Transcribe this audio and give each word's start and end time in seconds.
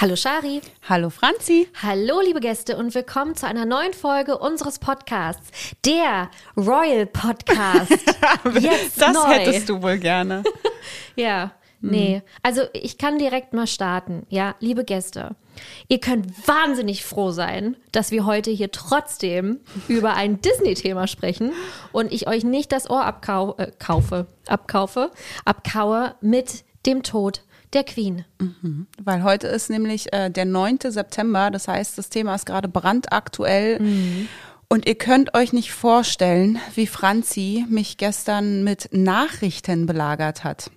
Hallo 0.00 0.16
Shari. 0.16 0.62
Hallo 0.88 1.10
Franzi. 1.10 1.68
Hallo 1.82 2.22
liebe 2.22 2.40
Gäste 2.40 2.78
und 2.78 2.94
willkommen 2.94 3.34
zu 3.34 3.46
einer 3.46 3.66
neuen 3.66 3.92
Folge 3.92 4.38
unseres 4.38 4.78
Podcasts, 4.78 5.50
der 5.84 6.30
Royal 6.56 7.04
Podcast. 7.04 7.90
Jetzt 8.58 8.98
das 8.98 9.12
neu. 9.12 9.26
hättest 9.26 9.68
du 9.68 9.82
wohl 9.82 9.98
gerne. 9.98 10.42
Ja, 11.16 11.52
nee. 11.82 12.22
Also 12.42 12.62
ich 12.72 12.96
kann 12.96 13.18
direkt 13.18 13.52
mal 13.52 13.66
starten. 13.66 14.24
Ja, 14.30 14.54
liebe 14.58 14.84
Gäste. 14.84 15.36
Ihr 15.88 16.00
könnt 16.00 16.48
wahnsinnig 16.48 17.04
froh 17.04 17.30
sein, 17.30 17.76
dass 17.92 18.10
wir 18.10 18.24
heute 18.24 18.50
hier 18.50 18.70
trotzdem 18.70 19.60
über 19.86 20.14
ein 20.14 20.40
Disney-Thema 20.40 21.08
sprechen 21.08 21.52
und 21.92 22.10
ich 22.10 22.26
euch 22.26 22.42
nicht 22.42 22.72
das 22.72 22.88
Ohr 22.88 23.04
abkau 23.04 23.54
äh, 23.58 23.70
kaufe, 23.78 24.28
abkaufe, 24.46 25.10
abkaue 25.44 26.14
mit 26.22 26.64
dem 26.86 27.02
Tod 27.02 27.42
der 27.72 27.84
Queen. 27.84 28.24
Weil 29.02 29.22
heute 29.22 29.46
ist 29.46 29.70
nämlich 29.70 30.12
äh, 30.12 30.30
der 30.30 30.44
9. 30.44 30.78
September, 30.88 31.50
das 31.50 31.68
heißt, 31.68 31.98
das 31.98 32.08
Thema 32.10 32.34
ist 32.34 32.46
gerade 32.46 32.68
brandaktuell. 32.68 33.78
Und 34.68 34.86
ihr 34.86 34.94
könnt 34.94 35.34
euch 35.34 35.52
nicht 35.52 35.72
vorstellen, 35.72 36.58
wie 36.74 36.86
Franzi 36.86 37.66
mich 37.68 37.96
gestern 37.96 38.62
mit 38.62 38.88
Nachrichten 38.92 39.86
belagert 39.86 40.44
hat. 40.44 40.70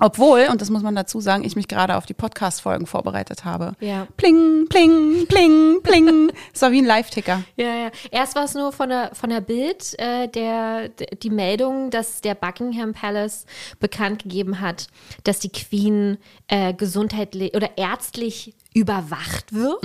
Obwohl, 0.00 0.48
und 0.50 0.60
das 0.60 0.70
muss 0.70 0.82
man 0.82 0.94
dazu 0.94 1.20
sagen, 1.20 1.44
ich 1.44 1.56
mich 1.56 1.68
gerade 1.68 1.96
auf 1.96 2.06
die 2.06 2.14
Podcast-Folgen 2.14 2.86
vorbereitet 2.86 3.44
habe. 3.44 3.74
Ja. 3.80 4.06
Pling, 4.16 4.66
pling, 4.68 5.26
pling, 5.28 5.82
pling. 5.82 6.32
Es 6.54 6.62
war 6.62 6.72
wie 6.72 6.78
ein 6.78 6.86
Live-Ticker. 6.86 7.42
Ja, 7.56 7.74
ja. 7.74 7.90
Erst 8.10 8.34
war 8.34 8.44
es 8.44 8.54
nur 8.54 8.72
von 8.72 8.88
der, 8.88 9.14
von 9.14 9.30
der 9.30 9.40
Bild 9.40 9.98
äh, 9.98 10.28
der, 10.28 10.88
die 10.88 11.30
Meldung, 11.30 11.90
dass 11.90 12.20
der 12.20 12.34
Buckingham 12.34 12.92
Palace 12.92 13.46
bekannt 13.78 14.22
gegeben 14.22 14.60
hat, 14.60 14.88
dass 15.24 15.38
die 15.38 15.50
Queen 15.50 16.18
äh, 16.48 16.72
gesundheitlich 16.72 17.54
oder 17.54 17.76
ärztlich 17.76 18.54
überwacht 18.74 19.52
wird. 19.52 19.82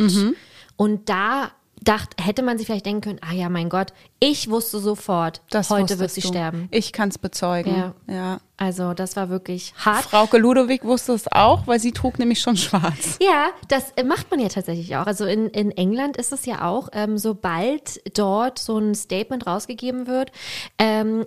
Und 0.77 1.09
da 1.09 1.52
dacht, 1.81 2.16
hätte 2.23 2.41
man 2.41 2.57
sich 2.57 2.67
vielleicht 2.67 2.85
denken 2.85 3.02
können, 3.02 3.19
ah 3.22 3.33
ja, 3.33 3.50
mein 3.50 3.69
Gott, 3.69 3.94
ich 4.19 4.49
wusste 4.49 4.80
sofort, 4.80 5.41
Das 5.49 5.69
heute 5.69 5.99
wird 5.99 6.11
sie 6.11 6.21
du. 6.21 6.27
sterben. 6.30 6.67
Ich 6.71 6.94
kann 6.94 7.09
es 7.09 7.17
bezeugen. 7.17 7.75
Ja. 7.75 8.13
ja. 8.13 8.39
Also 8.57 8.94
das 8.94 9.17
war 9.17 9.30
wirklich 9.30 9.73
hart. 9.77 10.05
Frauke 10.05 10.38
Ludowig 10.38 10.85
wusste 10.85 11.11
es 11.11 11.30
auch, 11.30 11.67
weil 11.67 11.80
sie 11.81 11.91
trug 11.91 12.19
nämlich 12.19 12.39
schon 12.39 12.55
schwarz. 12.55 13.19
Ja, 13.25 13.47
das 13.69 13.91
äh, 13.95 14.03
macht 14.03 14.30
man 14.30 14.39
ja 14.39 14.49
tatsächlich 14.49 14.95
auch. 14.95 15.07
Also 15.07 15.25
in, 15.25 15.47
in 15.49 15.72
England 15.72 16.16
ist 16.16 16.31
es 16.31 16.45
ja 16.45 16.63
auch, 16.63 16.89
ähm, 16.94 17.17
sobald 17.17 18.02
dort 18.17 18.59
so 18.59 18.77
ein 18.77 18.94
Statement 18.94 19.47
rausgegeben 19.47 20.05
wird, 20.05 20.31
ähm, 20.77 21.25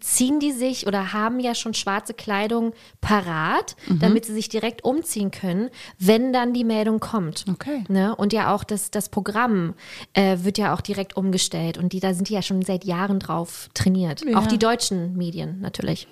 ziehen 0.00 0.40
die 0.40 0.52
sich 0.52 0.86
oder 0.86 1.12
haben 1.14 1.40
ja 1.40 1.54
schon 1.54 1.74
schwarze 1.74 2.12
Kleidung 2.12 2.74
parat, 3.00 3.76
damit 3.88 4.26
sie 4.26 4.34
sich 4.34 4.48
direkt 4.48 4.84
umziehen 4.84 5.30
können, 5.30 5.70
wenn 5.98 6.32
dann 6.32 6.52
die 6.52 6.64
Meldung 6.64 7.00
kommt. 7.00 7.46
Okay. 7.50 7.84
Ne? 7.88 8.14
Und 8.14 8.32
ja 8.32 8.54
auch 8.54 8.62
das, 8.62 8.90
das 8.90 9.08
Programm 9.08 9.74
äh, 10.12 10.38
wird 10.42 10.58
ja 10.58 10.74
auch 10.74 10.80
direkt 10.80 11.16
umgestellt 11.16 11.78
und 11.78 11.92
die, 11.92 11.95
da 12.00 12.14
sind 12.14 12.28
die 12.28 12.34
ja 12.34 12.42
schon 12.42 12.62
seit 12.62 12.84
Jahren 12.84 13.18
drauf 13.18 13.68
trainiert. 13.74 14.22
Ja. 14.24 14.38
Auch 14.38 14.46
die 14.46 14.58
deutschen 14.58 15.16
Medien 15.16 15.60
natürlich. 15.60 16.06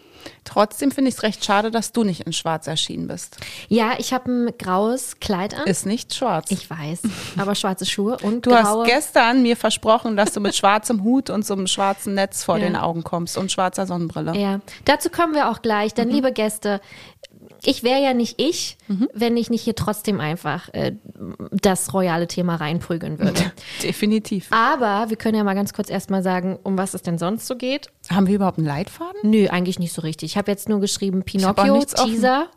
Trotzdem 0.44 0.90
finde 0.90 1.10
ich 1.10 1.16
es 1.16 1.22
recht 1.22 1.44
schade, 1.44 1.70
dass 1.70 1.92
du 1.92 2.02
nicht 2.02 2.22
in 2.22 2.32
schwarz 2.32 2.66
erschienen 2.66 3.08
bist. 3.08 3.36
Ja, 3.68 3.92
ich 3.98 4.14
habe 4.14 4.30
ein 4.30 4.50
graues 4.58 5.20
Kleid 5.20 5.52
an. 5.54 5.66
Ist 5.66 5.84
nicht 5.84 6.14
schwarz. 6.14 6.50
Ich 6.50 6.70
weiß, 6.70 7.00
aber 7.36 7.54
schwarze 7.54 7.84
Schuhe 7.84 8.16
und 8.22 8.46
du 8.46 8.50
graue. 8.50 8.62
hast 8.62 8.86
gestern 8.86 9.42
mir 9.42 9.54
versprochen, 9.56 10.16
dass 10.16 10.32
du 10.32 10.40
mit 10.40 10.54
schwarzem 10.56 11.02
Hut 11.04 11.28
und 11.28 11.44
so 11.44 11.52
einem 11.52 11.66
schwarzen 11.66 12.14
Netz 12.14 12.42
vor 12.42 12.56
Ja. 12.56 12.64
den 12.64 12.76
Augen 12.76 13.04
kommst 13.04 13.36
und 13.36 13.52
schwarzer 13.52 13.86
Sonnenbrille. 13.86 14.34
ja, 14.34 14.60
dazu 14.86 15.10
kommen 15.10 15.34
wir 15.34 15.50
auch 15.50 15.60
gleich. 15.60 15.90
Mhm. 15.92 15.96
Denn 15.96 16.08
liebe 16.10 16.32
Gäste, 16.32 16.80
ich 17.66 17.82
wäre 17.82 18.02
ja 18.02 18.14
nicht 18.14 18.40
ich, 18.40 18.76
wenn 19.12 19.36
ich 19.36 19.50
nicht 19.50 19.62
hier 19.62 19.74
trotzdem 19.74 20.20
einfach 20.20 20.68
äh, 20.72 20.92
das 21.50 21.92
royale 21.92 22.26
Thema 22.26 22.56
reinprügeln 22.56 23.18
würde. 23.18 23.52
Definitiv. 23.82 24.48
Aber 24.50 25.10
wir 25.10 25.16
können 25.16 25.36
ja 25.36 25.44
mal 25.44 25.54
ganz 25.54 25.72
kurz 25.72 25.90
erstmal 25.90 26.22
sagen, 26.22 26.58
um 26.62 26.78
was 26.78 26.94
es 26.94 27.02
denn 27.02 27.18
sonst 27.18 27.46
so 27.46 27.56
geht. 27.56 27.88
Haben 28.10 28.26
wir 28.26 28.36
überhaupt 28.36 28.58
einen 28.58 28.66
Leitfaden? 28.66 29.20
Nö, 29.22 29.48
eigentlich 29.48 29.78
nicht 29.78 29.92
so 29.92 30.02
richtig. 30.02 30.32
Ich 30.32 30.36
habe 30.36 30.50
jetzt 30.50 30.68
nur 30.68 30.80
geschrieben 30.80 31.22
Pinocchio. 31.22 31.84
Teaser 31.84 32.48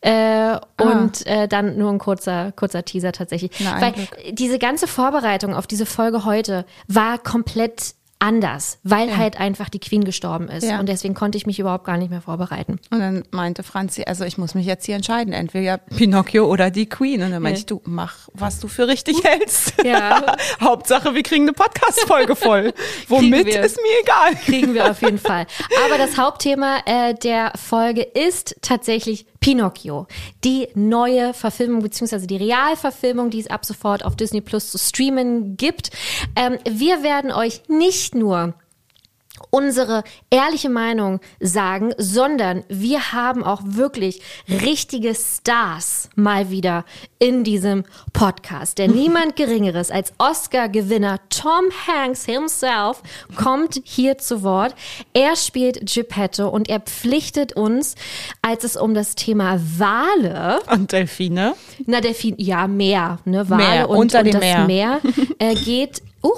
äh, 0.00 0.58
und 0.80 1.26
äh, 1.26 1.48
dann 1.48 1.76
nur 1.76 1.90
ein 1.90 1.98
kurzer, 1.98 2.52
kurzer 2.52 2.84
Teaser 2.84 3.12
tatsächlich. 3.12 3.50
Na, 3.60 3.80
Weil 3.80 3.94
diese 4.32 4.58
ganze 4.58 4.86
Vorbereitung 4.86 5.54
auf 5.54 5.66
diese 5.66 5.86
Folge 5.86 6.24
heute 6.24 6.64
war 6.88 7.18
komplett 7.18 7.95
anders, 8.18 8.78
weil 8.82 9.14
halt 9.16 9.38
einfach 9.38 9.68
die 9.68 9.78
Queen 9.78 10.02
gestorben 10.04 10.48
ist. 10.48 10.64
Ja. 10.64 10.80
Und 10.80 10.88
deswegen 10.88 11.14
konnte 11.14 11.36
ich 11.36 11.44
mich 11.46 11.58
überhaupt 11.58 11.84
gar 11.84 11.98
nicht 11.98 12.10
mehr 12.10 12.22
vorbereiten. 12.22 12.78
Und 12.90 12.98
dann 13.00 13.24
meinte 13.30 13.62
Franzi, 13.62 14.04
also 14.04 14.24
ich 14.24 14.38
muss 14.38 14.54
mich 14.54 14.64
jetzt 14.66 14.86
hier 14.86 14.96
entscheiden, 14.96 15.32
entweder 15.34 15.76
Pinocchio 15.78 16.46
oder 16.46 16.70
die 16.70 16.88
Queen. 16.88 17.22
Und 17.22 17.30
dann 17.32 17.42
meinte 17.42 17.58
Ja. 17.58 17.60
ich, 17.60 17.66
du 17.66 17.82
mach, 17.84 18.28
was 18.32 18.58
du 18.58 18.68
für 18.68 18.88
richtig 18.88 19.22
hältst. 19.22 19.74
Ja. 19.84 20.34
Hauptsache, 20.60 21.14
wir 21.14 21.22
kriegen 21.22 21.44
eine 21.44 21.52
Podcast-Folge 21.52 22.36
voll. 22.36 22.72
Womit 23.08 23.48
ist 23.48 23.76
mir 23.76 24.00
egal. 24.02 24.34
Kriegen 24.44 24.72
wir 24.74 24.90
auf 24.90 25.02
jeden 25.02 25.18
Fall. 25.18 25.46
Aber 25.86 25.98
das 25.98 26.16
Hauptthema 26.16 26.78
äh, 26.86 27.14
der 27.14 27.52
Folge 27.56 28.02
ist 28.02 28.56
tatsächlich 28.62 29.26
Pinocchio. 29.46 30.08
Die 30.42 30.66
neue 30.74 31.32
Verfilmung 31.32 31.80
beziehungsweise 31.80 32.26
die 32.26 32.36
Realverfilmung, 32.36 33.30
die 33.30 33.38
es 33.38 33.46
ab 33.46 33.64
sofort 33.64 34.04
auf 34.04 34.16
Disney 34.16 34.40
Plus 34.40 34.72
zu 34.72 34.76
streamen 34.76 35.56
gibt. 35.56 35.90
Ähm, 36.34 36.58
wir 36.68 37.04
werden 37.04 37.30
euch 37.30 37.62
nicht 37.68 38.16
nur 38.16 38.54
unsere 39.56 40.04
ehrliche 40.28 40.68
Meinung 40.68 41.20
sagen, 41.40 41.94
sondern 41.96 42.62
wir 42.68 43.12
haben 43.12 43.42
auch 43.42 43.62
wirklich 43.64 44.20
richtige 44.50 45.14
Stars 45.14 46.10
mal 46.14 46.50
wieder 46.50 46.84
in 47.18 47.42
diesem 47.42 47.84
Podcast. 48.12 48.76
Denn 48.76 48.90
niemand 48.94 49.34
Geringeres 49.34 49.90
als 49.90 50.12
Oscar-Gewinner 50.18 51.20
Tom 51.30 51.64
Hanks 51.86 52.26
himself 52.26 53.02
kommt 53.34 53.80
hier 53.82 54.18
zu 54.18 54.42
Wort. 54.42 54.74
Er 55.14 55.36
spielt 55.36 55.90
Geppetto 55.90 56.48
und 56.50 56.68
er 56.68 56.80
pflichtet 56.80 57.54
uns, 57.54 57.94
als 58.42 58.62
es 58.62 58.76
um 58.76 58.92
das 58.92 59.14
Thema 59.14 59.58
Wale 59.78 60.60
Und 60.70 60.92
Delfine? 60.92 61.54
na, 61.86 62.02
Delfin, 62.02 62.34
ja, 62.36 62.66
Meer, 62.66 63.20
ne? 63.24 63.48
Wale 63.48 63.62
Meer, 63.62 63.88
und, 63.88 63.96
unter 63.96 64.18
und 64.18 64.26
dem 64.26 64.32
das 64.32 64.40
Meer. 64.42 64.66
Meer, 64.66 65.00
äh, 65.38 65.54
geht. 65.54 66.02
Uh, 66.22 66.34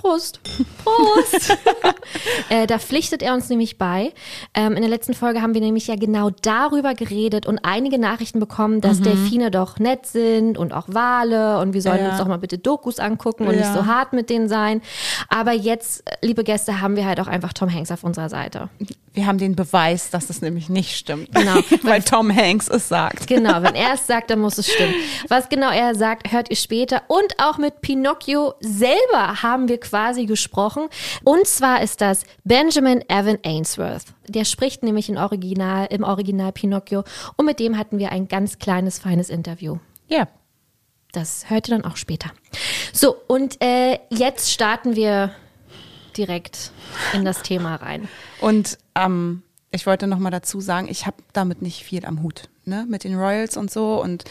Prost. 0.00 0.40
Prost. 0.82 1.56
äh, 2.48 2.66
da 2.66 2.78
pflichtet 2.78 3.22
er 3.22 3.34
uns 3.34 3.48
nämlich 3.48 3.76
bei. 3.78 4.12
Ähm, 4.54 4.72
in 4.74 4.80
der 4.80 4.88
letzten 4.90 5.14
Folge 5.14 5.42
haben 5.42 5.54
wir 5.54 5.60
nämlich 5.60 5.86
ja 5.86 5.96
genau 5.96 6.30
darüber 6.42 6.94
geredet 6.94 7.46
und 7.46 7.60
einige 7.64 7.98
Nachrichten 7.98 8.40
bekommen, 8.40 8.80
dass 8.80 9.00
Delfine 9.00 9.50
doch 9.50 9.78
nett 9.78 10.06
sind 10.06 10.56
und 10.58 10.72
auch 10.72 10.86
Wale 10.88 11.58
und 11.60 11.74
wir 11.74 11.82
sollen 11.82 11.98
Mhm. 11.98 12.04
Ja. 12.04 12.10
uns 12.10 12.18
doch 12.18 12.28
mal 12.28 12.38
bitte 12.38 12.56
Dokus 12.58 12.98
angucken 12.98 13.46
und 13.46 13.54
Ja. 13.54 13.60
nicht 13.60 13.72
so 13.74 13.86
hart 13.86 14.12
mit 14.12 14.30
denen 14.30 14.48
sein. 14.48 14.80
Aber 15.28 15.52
jetzt, 15.52 16.08
äh, 16.10 16.14
liebe 16.22 16.44
Gäste, 16.44 16.80
haben 16.80 16.96
wir 16.96 17.04
halt 17.04 17.20
auch 17.20 17.26
einfach 17.26 17.52
Tom 17.52 17.72
Hanks 17.72 17.90
auf 17.90 18.02
unserer 18.04 18.28
Seite. 18.28 18.68
Wir 19.12 19.26
haben 19.26 19.38
den 19.38 19.56
Beweis, 19.56 20.10
dass 20.10 20.30
es 20.30 20.40
nämlich 20.40 20.68
nicht 20.68 20.96
stimmt. 20.96 21.34
Genau. 21.34 21.56
Weil 21.82 22.02
Tom 22.02 22.34
Hanks 22.34 22.68
es 22.68 22.88
sagt. 22.88 23.26
Genau, 23.26 23.62
wenn 23.62 23.74
er 23.74 23.94
es 23.94 24.06
sagt, 24.06 24.30
dann 24.30 24.38
muss 24.40 24.56
es 24.56 24.70
stimmen. 24.72 24.94
Was 25.28 25.48
genau 25.48 25.70
er 25.70 25.94
sagt, 25.94 26.32
hört 26.32 26.48
ihr 26.48 26.56
später. 26.56 27.02
Und 27.08 27.34
auch 27.38 27.58
mit 27.58 27.80
Pinocchio 27.80 28.54
selber 28.60 29.42
haben 29.42 29.68
wir 29.68 29.78
quasi 29.90 30.26
gesprochen. 30.26 30.88
Und 31.24 31.46
zwar 31.46 31.82
ist 31.82 32.00
das 32.00 32.24
Benjamin 32.44 33.02
Evan 33.08 33.38
Ainsworth. 33.44 34.04
Der 34.28 34.44
spricht 34.44 34.82
nämlich 34.82 35.08
im 35.08 35.16
Original, 35.16 35.88
im 35.90 36.04
Original 36.04 36.52
Pinocchio. 36.52 37.04
Und 37.36 37.46
mit 37.46 37.58
dem 37.58 37.76
hatten 37.76 37.98
wir 37.98 38.12
ein 38.12 38.28
ganz 38.28 38.58
kleines, 38.58 38.98
feines 38.98 39.30
Interview. 39.30 39.78
Ja. 40.08 40.28
Das 41.12 41.50
hört 41.50 41.68
ihr 41.68 41.76
dann 41.76 41.84
auch 41.84 41.96
später. 41.96 42.30
So, 42.92 43.16
und 43.26 43.60
äh, 43.60 43.98
jetzt 44.10 44.52
starten 44.52 44.94
wir 44.94 45.34
direkt 46.16 46.70
in 47.12 47.24
das 47.24 47.42
Thema 47.42 47.74
rein. 47.74 48.08
Und 48.40 48.78
ähm, 48.94 49.42
ich 49.72 49.86
wollte 49.86 50.06
noch 50.06 50.18
mal 50.18 50.30
dazu 50.30 50.60
sagen, 50.60 50.86
ich 50.88 51.06
habe 51.06 51.16
damit 51.32 51.62
nicht 51.62 51.82
viel 51.82 52.06
am 52.06 52.22
Hut, 52.22 52.48
ne, 52.64 52.86
mit 52.88 53.02
den 53.02 53.18
Royals 53.18 53.56
und 53.56 53.72
so. 53.72 54.00
Und 54.00 54.22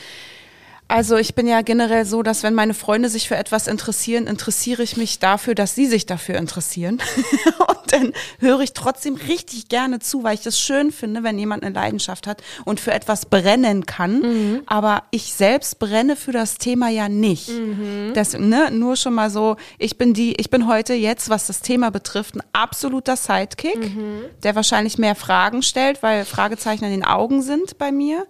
Also 0.89 1.17
ich 1.17 1.35
bin 1.35 1.47
ja 1.47 1.61
generell 1.61 2.03
so, 2.03 2.23
dass 2.23 2.41
wenn 2.41 2.55
meine 2.55 2.73
Freunde 2.73 3.09
sich 3.09 3.27
für 3.27 3.37
etwas 3.37 3.67
interessieren, 3.67 4.25
interessiere 4.25 4.81
ich 4.81 4.97
mich 4.97 5.19
dafür, 5.19 5.53
dass 5.53 5.75
sie 5.75 5.85
sich 5.85 6.07
dafür 6.07 6.35
interessieren. 6.35 6.97
und 7.67 7.93
dann 7.93 8.11
höre 8.39 8.61
ich 8.61 8.73
trotzdem 8.73 9.13
richtig 9.13 9.69
gerne 9.69 9.99
zu, 9.99 10.23
weil 10.23 10.33
ich 10.33 10.41
das 10.41 10.59
schön 10.59 10.91
finde, 10.91 11.21
wenn 11.21 11.37
jemand 11.37 11.63
eine 11.63 11.75
Leidenschaft 11.75 12.25
hat 12.25 12.41
und 12.65 12.79
für 12.79 12.91
etwas 12.91 13.27
brennen 13.27 13.85
kann. 13.85 14.21
Mhm. 14.21 14.61
Aber 14.65 15.03
ich 15.11 15.35
selbst 15.35 15.77
brenne 15.77 16.15
für 16.15 16.31
das 16.31 16.57
Thema 16.57 16.89
ja 16.89 17.07
nicht. 17.07 17.49
Mhm. 17.49 18.13
Das, 18.15 18.33
ne, 18.33 18.71
nur 18.71 18.95
schon 18.95 19.13
mal 19.13 19.29
so, 19.29 19.57
ich 19.77 19.99
bin 19.99 20.15
die, 20.15 20.33
ich 20.37 20.49
bin 20.49 20.67
heute 20.67 20.95
jetzt, 20.95 21.29
was 21.29 21.45
das 21.45 21.61
Thema 21.61 21.91
betrifft, 21.91 22.35
ein 22.35 22.41
absoluter 22.51 23.15
Sidekick, 23.15 23.95
mhm. 23.95 24.21
der 24.41 24.55
wahrscheinlich 24.55 24.97
mehr 24.97 25.13
Fragen 25.13 25.61
stellt, 25.61 26.01
weil 26.01 26.25
Fragezeichen 26.25 26.85
in 26.85 26.91
den 26.91 27.05
Augen 27.05 27.43
sind 27.43 27.77
bei 27.77 27.91
mir. 27.91 28.25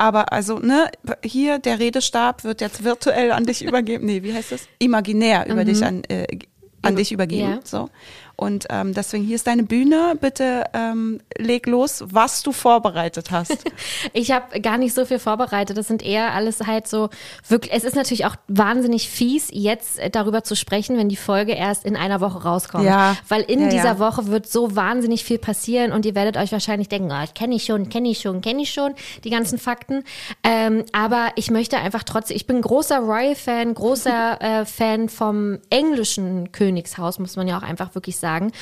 Aber 0.00 0.32
also, 0.32 0.58
ne, 0.58 0.90
hier 1.22 1.58
der 1.58 1.78
Redestab 1.78 2.42
wird 2.42 2.62
jetzt 2.62 2.84
virtuell 2.84 3.32
an 3.32 3.44
dich 3.44 3.62
übergeben. 3.62 4.06
Nee, 4.06 4.22
wie 4.22 4.32
heißt 4.32 4.50
das? 4.50 4.66
Imaginär 4.78 5.44
über 5.44 5.60
mhm. 5.62 5.66
dich 5.66 5.84
an, 5.84 6.04
äh, 6.04 6.26
an 6.80 6.96
dich 6.96 7.12
übergeben. 7.12 7.50
Ja. 7.50 7.60
So. 7.62 7.90
Und 8.40 8.68
ähm, 8.70 8.94
deswegen 8.94 9.22
hier 9.22 9.36
ist 9.36 9.46
deine 9.46 9.64
Bühne. 9.64 10.16
Bitte 10.18 10.64
ähm, 10.72 11.20
leg 11.36 11.66
los, 11.66 12.02
was 12.06 12.42
du 12.42 12.52
vorbereitet 12.52 13.30
hast. 13.30 13.64
ich 14.14 14.30
habe 14.30 14.62
gar 14.62 14.78
nicht 14.78 14.94
so 14.94 15.04
viel 15.04 15.18
vorbereitet. 15.18 15.76
Das 15.76 15.88
sind 15.88 16.02
eher 16.02 16.32
alles 16.32 16.66
halt 16.66 16.88
so 16.88 17.10
wirklich. 17.46 17.74
Es 17.74 17.84
ist 17.84 17.96
natürlich 17.96 18.24
auch 18.24 18.36
wahnsinnig 18.48 19.10
fies, 19.10 19.50
jetzt 19.52 19.98
äh, 19.98 20.08
darüber 20.08 20.42
zu 20.42 20.56
sprechen, 20.56 20.96
wenn 20.96 21.10
die 21.10 21.16
Folge 21.16 21.52
erst 21.52 21.84
in 21.84 21.96
einer 21.96 22.22
Woche 22.22 22.42
rauskommt. 22.42 22.86
Ja. 22.86 23.14
Weil 23.28 23.42
in 23.42 23.60
ja, 23.60 23.68
dieser 23.68 23.84
ja. 23.84 23.98
Woche 23.98 24.28
wird 24.28 24.48
so 24.48 24.74
wahnsinnig 24.74 25.22
viel 25.22 25.38
passieren 25.38 25.92
und 25.92 26.06
ihr 26.06 26.14
werdet 26.14 26.38
euch 26.38 26.50
wahrscheinlich 26.50 26.88
denken, 26.88 27.12
oh, 27.12 27.26
kenne 27.34 27.56
ich 27.56 27.64
schon, 27.64 27.90
kenne 27.90 28.08
ich 28.08 28.20
schon, 28.20 28.40
kenne 28.40 28.62
ich 28.62 28.72
schon 28.72 28.94
die 29.22 29.30
ganzen 29.30 29.58
Fakten. 29.58 30.02
Ähm, 30.44 30.86
aber 30.92 31.28
ich 31.34 31.50
möchte 31.50 31.76
einfach 31.76 32.04
trotzdem. 32.04 32.36
Ich 32.38 32.46
bin 32.46 32.62
großer 32.62 33.00
Royal-Fan, 33.00 33.74
großer 33.74 34.40
äh, 34.40 34.64
Fan 34.64 35.10
vom 35.10 35.58
englischen 35.68 36.52
Königshaus, 36.52 37.18
muss 37.18 37.36
man 37.36 37.46
ja 37.46 37.58
auch 37.58 37.62
einfach 37.62 37.94
wirklich 37.94 38.16
sagen 38.16 38.29
sagen. 38.30 38.52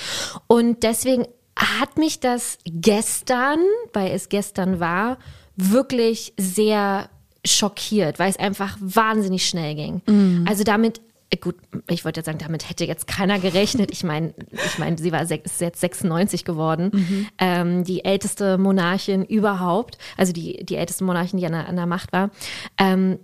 Und 0.46 0.82
deswegen 0.82 1.26
hat 1.56 1.98
mich 1.98 2.20
das 2.20 2.58
gestern, 2.64 3.58
weil 3.92 4.12
es 4.12 4.28
gestern 4.28 4.80
war, 4.80 5.18
wirklich 5.56 6.32
sehr 6.36 7.08
schockiert, 7.44 8.18
weil 8.18 8.30
es 8.30 8.38
einfach 8.38 8.76
wahnsinnig 8.80 9.46
schnell 9.46 9.74
ging. 9.74 10.02
Mhm. 10.06 10.44
Also 10.48 10.64
damit 10.64 11.00
Gut, 11.42 11.56
ich 11.88 12.06
wollte 12.06 12.20
jetzt 12.20 12.26
sagen, 12.26 12.38
damit 12.38 12.70
hätte 12.70 12.86
jetzt 12.86 13.06
keiner 13.06 13.38
gerechnet. 13.38 13.90
Ich 13.92 14.02
meine, 14.02 14.32
ich 14.50 14.78
meine, 14.78 14.96
sie 14.96 15.12
war 15.12 15.20
ist 15.20 15.60
jetzt 15.60 15.78
96 15.78 16.46
geworden, 16.46 16.90
mhm. 16.90 17.26
ähm, 17.36 17.84
die 17.84 18.02
älteste 18.02 18.56
Monarchin 18.56 19.26
überhaupt, 19.26 19.98
also 20.16 20.32
die 20.32 20.64
die 20.64 20.76
älteste 20.76 21.04
Monarchin, 21.04 21.38
die 21.38 21.44
an 21.44 21.52
der, 21.52 21.68
an 21.68 21.76
der 21.76 21.84
Macht 21.84 22.14
war. 22.14 22.30
Ähm, 22.78 23.18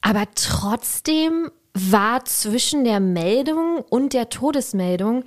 aber 0.00 0.24
trotzdem 0.34 1.50
war 1.74 2.24
zwischen 2.24 2.84
der 2.84 3.00
Meldung 3.00 3.84
und 3.90 4.14
der 4.14 4.30
Todesmeldung 4.30 5.24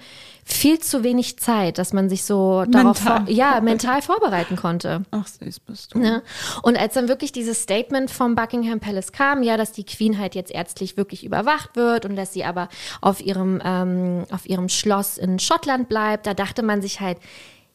viel 0.50 0.80
zu 0.80 1.04
wenig 1.04 1.38
Zeit, 1.40 1.78
dass 1.78 1.92
man 1.92 2.08
sich 2.08 2.24
so 2.24 2.64
darauf 2.66 3.04
mental. 3.04 3.26
Vor, 3.26 3.30
ja, 3.30 3.60
mental 3.60 4.02
vorbereiten 4.02 4.56
konnte. 4.56 5.04
Ach, 5.12 5.28
süß 5.28 5.60
bist 5.60 5.94
du. 5.94 6.00
Ja. 6.00 6.22
Und 6.62 6.80
als 6.80 6.94
dann 6.94 7.10
wirklich 7.10 7.34
dieses 7.34 7.62
Statement 7.62 8.10
vom 8.10 8.34
Buckingham 8.34 8.80
Palace 8.80 9.12
kam, 9.12 9.44
ja, 9.44 9.58
dass 9.58 9.74
die 9.74 9.84
Queen 9.84 10.18
halt 10.18 10.36
jetzt 10.36 10.52
ärztlich 10.52 10.96
wirklich 10.96 11.26
überwacht 11.26 11.76
wird 11.76 12.06
und 12.06 12.16
dass 12.16 12.32
sie 12.32 12.46
aber 12.46 12.70
auf 13.02 13.20
ihrem, 13.20 13.62
ähm, 13.64 14.24
auf 14.32 14.48
ihrem 14.48 14.70
Schloss 14.70 15.18
in 15.18 15.38
Schottland 15.38 15.90
bleibt, 15.90 16.26
da 16.26 16.34
dachte 16.34 16.64
man 16.64 16.82
sich 16.82 17.02
halt, 17.02 17.18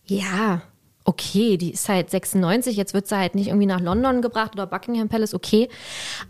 ja, 0.07 0.63
okay, 1.05 1.57
die 1.57 1.73
ist 1.73 1.89
halt 1.89 2.11
96, 2.11 2.77
jetzt 2.77 2.95
wird 2.95 3.09
sie 3.09 3.17
halt 3.17 3.35
nicht 3.35 3.49
irgendwie 3.49 3.67
nach 3.67 3.81
London 3.81 4.23
gebracht 4.23 4.53
oder 4.55 4.67
Buckingham 4.67 5.09
Palace, 5.09 5.35
okay. 5.35 5.69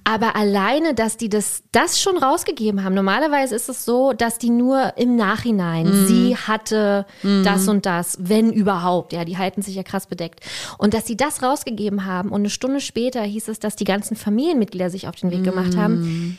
Aber 0.05 0.35
alleine, 0.37 0.95
dass 0.95 1.17
die 1.17 1.29
das, 1.29 1.63
das 1.73 2.01
schon 2.01 2.17
rausgegeben 2.17 2.83
haben. 2.83 2.95
Normalerweise 2.95 3.55
ist 3.55 3.69
es 3.69 3.85
so, 3.85 4.13
dass 4.13 4.39
die 4.39 4.51
nur 4.51 4.97
im 4.97 5.17
Nachhinein, 5.17 5.87
mhm. 5.87 6.07
sie 6.07 6.37
hatte 6.37 7.07
mhm. 7.23 7.45
das 7.45 7.69
und 7.69 7.87
das, 7.87 8.17
wenn 8.21 8.53
überhaupt. 8.53 9.13
Ja, 9.13 9.25
die 9.25 9.39
halten 9.39 9.63
sich 9.63 9.75
ja 9.75 9.83
krass 9.83 10.07
bedeckt. 10.07 10.41
Und 10.79 10.95
dass 10.95 11.07
sie 11.07 11.17
das 11.17 11.43
rausgegeben 11.43 12.07
haben 12.07 12.31
und 12.31 12.41
eine 12.41 12.51
Stunde 12.51 12.81
später 12.81 13.23
hieß 13.23 13.49
es, 13.49 13.59
dass 13.59 13.77
die 13.77 13.85
ganzen 13.85 14.17
Familienmitglieder 14.17 14.91
sich 14.91 15.07
auf 15.09 15.17
den 15.17 15.31
Weg 15.31 15.45
gemacht 15.45 15.77
haben. 15.77 16.39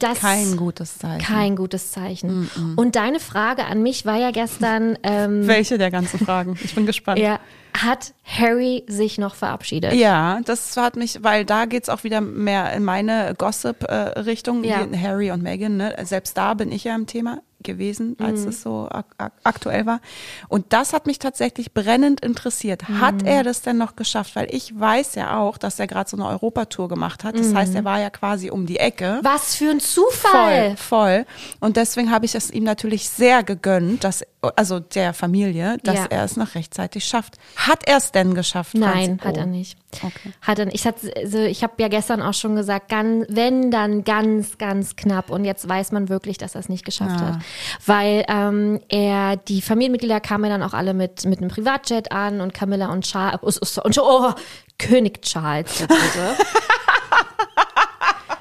Das 0.00 0.18
kein 0.18 0.56
gutes 0.56 0.98
Zeichen. 0.98 1.22
Kein 1.22 1.56
gutes 1.56 1.92
Zeichen. 1.92 2.40
Mm 2.40 2.50
-mm. 2.54 2.78
Und 2.78 2.96
deine 2.96 3.20
Frage 3.20 3.66
an 3.66 3.82
mich 3.82 4.06
war 4.06 4.16
ja 4.16 4.30
gestern. 4.30 4.98
Ähm, 5.02 5.46
Welche 5.46 5.78
der 5.78 5.90
ganzen 5.90 6.18
Fragen? 6.18 6.58
Ich 6.64 6.74
bin 6.74 6.86
gespannt. 6.86 7.20
Ja, 7.20 7.38
hat 7.76 8.14
Harry 8.24 8.84
sich 8.88 9.18
noch 9.18 9.34
verabschiedet? 9.34 9.92
Ja, 9.92 10.40
das 10.44 10.76
hat 10.76 10.96
mich, 10.96 11.22
weil 11.22 11.44
da 11.44 11.66
geht's 11.66 11.88
auch 11.88 12.02
wieder 12.02 12.20
mehr 12.20 12.72
in 12.72 12.82
meine 12.82 13.34
Gossip-Richtung, 13.36 14.64
ja. 14.64 14.86
Harry 15.00 15.30
und 15.30 15.42
Meghan. 15.42 15.76
Ne? 15.76 15.94
Selbst 16.02 16.36
da 16.36 16.54
bin 16.54 16.72
ich 16.72 16.84
ja 16.84 16.94
im 16.94 17.06
Thema 17.06 17.42
gewesen, 17.62 18.16
als 18.18 18.42
mhm. 18.42 18.48
es 18.48 18.62
so 18.62 18.88
ak 18.90 19.32
aktuell 19.44 19.86
war. 19.86 20.00
Und 20.48 20.72
das 20.72 20.92
hat 20.92 21.06
mich 21.06 21.18
tatsächlich 21.18 21.72
brennend 21.72 22.20
interessiert. 22.20 22.88
Mhm. 22.88 23.00
Hat 23.00 23.22
er 23.24 23.42
das 23.42 23.62
denn 23.62 23.78
noch 23.78 23.96
geschafft? 23.96 24.36
Weil 24.36 24.48
ich 24.50 24.78
weiß 24.78 25.14
ja 25.14 25.38
auch, 25.38 25.58
dass 25.58 25.78
er 25.78 25.86
gerade 25.86 26.08
so 26.08 26.16
eine 26.16 26.26
Europatour 26.26 26.88
gemacht 26.88 27.24
hat. 27.24 27.38
Das 27.38 27.48
mhm. 27.48 27.56
heißt, 27.56 27.74
er 27.74 27.84
war 27.84 28.00
ja 28.00 28.10
quasi 28.10 28.50
um 28.50 28.66
die 28.66 28.78
Ecke. 28.78 29.20
Was 29.22 29.56
für 29.56 29.70
ein 29.70 29.80
Zufall! 29.80 30.76
Voll, 30.76 30.76
voll. 30.76 31.26
Und 31.60 31.76
deswegen 31.76 32.10
habe 32.10 32.26
ich 32.26 32.34
es 32.34 32.50
ihm 32.50 32.64
natürlich 32.64 33.08
sehr 33.08 33.42
gegönnt, 33.42 34.04
dass 34.04 34.24
also 34.56 34.80
der 34.80 35.12
Familie, 35.12 35.76
dass 35.82 35.96
ja. 35.96 36.06
er 36.06 36.24
es 36.24 36.36
noch 36.36 36.54
rechtzeitig 36.54 37.04
schafft. 37.04 37.36
Hat 37.56 37.86
er 37.86 37.98
es 37.98 38.12
denn 38.12 38.34
geschafft? 38.34 38.74
Nein, 38.74 39.18
Franz? 39.18 39.24
hat 39.24 39.36
er 39.36 39.46
nicht. 39.46 39.78
Okay. 39.96 40.32
Hat 40.42 40.58
nicht. 40.58 40.74
Ich, 40.74 40.86
also 40.86 41.38
ich 41.38 41.62
habe 41.62 41.74
ja 41.78 41.88
gestern 41.88 42.22
auch 42.22 42.34
schon 42.34 42.56
gesagt, 42.56 42.88
ganz, 42.88 43.26
wenn 43.28 43.70
dann 43.70 44.04
ganz, 44.04 44.58
ganz 44.58 44.96
knapp. 44.96 45.30
Und 45.30 45.44
jetzt 45.44 45.68
weiß 45.68 45.92
man 45.92 46.08
wirklich, 46.08 46.38
dass 46.38 46.54
er 46.54 46.60
es 46.60 46.68
nicht 46.68 46.84
geschafft 46.84 47.20
ja. 47.20 47.26
hat. 47.26 47.38
Weil 47.86 48.24
ähm, 48.28 48.80
er, 48.88 49.36
die 49.36 49.62
Familienmitglieder 49.62 50.20
kamen 50.20 50.44
ja 50.44 50.50
dann 50.50 50.62
auch 50.62 50.74
alle 50.74 50.94
mit, 50.94 51.24
mit 51.24 51.38
einem 51.38 51.50
Privatjet 51.50 52.12
an 52.12 52.40
und 52.40 52.54
Camilla 52.54 52.92
und 52.92 53.04
Charles, 53.04 53.78
und, 53.78 53.98
oh, 53.98 54.32
König 54.78 55.22
Charles, 55.22 55.86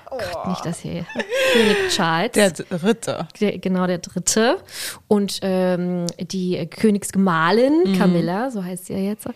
Dritte. 0.10 0.32
Gott, 0.34 0.48
nicht 0.48 0.66
das 0.66 0.80
hier. 0.80 1.06
König 1.54 1.90
Charles. 1.90 2.32
Der 2.32 2.52
Dritte. 2.52 3.28
Der, 3.40 3.58
genau, 3.58 3.88
der 3.88 4.00
Dritte. 4.00 4.58
Und 5.08 5.40
ähm, 5.42 6.06
die 6.20 6.66
Königsgemahlin, 6.68 7.84
mhm. 7.86 7.98
Camilla, 7.98 8.52
so 8.52 8.64
heißt 8.64 8.86
sie 8.86 8.94
ja 8.94 9.00
jetzt, 9.00 9.28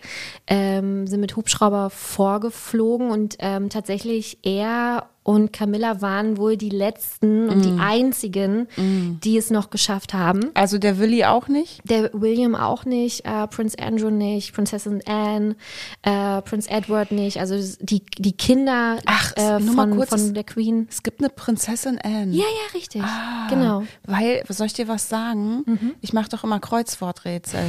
ähm, 0.46 1.06
sind 1.06 1.20
mit 1.20 1.36
Hubschrauber 1.36 1.90
vorgeflogen 1.90 3.10
und 3.10 3.36
ähm, 3.38 3.70
tatsächlich 3.70 4.38
er 4.42 5.08
und 5.24 5.54
Camilla 5.54 6.02
waren 6.02 6.36
wohl 6.36 6.58
die 6.58 6.68
letzten 6.68 7.48
und 7.48 7.58
mm. 7.58 7.62
die 7.62 7.80
einzigen, 7.80 8.68
mm. 8.76 9.20
die 9.24 9.38
es 9.38 9.50
noch 9.50 9.70
geschafft 9.70 10.12
haben. 10.12 10.50
Also 10.52 10.76
der 10.76 10.98
Willy 10.98 11.24
auch 11.24 11.48
nicht? 11.48 11.80
Der 11.84 12.10
William 12.12 12.54
auch 12.54 12.84
nicht, 12.84 13.24
äh, 13.24 13.46
Prince 13.46 13.78
Andrew 13.78 14.10
nicht, 14.10 14.54
Prinzessin 14.54 15.00
Anne, 15.06 15.56
äh, 16.02 16.42
Prince 16.42 16.70
Edward 16.70 17.10
nicht. 17.10 17.40
Also 17.40 17.56
die, 17.80 18.04
die 18.18 18.32
Kinder 18.32 18.98
Ach, 19.06 19.32
äh, 19.36 19.60
von, 19.60 19.96
kurz, 19.96 20.10
von 20.10 20.34
der 20.34 20.44
Queen. 20.44 20.88
Es 20.90 21.02
gibt 21.02 21.20
eine 21.20 21.30
Prinzessin 21.30 21.98
Anne. 21.98 22.30
Ja, 22.32 22.44
ja, 22.44 22.74
richtig. 22.74 23.02
Ah, 23.02 23.46
genau. 23.48 23.84
Weil, 24.04 24.44
soll 24.50 24.66
ich 24.66 24.74
dir 24.74 24.88
was 24.88 25.08
sagen? 25.08 25.62
Mhm. 25.64 25.94
Ich 26.02 26.12
mache 26.12 26.28
doch 26.28 26.44
immer 26.44 26.60
Kreuzworträtsel. 26.60 27.64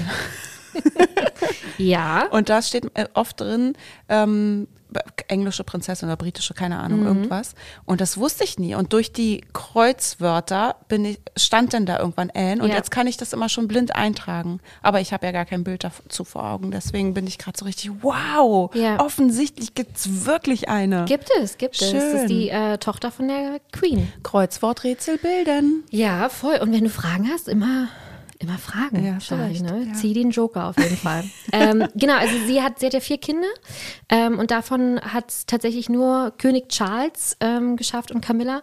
ja. 1.77 2.27
Und 2.31 2.49
da 2.49 2.61
steht 2.61 2.85
äh, 2.95 3.07
oft 3.13 3.39
drin, 3.39 3.73
ähm, 4.09 4.67
englische 5.27 5.63
Prinzessin 5.63 6.07
oder 6.07 6.17
britische, 6.17 6.53
keine 6.53 6.79
Ahnung, 6.79 7.01
mhm. 7.01 7.07
irgendwas. 7.07 7.55
Und 7.85 8.01
das 8.01 8.17
wusste 8.17 8.43
ich 8.43 8.59
nie. 8.59 8.75
Und 8.75 8.93
durch 8.93 9.11
die 9.11 9.41
Kreuzwörter 9.53 10.75
bin 10.87 11.05
ich, 11.05 11.19
stand 11.35 11.73
dann 11.73 11.85
da 11.85 11.99
irgendwann 11.99 12.31
Anne 12.33 12.61
und 12.61 12.69
ja. 12.69 12.75
jetzt 12.75 12.91
kann 12.91 13.07
ich 13.07 13.17
das 13.17 13.33
immer 13.33 13.49
schon 13.49 13.67
blind 13.67 13.95
eintragen. 13.95 14.59
Aber 14.81 15.01
ich 15.01 15.13
habe 15.13 15.25
ja 15.25 15.31
gar 15.31 15.45
kein 15.45 15.63
Bild 15.63 15.83
dazu 15.83 16.23
vor 16.23 16.45
Augen. 16.45 16.71
Deswegen 16.71 17.13
bin 17.13 17.27
ich 17.27 17.37
gerade 17.37 17.57
so 17.57 17.65
richtig, 17.65 17.91
wow, 18.01 18.73
ja. 18.75 18.99
offensichtlich 18.99 19.73
es 19.95 20.25
wirklich 20.25 20.69
eine. 20.69 21.05
Gibt 21.05 21.29
es, 21.41 21.57
gibt 21.57 21.75
Schön. 21.75 21.95
es. 21.95 22.11
Das 22.11 22.21
ist 22.21 22.29
die 22.29 22.49
äh, 22.49 22.77
Tochter 22.77 23.11
von 23.11 23.27
der 23.27 23.59
Queen. 23.71 24.11
Kreuzworträtsel 24.23 25.17
bilden. 25.17 25.83
Ja, 25.89 26.29
voll. 26.29 26.57
Und 26.61 26.71
wenn 26.73 26.83
du 26.83 26.89
Fragen 26.89 27.29
hast, 27.31 27.47
immer 27.47 27.87
Immer 28.45 28.57
Fragen. 28.57 29.03
Ja, 29.03 29.19
vielleicht. 29.19 29.63
Ne? 29.63 29.87
Ja. 29.87 29.93
Zieh 29.93 30.13
den 30.13 30.29
Joker 30.29 30.69
auf 30.69 30.77
jeden 30.77 30.97
Fall. 30.97 31.23
ähm, 31.51 31.87
genau, 31.95 32.15
also 32.15 32.35
sie 32.45 32.61
hat, 32.61 32.79
sie 32.79 32.85
hat 32.85 32.93
ja 32.93 32.99
vier 32.99 33.17
Kinder 33.17 33.47
ähm, 34.09 34.37
und 34.37 34.51
davon 34.51 34.99
hat 35.01 35.47
tatsächlich 35.47 35.89
nur 35.89 36.31
König 36.37 36.69
Charles 36.69 37.37
ähm, 37.39 37.75
geschafft 37.75 38.11
und 38.11 38.21
Camilla 38.21 38.61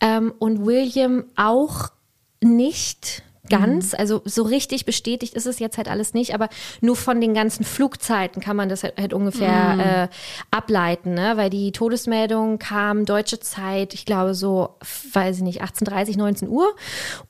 ähm, 0.00 0.32
und 0.38 0.64
William 0.64 1.24
auch 1.36 1.90
nicht 2.40 3.22
ganz. 3.48 3.92
Mhm. 3.92 3.98
Also 3.98 4.22
so 4.24 4.42
richtig 4.42 4.84
bestätigt 4.84 5.34
ist 5.34 5.46
es 5.46 5.58
jetzt 5.58 5.76
halt 5.76 5.88
alles 5.88 6.14
nicht, 6.14 6.34
aber 6.34 6.48
nur 6.80 6.96
von 6.96 7.20
den 7.20 7.34
ganzen 7.34 7.64
Flugzeiten 7.64 8.40
kann 8.40 8.56
man 8.56 8.68
das 8.68 8.82
halt, 8.82 8.98
halt 8.98 9.12
ungefähr 9.12 9.74
mhm. 9.74 9.80
äh, 9.80 10.08
ableiten, 10.50 11.14
ne? 11.14 11.36
weil 11.36 11.50
die 11.50 11.72
Todesmeldung 11.72 12.58
kam 12.58 13.04
deutsche 13.04 13.40
Zeit, 13.40 13.94
ich 13.94 14.04
glaube 14.04 14.34
so, 14.34 14.76
weiß 15.12 15.38
ich 15.38 15.42
nicht, 15.42 15.62
18:30, 15.62 16.16
19 16.16 16.48
Uhr 16.48 16.74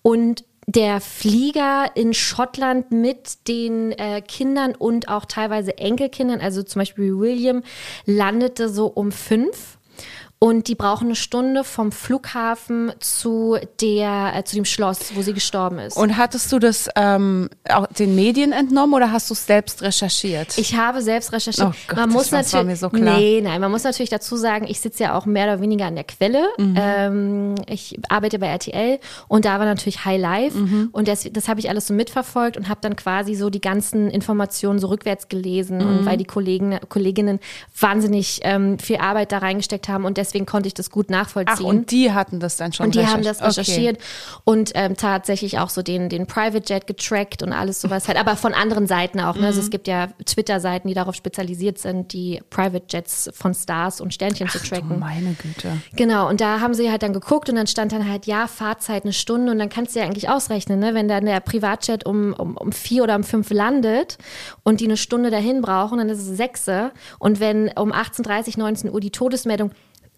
und 0.03 0.45
der 0.69 1.01
Flieger 1.01 1.93
in 1.95 2.13
Schottland 2.13 2.93
mit 2.93 3.49
den 3.49 3.93
äh, 3.93 4.21
Kindern 4.21 4.75
und 4.75 5.09
auch 5.09 5.25
teilweise 5.25 5.79
Enkelkindern, 5.79 6.43
also 6.43 6.63
zum 6.63 6.81
Beispiel 6.81 7.19
William, 7.19 7.63
landete 8.05 8.69
so 8.69 8.87
um 8.87 9.11
fünf. 9.11 9.78
Und 10.41 10.69
die 10.69 10.75
brauchen 10.77 11.07
eine 11.09 11.17
Stunde 11.17 11.65
vom 11.65 11.91
Flughafen 11.91 12.93
zu 13.01 13.57
der 13.81 14.33
äh, 14.37 14.45
zu 14.45 14.55
dem 14.55 14.65
Schloss, 14.65 15.15
wo 15.17 15.23
sie 15.23 15.33
gestorben 15.33 15.79
ist. 15.81 15.97
Und 15.97 16.17
hattest 16.17 16.53
du 16.53 16.61
das 16.61 16.89
ähm, 16.95 17.49
auch 17.69 17.87
den 17.89 18.15
Medien 18.15 18.53
entnommen 18.53 18.95
oder 18.95 19.11
hast 19.11 19.31
du 19.31 19.35
es 19.35 19.47
selbst 19.47 19.83
recherchiert? 19.83 20.57
Ich 20.57 20.77
habe 20.77 21.03
selbst 21.03 21.33
recherchiert. 21.33 21.69
Oh 21.69 21.75
Gott, 21.89 21.97
man 21.99 22.11
muss 22.11 22.31
das 22.31 22.53
war 22.53 22.63
mir 22.63 22.77
so 22.77 22.89
klar. 22.89 23.19
nee, 23.19 23.41
nein, 23.43 23.61
man 23.61 23.71
muss 23.73 23.83
natürlich 23.83 24.11
dazu 24.11 24.37
sagen, 24.37 24.67
ich 24.69 24.81
sitze 24.81 25.03
ja 25.05 25.19
auch 25.19 25.27
mehr 25.27 25.45
oder 25.47 25.61
weniger 25.61 25.87
an 25.87 25.97
der 25.97 26.05
Quelle. 26.05 26.47
Mhm. 26.57 26.75
Ähm, 26.79 27.55
ich 27.67 27.99
arbeite 28.09 28.39
bei 28.39 28.47
RTL 28.47 29.01
und 29.27 29.45
da 29.45 29.59
war 29.59 29.67
natürlich 29.67 30.05
High 30.05 30.21
Life 30.21 30.57
Mhm. 30.57 30.91
und 30.93 31.09
das, 31.09 31.29
das 31.33 31.49
habe 31.49 31.59
ich 31.59 31.69
alles 31.69 31.89
so 31.89 31.95
mitverfolgt 31.95 32.57
und 32.57 32.69
habe 32.69 32.79
dann 32.81 32.95
quasi 32.95 33.35
so 33.35 33.51
die 33.51 33.61
ganzen 33.61 34.09
Informationen 34.09 34.79
so 34.79 34.87
rückwärts 34.87 35.29
gelesen 35.29 35.79
Mhm. 35.79 35.87
und 35.99 36.07
weil 36.07 36.17
die 36.17 36.25
Kollegen, 36.25 36.79
Kolleginnen 36.89 37.41
wahnsinnig 37.79 38.39
ähm, 38.45 38.79
viel 38.79 38.99
Arbeit 38.99 39.33
da 39.33 39.39
reingesteckt 39.39 39.89
haben 39.89 40.05
und 40.05 40.17
deswegen 40.17 40.28
konnte 40.47 40.67
ich 40.67 40.75
das 40.75 40.91
gut 40.91 41.11
nachvollziehen. 41.11 41.55
Ach, 41.59 41.61
und 41.65 41.91
die 41.91 42.13
hatten 42.13 42.41
das 42.41 42.57
dann 42.57 42.73
schon 42.73 42.87
Und 42.87 42.95
die 42.95 43.07
haben 43.07 43.23
das 43.23 43.41
recherchiert. 43.43 43.99
recherchiert 43.99 43.99
und 44.45 44.73
ähm, 44.75 44.97
tatsächlich 44.97 45.59
auch 45.59 45.69
so 45.71 45.83
den, 45.83 46.09
den 46.09 46.27
Private 46.27 46.73
Jet 46.73 46.87
getrackt 46.87 47.43
und 47.43 47.53
alles 47.53 47.81
sowas 47.81 48.09
halt, 48.09 48.19
aber 48.19 48.37
von 48.37 48.55
anderen 48.55 48.87
Seiten 48.87 49.21
auch. 49.21 49.37
Ne? 49.37 49.47
Also 49.47 49.59
Mhm. 49.61 49.65
es 49.65 49.71
gibt 49.71 49.89
ja 49.89 50.09
Twitter-Seiten, 50.25 50.89
die 50.89 50.95
darauf 50.95 51.15
spezialisiert 51.15 51.79
sind, 51.79 52.13
die 52.13 52.41
Private 52.51 52.85
Jets 52.89 53.31
von 53.35 53.55
Stars 53.55 54.01
und 54.01 54.15
Sternchen 54.15 54.49
zu 54.49 54.59
Okay. 54.59 54.69
tracken. 54.69 54.97
Oh, 54.97 55.01
meine 55.01 55.35
Güte. 55.35 55.79
Genau, 55.97 56.29
und 56.29 56.41
da 56.41 56.61
haben 56.61 56.75
sie 56.75 56.91
halt 56.91 57.03
dann 57.03 57.13
geguckt 57.13 57.49
und 57.49 57.57
dann 57.57 57.67
stand 57.67 57.93
dann 57.93 58.09
halt, 58.09 58.27
ja, 58.27 58.47
Fahrzeit 58.47 59.05
eine 59.05 59.13
Stunde 59.13 59.53
und 59.53 59.59
dann 59.59 59.69
kannst 59.69 59.95
du 59.95 60.01
ja 60.01 60.05
eigentlich 60.07 60.29
ausrechnen, 60.29 60.79
ne? 60.81 60.95
wenn 60.95 61.09
dann 61.09 61.25
der 61.25 61.41
Privatjet 61.41 62.05
um, 62.07 62.33
um, 62.35 62.57
um 62.57 62.73
vier 62.73 63.03
oder 63.03 63.17
um 63.17 63.25
fünf 63.25 63.51
landet 63.51 64.19
und 64.63 64.81
die 64.81 64.85
eine 64.87 64.97
Stunde 64.97 65.31
dahin 65.31 65.61
brauchen, 65.63 65.99
dann 65.99 66.09
ist 66.09 66.19
es 66.21 66.37
sechse 66.37 66.93
und 67.19 67.41
wenn 67.41 67.69
um 67.77 67.93
18.30, 67.93 68.59
19 68.59 68.91
Uhr 68.93 69.01
die 69.01 69.11
Todesmeldung 69.11 69.71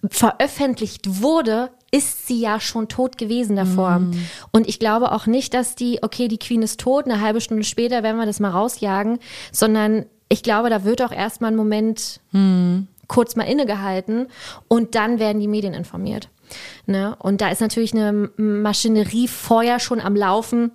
veröffentlicht 0.09 1.23
wurde, 1.23 1.71
ist 1.91 2.27
sie 2.27 2.41
ja 2.41 2.61
schon 2.61 2.89
tot 2.89 3.19
gewesen 3.19 3.57
davor. 3.57 4.01
Und 4.53 4.69
ich 4.69 4.79
glaube 4.79 5.13
auch 5.13 5.27
nicht, 5.27 5.55
dass 5.55 5.75
die, 5.75 6.03
okay, 6.03 6.29
die 6.29 6.39
Queen 6.39 6.63
ist 6.63 6.81
tot, 6.81 7.05
eine 7.05 7.21
halbe 7.21 7.41
Stunde 7.41 7.65
später 7.65 8.03
werden 8.03 8.17
wir 8.17 8.27
das 8.27 8.41
mal 8.41 8.51
rausjagen, 8.51 9.19
sondern 9.53 10.07
ich 10.29 10.43
glaube, 10.43 10.71
da 10.71 10.85
wird 10.85 11.03
auch 11.03 11.13
erstmal 11.13 11.49
einen 11.49 11.57
Moment 11.57 12.21
kurz 13.09 13.35
mal 13.35 13.45
innegehalten 13.45 14.29
und 14.69 14.95
dann 14.95 15.19
werden 15.19 15.41
die 15.41 15.49
Medien 15.49 15.75
informiert. 15.75 16.29
Ne? 16.87 17.17
Und 17.19 17.41
da 17.41 17.51
ist 17.51 17.61
natürlich 17.61 17.93
eine 17.93 18.31
Maschinerie 18.37 19.27
vorher 19.29 19.81
schon 19.81 20.01
am 20.01 20.15
Laufen. 20.15 20.71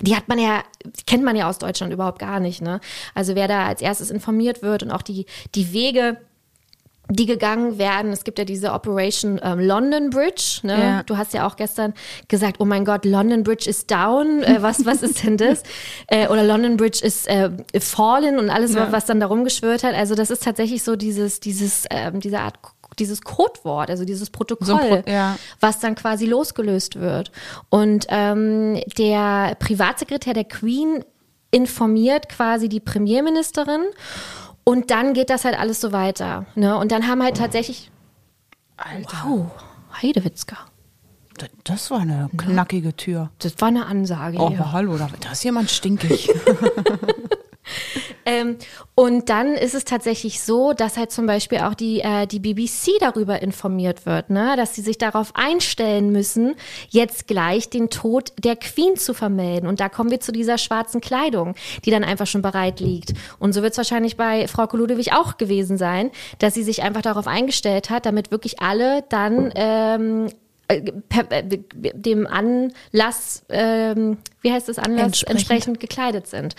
Die 0.00 0.16
hat 0.16 0.28
man 0.28 0.38
ja, 0.38 0.62
kennt 1.06 1.24
man 1.24 1.36
ja 1.36 1.48
aus 1.48 1.58
Deutschland 1.58 1.92
überhaupt 1.92 2.20
gar 2.20 2.40
nicht. 2.40 2.62
Ne? 2.62 2.80
Also 3.14 3.34
wer 3.34 3.48
da 3.48 3.66
als 3.66 3.82
erstes 3.82 4.10
informiert 4.10 4.62
wird 4.62 4.82
und 4.82 4.90
auch 4.90 5.02
die, 5.02 5.26
die 5.54 5.72
Wege, 5.72 6.18
die 7.10 7.26
gegangen 7.26 7.78
werden. 7.78 8.12
Es 8.12 8.24
gibt 8.24 8.38
ja 8.38 8.44
diese 8.44 8.72
Operation 8.72 9.40
ähm, 9.42 9.60
London 9.60 10.10
Bridge. 10.10 10.60
Ne? 10.62 10.78
Ja. 10.78 11.02
Du 11.04 11.16
hast 11.16 11.32
ja 11.32 11.46
auch 11.46 11.56
gestern 11.56 11.94
gesagt, 12.28 12.56
oh 12.60 12.64
mein 12.64 12.84
Gott, 12.84 13.04
London 13.04 13.42
Bridge 13.44 13.68
ist 13.68 13.90
down. 13.90 14.42
Äh, 14.42 14.58
was, 14.60 14.84
was 14.84 15.02
ist 15.02 15.24
denn 15.24 15.36
das? 15.38 15.62
äh, 16.08 16.28
oder 16.28 16.44
London 16.44 16.76
Bridge 16.76 17.00
ist 17.02 17.26
äh, 17.28 17.50
fallen 17.80 18.38
und 18.38 18.50
alles, 18.50 18.74
was 18.74 19.06
dann 19.06 19.20
da 19.20 19.26
rumgeschwört 19.26 19.84
hat. 19.84 19.94
Also 19.94 20.14
das 20.14 20.30
ist 20.30 20.42
tatsächlich 20.42 20.82
so 20.82 20.96
dieses, 20.96 21.40
dieses, 21.40 21.84
ähm, 21.90 22.20
diese 22.20 22.40
Art 22.40 22.56
dieses 22.98 23.22
Codewort, 23.22 23.90
also 23.90 24.04
dieses 24.04 24.28
Protokoll, 24.30 24.66
So 24.66 24.76
Pro- 24.76 25.02
ja. 25.06 25.36
was 25.60 25.78
dann 25.78 25.94
quasi 25.94 26.26
losgelöst 26.26 26.98
wird. 26.98 27.30
Und 27.68 28.06
ähm, 28.08 28.80
der 28.98 29.54
Privatsekretär 29.60 30.34
der 30.34 30.44
Queen 30.44 31.04
informiert 31.50 32.28
quasi 32.28 32.68
die 32.68 32.80
Premierministerin 32.80 33.82
und 34.68 34.90
dann 34.90 35.14
geht 35.14 35.30
das 35.30 35.44
halt 35.46 35.58
alles 35.58 35.80
so 35.80 35.92
weiter. 35.92 36.44
Ne? 36.54 36.76
Und 36.76 36.92
dann 36.92 37.06
haben 37.08 37.22
halt 37.22 37.38
tatsächlich, 37.38 37.90
Alter, 38.76 39.16
wow, 39.24 39.46
Heidewitzka, 40.02 40.56
das, 41.38 41.48
das 41.64 41.90
war 41.90 42.00
eine 42.00 42.28
knackige 42.36 42.94
Tür. 42.94 43.30
das 43.38 43.54
war 43.60 43.68
eine 43.68 43.86
Ansage 43.86 44.38
Oh, 44.38 44.50
hier. 44.50 44.60
aber 44.60 44.72
hallo, 44.72 44.98
da, 44.98 45.08
da 45.20 45.32
ist 45.32 45.42
jemand 45.44 45.70
stinkig. 45.70 46.28
Ähm, 48.28 48.58
und 48.94 49.30
dann 49.30 49.54
ist 49.54 49.74
es 49.74 49.84
tatsächlich 49.84 50.42
so, 50.42 50.74
dass 50.74 50.98
halt 50.98 51.10
zum 51.10 51.24
Beispiel 51.24 51.60
auch 51.60 51.72
die, 51.72 52.00
äh, 52.00 52.26
die 52.26 52.40
BBC 52.40 52.98
darüber 53.00 53.40
informiert 53.40 54.04
wird, 54.04 54.28
ne? 54.28 54.52
dass 54.56 54.74
sie 54.74 54.82
sich 54.82 54.98
darauf 54.98 55.34
einstellen 55.34 56.12
müssen, 56.12 56.54
jetzt 56.90 57.26
gleich 57.26 57.70
den 57.70 57.88
Tod 57.88 58.32
der 58.38 58.56
Queen 58.56 58.96
zu 58.96 59.14
vermelden. 59.14 59.66
Und 59.66 59.80
da 59.80 59.88
kommen 59.88 60.10
wir 60.10 60.20
zu 60.20 60.30
dieser 60.30 60.58
schwarzen 60.58 61.00
Kleidung, 61.00 61.54
die 61.86 61.90
dann 61.90 62.04
einfach 62.04 62.26
schon 62.26 62.42
bereit 62.42 62.80
liegt. 62.80 63.14
Und 63.38 63.54
so 63.54 63.62
wird 63.62 63.72
es 63.72 63.78
wahrscheinlich 63.78 64.18
bei 64.18 64.46
Frau 64.46 64.68
Ludewig 64.70 65.14
auch 65.14 65.38
gewesen 65.38 65.78
sein, 65.78 66.10
dass 66.38 66.52
sie 66.52 66.62
sich 66.62 66.82
einfach 66.82 67.02
darauf 67.02 67.26
eingestellt 67.26 67.88
hat, 67.88 68.04
damit 68.04 68.30
wirklich 68.30 68.60
alle 68.60 69.04
dann 69.08 69.50
ähm, 69.54 70.28
äh, 70.68 70.82
äh, 71.30 71.58
dem 71.72 72.26
Anlass, 72.26 73.42
ähm, 73.48 74.18
wie 74.42 74.52
heißt 74.52 74.68
das, 74.68 74.78
Anlass 74.78 75.22
Entsprechend. 75.22 75.30
entsprechend 75.30 75.80
gekleidet 75.80 76.26
sind. 76.26 76.54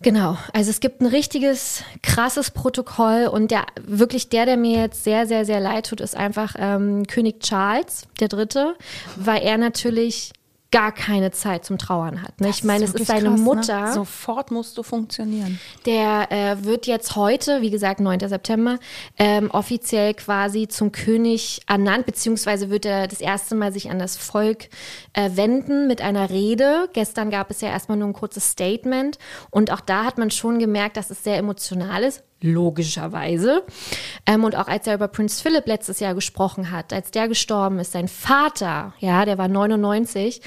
Genau, 0.00 0.36
also 0.52 0.70
es 0.70 0.78
gibt 0.78 1.00
ein 1.00 1.06
richtiges, 1.06 1.82
krasses 2.02 2.52
Protokoll 2.52 3.26
und 3.26 3.50
der 3.50 3.66
wirklich 3.82 4.28
der, 4.28 4.46
der 4.46 4.56
mir 4.56 4.80
jetzt 4.80 5.02
sehr, 5.02 5.26
sehr, 5.26 5.44
sehr 5.44 5.58
leid 5.58 5.88
tut, 5.88 6.00
ist 6.00 6.16
einfach 6.16 6.54
ähm, 6.56 7.06
König 7.08 7.40
Charles 7.40 8.06
der 8.20 8.28
Dritte, 8.28 8.76
weil 9.16 9.42
er 9.42 9.58
natürlich 9.58 10.32
gar 10.70 10.92
keine 10.92 11.30
Zeit 11.30 11.64
zum 11.64 11.78
Trauern 11.78 12.22
hat. 12.22 12.40
Ne? 12.40 12.50
Ich 12.50 12.62
meine, 12.62 12.84
es 12.84 12.92
ist 12.92 13.06
seine 13.06 13.30
krass, 13.30 13.40
Mutter. 13.40 13.80
Ne? 13.86 13.92
Sofort 13.94 14.50
musst 14.50 14.76
du 14.76 14.82
funktionieren. 14.82 15.58
Der 15.86 16.30
äh, 16.30 16.64
wird 16.64 16.86
jetzt 16.86 17.16
heute, 17.16 17.62
wie 17.62 17.70
gesagt, 17.70 18.00
9. 18.00 18.28
September, 18.28 18.78
ähm, 19.18 19.50
offiziell 19.50 20.12
quasi 20.12 20.68
zum 20.68 20.92
König 20.92 21.62
ernannt, 21.66 22.04
beziehungsweise 22.04 22.68
wird 22.68 22.84
er 22.84 23.08
das 23.08 23.22
erste 23.22 23.54
Mal 23.54 23.72
sich 23.72 23.90
an 23.90 23.98
das 23.98 24.18
Volk 24.18 24.68
äh, 25.14 25.30
wenden 25.34 25.86
mit 25.86 26.02
einer 26.02 26.28
Rede. 26.28 26.90
Gestern 26.92 27.30
gab 27.30 27.50
es 27.50 27.62
ja 27.62 27.70
erstmal 27.70 27.96
nur 27.96 28.08
ein 28.08 28.12
kurzes 28.12 28.50
Statement 28.50 29.18
und 29.50 29.72
auch 29.72 29.80
da 29.80 30.04
hat 30.04 30.18
man 30.18 30.30
schon 30.30 30.58
gemerkt, 30.58 30.98
dass 30.98 31.08
es 31.10 31.24
sehr 31.24 31.38
emotional 31.38 32.02
ist. 32.02 32.24
Logischerweise. 32.40 33.64
Ähm, 34.24 34.44
und 34.44 34.54
auch 34.54 34.68
als 34.68 34.86
er 34.86 34.94
über 34.94 35.08
Prince 35.08 35.42
Philip 35.42 35.66
letztes 35.66 35.98
Jahr 35.98 36.14
gesprochen 36.14 36.70
hat, 36.70 36.92
als 36.92 37.10
der 37.10 37.26
gestorben 37.26 37.80
ist, 37.80 37.92
sein 37.92 38.06
Vater, 38.06 38.94
ja, 39.00 39.24
der 39.24 39.38
war 39.38 39.48
99, 39.48 40.40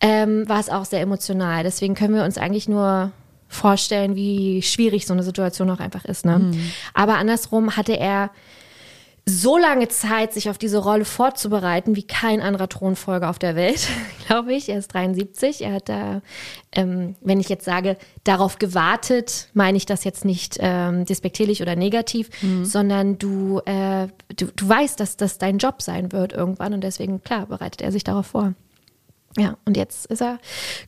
ähm, 0.00 0.48
war 0.48 0.58
es 0.58 0.68
auch 0.68 0.84
sehr 0.84 1.00
emotional. 1.00 1.62
Deswegen 1.62 1.94
können 1.94 2.14
wir 2.14 2.24
uns 2.24 2.38
eigentlich 2.38 2.68
nur 2.68 3.12
vorstellen, 3.46 4.16
wie 4.16 4.62
schwierig 4.62 5.06
so 5.06 5.14
eine 5.14 5.22
Situation 5.22 5.70
auch 5.70 5.80
einfach 5.80 6.04
ist. 6.04 6.26
Ne? 6.26 6.50
Aber 6.92 7.16
andersrum 7.16 7.76
hatte 7.76 7.96
er 7.98 8.30
so 9.28 9.58
lange 9.58 9.88
Zeit, 9.88 10.32
sich 10.32 10.48
auf 10.50 10.58
diese 10.58 10.78
Rolle 10.78 11.04
vorzubereiten, 11.04 11.96
wie 11.96 12.06
kein 12.06 12.40
anderer 12.40 12.68
Thronfolger 12.68 13.28
auf 13.28 13.38
der 13.38 13.56
Welt, 13.56 13.88
glaube 14.26 14.54
ich. 14.54 14.68
Er 14.68 14.78
ist 14.78 14.92
73. 14.94 15.62
Er 15.62 15.74
hat 15.74 15.88
da, 15.88 16.22
ähm, 16.72 17.16
wenn 17.20 17.38
ich 17.38 17.48
jetzt 17.48 17.64
sage, 17.64 17.96
darauf 18.24 18.58
gewartet, 18.58 19.48
meine 19.54 19.76
ich 19.76 19.86
das 19.86 20.04
jetzt 20.04 20.24
nicht 20.24 20.56
ähm, 20.60 21.04
despektierlich 21.04 21.62
oder 21.62 21.76
negativ, 21.76 22.30
sondern 22.62 23.18
du, 23.18 23.60
äh, 23.66 24.08
du, 24.36 24.46
du 24.54 24.68
weißt, 24.68 24.98
dass 24.98 25.16
das 25.16 25.38
dein 25.38 25.58
Job 25.58 25.82
sein 25.82 26.12
wird 26.12 26.32
irgendwann 26.32 26.74
und 26.74 26.82
deswegen, 26.82 27.22
klar, 27.22 27.46
bereitet 27.46 27.82
er 27.82 27.92
sich 27.92 28.04
darauf 28.04 28.26
vor. 28.26 28.54
Ja, 29.36 29.56
und 29.66 29.76
jetzt 29.76 30.06
ist 30.06 30.22
er 30.22 30.38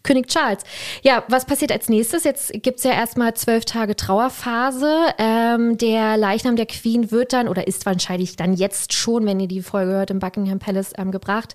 König 0.02 0.26
Charles. 0.28 0.62
Ja, 1.02 1.24
was 1.28 1.44
passiert 1.44 1.70
als 1.70 1.88
nächstes? 1.88 2.24
Jetzt 2.24 2.52
gibt's 2.62 2.84
ja 2.84 2.92
erstmal 2.92 3.34
zwölf 3.34 3.64
Tage 3.66 3.94
Trauerphase. 3.94 5.14
Ähm, 5.18 5.76
der 5.76 6.16
Leichnam 6.16 6.56
der 6.56 6.66
Queen 6.66 7.10
wird 7.10 7.32
dann, 7.34 7.48
oder 7.48 7.68
ist 7.68 7.84
wahrscheinlich 7.84 8.36
dann 8.36 8.54
jetzt 8.54 8.94
schon, 8.94 9.26
wenn 9.26 9.40
ihr 9.40 9.46
die 9.46 9.62
Folge 9.62 9.92
hört, 9.92 10.10
im 10.10 10.18
Buckingham 10.20 10.58
Palace 10.58 10.92
ähm, 10.96 11.12
gebracht. 11.12 11.54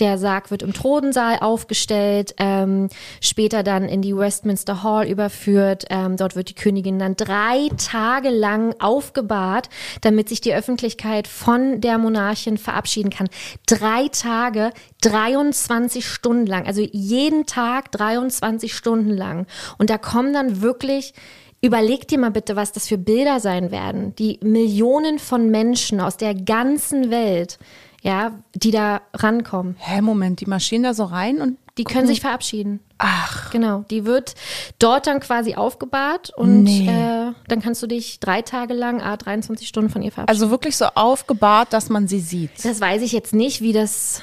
Der 0.00 0.18
Sarg 0.18 0.50
wird 0.50 0.62
im 0.62 0.74
Thronsaal 0.74 1.38
aufgestellt, 1.38 2.34
ähm, 2.38 2.88
später 3.22 3.62
dann 3.62 3.84
in 3.84 4.02
die 4.02 4.16
Westminster 4.16 4.82
Hall 4.82 5.06
überführt. 5.06 5.84
Ähm, 5.88 6.16
dort 6.16 6.34
wird 6.34 6.50
die 6.50 6.54
Königin 6.54 6.98
dann 6.98 7.16
drei 7.16 7.68
Tage 7.78 8.28
lang 8.28 8.74
aufgebahrt, 8.80 9.70
damit 10.02 10.28
sich 10.28 10.40
die 10.40 10.54
Öffentlichkeit 10.54 11.28
von 11.28 11.80
der 11.80 11.96
Monarchin 11.96 12.58
verabschieden 12.58 13.10
kann. 13.10 13.28
Drei 13.66 14.08
Tage, 14.08 14.72
23 15.00 16.06
Stunden 16.06 16.33
lang, 16.46 16.66
also 16.66 16.80
jeden 16.92 17.46
Tag 17.46 17.90
23 17.92 18.74
Stunden 18.74 19.10
lang. 19.10 19.46
Und 19.78 19.90
da 19.90 19.98
kommen 19.98 20.32
dann 20.32 20.60
wirklich, 20.60 21.14
überleg 21.62 22.06
dir 22.08 22.18
mal 22.18 22.30
bitte, 22.30 22.56
was 22.56 22.72
das 22.72 22.86
für 22.88 22.98
Bilder 22.98 23.40
sein 23.40 23.70
werden. 23.70 24.14
Die 24.16 24.38
Millionen 24.42 25.18
von 25.18 25.50
Menschen 25.50 26.00
aus 26.00 26.16
der 26.16 26.34
ganzen 26.34 27.10
Welt, 27.10 27.58
ja, 28.02 28.32
die 28.54 28.70
da 28.70 29.00
rankommen. 29.14 29.76
Hä, 29.78 30.00
Moment, 30.02 30.40
die 30.40 30.46
marschieren 30.46 30.82
da 30.82 30.92
so 30.92 31.04
rein 31.04 31.40
und 31.40 31.56
Die 31.78 31.84
können 31.84 32.06
sich 32.06 32.20
verabschieden. 32.20 32.80
ach, 32.98 33.50
Genau, 33.50 33.84
die 33.90 34.04
wird 34.04 34.34
dort 34.78 35.06
dann 35.06 35.20
quasi 35.20 35.54
aufgebahrt 35.54 36.30
und 36.36 36.64
Nee. 36.64 36.86
äh, 36.86 37.32
dann 37.48 37.62
kannst 37.62 37.82
du 37.82 37.86
dich 37.86 38.20
drei 38.20 38.42
Tage 38.42 38.74
lang, 38.74 39.00
a 39.00 39.16
23 39.16 39.66
Stunden 39.66 39.88
von 39.90 40.02
ihr 40.02 40.12
verabschieden. 40.12 40.40
also 40.42 40.50
wirklich 40.50 40.76
so 40.76 40.84
aufgebahrt, 40.94 41.72
dass 41.72 41.88
man 41.88 42.06
sie 42.06 42.20
sieht. 42.20 42.50
das 42.62 42.78
weiß 42.80 43.00
ich 43.02 43.12
jetzt 43.12 43.32
nicht, 43.32 43.62
wie 43.62 43.72
das 43.72 44.20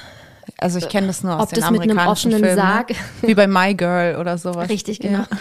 Also 0.58 0.78
ich 0.78 0.88
kenne 0.88 1.08
das 1.08 1.22
nur 1.22 1.36
aus 1.36 1.42
Ob 1.44 1.48
den 1.50 1.60
das 1.60 1.70
mit 1.70 1.82
einem 1.82 1.98
amerikanischen 1.98 2.32
offenen 2.34 2.44
Filmen. 2.56 2.58
Sarg- 2.62 2.90
Ne? 2.90 2.96
Wie 3.28 3.34
bei 3.34 3.46
My 3.46 3.74
Girl 3.74 4.16
oder 4.16 4.38
sowas. 4.38 4.68
richtig 4.68 5.00
genau. 5.00 5.18
Ja. 5.20 5.26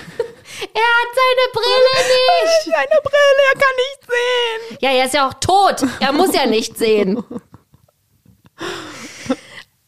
Er 0.62 0.82
hat 0.82 1.10
seine 1.16 1.54
Brille 1.54 1.92
nicht. 1.96 2.66
Seine 2.66 3.02
Brille, 3.02 3.42
er 3.52 3.60
kann 3.60 3.76
nicht 3.78 4.02
sehen. 4.06 4.78
Ja, 4.82 4.90
er 4.92 5.06
ist 5.06 5.14
ja 5.14 5.28
auch 5.28 5.34
tot. 5.36 5.84
Er 6.00 6.12
muss 6.12 6.36
ja 6.36 6.46
nicht 6.46 6.78
sehen. 6.78 7.24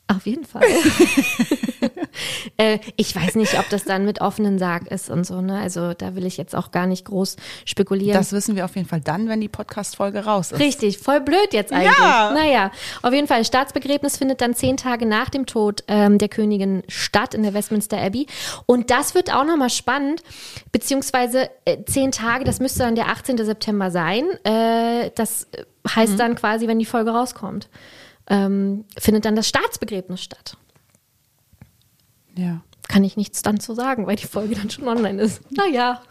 Auf 0.08 0.26
jeden 0.26 0.46
Fall. 0.46 0.64
äh, 2.58 2.80
ich 2.96 3.16
weiß 3.16 3.36
nicht, 3.36 3.58
ob 3.60 3.70
das 3.70 3.84
dann 3.84 4.06
mit 4.06 4.22
offenen 4.22 4.60
Sarg 4.60 4.88
ist 4.88 5.10
und 5.10 5.26
so, 5.26 5.42
ne? 5.42 5.60
Also 5.60 5.94
da 5.94 6.16
will 6.16 6.26
ich 6.26 6.38
jetzt 6.38 6.56
auch 6.56 6.72
gar 6.72 6.88
nicht 6.88 7.06
groß 7.06 7.38
spekulieren. 7.66 8.14
Das 8.14 8.32
wissen 8.32 8.56
wir 8.56 8.66
auf 8.66 8.76
jeden 8.76 8.88
Fall 8.88 9.02
dann, 9.02 9.28
wenn 9.30 9.42
die 9.42 9.48
Podcast-Folge 9.50 10.26
raus 10.26 10.52
ist. 10.52 10.60
Richtig, 10.60 10.98
voll 10.98 11.22
blöd 11.22 11.54
jetzt 11.54 11.72
eigentlich. 11.72 11.98
Ja. 11.98 12.32
Naja, 12.34 12.72
auf 13.02 13.14
jeden 13.14 13.28
Fall, 13.28 13.46
Staatsbegräbnis 13.46 14.18
findet 14.18 14.42
dann 14.42 14.54
zehn 14.54 14.78
Tage 14.78 15.06
nach 15.06 15.30
dem 15.30 15.46
Tod 15.46 15.84
ähm, 15.88 16.18
der 16.18 16.30
Königin 16.30 16.84
statt 16.88 17.34
in 17.34 17.44
der 17.44 17.54
Westminster 17.54 17.98
Abbey. 17.98 18.28
Und 18.66 18.92
das 18.92 19.16
wird 19.16 19.34
auch 19.34 19.46
nochmal 19.46 19.70
spannend, 19.70 20.24
beziehungsweise 20.72 21.50
äh, 21.66 21.84
zehn 21.86 22.12
Tage, 22.12 22.44
das 22.44 22.60
müsste 22.60 22.80
dann 22.80 22.96
der 22.96 23.10
18. 23.10 23.38
September 23.38 23.92
sein. 23.92 24.26
Äh, 24.44 25.12
das 25.16 25.48
heißt 25.88 26.14
mhm. 26.14 26.18
dann 26.18 26.36
quasi, 26.36 26.68
wenn 26.68 26.80
die 26.80 26.86
Folge 26.86 27.12
rauskommt 27.12 27.70
ähm, 28.28 28.86
findet 28.98 29.26
dann 29.26 29.36
das 29.36 29.48
Staatsbegräbnis 29.48 30.22
statt. 30.22 30.58
Ja. 32.36 32.62
Kann 32.88 33.04
ich 33.04 33.18
nichts 33.18 33.42
dann 33.42 33.60
zu 33.60 33.74
sagen, 33.74 34.08
weil 34.08 34.16
die 34.16 34.28
Folge 34.28 34.56
dann 34.56 34.70
schon 34.70 34.88
online 34.88 35.22
ist. 35.22 35.42
Naja. 35.52 36.02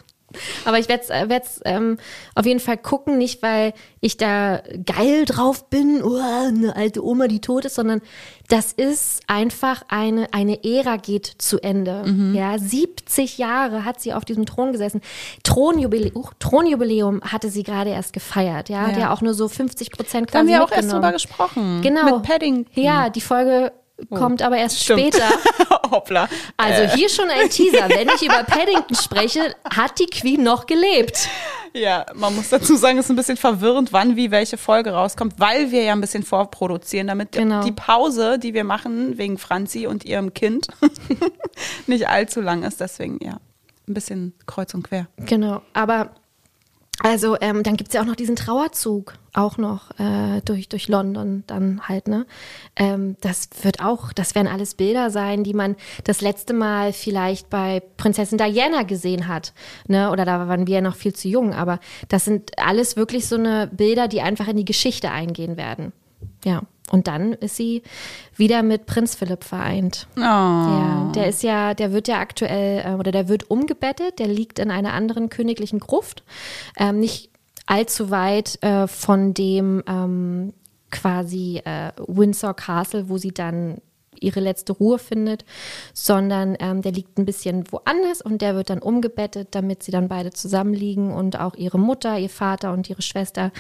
Aber 0.65 0.79
ich 0.79 0.89
werde 0.89 1.03
es 1.29 1.59
äh, 1.59 1.71
ähm, 1.71 1.99
auf 2.35 2.47
jeden 2.47 2.61
Fall 2.61 2.79
gucken, 2.79 3.19
nicht 3.19 3.43
weil 3.43 3.73
ich 4.01 4.17
da 4.17 4.63
geil 4.85 5.25
drauf 5.25 5.69
bin, 5.69 6.03
oh, 6.03 6.19
eine 6.19 6.75
alte 6.77 7.05
Oma, 7.05 7.29
die 7.29 7.41
tot 7.41 7.65
ist, 7.65 7.75
sondern 7.75 8.01
das 8.49 8.73
ist 8.73 9.23
einfach 9.27 9.83
eine, 9.89 10.33
eine 10.33 10.65
Ära 10.65 10.97
geht 10.97 11.27
zu 11.39 11.61
Ende. 11.61 12.05
Mhm. 12.07 12.35
Ja, 12.35 12.59
70 12.59 13.39
Jahre 13.39 13.85
hat 13.85 14.01
sie 14.01 14.13
auf 14.13 14.25
diesem 14.25 14.47
Thron 14.47 14.73
gesessen. 14.73 15.01
Thronjubiläum, 15.43 16.17
uh, 16.17 16.29
Thronjubiläum 16.39 17.23
hatte 17.23 17.51
sie 17.51 17.63
gerade 17.63 17.91
erst 17.91 18.13
gefeiert. 18.13 18.69
Ja, 18.69 18.83
ja. 18.83 18.89
hat 18.89 18.99
ja 18.99 19.13
auch 19.13 19.21
nur 19.21 19.35
so 19.35 19.49
50 19.49 19.91
Prozent 19.91 20.31
quasi 20.31 20.33
Da 20.33 20.39
haben 20.39 20.49
wir 20.49 20.65
auch 20.65 20.77
erst 20.77 20.93
drüber 20.93 21.13
gesprochen. 21.13 21.81
Genau. 21.83 22.17
Mit 22.17 22.23
Paddington. 22.23 22.83
Ja, 22.83 23.11
die 23.11 23.21
Folge 23.21 23.73
Oh. 24.11 24.17
kommt 24.17 24.43
aber 24.43 24.57
erst 24.57 24.81
Stimmt. 24.81 25.01
später. 25.01 25.29
Hoppla. 25.91 26.29
Also 26.57 26.95
hier 26.95 27.09
schon 27.09 27.29
ein 27.31 27.51
Teaser. 27.51 27.89
Wenn 27.89 28.09
ich 28.09 28.23
über 28.23 28.43
Paddington 28.45 28.97
spreche, 28.97 29.55
hat 29.65 29.99
die 29.99 30.07
Queen 30.07 30.43
noch 30.43 30.67
gelebt. 30.67 31.29
Ja, 31.75 32.07
man 32.15 32.35
muss 32.35 32.51
dazu 32.51 32.77
sagen, 32.77 32.99
es 32.99 33.07
ist 33.07 33.11
ein 33.11 33.17
bisschen 33.17 33.37
verwirrend, 33.37 33.93
wann 33.93 34.17
wie 34.17 34.31
welche 34.31 34.59
Folge 34.59 34.93
rauskommt, 34.93 35.35
weil 35.39 35.71
wir 35.71 35.83
ja 35.83 35.93
ein 35.93 36.01
bisschen 36.01 36.23
vorproduzieren, 36.23 37.07
damit 37.07 37.33
genau. 37.33 37.63
die 37.63 37.73
Pause, 37.73 38.39
die 38.39 38.53
wir 38.53 38.65
machen 38.65 39.17
wegen 39.17 39.39
Franzi 39.39 39.87
und 39.87 40.05
ihrem 40.05 40.35
Kind, 40.35 40.69
nicht 41.87 42.09
allzu 42.09 42.41
lang 42.41 42.63
ist. 42.63 42.81
Deswegen 42.81 43.19
ja, 43.23 43.39
ein 43.89 43.95
bisschen 43.95 44.35
kreuz 44.47 44.75
und 44.75 44.83
quer. 44.83 45.07
Genau, 45.17 45.63
aber 45.73 46.11
also 47.01 47.37
ähm, 47.41 47.63
dann 47.63 47.77
gibt's 47.77 47.95
ja 47.95 48.03
auch 48.03 48.07
noch 48.07 48.17
diesen 48.17 48.37
Trauerzug, 48.37 49.15
auch 49.33 49.57
noch 49.57 49.99
äh, 49.99 50.43
durch, 50.45 50.69
durch 50.69 50.89
London 50.89 51.43
dann 51.47 51.89
halt, 51.89 52.07
ne? 52.07 52.27
Ähm, 52.77 53.17
das 53.21 53.49
wird 53.63 53.81
auch, 53.83 54.13
das 54.13 54.35
werden 54.35 54.47
alles 54.47 54.75
Bilder 54.75 55.11
sein, 55.11 55.43
die 55.43 55.55
man 55.55 55.77
das 56.05 56.21
letzte 56.21 56.53
Mal 56.53 56.93
vielleicht 56.93 57.49
bei 57.49 57.83
Prinzessin 57.97 58.39
Diana 58.39 58.83
gesehen 58.83 59.27
hat, 59.27 59.55
ne? 59.89 60.11
Oder 60.11 60.25
da 60.25 60.49
waren 60.49 60.67
wir 60.67 60.77
ja 60.77 60.81
noch 60.83 60.97
viel 60.97 61.15
zu 61.15 61.29
jung, 61.29 61.55
aber 61.55 61.81
das 62.09 62.27
sind 62.27 62.59
alles 62.59 62.97
wirklich 62.97 63.27
so 63.27 63.37
eine 63.37 63.69
Bilder, 63.69 64.07
die 64.07 64.21
einfach 64.21 64.47
in 64.47 64.59
die 64.59 64.65
Geschichte 64.67 65.11
eingehen 65.11 65.57
werden. 65.57 65.93
Ja. 66.45 66.63
Und 66.91 67.07
dann 67.07 67.33
ist 67.33 67.57
sie 67.57 67.83
wieder 68.37 68.63
mit 68.63 68.87
Prinz 68.87 69.15
Philipp 69.15 69.45
vereint. 69.45 70.07
Oh. 70.17 70.21
Ja, 70.21 71.13
der 71.15 71.29
ist 71.29 71.43
ja, 71.43 71.75
der 71.75 71.93
wird 71.93 72.09
ja 72.09 72.19
aktuell 72.19 72.85
äh, 72.85 72.95
oder 72.99 73.13
der 73.13 73.29
wird 73.29 73.51
umgebettet, 73.51 74.19
der 74.19 74.29
liegt 74.29 74.59
in 74.59 74.71
einer 74.71 74.93
anderen 74.93 75.29
königlichen 75.29 75.81
Gruft, 75.81 76.23
ähm, 76.77 77.01
nicht 77.01 77.31
allzu 77.67 78.11
weit 78.11 78.63
äh, 78.63 78.87
von 78.89 79.33
dem 79.33 79.83
ähm, 79.87 80.53
quasi 80.91 81.63
äh, 81.65 81.93
Windsor 82.07 82.55
Castle, 82.55 83.09
wo 83.09 83.17
sie 83.17 83.33
dann 83.33 83.79
ihre 84.23 84.41
letzte 84.41 84.73
Ruhe 84.73 84.99
findet, 84.99 85.45
sondern 85.93 86.57
ähm, 86.61 86.83
der 86.83 86.93
liegt 86.93 87.19
ein 87.19 87.25
bisschen 87.25 87.71
woanders 87.71 88.23
und 88.23 88.43
der 88.43 88.55
wird 88.55 88.71
dann 88.71 88.81
umgebettet, 88.81 89.49
damit 89.53 89.83
sie 89.83 89.93
dann 89.93 90.09
beide 90.09 90.31
zusammenliegen 90.31 91.13
und 91.13 91.39
auch 91.39 91.55
ihre 91.55 91.79
Mutter, 91.79 92.19
ihr 92.19 92.31
Vater 92.31 92.73
und 92.73 92.89
ihre 92.89 93.03
Schwester, 93.03 93.53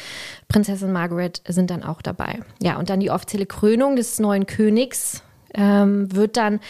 Prinzessin 0.49 0.93
Margaret, 0.93 1.43
sind 1.47 1.71
dann 1.71 1.83
auch 1.83 2.03
dabei. 2.03 2.41
Ja, 2.63 2.79
und 2.79 2.91
dann 2.91 3.01
die 3.01 3.11
offizielle 3.11 3.47
Krönung 3.47 3.97
des 3.97 4.19
neuen 4.19 4.47
Königs 4.47 5.23
ähm, 5.55 6.15
wird 6.15 6.37
dann, 6.37 6.61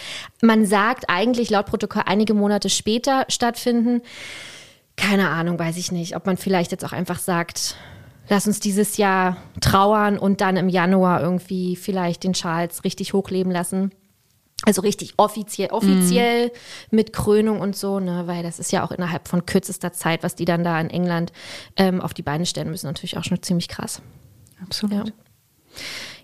man 0.41 0.67
sagt 0.67 1.05
eigentlich 1.09 1.51
laut 1.51 1.67
Protokoll 1.67 2.03
einige 2.07 2.35
Monate 2.35 2.69
später 2.69 3.25
stattfinden. 3.29 4.03
Keine 4.97 5.29
Ahnung, 5.29 5.59
weiß 5.59 5.77
ich 5.77 5.93
nicht, 5.93 6.17
ob 6.17 6.27
man 6.27 6.37
vielleicht 6.37 6.73
jetzt 6.73 6.85
auch 6.85 6.93
einfach 6.93 7.19
sagt, 7.19 7.77
lass 8.29 8.47
uns 8.47 8.61
dieses 8.61 8.97
Jahr 8.97 9.37
trauern 9.61 10.19
und 10.19 10.41
dann 10.41 10.57
im 10.57 10.69
Januar 10.69 11.21
irgendwie 11.23 11.77
vielleicht 11.77 12.25
den 12.25 12.33
Charles 12.33 12.85
richtig 12.85 13.13
hochleben 13.13 13.53
lassen. 13.53 13.93
Also 14.65 14.83
richtig 14.83 15.15
offiziell, 15.17 15.71
offiziell 15.71 16.49
mm. 16.49 16.51
mit 16.95 17.13
Krönung 17.13 17.61
und 17.61 17.75
so, 17.75 17.99
ne, 17.99 18.29
weil 18.29 18.45
das 18.45 18.61
ist 18.61 18.71
ja 18.71 18.85
auch 18.85 18.93
innerhalb 18.93 19.27
von 19.27 19.45
kürzester 19.45 19.93
Zeit, 19.93 20.23
was 20.23 20.37
die 20.37 20.45
dann 20.45 20.63
da 20.63 20.81
in 20.81 20.89
England 20.89 21.33
ähm, 21.77 22.01
auf 22.01 22.15
die 22.15 22.23
Beine 22.23 22.47
stellen 22.47 22.71
müssen, 22.71 22.87
natürlich 22.87 23.19
auch 23.19 23.25
schon 23.25 23.43
ziemlich 23.43 23.67
krass. 23.67 24.01
Absolut. 24.63 25.09
Ja. 25.09 25.15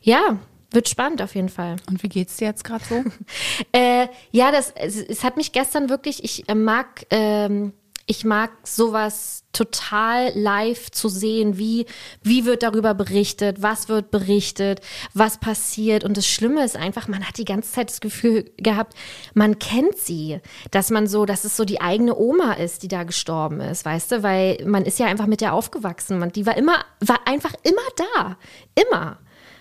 ja 0.03 0.39
wird 0.71 0.89
spannend 0.89 1.23
auf 1.23 1.35
jeden 1.35 1.49
Fall. 1.49 1.77
Und 1.89 2.03
wie 2.03 2.09
geht's 2.09 2.37
dir 2.37 2.47
jetzt 2.47 2.63
gerade 2.63 2.85
so? 2.85 3.03
äh, 3.73 4.07
ja, 4.31 4.53
das 4.53 4.71
es, 4.77 4.97
es, 4.97 5.25
hat 5.25 5.37
mich 5.37 5.53
gestern 5.53 5.89
wirklich, 5.89 6.23
ich 6.25 6.49
äh, 6.49 6.55
mag 6.55 7.07
ähm, 7.11 7.73
ich 8.09 8.25
mag 8.25 8.51
sowas 8.67 9.45
total 9.53 10.33
live 10.35 10.91
zu 10.91 11.11
sehen, 11.11 11.59
wie, 11.59 11.85
wie 12.23 12.47
wird 12.47 12.63
darüber 12.63 12.95
berichtet, 12.95 13.61
was 13.61 13.91
wird 13.91 14.11
berichtet, 14.11 14.81
was 15.13 15.39
passiert. 15.39 16.05
Und 16.05 16.17
das 16.17 16.27
Schlimme 16.27 16.65
ist 16.65 16.75
einfach, 16.75 17.07
man 17.07 17.29
hat 17.29 17.37
die 17.37 17.45
ganze 17.45 17.71
Zeit 17.71 17.91
das 17.91 18.01
Gefühl 18.01 18.51
gehabt, 18.57 18.95
man 19.35 19.59
kennt 19.59 19.99
sie, 19.99 20.41
dass 20.71 20.91
man 20.91 21.07
so, 21.07 21.27
dass 21.27 21.45
es 21.45 21.57
so 21.57 21.67
die 21.67 21.83
eigene 21.83 22.17
Oma 22.17 22.55
ist, 22.55 22.83
die 22.83 22.89
da 22.89 23.05
gestorben 23.05 23.61
ist, 23.61 23.85
weißt 23.85 24.13
du, 24.13 24.23
weil 24.23 24.65
man 24.65 24.87
ist 24.87 24.99
ja 24.99 25.07
einfach 25.07 25.27
mit 25.27 25.43
der 25.43 25.53
aufgewachsen. 25.53 26.19
Man, 26.19 26.33
die 26.33 26.47
war 26.47 26.57
immer, 26.57 26.85
war 27.01 27.21
einfach 27.27 27.53
immer 27.63 28.07
da. 28.15 28.39
Immer. 28.75 29.19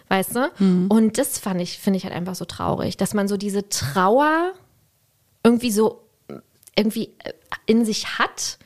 Weißt 0.07 0.36
du? 0.38 0.51
Mhm. 0.60 0.88
Und 0.88 1.17
das 1.17 1.38
fand 1.38 1.60
ich, 1.60 1.79
finde 1.79 1.97
ich 1.97 2.05
halt 2.05 2.15
einfach 2.15 2.36
so 2.36 2.45
traurig, 2.45 2.95
dass 2.95 3.13
man 3.13 3.27
so 3.27 3.36
diese 3.36 3.67
Trauer 3.67 4.53
irgendwie 5.43 5.71
so 5.71 6.07
irgendwie 6.77 7.13
äh, 7.23 7.33
in 7.65 7.86
sich 7.86 8.19
hat. 8.19 8.57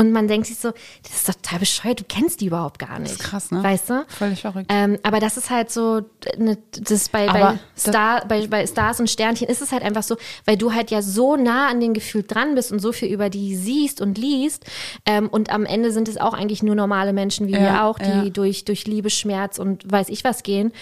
Und 0.00 0.12
man 0.12 0.28
denkt 0.28 0.46
sich 0.46 0.56
so, 0.56 0.70
das 1.02 1.12
ist 1.12 1.26
total 1.26 1.58
bescheuert, 1.58 2.00
du 2.00 2.04
kennst 2.08 2.40
die 2.40 2.46
überhaupt 2.46 2.78
gar 2.78 2.98
nicht. 2.98 3.12
Das 3.12 3.20
ist 3.20 3.22
krass, 3.22 3.50
ne? 3.50 3.62
Weißt 3.62 3.90
du? 3.90 4.06
Völlig 4.08 4.40
verrückt. 4.40 4.70
Ähm, 4.72 4.96
aber 5.02 5.20
das 5.20 5.36
ist 5.36 5.50
halt 5.50 5.70
so, 5.70 6.00
ne, 6.38 6.56
das 6.72 7.10
bei, 7.10 7.26
bei, 7.26 7.58
Star, 7.76 8.24
bei, 8.26 8.46
bei 8.46 8.66
Stars 8.66 8.98
und 8.98 9.10
Sternchen 9.10 9.46
ist 9.46 9.60
es 9.60 9.72
halt 9.72 9.82
einfach 9.82 10.02
so, 10.02 10.16
weil 10.46 10.56
du 10.56 10.72
halt 10.72 10.90
ja 10.90 11.02
so 11.02 11.36
nah 11.36 11.68
an 11.68 11.80
den 11.80 11.92
Gefühl 11.92 12.22
dran 12.22 12.54
bist 12.54 12.72
und 12.72 12.78
so 12.78 12.92
viel 12.92 13.12
über 13.12 13.28
die 13.28 13.54
siehst 13.56 14.00
und 14.00 14.16
liest. 14.16 14.64
Ähm, 15.04 15.28
und 15.28 15.50
am 15.50 15.66
Ende 15.66 15.92
sind 15.92 16.08
es 16.08 16.16
auch 16.16 16.32
eigentlich 16.32 16.62
nur 16.62 16.74
normale 16.74 17.12
Menschen 17.12 17.48
wie 17.48 17.52
ja, 17.52 17.60
wir 17.60 17.84
auch, 17.84 17.98
die 17.98 18.08
ja. 18.08 18.30
durch, 18.30 18.64
durch 18.64 18.86
Liebe, 18.86 19.10
Schmerz 19.10 19.58
und 19.58 19.92
weiß 19.92 20.08
ich 20.08 20.24
was 20.24 20.42
gehen. 20.42 20.72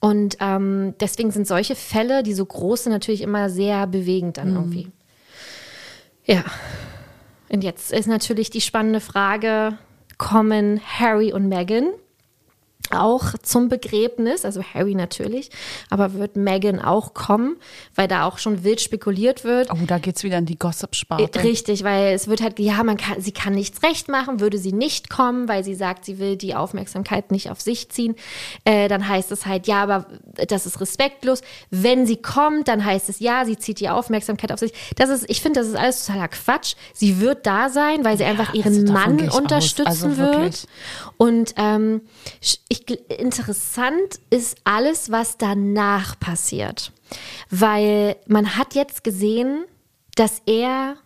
Und 0.00 0.36
ähm, 0.40 0.94
deswegen 1.00 1.30
sind 1.30 1.46
solche 1.46 1.76
Fälle, 1.76 2.22
die 2.22 2.34
so 2.34 2.44
große, 2.44 2.90
natürlich 2.90 3.22
immer 3.22 3.48
sehr 3.48 3.86
bewegend 3.86 4.36
dann 4.36 4.50
mhm. 4.50 4.56
irgendwie. 4.56 4.92
Ja. 6.30 6.44
Und 7.48 7.64
jetzt 7.64 7.92
ist 7.92 8.06
natürlich 8.06 8.50
die 8.50 8.60
spannende 8.60 9.00
Frage, 9.00 9.76
kommen 10.16 10.80
Harry 10.98 11.32
und 11.32 11.48
Meghan 11.48 11.88
auch 12.92 13.34
zum 13.42 13.68
Begräbnis, 13.68 14.44
also 14.44 14.62
Harry 14.62 14.94
natürlich, 14.94 15.50
aber 15.90 16.14
wird 16.14 16.36
Meghan 16.36 16.80
auch 16.80 17.14
kommen, 17.14 17.56
weil 17.94 18.08
da 18.08 18.26
auch 18.26 18.38
schon 18.38 18.64
wild 18.64 18.80
spekuliert 18.80 19.44
wird. 19.44 19.70
Oh, 19.72 19.78
da 19.86 19.98
geht's 19.98 20.22
wieder 20.22 20.38
in 20.38 20.46
die 20.46 20.58
Gossip-Sparte. 20.58 21.38
Äh, 21.38 21.42
richtig, 21.42 21.84
weil 21.84 22.14
es 22.14 22.28
wird 22.28 22.42
halt, 22.42 22.58
ja, 22.58 22.82
man 22.82 22.96
kann, 22.96 23.20
sie 23.20 23.32
kann 23.32 23.54
nichts 23.54 23.82
recht 23.82 24.08
machen, 24.08 24.40
würde 24.40 24.58
sie 24.58 24.72
nicht 24.72 25.10
kommen, 25.10 25.48
weil 25.48 25.64
sie 25.64 25.74
sagt, 25.74 26.04
sie 26.04 26.18
will 26.18 26.36
die 26.36 26.54
Aufmerksamkeit 26.54 27.30
nicht 27.30 27.50
auf 27.50 27.60
sich 27.60 27.90
ziehen. 27.90 28.14
Äh, 28.64 28.88
dann 28.88 29.08
heißt 29.08 29.32
es 29.32 29.46
halt, 29.46 29.66
ja, 29.66 29.82
aber 29.82 30.06
das 30.48 30.66
ist 30.66 30.80
respektlos. 30.80 31.42
Wenn 31.70 32.06
sie 32.06 32.16
kommt, 32.16 32.68
dann 32.68 32.84
heißt 32.84 33.08
es, 33.08 33.20
ja, 33.20 33.44
sie 33.44 33.58
zieht 33.58 33.80
die 33.80 33.88
Aufmerksamkeit 33.88 34.52
auf 34.52 34.58
sich. 34.58 34.72
Das 34.96 35.10
ist, 35.10 35.28
ich 35.28 35.40
finde, 35.40 35.60
das 35.60 35.68
ist 35.68 35.76
alles 35.76 36.06
totaler 36.06 36.28
Quatsch. 36.28 36.74
Sie 36.94 37.20
wird 37.20 37.46
da 37.46 37.68
sein, 37.68 38.04
weil 38.04 38.16
sie 38.16 38.24
ja, 38.24 38.30
einfach 38.30 38.54
ihren 38.54 38.84
Mann 38.84 39.28
unterstützen 39.30 39.86
also 39.86 40.16
wird. 40.16 40.66
Und 41.16 41.54
ähm, 41.56 42.02
ich 42.68 42.79
ich, 42.86 43.20
interessant 43.20 44.20
ist 44.30 44.58
alles, 44.64 45.10
was 45.10 45.38
danach 45.38 46.18
passiert. 46.18 46.92
Weil 47.50 48.16
man 48.26 48.56
hat 48.56 48.74
jetzt 48.74 49.04
gesehen, 49.04 49.64
dass 50.14 50.42
er, 50.46 50.96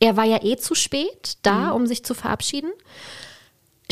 er 0.00 0.16
war 0.16 0.24
ja 0.24 0.42
eh 0.42 0.56
zu 0.56 0.74
spät 0.74 1.38
da, 1.42 1.70
mhm. 1.70 1.72
um 1.72 1.86
sich 1.86 2.04
zu 2.04 2.14
verabschieden. 2.14 2.70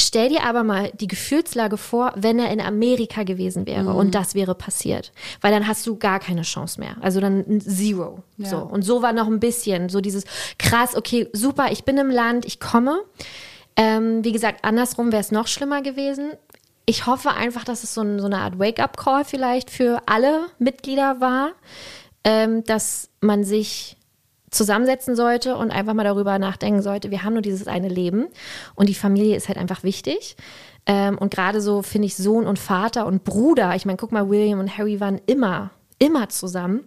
Stell 0.01 0.29
dir 0.29 0.45
aber 0.45 0.63
mal 0.63 0.93
die 0.95 1.09
Gefühlslage 1.09 1.77
vor, 1.77 2.13
wenn 2.15 2.39
er 2.39 2.53
in 2.53 2.61
Amerika 2.61 3.25
gewesen 3.25 3.67
wäre 3.67 3.91
mhm. 3.91 3.97
und 3.97 4.15
das 4.15 4.35
wäre 4.35 4.55
passiert. 4.55 5.13
Weil 5.41 5.53
dann 5.53 5.67
hast 5.67 5.87
du 5.87 5.97
gar 5.97 6.21
keine 6.21 6.43
Chance 6.43 6.79
mehr. 6.79 6.97
Also 7.01 7.21
dann 7.21 7.61
Zero. 7.61 8.23
Ja. 8.37 8.49
So. 8.49 8.59
Und 8.59 8.83
so 8.83 9.03
war 9.03 9.13
noch 9.13 9.27
ein 9.27 9.41
bisschen 9.41 9.89
so 9.89 10.01
dieses 10.01 10.25
krass, 10.59 10.97
okay, 10.97 11.29
super, 11.33 11.73
ich 11.73 11.85
bin 11.85 11.99
im 11.99 12.11
Land, 12.11 12.45
ich 12.45 12.61
komme. 12.61 13.01
Ähm, 13.77 14.25
wie 14.25 14.33
gesagt, 14.33 14.65
andersrum 14.65 15.13
wäre 15.13 15.21
es 15.21 15.33
noch 15.33 15.47
schlimmer 15.47 15.83
gewesen 15.83 16.33
ich 16.89 17.05
hoffe 17.05 17.35
einfach, 17.35 17.65
dass 17.65 17.85
es 17.85 17.93
so, 17.93 18.01
ein, 18.01 18.19
so 18.19 18.25
eine 18.25 18.39
Art 18.39 18.59
Wake-up-Call 18.59 19.27
vielleicht 19.27 19.71
für 19.71 20.01
alle 20.07 20.47
Mitglieder 20.59 21.21
war, 21.21 21.53
ähm, 22.25 22.65
dass 22.65 23.11
man 23.21 23.45
sich 23.45 23.99
zusammensetzen 24.51 25.15
sollte 25.15 25.57
und 25.57 25.71
einfach 25.71 25.93
mal 25.93 26.05
darüber 26.05 26.39
nachdenken 26.39 26.81
sollte, 26.81 27.11
wir 27.11 27.25
haben 27.25 27.35
nur 27.35 27.43
dieses 27.43 27.69
eine 27.69 27.91
Leben 27.91 28.29
und 28.75 28.89
die 28.89 28.95
Familie 28.95 29.37
ist 29.37 29.49
halt 29.49 29.59
einfach 29.59 29.83
wichtig. 29.83 30.35
Ähm, 30.87 31.19
und 31.19 31.31
gerade 31.31 31.61
so 31.61 31.83
finde 31.83 32.07
ich 32.07 32.17
Sohn 32.17 32.47
und 32.47 32.59
Vater 32.59 33.05
und 33.05 33.23
Bruder, 33.23 33.77
ich 33.77 33.85
meine, 33.85 33.99
guck 33.99 34.11
mal, 34.11 34.31
William 34.31 34.59
und 34.59 34.79
Harry 34.79 34.99
waren 34.99 35.21
immer, 35.27 35.69
immer 35.99 36.31
zusammen. 36.31 36.85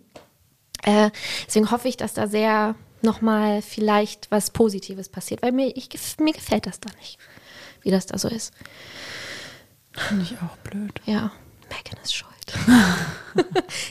Äh, 0.81 1.11
deswegen 1.45 1.69
hoffe 1.69 1.87
ich, 1.87 1.95
dass 1.95 2.15
da 2.15 2.25
sehr 2.25 2.73
nochmal 3.03 3.61
vielleicht 3.61 4.31
was 4.31 4.49
Positives 4.49 5.09
passiert, 5.09 5.43
weil 5.43 5.51
mir, 5.51 5.71
ich, 5.77 5.89
mir 6.19 6.33
gefällt 6.33 6.65
das 6.65 6.79
da 6.79 6.89
nicht, 6.99 7.19
wie 7.83 7.91
das 7.91 8.07
da 8.07 8.17
so 8.17 8.29
ist. 8.29 8.51
Finde 9.93 10.23
ich 10.23 10.37
auch 10.41 10.57
blöd. 10.57 10.93
Ja, 11.05 11.31
Megan 11.69 12.01
ist 12.03 12.15
schuld. 12.15 12.31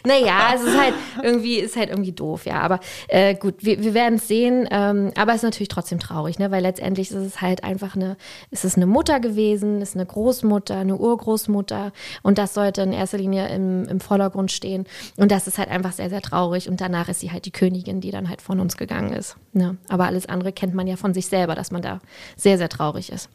naja, 0.07 0.53
es 0.55 0.63
ist 0.63 0.79
halt 0.79 0.95
irgendwie, 1.23 1.57
ist 1.57 1.77
halt 1.77 1.91
irgendwie 1.91 2.13
doof, 2.13 2.47
ja. 2.47 2.61
Aber 2.61 2.81
äh, 3.09 3.35
gut, 3.35 3.57
wir, 3.61 3.83
wir 3.83 3.95
werden 3.95 4.15
es 4.17 4.29
sehen. 4.29 4.69
Ähm, 4.71 5.13
aber 5.17 5.33
es 5.33 5.39
ist 5.39 5.45
natürlich 5.45 5.69
trotzdem 5.69 5.99
traurig, 5.99 6.39
ne? 6.39 6.51
Weil 6.51 6.63
letztendlich 6.63 7.11
ist 7.11 7.17
es 7.17 7.41
halt 7.41 7.65
einfach 7.65 7.97
eine, 7.97 8.17
ist 8.51 8.65
es 8.65 8.77
eine 8.77 8.87
Mutter 8.87 9.21
gewesen, 9.21 9.81
ist 9.83 9.95
eine 9.95 10.07
Großmutter, 10.07 10.77
eine 10.77 10.97
Urgroßmutter. 10.97 11.93
Und 12.23 12.39
das 12.39 12.55
sollte 12.55 12.83
in 12.83 12.93
erster 12.93 13.19
Linie 13.19 13.49
im, 13.49 13.85
im 13.87 14.01
Vordergrund 14.01 14.53
stehen. 14.53 14.87
Und 15.17 15.31
das 15.31 15.47
ist 15.47 15.59
halt 15.59 15.69
einfach 15.69 15.93
sehr, 15.93 16.11
sehr 16.11 16.23
traurig. 16.23 16.69
Und 16.69 16.81
danach 16.81 17.09
ist 17.09 17.21
sie 17.21 17.31
halt 17.31 17.45
die 17.45 17.53
Königin, 17.53 18.01
die 18.01 18.11
dann 18.11 18.29
halt 18.29 18.43
von 18.43 18.61
uns 18.61 18.77
gegangen 18.77 19.13
ist. 19.13 19.37
Ne? 19.53 19.77
Aber 19.89 20.07
alles 20.07 20.27
andere 20.27 20.53
kennt 20.53 20.75
man 20.75 20.87
ja 20.87 20.97
von 20.97 21.15
sich 21.15 21.27
selber, 21.27 21.55
dass 21.55 21.71
man 21.71 21.83
da 21.83 22.01
sehr, 22.37 22.59
sehr 22.59 22.69
traurig 22.69 23.13
ist. 23.13 23.29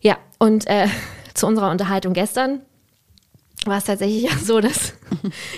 Ja, 0.00 0.18
und 0.38 0.66
äh, 0.66 0.86
zu 1.34 1.46
unserer 1.46 1.70
Unterhaltung 1.70 2.12
gestern 2.12 2.60
war 3.66 3.78
es 3.78 3.84
tatsächlich 3.84 4.22
ja 4.30 4.36
so, 4.36 4.60
dass 4.60 4.94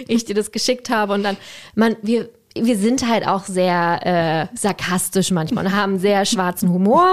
ich 0.08 0.24
dir 0.24 0.34
das 0.34 0.52
geschickt 0.52 0.90
habe 0.90 1.12
und 1.12 1.22
dann, 1.22 1.36
man, 1.74 1.96
wir, 2.02 2.28
wir 2.54 2.76
sind 2.76 3.08
halt 3.08 3.26
auch 3.26 3.44
sehr 3.44 4.50
äh, 4.52 4.56
sarkastisch 4.56 5.30
manchmal 5.30 5.66
und 5.66 5.72
haben 5.74 5.98
sehr 5.98 6.24
schwarzen 6.26 6.70
Humor. 6.70 7.08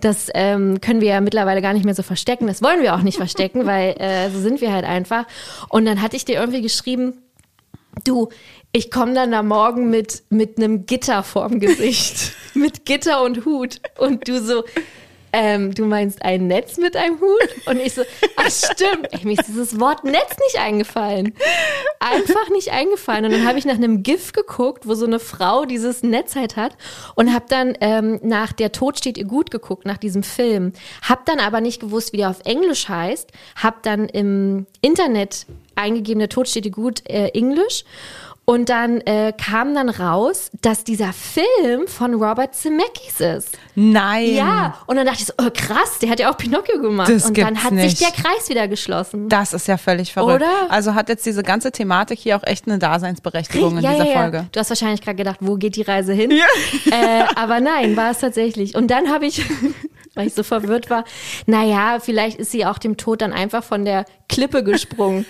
Das 0.00 0.28
ähm, 0.34 0.80
können 0.80 1.00
wir 1.00 1.08
ja 1.08 1.20
mittlerweile 1.20 1.62
gar 1.62 1.72
nicht 1.72 1.84
mehr 1.84 1.94
so 1.94 2.02
verstecken. 2.02 2.46
Das 2.46 2.62
wollen 2.62 2.82
wir 2.82 2.94
auch 2.94 3.02
nicht 3.02 3.16
verstecken, 3.16 3.66
weil 3.66 3.96
äh, 3.98 4.30
so 4.30 4.40
sind 4.40 4.60
wir 4.60 4.72
halt 4.72 4.84
einfach. 4.84 5.26
Und 5.68 5.86
dann 5.86 6.02
hatte 6.02 6.16
ich 6.16 6.24
dir 6.24 6.36
irgendwie 6.36 6.62
geschrieben, 6.62 7.14
du, 8.04 8.28
ich 8.72 8.90
komme 8.90 9.14
dann 9.14 9.32
da 9.32 9.42
morgen 9.42 9.90
mit, 9.90 10.22
mit 10.28 10.58
einem 10.58 10.86
Gitter 10.86 11.22
vorm 11.22 11.58
Gesicht. 11.60 12.32
mit 12.54 12.84
Gitter 12.84 13.22
und 13.24 13.44
Hut. 13.44 13.80
Und 13.98 14.28
du 14.28 14.40
so, 14.40 14.64
ähm, 15.38 15.74
du 15.74 15.84
meinst 15.84 16.22
ein 16.22 16.46
Netz 16.46 16.78
mit 16.78 16.96
einem 16.96 17.20
Hut? 17.20 17.66
Und 17.66 17.78
ich 17.78 17.92
so, 17.92 18.02
ach 18.36 18.50
stimmt. 18.50 19.08
Ey, 19.12 19.20
mir 19.24 19.38
ist 19.38 19.46
dieses 19.46 19.78
Wort 19.78 20.02
Netz 20.02 20.34
nicht 20.46 20.58
eingefallen. 20.58 21.34
Einfach 22.00 22.48
nicht 22.50 22.72
eingefallen. 22.72 23.26
Und 23.26 23.32
dann 23.32 23.46
habe 23.46 23.58
ich 23.58 23.66
nach 23.66 23.74
einem 23.74 24.02
GIF 24.02 24.32
geguckt, 24.32 24.86
wo 24.86 24.94
so 24.94 25.04
eine 25.04 25.18
Frau 25.18 25.66
dieses 25.66 26.02
Netz 26.02 26.36
halt 26.36 26.56
hat 26.56 26.78
und 27.16 27.34
habe 27.34 27.44
dann 27.50 27.76
ähm, 27.82 28.18
nach 28.22 28.54
Der 28.54 28.72
Tod 28.72 28.96
steht 28.96 29.18
ihr 29.18 29.26
gut 29.26 29.50
geguckt, 29.50 29.84
nach 29.84 29.98
diesem 29.98 30.22
Film. 30.22 30.72
Hab 31.06 31.26
dann 31.26 31.38
aber 31.38 31.60
nicht 31.60 31.80
gewusst, 31.80 32.14
wie 32.14 32.16
der 32.16 32.30
auf 32.30 32.40
Englisch 32.46 32.88
heißt. 32.88 33.30
Hab 33.62 33.82
dann 33.82 34.08
im 34.08 34.66
Internet 34.80 35.44
eingegeben, 35.74 36.20
Der 36.20 36.30
Tod 36.30 36.48
steht 36.48 36.64
ihr 36.64 36.72
gut, 36.72 37.06
äh, 37.10 37.28
Englisch 37.28 37.84
und 38.48 38.68
dann 38.68 39.00
äh, 39.00 39.32
kam 39.32 39.74
dann 39.74 39.88
raus, 39.88 40.52
dass 40.62 40.84
dieser 40.84 41.12
Film 41.12 41.88
von 41.88 42.14
Robert 42.14 42.54
Zemeckis 42.54 43.18
ist. 43.18 43.58
Nein. 43.74 44.34
Ja, 44.34 44.78
und 44.86 44.94
dann 44.94 45.04
dachte 45.04 45.18
ich 45.20 45.26
so, 45.26 45.32
oh, 45.36 45.50
krass, 45.52 45.98
der 46.00 46.10
hat 46.10 46.20
ja 46.20 46.30
auch 46.30 46.36
Pinocchio 46.36 46.80
gemacht. 46.80 47.10
Das 47.10 47.24
und 47.24 47.36
dann 47.36 47.64
hat 47.64 47.72
nicht. 47.72 47.98
sich 47.98 48.08
der 48.08 48.16
Kreis 48.16 48.48
wieder 48.48 48.68
geschlossen. 48.68 49.28
Das 49.28 49.52
ist 49.52 49.66
ja 49.66 49.76
völlig 49.76 50.12
verrückt. 50.12 50.36
Oder? 50.36 50.70
Also 50.70 50.94
hat 50.94 51.08
jetzt 51.08 51.26
diese 51.26 51.42
ganze 51.42 51.72
Thematik 51.72 52.20
hier 52.20 52.36
auch 52.36 52.44
echt 52.44 52.68
eine 52.68 52.78
Daseinsberechtigung 52.78 53.78
in 53.78 53.82
ja, 53.82 53.90
dieser 53.94 54.04
ja, 54.04 54.12
ja. 54.12 54.20
Folge. 54.20 54.46
Du 54.52 54.60
hast 54.60 54.70
wahrscheinlich 54.70 55.00
gerade 55.00 55.16
gedacht, 55.16 55.38
wo 55.40 55.56
geht 55.56 55.74
die 55.74 55.82
Reise 55.82 56.12
hin? 56.12 56.30
Äh, 56.30 57.24
aber 57.34 57.58
nein, 57.58 57.96
war 57.96 58.12
es 58.12 58.20
tatsächlich. 58.20 58.76
Und 58.76 58.92
dann 58.92 59.10
habe 59.10 59.26
ich, 59.26 59.42
weil 60.14 60.28
ich 60.28 60.34
so 60.34 60.44
verwirrt 60.44 60.88
war, 60.88 61.04
naja, 61.46 61.98
vielleicht 62.00 62.38
ist 62.38 62.52
sie 62.52 62.64
auch 62.64 62.78
dem 62.78 62.96
Tod 62.96 63.22
dann 63.22 63.32
einfach 63.32 63.64
von 63.64 63.84
der 63.84 64.04
Klippe 64.28 64.62
gesprungen. 64.62 65.26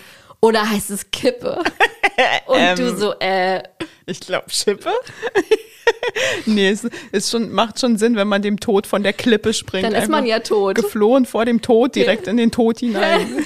Oder 0.46 0.70
heißt 0.70 0.90
es 0.90 1.10
Kippe? 1.10 1.60
Und 2.46 2.56
Ähm, 2.56 2.76
du 2.76 2.96
so, 2.96 3.18
äh, 3.18 3.64
Ich 4.06 4.20
glaube, 4.20 4.48
Schippe. 4.48 4.92
nee, 6.46 6.68
es 6.68 6.86
ist 7.12 7.30
schon, 7.30 7.52
macht 7.52 7.80
schon 7.80 7.96
Sinn, 7.96 8.16
wenn 8.16 8.28
man 8.28 8.42
dem 8.42 8.60
Tod 8.60 8.86
von 8.86 9.02
der 9.02 9.12
Klippe 9.12 9.52
springt. 9.52 9.84
dann 9.84 9.94
ist 9.94 10.08
man 10.08 10.26
ja 10.26 10.40
tot. 10.40 10.74
Geflohen 10.74 11.26
vor 11.26 11.44
dem 11.44 11.62
Tod, 11.62 11.94
direkt 11.94 12.26
in 12.26 12.36
den 12.36 12.50
Tod 12.50 12.80
hinein. 12.80 13.26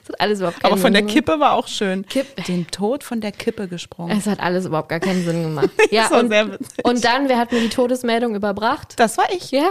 das 0.00 0.08
hat 0.08 0.20
alles 0.20 0.38
überhaupt 0.38 0.60
keinen 0.60 0.72
Aber 0.72 0.80
von 0.80 0.92
der 0.92 1.02
Sinn 1.02 1.10
Kippe 1.10 1.40
war 1.40 1.52
auch 1.52 1.68
schön. 1.68 2.06
Kippe. 2.06 2.42
Den 2.42 2.66
Tod 2.70 3.04
von 3.04 3.20
der 3.20 3.32
Kippe 3.32 3.68
gesprungen. 3.68 4.16
Es 4.16 4.26
hat 4.26 4.40
alles 4.40 4.66
überhaupt 4.66 4.88
gar 4.88 5.00
keinen 5.00 5.24
Sinn 5.24 5.42
gemacht. 5.42 5.70
Ja, 5.90 6.02
Das 6.02 6.10
war 6.10 6.20
und, 6.20 6.28
sehr 6.28 6.52
witzig. 6.52 6.84
und 6.84 7.04
dann, 7.04 7.28
wer 7.28 7.38
hat 7.38 7.50
mir 7.50 7.60
die 7.60 7.70
Todesmeldung 7.70 8.34
überbracht? 8.34 8.94
Das 8.96 9.16
war 9.16 9.24
ich. 9.32 9.50
Ja. 9.50 9.70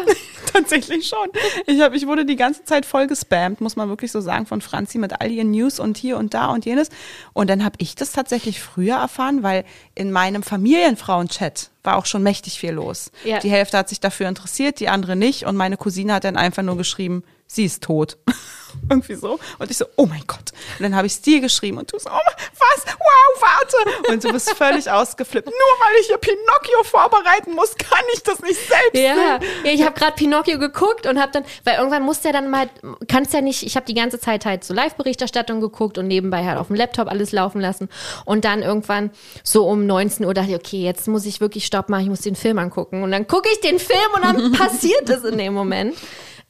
Tatsächlich 0.51 1.07
schon. 1.07 1.27
Ich, 1.67 1.79
hab, 1.79 1.93
ich 1.93 2.07
wurde 2.07 2.25
die 2.25 2.35
ganze 2.35 2.63
Zeit 2.63 2.85
voll 2.87 3.05
gespammt, 3.05 3.61
muss 3.61 3.75
man 3.75 3.87
wirklich 3.89 4.11
so 4.11 4.19
sagen, 4.19 4.47
von 4.47 4.61
Franzi 4.61 4.97
mit 4.97 5.21
all 5.21 5.29
ihren 5.29 5.51
News 5.51 5.79
und 5.79 5.97
hier 5.97 6.17
und 6.17 6.33
da 6.33 6.47
und 6.47 6.65
jenes. 6.65 6.89
Und 7.33 7.49
dann 7.49 7.63
habe 7.63 7.75
ich 7.79 7.93
das 7.95 8.11
tatsächlich 8.13 8.59
früher 8.61 8.95
erfahren, 8.95 9.43
weil 9.43 9.63
in 9.93 10.11
meinem 10.11 10.41
Familienfrauen-Chat 10.43 11.69
war 11.87 11.95
auch 11.95 12.05
schon 12.05 12.21
mächtig 12.21 12.59
viel 12.59 12.71
los. 12.71 13.11
Ja. 13.23 13.39
Die 13.39 13.49
Hälfte 13.49 13.77
hat 13.77 13.89
sich 13.89 14.01
dafür 14.01 14.27
interessiert, 14.27 14.81
die 14.81 14.89
andere 14.89 15.15
nicht. 15.15 15.45
Und 15.45 15.55
meine 15.55 15.77
Cousine 15.77 16.13
hat 16.13 16.25
dann 16.25 16.35
einfach 16.35 16.61
nur 16.61 16.77
geschrieben, 16.77 17.23
sie 17.47 17.63
ist 17.65 17.81
tot. 17.81 18.17
Irgendwie 18.89 19.15
so. 19.15 19.39
Und 19.59 19.71
ich 19.71 19.77
so, 19.77 19.85
oh 19.95 20.05
mein 20.05 20.23
Gott. 20.27 20.51
Und 20.77 20.83
dann 20.83 20.95
habe 20.95 21.07
ich 21.07 21.13
es 21.13 21.21
dir 21.21 21.41
geschrieben 21.41 21.77
und 21.77 21.91
du 21.91 21.99
so, 21.99 22.09
oh, 22.09 22.31
was? 22.53 22.85
Wow, 22.85 23.41
warte. 23.41 24.11
Und 24.11 24.23
du 24.23 24.31
bist 24.31 24.49
völlig 24.51 24.89
ausgeflippt. 24.89 25.47
Nur 25.47 25.53
weil 25.53 26.01
ich 26.01 26.07
hier 26.07 26.17
Pinocchio 26.17 26.83
vorbereiten 26.83 27.53
muss, 27.53 27.75
kann 27.75 28.03
ich 28.13 28.23
das 28.23 28.41
nicht 28.41 28.59
selbst. 28.59 28.93
Ja, 28.93 29.39
ja 29.63 29.71
ich 29.71 29.83
habe 29.83 29.93
gerade 29.93 30.13
Pinocchio 30.13 30.57
geguckt 30.59 31.05
und 31.05 31.19
habe 31.19 31.31
dann, 31.31 31.43
weil 31.63 31.77
irgendwann 31.77 32.03
musst 32.03 32.23
du 32.23 32.29
ja 32.29 32.33
dann 32.33 32.49
mal, 32.49 32.69
kannst 33.07 33.33
ja 33.33 33.41
nicht, 33.41 33.63
ich 33.63 33.75
habe 33.75 33.85
die 33.85 33.93
ganze 33.93 34.19
Zeit 34.19 34.45
halt 34.45 34.63
so 34.63 34.73
Live-Berichterstattung 34.73 35.61
geguckt 35.61 35.97
und 35.97 36.07
nebenbei 36.07 36.45
halt 36.45 36.57
auf 36.57 36.67
dem 36.67 36.75
Laptop 36.75 37.07
alles 37.07 37.31
laufen 37.31 37.61
lassen 37.61 37.89
und 38.25 38.45
dann 38.45 38.61
irgendwann 38.61 39.11
so 39.43 39.67
um 39.67 39.85
19 39.85 40.25
Uhr 40.25 40.33
dachte 40.33 40.51
ich, 40.51 40.55
okay, 40.55 40.81
jetzt 40.81 41.07
muss 41.07 41.25
ich 41.25 41.41
wirklich 41.41 41.65
Stopp 41.65 41.89
machen, 41.89 42.03
ich 42.03 42.09
muss 42.09 42.21
den 42.21 42.35
Film 42.35 42.57
angucken 42.59 43.03
und 43.03 43.11
dann 43.11 43.27
gucke 43.27 43.49
ich 43.51 43.59
den 43.61 43.79
Film 43.79 43.99
und 44.15 44.23
dann 44.23 44.51
passiert 44.53 45.09
es 45.09 45.23
in 45.23 45.37
dem 45.37 45.53
Moment. 45.53 45.95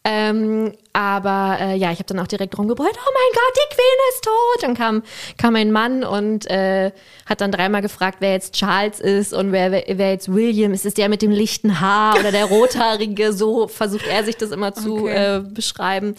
Ähm, 0.03 0.73
aber 0.97 1.57
äh, 1.61 1.75
ja, 1.75 1.91
ich 1.91 1.99
habe 1.99 2.07
dann 2.07 2.19
auch 2.19 2.25
direkt 2.25 2.57
rumgebrüllt, 2.57 2.95
oh 2.97 3.11
mein 3.13 3.33
Gott, 3.33 3.53
die 3.55 3.75
Queen 3.75 3.85
ist 4.09 4.23
tot. 4.23 4.63
Dann 4.63 4.73
kam, 4.73 5.03
kam 5.37 5.55
ein 5.55 5.71
Mann 5.71 6.03
und 6.03 6.49
äh, 6.49 6.91
hat 7.27 7.41
dann 7.41 7.51
dreimal 7.51 7.83
gefragt, 7.83 8.17
wer 8.19 8.31
jetzt 8.31 8.55
Charles 8.55 8.99
ist 8.99 9.31
und 9.31 9.51
wer, 9.51 9.71
wer, 9.71 9.83
wer 9.87 10.11
jetzt 10.13 10.33
William 10.33 10.73
ist. 10.73 10.87
Ist 10.87 10.97
der 10.97 11.07
mit 11.07 11.21
dem 11.21 11.29
lichten 11.29 11.79
Haar 11.81 12.17
oder 12.19 12.31
der 12.31 12.45
rothaarige? 12.45 13.31
So 13.31 13.67
versucht 13.67 14.07
er 14.07 14.23
sich 14.23 14.37
das 14.37 14.49
immer 14.49 14.73
zu 14.73 14.97
Okay. 15.03 15.35
äh, 15.37 15.41
beschreiben. 15.41 16.15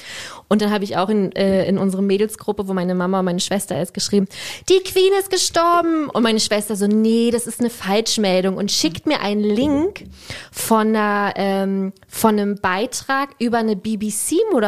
Und 0.47 0.63
dann 0.63 0.71
habe 0.71 0.85
ich 0.85 0.97
auch 0.97 1.09
in, 1.09 1.33
äh, 1.33 1.67
in 1.67 1.77
unsere 1.77 2.01
Mädelsgruppe, 2.03 2.69
wo 2.69 2.73
meine 2.73 2.95
Mama 2.95 3.19
und 3.19 3.25
meine 3.25 3.41
Schwester 3.41 3.83
ist, 3.83 3.95
geschrieben, 3.95 4.29
die 4.69 4.79
Queen 4.85 5.13
ist 5.19 5.29
gestorben. 5.31 6.09
Und 6.09 6.23
meine 6.23 6.39
Schwester 6.39 6.77
so, 6.77 6.87
nee, 6.87 7.33
das 7.33 7.49
ist 7.49 7.59
eine 7.59 7.71
Falschmeldung 7.71 8.57
und 8.57 8.71
schickt 8.71 9.07
mir 9.07 9.23
einen 9.23 9.43
Link 9.43 10.05
von, 10.53 10.95
einer, 10.95 11.33
ähm, 11.35 11.93
von 12.07 12.39
einem 12.39 12.61
Beitrag 12.61 13.31
über 13.41 13.59
eine 13.59 13.75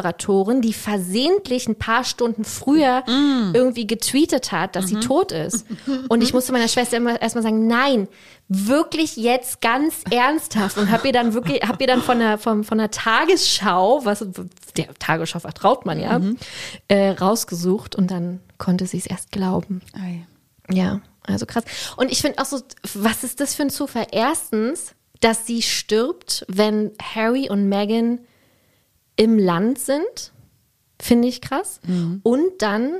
BBC-Moderatorin, 0.00 0.60
die 0.60 0.72
versehentlich 0.72 1.68
ein 1.68 1.76
paar 1.76 2.04
Stunden 2.04 2.44
früher 2.44 3.04
irgendwie 3.52 3.86
getweetet 3.86 4.52
hat, 4.52 4.76
dass 4.76 4.88
sie 4.88 5.00
tot 5.00 5.32
ist. 5.32 5.66
Und 6.08 6.22
ich 6.22 6.32
musste 6.32 6.52
meiner 6.52 6.68
Schwester 6.68 6.96
immer 6.96 7.20
erstmal 7.20 7.42
sagen, 7.42 7.66
nein, 7.66 8.08
wirklich 8.48 9.16
jetzt 9.16 9.60
ganz 9.60 10.02
ernsthaft 10.10 10.76
und 10.78 10.90
hab 10.90 11.04
ihr 11.04 11.12
dann 11.12 11.34
wirklich, 11.34 11.62
hab 11.62 11.80
ihr 11.80 11.86
dann 11.86 12.02
von 12.02 12.18
der, 12.18 12.38
von, 12.38 12.64
von 12.64 12.78
der 12.78 12.90
Tagesschau, 12.90 14.04
was, 14.04 14.24
der 14.76 14.92
Tagesschau 14.98 15.38
vertraut 15.38 15.86
man 15.86 16.00
ja, 16.00 16.20
äh, 16.88 17.10
rausgesucht 17.10 17.94
und 17.94 18.10
dann 18.10 18.40
konnte 18.58 18.86
sie 18.86 18.98
es 18.98 19.06
erst 19.06 19.30
glauben. 19.30 19.82
Ei. 19.94 20.26
Ja, 20.72 21.00
also 21.22 21.46
krass. 21.46 21.64
Und 21.96 22.10
ich 22.10 22.20
finde 22.20 22.40
auch 22.40 22.44
so, 22.44 22.60
was 22.94 23.24
ist 23.24 23.40
das 23.40 23.54
für 23.54 23.62
ein 23.62 23.70
Zufall? 23.70 24.06
Erstens, 24.10 24.94
dass 25.20 25.46
sie 25.46 25.62
stirbt, 25.62 26.44
wenn 26.48 26.92
Harry 27.00 27.50
und 27.50 27.68
Meghan 27.68 28.20
im 29.16 29.38
Land 29.38 29.78
sind, 29.78 30.32
finde 31.00 31.28
ich 31.28 31.40
krass. 31.40 31.80
Und 32.22 32.50
dann, 32.60 32.92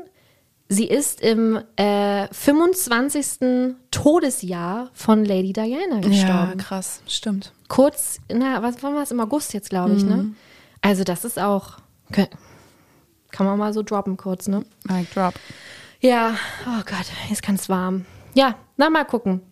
sie 0.69 0.87
ist 0.87 1.21
im 1.21 1.61
äh, 1.77 2.27
25. 2.33 3.75
Todesjahr 3.91 4.91
von 4.93 5.25
Lady 5.25 5.53
Diana 5.53 5.97
Ja, 5.97 6.09
gestorben. 6.09 6.57
krass. 6.59 7.03
Stimmt. 7.07 7.53
Kurz, 7.69 8.19
na, 8.33 8.63
was 8.63 8.83
war 8.83 9.03
es? 9.03 9.11
Im 9.11 9.21
August 9.21 9.53
jetzt, 9.55 9.71
glaube 9.71 9.95
ich, 9.95 10.05
ne? 10.05 10.35
Also 10.83 11.05
das 11.05 11.25
ist 11.25 11.39
auch, 11.39 11.79
kann, 12.11 12.27
kann 13.31 13.47
man 13.47 13.59
mal 13.59 13.73
so 13.73 13.83
droppen 13.83 14.17
kurz, 14.17 14.49
ne? 14.49 14.65
Mic 14.89 15.13
drop. 15.15 15.35
Ja, 16.01 16.35
oh 16.67 16.83
Gott, 16.87 17.07
jetzt 17.29 17.43
es 17.55 17.69
warm. 17.69 18.07
Ja, 18.35 18.55
na 18.77 18.89
mal 18.91 19.05
gucken. 19.05 19.43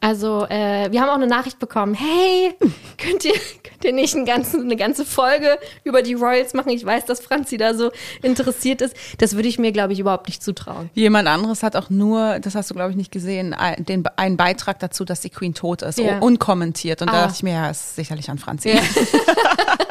Also 0.00 0.46
äh, 0.48 0.90
wir 0.92 1.00
haben 1.00 1.08
auch 1.08 1.14
eine 1.16 1.26
Nachricht 1.26 1.58
bekommen. 1.58 1.94
Hey, 1.94 2.54
könnt 2.98 3.24
ihr, 3.24 3.32
könnt 3.64 3.84
ihr 3.84 3.92
nicht 3.92 4.14
einen 4.14 4.26
ganzen, 4.26 4.62
eine 4.62 4.76
ganze 4.76 5.04
Folge 5.04 5.58
über 5.84 6.02
die 6.02 6.14
Royals 6.14 6.54
machen? 6.54 6.68
Ich 6.70 6.84
weiß, 6.84 7.04
dass 7.06 7.20
Franzi 7.20 7.56
da 7.56 7.74
so 7.74 7.90
interessiert 8.22 8.80
ist. 8.82 8.94
Das 9.18 9.34
würde 9.34 9.48
ich 9.48 9.58
mir, 9.58 9.72
glaube 9.72 9.92
ich, 9.92 9.98
überhaupt 9.98 10.28
nicht 10.28 10.42
zutrauen. 10.42 10.90
Jemand 10.94 11.26
anderes 11.28 11.62
hat 11.62 11.74
auch 11.76 11.90
nur, 11.90 12.38
das 12.40 12.54
hast 12.54 12.70
du 12.70 12.74
glaube 12.74 12.90
ich 12.90 12.96
nicht 12.96 13.10
gesehen, 13.10 13.56
den, 13.78 14.06
einen 14.16 14.36
Beitrag 14.36 14.78
dazu, 14.78 15.04
dass 15.04 15.20
die 15.20 15.30
Queen 15.30 15.54
tot 15.54 15.82
ist, 15.82 15.98
Ja. 15.98 16.18
unkommentiert. 16.18 17.02
Und 17.02 17.08
Ah. 17.08 17.12
da 17.12 17.20
dachte 17.22 17.34
ich 17.36 17.42
mir, 17.42 17.54
ja, 17.54 17.70
ist 17.70 17.96
sicherlich 17.96 18.30
an 18.30 18.38
Franzi. 18.38 18.70
Ja. 18.70 18.80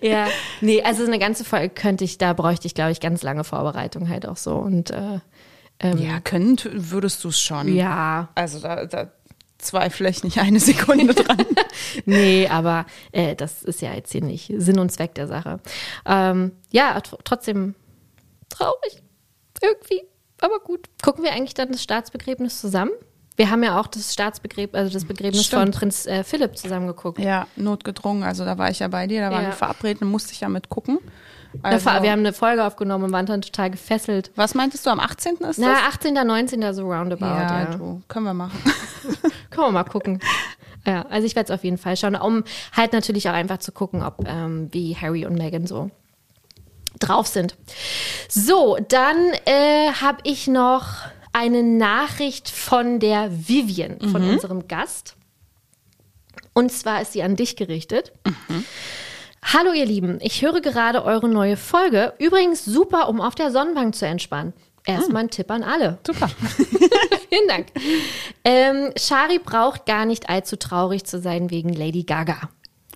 Ja, 0.00 0.28
nee, 0.60 0.82
also 0.82 1.04
eine 1.04 1.18
ganze 1.18 1.44
Folge 1.44 1.68
könnte 1.68 2.04
ich, 2.04 2.16
da 2.16 2.32
bräuchte 2.32 2.66
ich, 2.66 2.74
glaube 2.74 2.92
ich, 2.92 3.00
ganz 3.00 3.22
lange 3.22 3.44
Vorbereitung 3.44 4.08
halt 4.08 4.26
auch 4.26 4.36
so. 4.36 4.54
Und 4.54 4.90
äh, 4.90 5.18
ähm, 5.80 5.98
Ja, 5.98 6.20
können 6.20 6.56
würdest 6.64 7.24
du 7.24 7.28
es 7.28 7.40
schon. 7.40 7.74
ja, 7.74 8.28
Also 8.34 8.60
da, 8.60 8.86
da 8.86 9.10
zweifle 9.58 10.08
ich 10.08 10.24
nicht 10.24 10.38
eine 10.38 10.60
Sekunde 10.60 11.12
dran. 11.14 11.44
nee, 12.06 12.48
aber 12.48 12.86
äh, 13.12 13.34
das 13.36 13.62
ist 13.62 13.82
ja 13.82 13.92
jetzt 13.92 14.12
hier 14.12 14.22
nicht 14.22 14.50
Sinn 14.56 14.78
und 14.78 14.90
Zweck 14.90 15.14
der 15.14 15.26
Sache. 15.26 15.60
Ähm, 16.06 16.52
ja, 16.70 16.98
tr 17.00 17.18
trotzdem 17.24 17.74
traurig 18.48 19.02
irgendwie, 19.62 20.02
aber 20.40 20.58
gut. 20.60 20.88
Gucken 21.02 21.22
wir 21.24 21.32
eigentlich 21.32 21.54
dann 21.54 21.72
das 21.72 21.82
Staatsbegräbnis 21.82 22.60
zusammen? 22.60 22.92
Wir 23.36 23.50
haben 23.50 23.62
ja 23.62 23.78
auch 23.80 23.86
das 23.86 24.12
Staatsbegräbnis, 24.12 24.78
also 24.78 24.92
das 24.92 25.04
Begräbnis 25.04 25.44
Stimmt. 25.46 25.62
von 25.62 25.70
Prinz 25.72 26.06
äh, 26.06 26.24
Philipp 26.24 26.56
zusammen 26.58 26.86
geguckt. 26.86 27.18
ja, 27.18 27.46
notgedrungen. 27.56 28.22
Also 28.22 28.44
da 28.44 28.58
war 28.58 28.70
ich 28.70 28.80
ja 28.80 28.88
bei 28.88 29.06
dir, 29.06 29.20
da 29.22 29.30
waren 29.30 29.42
Ja. 29.44 29.48
wir 29.50 29.54
verabredet, 29.56 30.02
musste 30.02 30.32
ich 30.32 30.40
ja 30.40 30.48
mit 30.48 30.68
Also, 31.62 31.86
wir 31.86 32.12
haben 32.12 32.20
eine 32.20 32.32
Folge 32.32 32.64
aufgenommen 32.64 33.04
und 33.04 33.12
waren 33.12 33.26
dann 33.26 33.42
total 33.42 33.70
gefesselt. 33.70 34.30
was 34.36 34.54
meintest 34.54 34.86
du, 34.86 34.90
am 34.90 35.00
18. 35.00 35.36
ist 35.38 35.58
Na, 35.58 35.72
das? 35.72 35.94
18., 35.94 36.14
19. 36.14 36.72
so 36.74 36.90
roundabout. 36.90 37.24
ja, 37.26 37.60
Ja, 37.62 37.64
du, 37.76 38.02
können 38.08 38.24
wir 38.24 38.34
machen. 38.34 38.58
Können 39.50 39.66
wir 39.66 39.72
mal 39.72 39.84
gucken. 39.84 40.20
Ja, 40.86 41.02
also 41.10 41.26
ich 41.26 41.34
werde 41.34 41.52
es 41.52 41.58
auf 41.58 41.64
jeden 41.64 41.76
Fall 41.76 41.96
schauen, 41.96 42.14
um 42.14 42.44
halt 42.76 42.92
natürlich 42.92 43.28
auch 43.28 43.34
einfach 43.34 43.58
zu 43.58 43.72
gucken, 43.72 44.02
ob 44.02 44.24
ähm, 44.26 44.68
wie 44.70 44.96
Harry 44.96 45.26
und 45.26 45.34
Meghan 45.34 45.66
so 45.66 45.90
drauf 47.00 47.26
sind. 47.26 47.56
So, 48.28 48.78
dann 48.88 49.16
äh, 49.44 49.90
habe 50.00 50.18
ich 50.22 50.46
noch 50.46 50.86
eine 51.32 51.62
Nachricht 51.62 52.48
von 52.48 53.00
der 53.00 53.30
Vivian, 53.30 54.00
von 54.10 54.22
unserem 54.28 54.68
Gast. 54.68 55.16
Und 56.52 56.72
zwar 56.72 57.02
ist 57.02 57.12
sie 57.12 57.22
an 57.22 57.36
dich 57.36 57.56
gerichtet. 57.56 58.12
Hallo 59.42 59.72
ihr 59.72 59.86
Lieben, 59.86 60.18
ich 60.20 60.42
höre 60.42 60.60
gerade 60.60 61.04
eure 61.04 61.28
neue 61.28 61.56
Folge. 61.56 62.12
Übrigens 62.18 62.64
super, 62.64 63.08
um 63.08 63.20
auf 63.20 63.34
der 63.34 63.50
Sonnenbank 63.50 63.94
zu 63.94 64.06
entspannen. 64.06 64.52
Erstmal 64.86 65.24
ein 65.24 65.30
Tipp 65.30 65.50
an 65.50 65.62
alle. 65.62 65.98
Super. 66.06 66.28
Vielen 67.28 67.48
Dank. 67.48 67.66
Ähm, 68.44 68.92
Shari 68.96 69.38
braucht 69.38 69.86
gar 69.86 70.04
nicht 70.04 70.28
allzu 70.28 70.56
traurig 70.56 71.04
zu 71.04 71.20
sein 71.20 71.50
wegen 71.50 71.72
Lady 71.72 72.04
Gaga. 72.04 72.48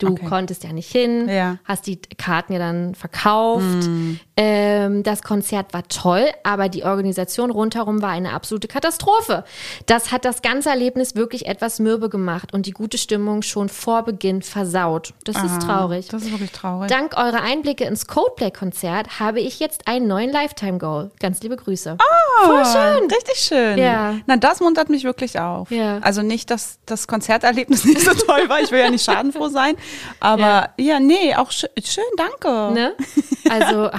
Du 0.04 0.12
Okay. 0.12 0.26
konntest 0.26 0.64
ja 0.64 0.72
nicht 0.72 0.90
hin, 0.90 1.28
Ja. 1.28 1.58
hast 1.64 1.86
die 1.86 2.00
Karten 2.18 2.52
ja 2.52 2.58
dann 2.58 2.94
verkauft. 2.94 3.88
Ähm, 4.36 5.02
das 5.04 5.22
Konzert 5.22 5.72
war 5.72 5.86
toll, 5.88 6.24
aber 6.42 6.68
die 6.68 6.84
Organisation 6.84 7.50
rundherum 7.50 8.02
war 8.02 8.10
eine 8.10 8.32
absolute 8.32 8.66
Katastrophe. 8.68 9.44
Das 9.86 10.10
hat 10.10 10.24
das 10.24 10.42
ganze 10.42 10.70
Erlebnis 10.70 11.14
wirklich 11.14 11.46
etwas 11.46 11.78
mürbe 11.78 12.08
gemacht 12.08 12.52
und 12.52 12.66
die 12.66 12.72
gute 12.72 12.98
Stimmung 12.98 13.42
schon 13.42 13.68
vor 13.68 14.02
Beginn 14.02 14.42
versaut. 14.42 15.14
Das 15.24 15.36
ist 15.42 15.62
traurig. 15.62 16.08
Das 16.08 16.22
ist 16.24 16.30
wirklich 16.32 16.50
traurig. 16.52 16.88
Dank 16.88 17.16
eurer 17.16 17.42
Einblicke 17.42 17.84
ins 17.84 18.06
Coldplay-Konzert 18.06 19.20
habe 19.20 19.40
ich 19.40 19.60
jetzt 19.60 19.86
einen 19.86 20.08
neuen 20.08 20.30
Lifetime-Goal. 20.30 21.10
Ganz 21.20 21.40
liebe 21.42 21.56
Grüße. 21.56 21.96
Voll 22.44 22.64
schön. 22.64 23.04
Richtig 23.10 23.36
schön. 23.38 23.78
Ja. 23.78 24.16
Na, 24.26 24.36
das 24.36 24.60
muntert 24.60 24.90
mich 24.90 25.04
wirklich 25.04 25.38
auf. 25.38 25.70
Ja. 25.70 25.98
Also 25.98 26.22
nicht, 26.22 26.50
dass 26.50 26.78
das 26.86 27.06
Konzerterlebnis 27.06 27.84
nicht 27.84 28.00
so 28.00 28.12
toll 28.14 28.48
war. 28.48 28.60
Ich 28.60 28.70
will 28.72 28.80
ja 28.80 28.90
nicht 28.90 29.04
schadenfroh 29.04 29.48
sein. 29.48 29.76
Aber 30.20 30.70
ja, 30.78 31.00
nee, 31.00 31.34
auch 31.34 31.50
schön, 31.50 31.70
schön 31.82 32.04
danke. 32.16 32.72
Ne? 32.74 32.94
Also 33.46 33.90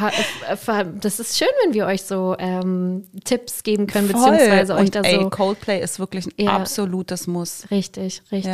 das 0.99 1.19
ist 1.19 1.37
schön, 1.37 1.47
wenn 1.63 1.75
wir 1.75 1.85
euch 1.85 2.01
so 2.01 2.35
ähm, 2.39 3.03
Tipps 3.25 3.61
geben 3.61 3.85
können, 3.85 4.07
beziehungsweise 4.07 4.73
euch 4.73 4.79
und 4.79 4.95
da 4.95 5.01
ey, 5.01 5.21
so. 5.21 5.29
Coldplay 5.29 5.81
ist 5.83 5.99
wirklich 5.99 6.25
ein 6.25 6.45
Ja. 6.45 6.55
absolutes 6.55 7.27
Muss. 7.27 7.65
Richtig, 7.69 8.23
richtig. 8.31 8.51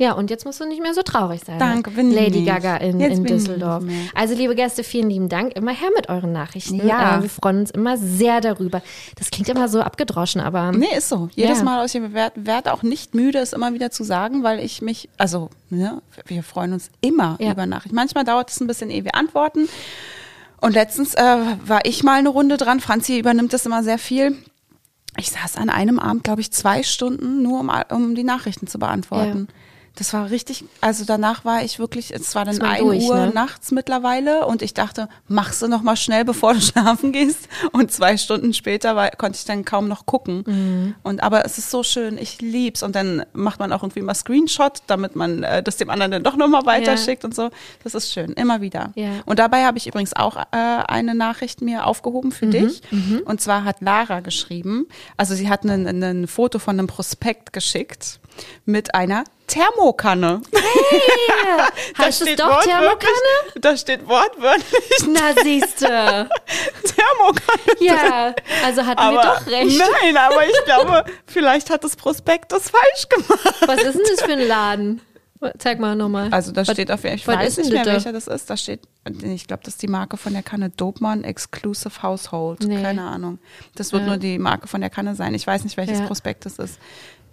Ja. 0.00 0.08
Ja. 0.08 0.12
und 0.14 0.30
jetzt 0.30 0.44
musst 0.44 0.60
du 0.60 0.66
nicht 0.66 0.82
mehr 0.82 0.94
so 0.94 1.02
traurig 1.02 1.42
sein. 1.46 1.58
Danke, 1.58 1.90
bin 1.90 2.10
ich 2.10 2.16
Lady. 2.16 2.44
Gaga 2.44 2.76
in, 2.78 2.98
in 3.00 3.24
Düsseldorf. 3.24 3.84
Also, 4.14 4.34
liebe 4.34 4.54
Gäste, 4.54 4.82
vielen 4.82 5.10
lieben 5.10 5.28
Dank. 5.28 5.54
Immer 5.56 5.72
her 5.72 5.90
mit 5.94 6.08
euren 6.08 6.32
Nachrichten. 6.32 6.84
Ja. 6.86 7.18
Äh, 7.18 7.22
wir 7.22 7.30
freuen 7.30 7.60
uns 7.60 7.70
immer 7.70 7.96
sehr 7.98 8.40
darüber. 8.40 8.82
Das 9.18 9.30
klingt 9.30 9.48
immer 9.48 9.68
so 9.68 9.80
abgedroschen, 9.80 10.40
aber 10.40 10.72
Nee, 10.72 10.96
ist 10.96 11.08
so. 11.08 11.28
Jedes 11.34 11.58
Ja. 11.58 11.64
Mal, 11.64 11.86
ich 11.86 11.94
werde 11.94 12.46
werd 12.46 12.68
auch 12.68 12.82
nicht 12.82 13.14
müde, 13.14 13.38
es 13.38 13.52
immer 13.52 13.74
wieder 13.74 13.90
zu 13.90 14.02
sagen, 14.04 14.42
weil 14.42 14.58
ich 14.60 14.80
mich, 14.82 15.08
also, 15.18 15.50
ne, 15.68 16.00
wir 16.26 16.42
freuen 16.42 16.72
uns 16.72 16.90
immer 17.00 17.36
Ja. 17.38 17.52
über 17.52 17.66
Nachrichten. 17.66 17.94
Manchmal 17.94 18.24
dauert 18.24 18.50
es 18.50 18.60
ein 18.60 18.66
bisschen, 18.66 18.90
ehe 18.90 19.04
wir 19.04 19.14
antworten. 19.14 19.68
Und 20.62 20.72
letztens 20.74 21.14
äh, 21.14 21.36
war 21.64 21.80
ich 21.84 22.02
mal 22.02 22.18
eine 22.18 22.28
Runde 22.28 22.56
dran. 22.56 22.80
Franzi 22.80 23.18
übernimmt 23.18 23.52
das 23.52 23.64
immer 23.66 23.82
sehr 23.82 23.98
viel. 23.98 24.36
Ich 25.18 25.30
saß 25.30 25.56
an 25.56 25.70
einem 25.70 25.98
Abend, 25.98 26.24
glaube 26.24 26.40
ich, 26.40 26.52
zwei 26.52 26.82
Stunden 26.82 27.42
nur, 27.42 27.60
um, 27.60 27.70
um 27.90 28.14
die 28.14 28.24
Nachrichten 28.24 28.66
zu 28.66 28.78
beantworten. 28.78 29.48
Das 29.96 30.12
war 30.12 30.30
richtig, 30.30 30.64
also 30.80 31.04
danach 31.04 31.44
war 31.44 31.62
ich 31.62 31.78
wirklich, 31.78 32.14
es 32.14 32.34
war 32.34 32.44
dann 32.44 32.54
Ist 32.54 32.62
man 32.62 32.70
1 32.70 32.80
durch, 32.80 33.02
Uhr 33.02 33.16
ne? 33.16 33.32
nachts 33.34 33.70
mittlerweile 33.70 34.46
und 34.46 34.62
ich 34.62 34.72
dachte, 34.72 35.08
machst 35.28 35.60
du 35.60 35.68
noch 35.68 35.82
mal 35.82 35.96
schnell, 35.96 36.24
bevor 36.24 36.54
du 36.54 36.60
schlafen 36.62 37.12
gehst. 37.12 37.48
Und 37.72 37.92
zwei 37.92 38.16
Stunden 38.16 38.54
später 38.54 38.96
war, 38.96 39.10
konnte 39.10 39.36
ich 39.36 39.44
dann 39.44 39.64
kaum 39.64 39.88
noch 39.88 40.06
gucken. 40.06 40.44
Mhm. 40.46 40.94
Und 41.02 41.22
aber 41.22 41.44
es 41.44 41.58
ist 41.58 41.70
so 41.70 41.82
schön, 41.82 42.18
ich 42.18 42.40
lieb's. 42.40 42.82
Und 42.82 42.94
dann 42.94 43.24
macht 43.32 43.58
man 43.58 43.72
auch 43.72 43.82
irgendwie 43.82 44.02
mal 44.02 44.14
Screenshot, 44.14 44.82
damit 44.86 45.16
man 45.16 45.42
äh, 45.42 45.62
das 45.62 45.76
dem 45.76 45.90
anderen 45.90 46.12
dann 46.12 46.22
doch 46.22 46.36
noch 46.36 46.48
mal 46.48 46.64
weiterschickt 46.64 47.24
und 47.24 47.34
so. 47.34 47.50
Das 47.84 47.94
ist 47.94 48.12
schön, 48.12 48.32
immer 48.34 48.60
wieder. 48.60 48.92
Ja. 48.94 49.10
Und 49.26 49.38
dabei 49.38 49.64
habe 49.64 49.76
ich 49.78 49.86
übrigens 49.86 50.14
auch 50.14 50.36
äh, 50.36 50.42
eine 50.52 51.14
Nachricht 51.14 51.60
mir 51.62 51.86
aufgehoben 51.86 52.32
für 52.32 52.46
dich. 52.46 52.82
Und 53.24 53.40
zwar 53.40 53.64
hat 53.64 53.80
Lara 53.80 54.20
geschrieben, 54.20 54.86
also 55.16 55.34
sie 55.34 55.48
hat 55.48 55.64
ein 55.64 56.26
Foto 56.26 56.58
von 56.58 56.78
einem 56.78 56.86
Prospekt 56.86 57.52
geschickt 57.52 58.20
mit 58.64 58.94
einer 58.94 59.24
Thermokanne. 59.50 60.40
Da 61.96 62.04
heißt 62.04 62.22
es 62.22 62.36
doch 62.36 62.62
Thermokanne? 62.62 63.60
Da 63.60 63.76
steht 63.76 64.06
wortwörtlich 64.08 64.64
Na, 65.08 65.34
siehste. 65.42 65.86
Thermokanne. 66.84 67.76
ja, 67.80 68.34
also 68.64 68.86
hatten 68.86 69.00
Aber 69.00 69.16
wir 69.16 69.22
doch 69.22 69.46
recht. 69.46 69.78
nein, 69.78 70.16
aber 70.16 70.46
ich 70.46 70.64
glaube, 70.64 71.04
vielleicht 71.26 71.70
hat 71.70 71.84
das 71.84 71.96
Prospekt 71.96 72.52
das 72.52 72.70
falsch 72.70 73.08
gemacht. 73.08 73.54
Was 73.66 73.82
ist 73.82 73.94
denn 73.94 74.06
das 74.16 74.22
für 74.24 74.32
ein 74.32 74.46
Laden? 74.46 75.00
Zeig 75.58 75.80
mal 75.80 75.96
nochmal. 75.96 76.28
Also 76.32 76.52
da 76.52 76.64
steht 76.64 76.90
auf 76.92 77.02
jeden 77.04 77.18
Fall, 77.18 77.34
ich 77.36 77.40
was 77.40 77.46
weiß 77.46 77.56
nicht 77.58 77.72
mehr, 77.72 77.84
da? 77.84 77.92
welcher 77.92 78.12
das 78.12 78.26
ist. 78.26 78.48
Da 78.50 78.56
steht, 78.58 78.82
ich 79.22 79.46
glaube, 79.46 79.62
das 79.64 79.74
ist 79.74 79.82
die 79.82 79.88
Marke 79.88 80.16
von 80.18 80.34
der 80.34 80.42
Kanne 80.42 80.68
Dobmann 80.70 81.24
Exclusive 81.24 82.02
Household. 82.02 82.60
Nee. 82.64 82.82
Keine 82.82 83.02
Ahnung. 83.02 83.38
Das 83.74 83.92
wird 83.92 84.02
Ja. 84.02 84.08
nur 84.08 84.16
die 84.18 84.38
Marke 84.38 84.68
von 84.68 84.82
der 84.82 84.90
Kanne 84.90 85.14
sein. 85.14 85.34
Ich 85.34 85.46
weiß 85.46 85.64
nicht, 85.64 85.76
welches 85.78 86.00
Ja. 86.00 86.06
Prospekt 86.06 86.44
das 86.44 86.58
ist. 86.58 86.78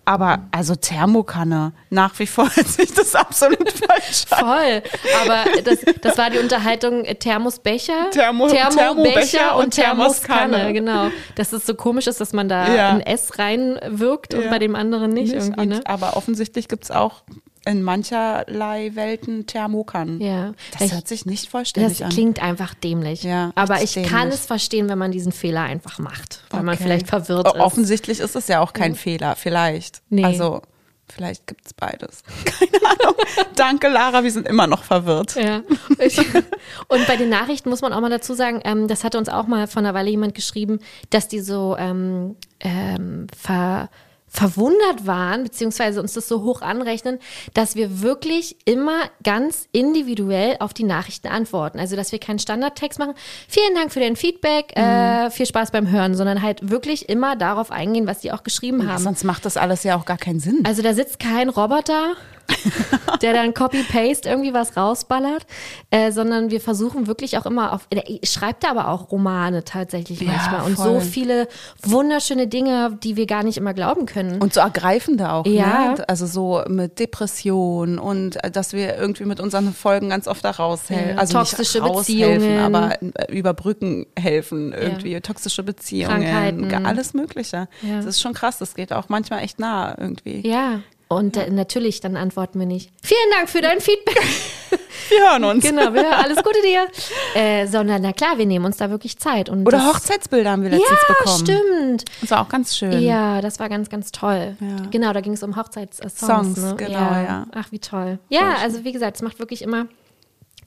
Aber 0.08 0.40
also 0.52 0.74
Thermokanne, 0.74 1.74
nach 1.90 2.18
wie 2.20 2.28
vor 2.28 2.46
hört 2.56 2.66
sich 2.68 2.94
das 2.94 3.14
absolut 3.14 3.70
falsch. 3.70 4.24
Voll. 4.30 4.82
Aber 5.22 5.44
das, 5.66 5.80
das 6.02 6.18
war 6.18 6.30
die 6.30 6.38
Unterhaltung 6.40 7.04
äh, 7.04 7.16
Thermosbecher, 7.16 8.10
Thermo- 8.14 8.48
Thermobecher 8.50 9.58
und 9.58 9.72
Thermoskanne. 9.74 10.52
Thermoskanne. 10.54 10.74
Genau. 10.74 11.10
Dass 11.36 11.52
es 11.52 11.66
so 11.66 11.76
komisch 11.76 12.08
ist, 12.08 12.22
dass 12.22 12.32
man 12.32 12.48
da 12.48 12.74
Ja. 12.74 12.90
ein 12.92 13.02
S 13.02 13.38
reinwirkt 13.38 14.34
und 14.34 14.44
Ja. 14.46 14.50
bei 14.50 14.60
dem 14.60 14.76
anderen 14.76 15.12
nicht, 15.12 15.36
Nicht? 15.36 15.58
ne? 15.58 15.82
Aber 15.84 16.16
offensichtlich 16.16 16.70
gibt 16.70 16.86
es 16.86 16.92
auch 16.92 17.24
in 17.68 17.84
mancherlei 17.84 18.92
Welten 18.96 19.46
Thermokannen. 19.46 20.22
Ja. 20.22 20.54
Das 20.72 20.82
Ich- 20.88 20.94
hört 20.94 21.08
sich 21.08 21.26
nicht 21.26 21.50
vollständig 21.50 22.00
Das 22.00 22.06
an. 22.08 22.12
klingt 22.14 22.42
einfach 22.42 22.74
dämlich. 22.74 23.24
Ja, 23.24 23.52
Aber 23.56 23.76
ich 23.76 23.82
richtig 23.96 24.08
kann 24.08 24.22
dämlich. 24.22 24.40
es 24.40 24.46
verstehen, 24.46 24.90
wenn 24.90 24.98
man 24.98 25.12
diesen 25.12 25.32
Fehler 25.32 25.62
einfach 25.62 26.00
macht. 26.00 26.44
Weil 26.50 26.64
man 26.64 26.76
Okay. 26.76 26.84
vielleicht 26.84 27.08
verwirrt 27.08 27.48
ist. 27.48 27.56
Offensichtlich 27.60 28.20
ist 28.20 28.36
es 28.36 28.48
ja 28.48 28.62
auch 28.62 28.74
kein 28.74 28.96
Fehler, 28.96 29.36
vielleicht. 29.36 30.02
Nee. 30.10 30.24
Also, 30.24 30.62
vielleicht 31.10 31.48
gibt 31.48 31.66
es 31.66 31.74
beides. 31.74 32.24
Keine 32.46 32.86
Ahnung. 32.86 33.16
Danke, 33.56 33.88
Lara, 33.88 34.24
wir 34.24 34.32
sind 34.32 34.48
immer 34.48 34.68
noch 34.68 34.84
verwirrt. 34.84 35.36
Ja. 35.36 35.62
Und 36.88 37.08
bei 37.08 37.16
den 37.18 37.30
Nachrichten 37.30 37.70
muss 37.70 37.82
man 37.82 37.94
auch 37.94 38.02
mal 38.02 38.10
dazu 38.10 38.34
sagen, 38.34 38.62
ähm, 38.66 38.88
das 38.88 39.04
hatte 39.04 39.18
uns 39.18 39.30
auch 39.30 39.48
mal 39.48 39.68
vor 39.68 39.82
einer 39.82 39.94
Weile 39.94 40.10
jemand 40.10 40.36
geschrieben, 40.36 40.80
dass 41.10 41.28
die 41.28 41.40
so 41.40 41.76
ähm, 41.78 42.36
ähm, 42.60 43.28
ver, 43.38 43.90
verwundert 44.30 45.08
waren, 45.08 45.44
beziehungsweise 45.44 46.02
uns 46.02 46.14
das 46.14 46.28
so 46.28 46.44
hoch 46.44 46.62
anrechnen, 46.62 47.20
dass 47.54 47.76
wir 47.76 48.02
wirklich 48.02 48.58
immer 48.66 49.00
ganz 49.24 49.68
individuell 49.72 50.58
auf 50.60 50.74
die 50.74 50.84
Nachrichten 50.84 51.28
antworten. 51.28 51.80
Also, 51.80 51.96
dass 51.96 52.12
wir 52.12 52.20
keinen 52.20 52.40
Standardtext 52.40 53.00
machen. 53.00 53.14
Vielen 53.48 53.74
Dank 53.76 53.92
für 53.92 54.00
dein 54.00 54.16
Feedback, 54.16 54.74
Mhm. 54.76 54.84
äh, 54.84 55.32
viel 55.32 55.46
Spaß 55.46 55.72
beim 55.72 55.90
Hören, 55.90 56.16
sondern 56.16 56.42
halt 56.42 56.70
wirklich 56.70 57.08
immer 57.10 57.36
darauf 57.36 57.72
eingehen, 57.72 58.06
was 58.06 58.20
die 58.20 58.32
auch 58.32 58.44
geschrieben 58.44 58.82
Ja, 58.84 58.90
haben. 58.94 59.04
sonst 59.04 59.24
macht 59.24 59.46
das 59.46 59.58
alles 59.58 59.84
ja 59.84 59.98
auch 59.98 60.06
gar 60.06 60.18
keinen 60.18 60.40
Sinn. 60.40 60.64
Also 60.66 60.82
da 60.82 60.94
sitzt 60.94 61.20
kein 61.20 61.50
Roboter 61.50 62.14
der 63.22 63.34
dann 63.34 63.54
Copy-Paste 63.54 64.30
irgendwie 64.30 64.54
was 64.54 64.78
rausballert, 64.78 65.46
äh, 65.92 66.12
sondern 66.12 66.50
wir 66.52 66.62
versuchen 66.62 67.08
wirklich 67.08 67.38
auch 67.38 67.46
immer 67.46 67.74
auf, 67.74 67.88
er 67.90 68.04
schreibt 68.26 68.68
aber 68.70 68.90
auch 68.90 69.12
Romane 69.12 69.64
tatsächlich 69.64 70.22
Ja, 70.22 70.28
manchmal 70.28 70.62
und 70.66 70.76
voll. 70.76 70.86
so 70.96 71.00
viele 71.02 71.48
wunderschöne 71.84 72.48
Dinge, 72.48 72.98
die 73.04 73.16
wir 73.16 73.26
gar 73.26 73.44
nicht 73.44 73.58
immer 73.58 73.74
glauben 73.74 74.06
können. 74.06 74.42
Und 74.42 74.54
so 74.54 74.60
ergreifende 74.60 75.32
auch, 75.32 75.46
Ja. 75.46 75.96
ne? 75.96 76.10
Also 76.10 76.26
so 76.26 76.62
mit 76.68 77.00
Depression 77.00 78.00
und 78.00 78.44
äh, 78.44 78.52
dass 78.52 78.74
wir 78.74 78.98
irgendwie 78.98 79.26
mit 79.26 79.40
unseren 79.40 79.74
Folgen 79.74 80.10
ganz 80.10 80.28
oft 80.28 80.44
da 80.44 80.52
raushelfen. 80.52 81.10
Ja, 81.16 81.16
Also 81.18 81.38
toxische 81.40 81.80
nicht 81.82 81.90
raushelfen, 81.90 82.40
Beziehungen. 82.40 82.76
aber 82.76 83.02
äh, 83.02 83.36
über 83.38 83.54
Brücken 83.54 84.06
helfen 84.18 84.74
irgendwie, 84.74 85.20
toxische 85.22 85.64
Beziehungen, 85.64 86.86
alles 86.86 87.14
Mögliche. 87.14 87.68
Ja. 87.82 87.98
Das 87.98 88.06
ist 88.06 88.22
schon 88.22 88.34
krass, 88.34 88.58
das 88.58 88.76
geht 88.76 88.94
auch 88.94 89.10
manchmal 89.10 89.44
echt 89.44 89.60
nah 89.60 89.96
irgendwie. 89.98 90.48
ja. 90.48 90.80
Und 91.10 91.38
äh, 91.38 91.50
natürlich, 91.50 92.02
dann 92.02 92.18
antworten 92.18 92.60
wir 92.60 92.66
nicht. 92.66 92.92
Vielen 93.02 93.32
Dank 93.32 93.50
für 93.50 93.62
dein 93.62 93.80
Feedback. 93.80 94.22
Wir 95.10 95.22
hören 95.32 95.44
uns. 95.46 95.64
genau, 95.64 95.94
wir, 95.94 96.18
alles 96.18 96.44
Gute 96.44 96.62
dir. 96.62 96.86
Äh, 97.34 97.66
sondern, 97.68 98.02
na 98.02 98.12
klar, 98.12 98.38
wir 98.38 98.46
nehmen 98.46 98.66
uns 98.66 98.76
da 98.76 98.90
wirklich 98.90 99.18
Zeit. 99.18 99.48
Und 99.48 99.66
Oder 99.66 99.88
Hochzeitsbilder 99.88 100.52
haben 100.52 100.64
wir 100.64 100.72
letztens 100.72 101.00
Ja, 101.08 101.14
bekommen. 101.14 101.38
stimmt. 101.40 102.06
Das 102.20 102.32
war 102.32 102.42
auch 102.42 102.50
ganz 102.50 102.76
schön. 102.76 103.00
Ja, 103.02 103.40
das 103.40 103.58
war 103.60 103.70
ganz, 103.70 103.90
ganz 103.90 104.12
toll. 104.12 104.58
Ja. 104.60 104.86
Genau, 104.92 105.14
da 105.14 105.22
ging 105.22 105.32
es 105.32 105.44
um 105.44 105.56
Hochzeitssongs. 105.56 106.20
Songs, 106.20 106.58
ne? 106.58 106.76
genau, 106.76 107.00
ja. 107.00 107.46
Ach, 107.54 107.72
wie 107.72 107.80
toll. 107.80 108.20
Ja, 108.28 108.56
also 108.62 108.84
wie 108.84 108.92
gesagt, 108.92 109.16
es 109.16 109.22
macht 109.22 109.40
wirklich 109.40 109.62
immer 109.62 109.88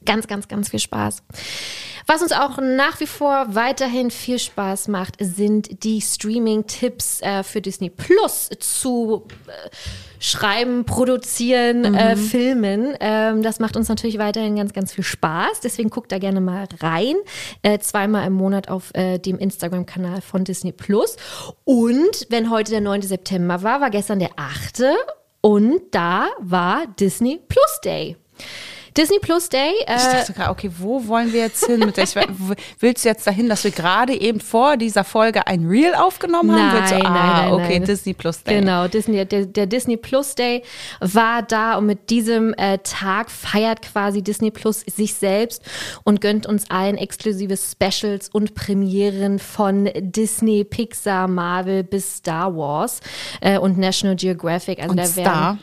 ganz, 0.05 0.27
ganz, 0.27 0.49
ganz 0.49 0.71
viel 0.71 0.81
Spaß. 0.81 1.23
Was 2.07 2.23
uns 2.23 2.33
auch 2.33 2.59
nach 2.61 2.99
wie 3.01 3.07
vor 3.07 3.47
weiterhin 3.51 4.11
viel 4.11 4.39
Spaß 4.39 4.89
macht, 4.89 5.15
sind 5.21 5.85
die 5.85 6.01
Streaming-Tipps 6.01 7.21
äh, 7.21 7.43
für 7.43 7.61
Disney 7.61 7.91
Plus 7.91 8.51
zu 8.59 9.29
äh, 9.47 9.71
schreiben, 10.19 10.85
produzieren, 10.85 11.95
äh, 11.95 12.17
filmen. 12.17 12.95
Ähm, 13.01 13.43
das 13.43 13.61
macht 13.61 13.77
uns 13.77 13.89
natürlich 13.89 14.19
weiterhin 14.19 14.57
ganz, 14.57 14.73
ganz 14.73 14.93
viel 14.93 15.05
Spaß. 15.05 15.61
Deswegen 15.63 15.91
guckt 15.91 16.11
da 16.11 16.19
gerne 16.19 16.41
mal 16.41 16.67
rein. 16.81 17.15
Äh, 17.63 17.79
zweimal 17.79 18.27
im 18.27 18.33
Monat 18.33 18.69
auf 18.69 18.95
äh, 18.95 19.19
dem 19.19 19.39
Instagram-Kanal 19.39 20.21
von 20.21 20.45
Disney 20.45 20.73
Plus. 20.73 21.17
Und 21.65 22.27
wenn 22.29 22.51
heute 22.51 22.73
der 22.73 22.81
9. 22.81 23.03
September 23.03 23.63
war, 23.63 23.81
war 23.81 23.91
gestern 23.91 24.19
der 24.19 24.31
8. 24.37 24.83
Und 25.43 25.81
da 25.93 26.29
war 26.39 26.87
Disney 26.99 27.41
Plus 27.49 27.81
Day. 27.85 28.17
Disney 28.97 29.19
Plus 29.21 29.49
Day. 29.49 29.73
Äh, 29.87 29.97
Ich 29.97 30.03
dachte 30.03 30.33
gerade, 30.33 30.51
okay, 30.51 30.71
wo 30.79 31.07
wollen 31.07 31.33
wir 31.33 31.41
jetzt 31.41 31.65
hin? 31.67 31.81
Mit 31.81 31.97
der, 31.97 32.05
ich, 32.05 32.15
willst 32.81 33.05
du 33.05 33.09
jetzt 33.09 33.27
dahin, 33.27 33.49
dass 33.49 33.65
wir 33.65 33.71
gerade 33.71 34.19
eben 34.21 34.41
vor 34.41 34.77
dieser 34.77 35.05
Folge 35.05 35.47
ein 35.47 35.67
Reel 35.67 35.95
aufgenommen 35.95 36.53
haben? 36.53 36.79
Willst 36.79 36.93
du, 36.93 36.97
Nein, 36.97 37.07
ah, 37.07 37.11
nein, 37.11 37.45
nein, 37.45 37.53
okay, 37.53 37.79
nein. 37.79 37.85
Disney 37.87 38.15
Plus 38.15 38.43
Day. 38.43 38.61
Genau, 38.61 38.89
Disney, 38.89 39.25
der, 39.25 39.47
der 39.47 39.67
Disney 39.67 39.97
Plus 39.97 40.35
Day 40.35 40.63
war 41.01 41.43
da 41.43 41.77
und 41.79 41.87
mit 41.87 42.11
diesem 42.11 42.55
äh, 42.55 42.79
Tag 42.79 43.31
feiert 43.31 43.83
quasi 43.83 44.23
Disney 44.23 44.51
Plus 44.51 44.81
sich 44.81 45.15
selbst 45.15 45.63
und 46.05 46.21
gönnt 46.21 46.47
uns 46.47 46.71
allen 46.71 46.97
exklusive 46.97 47.57
Specials 47.57 48.29
und 48.29 48.55
Premieren 48.55 49.39
von 49.39 49.89
Disney, 49.97 50.65
Pixar, 50.65 51.29
Marvel 51.29 51.85
bis 51.85 52.17
Star 52.17 52.57
Wars 52.57 53.01
äh, 53.41 53.59
und 53.59 53.79
National 53.79 54.17
Geographic. 54.17 54.79
Also 54.81 54.91
Und 54.91 54.97
da 54.99 55.05
Star. 55.07 55.59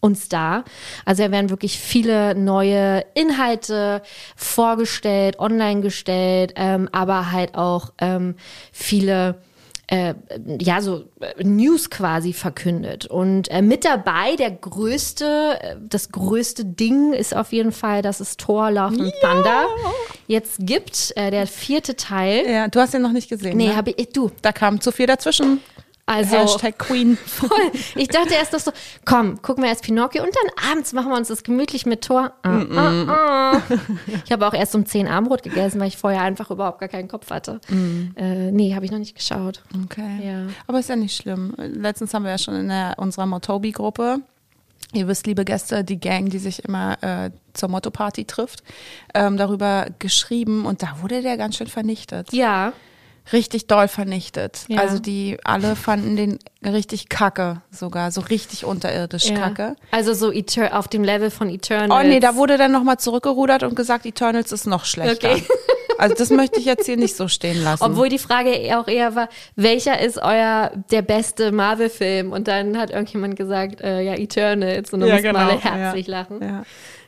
Und 0.00 0.16
Star. 0.16 0.64
Also 1.04 1.22
da 1.22 1.30
werden 1.30 1.50
wirklich 1.50 1.78
viele 1.78 2.34
neue 2.34 3.04
Inhalte 3.14 4.02
vorgestellt, 4.36 5.38
online 5.38 5.80
gestellt, 5.82 6.54
ähm, 6.56 6.88
aber 6.92 7.32
halt 7.32 7.54
auch 7.54 7.92
ähm, 8.00 8.34
viele 8.72 9.36
äh, 9.90 10.14
ja, 10.60 10.80
so 10.80 11.04
äh, 11.20 11.42
News 11.42 11.90
quasi 11.90 12.32
verkündet. 12.32 13.06
Und 13.06 13.50
äh, 13.50 13.60
mit 13.60 13.84
dabei 13.84 14.36
der 14.36 14.52
größte, 14.52 15.58
äh, 15.60 15.76
das 15.80 16.12
größte 16.12 16.64
Ding 16.64 17.12
ist 17.12 17.34
auf 17.34 17.52
jeden 17.52 17.72
Fall, 17.72 18.00
dass 18.00 18.20
es 18.20 18.36
Thor 18.36 18.70
Love 18.70 19.02
and 19.02 19.12
Thunder 19.20 19.66
jetzt 20.28 20.58
gibt, 20.60 21.12
äh, 21.16 21.32
der 21.32 21.48
vierte 21.48 21.96
Teil. 21.96 22.48
Ja, 22.48 22.68
du 22.68 22.78
hast 22.78 22.94
den 22.94 23.02
noch 23.02 23.12
nicht 23.12 23.28
gesehen. 23.28 23.56
Nee, 23.56 23.68
ne? 23.68 23.76
habe 23.76 23.90
ich, 23.90 24.10
du, 24.10 24.30
Da 24.42 24.52
kam 24.52 24.80
zu 24.80 24.92
viel 24.92 25.06
dazwischen. 25.06 25.60
Also 26.10 26.36
Hashtag 26.36 26.78
Queen. 26.78 27.16
voll. 27.26 27.70
Ich 27.94 28.08
dachte 28.08 28.34
erst 28.34 28.52
noch 28.52 28.60
so, 28.60 28.72
komm, 29.04 29.40
gucken 29.42 29.62
wir 29.62 29.70
erst 29.70 29.84
Pinocchio 29.84 30.22
und 30.22 30.34
dann 30.34 30.70
abends 30.70 30.92
machen 30.92 31.10
wir 31.10 31.16
uns 31.16 31.28
das 31.28 31.42
gemütlich 31.42 31.86
mit 31.86 32.02
Thor. 32.02 32.32
Ah, 32.42 32.62
ah, 32.74 33.04
ah. 33.08 33.62
Ich 34.24 34.32
habe 34.32 34.46
auch 34.46 34.54
erst 34.54 34.74
um 34.74 34.84
10 34.84 35.08
Abendbrot 35.08 35.42
gegessen, 35.42 35.80
weil 35.80 35.88
ich 35.88 35.96
vorher 35.96 36.22
einfach 36.22 36.50
überhaupt 36.50 36.80
gar 36.80 36.88
keinen 36.88 37.08
Kopf 37.08 37.30
hatte. 37.30 37.60
Äh, 38.16 38.50
nee, 38.50 38.74
habe 38.74 38.84
ich 38.84 38.90
noch 38.90 38.98
nicht 38.98 39.14
geschaut. 39.14 39.62
Okay. 39.84 40.26
Ja. 40.26 40.46
Aber 40.66 40.80
ist 40.80 40.88
ja 40.88 40.96
nicht 40.96 41.16
schlimm. 41.16 41.54
Letztens 41.56 42.12
haben 42.12 42.24
wir 42.24 42.32
ja 42.32 42.38
schon 42.38 42.54
in 42.54 42.68
der, 42.68 42.94
unserer 42.98 43.26
Motobi-Gruppe, 43.26 44.20
ihr 44.92 45.08
wisst, 45.08 45.26
liebe 45.26 45.44
Gäste, 45.44 45.84
die 45.84 46.00
Gang, 46.00 46.30
die 46.30 46.38
sich 46.38 46.64
immer 46.64 47.02
äh, 47.02 47.30
zur 47.52 47.68
Motto-Party 47.68 48.24
trifft, 48.24 48.62
ähm, 49.14 49.36
darüber 49.36 49.86
geschrieben 49.98 50.66
und 50.66 50.82
da 50.82 50.96
wurde 51.00 51.22
der 51.22 51.36
ganz 51.36 51.56
schön 51.56 51.68
vernichtet. 51.68 52.32
Ja, 52.32 52.72
Richtig 53.32 53.66
doll 53.66 53.88
vernichtet. 53.88 54.64
Ja. 54.68 54.80
Also 54.80 54.98
die 54.98 55.38
alle 55.44 55.76
fanden 55.76 56.16
den 56.16 56.38
richtig 56.64 57.08
kacke 57.08 57.62
sogar, 57.70 58.10
so 58.10 58.20
richtig 58.20 58.64
unterirdisch 58.64 59.26
ja. 59.26 59.36
kacke. 59.36 59.76
Also 59.90 60.14
so 60.14 60.32
Eter 60.32 60.78
auf 60.78 60.88
dem 60.88 61.04
Level 61.04 61.30
von 61.30 61.48
Eternal. 61.48 61.90
Oh 62.04 62.06
nee, 62.06 62.20
da 62.20 62.34
wurde 62.34 62.58
dann 62.58 62.72
nochmal 62.72 62.98
zurückgerudert 62.98 63.62
und 63.62 63.76
gesagt, 63.76 64.06
Eternals 64.06 64.52
ist 64.52 64.66
noch 64.66 64.84
schlechter. 64.84 65.32
Okay. 65.32 65.44
Also 65.98 66.14
das 66.14 66.30
möchte 66.30 66.58
ich 66.58 66.64
jetzt 66.64 66.86
hier 66.86 66.96
nicht 66.96 67.14
so 67.14 67.28
stehen 67.28 67.62
lassen. 67.62 67.82
Obwohl 67.84 68.08
die 68.08 68.18
Frage 68.18 68.52
auch 68.78 68.88
eher 68.88 69.14
war, 69.16 69.28
welcher 69.54 70.00
ist 70.00 70.16
euer 70.16 70.70
der 70.90 71.02
beste 71.02 71.52
Marvel-Film? 71.52 72.32
Und 72.32 72.48
dann 72.48 72.78
hat 72.78 72.88
irgendjemand 72.88 73.36
gesagt, 73.36 73.82
äh, 73.82 74.00
ja, 74.00 74.14
Eternals. 74.14 74.94
Und 74.94 75.00
dann 75.00 75.10
Ja, 75.10 75.16
mussten 75.16 75.28
genau, 75.28 75.40
alle 75.40 75.60
herzlich 75.60 76.06
ja. 76.06 76.18
lachen. 76.18 76.40
ja. 76.42 76.62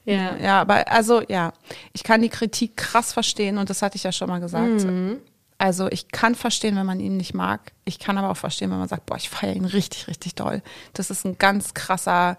Ja. 0.05 0.37
Ja, 0.43 0.61
aber 0.61 0.91
also 0.91 1.23
ja, 1.29 1.53
ich 1.93 2.03
kann 2.03 2.21
die 2.23 2.29
Kritik 2.29 2.77
krass 2.77 3.13
verstehen 3.13 3.57
und 3.57 3.71
das 3.71 3.83
hatte 3.83 3.97
ich 3.97 4.03
ja 4.03 4.13
schon 4.13 4.29
mal 4.29 4.41
gesagt. 4.41 4.85
Mhm. 4.85 5.21
Also 5.63 5.87
ich 5.93 6.09
kann 6.09 6.35
verstehen, 6.35 6.75
wenn 6.75 6.87
man 6.87 6.99
ihn 6.99 7.17
nicht 7.17 7.35
mag. 7.35 7.71
Ich 7.85 8.01
kann 8.01 8.19
aber 8.19 8.31
auch 8.31 8.37
verstehen, 8.37 8.73
wenn 8.73 8.81
man 8.81 8.89
sagt, 8.89 9.07
boah, 9.07 9.17
ich 9.17 9.31
feiere 9.31 9.55
ihn 9.55 9.65
richtig, 9.65 10.09
richtig 10.09 10.35
doll. 10.35 10.61
Das 10.93 11.09
ist 11.09 11.25
ein 11.25 11.39
ganz 11.39 11.73
krasser 11.73 12.37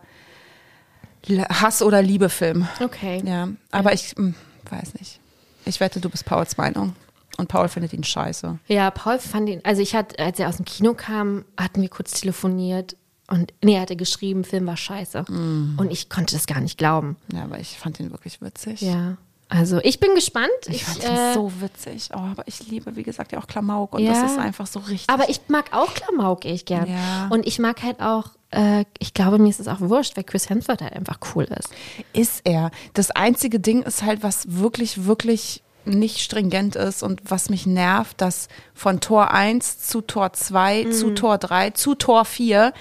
Hass- 1.47 1.81
oder 1.81 2.01
Liebefilm. 2.01 2.67
Okay. 2.81 3.23
Ja, 3.25 3.47
aber 3.71 3.93
ich 3.93 4.13
hm, 4.17 4.35
weiß 4.69 4.95
nicht. 4.95 5.21
Ich 5.63 5.79
wette, 5.79 6.01
du 6.01 6.09
bist 6.09 6.25
Pauls 6.25 6.57
Meinung. 6.57 6.97
Und 7.37 7.47
Paul 7.47 7.69
findet 7.69 7.93
ihn 7.93 8.03
scheiße. 8.03 8.59
Ja, 8.67 8.91
Paul 8.91 9.19
fand 9.19 9.47
ihn, 9.47 9.61
also 9.63 9.81
ich 9.81 9.95
hatte, 9.95 10.19
als 10.19 10.37
er 10.37 10.49
aus 10.49 10.57
dem 10.57 10.65
Kino 10.65 10.93
kam, 10.93 11.45
hatten 11.55 11.81
wir 11.81 11.87
kurz 11.87 12.19
telefoniert 12.19 12.97
und 13.29 13.53
nee, 13.63 13.75
er 13.75 13.81
hatte 13.83 13.95
geschrieben, 13.95 14.43
Film 14.43 14.67
war 14.67 14.75
scheiße. 14.75 15.31
Mm. 15.31 15.77
Und 15.77 15.93
ich 15.93 16.09
konnte 16.09 16.35
das 16.35 16.45
gar 16.45 16.59
nicht 16.59 16.77
glauben. 16.77 17.15
Ja, 17.31 17.45
aber 17.45 17.57
ich 17.61 17.77
fand 17.77 18.01
ihn 18.01 18.11
wirklich 18.11 18.41
witzig. 18.41 18.81
Ja. 18.81 19.15
Also 19.55 19.79
ich 19.83 19.99
bin 19.99 20.15
gespannt. 20.15 20.49
Ich 20.67 20.83
fand 20.83 21.03
äh, 21.03 21.07
ihn 21.29 21.33
so 21.35 21.51
witzig. 21.61 22.09
Oh, 22.13 22.19
aber 22.19 22.43
ich 22.47 22.67
liebe, 22.67 22.95
wie 22.95 23.03
gesagt, 23.03 23.31
ja 23.31 23.39
auch 23.39 23.47
Klamauk. 23.47 23.93
Und 23.93 24.01
Ja. 24.03 24.13
das 24.13 24.31
ist 24.31 24.39
einfach 24.39 24.67
so 24.67 24.79
richtig. 24.79 25.09
Aber 25.09 25.29
ich 25.29 25.41
mag 25.47 25.65
auch 25.73 25.93
Klamauk 25.93 26.45
echt 26.45 26.65
gern. 26.65 26.89
Ja. 26.89 27.27
Und 27.29 27.45
ich 27.45 27.59
mag 27.59 27.83
halt 27.83 28.01
auch, 28.01 28.29
äh, 28.51 28.85
ich 28.99 29.13
glaube, 29.13 29.37
mir 29.37 29.49
ist 29.49 29.59
es 29.59 29.67
auch 29.67 29.79
wurscht, 29.79 30.17
weil 30.17 30.23
Chris 30.23 30.49
Hemsworth 30.49 30.81
halt 30.81 30.93
einfach 30.93 31.19
cool 31.35 31.43
ist. 31.43 31.69
ist 32.13 32.41
er. 32.45 32.71
Das 32.93 33.11
einzige 33.11 33.59
Ding 33.59 33.83
ist 33.83 34.01
halt, 34.03 34.23
was 34.23 34.45
wirklich, 34.59 35.05
wirklich 35.05 35.61
nicht 35.85 36.21
stringent 36.21 36.75
ist 36.77 37.03
und 37.03 37.21
was 37.29 37.49
mich 37.49 37.65
nervt, 37.65 38.21
dass 38.21 38.47
von 38.73 39.01
Tor 39.01 39.31
1 39.31 39.79
zu 39.79 40.01
Tor 40.01 40.31
2 40.33 40.85
zu 40.91 41.11
Tor 41.11 41.37
3 41.37 41.71
zu 41.71 41.93
Tor 41.95 42.23
4 42.25 42.73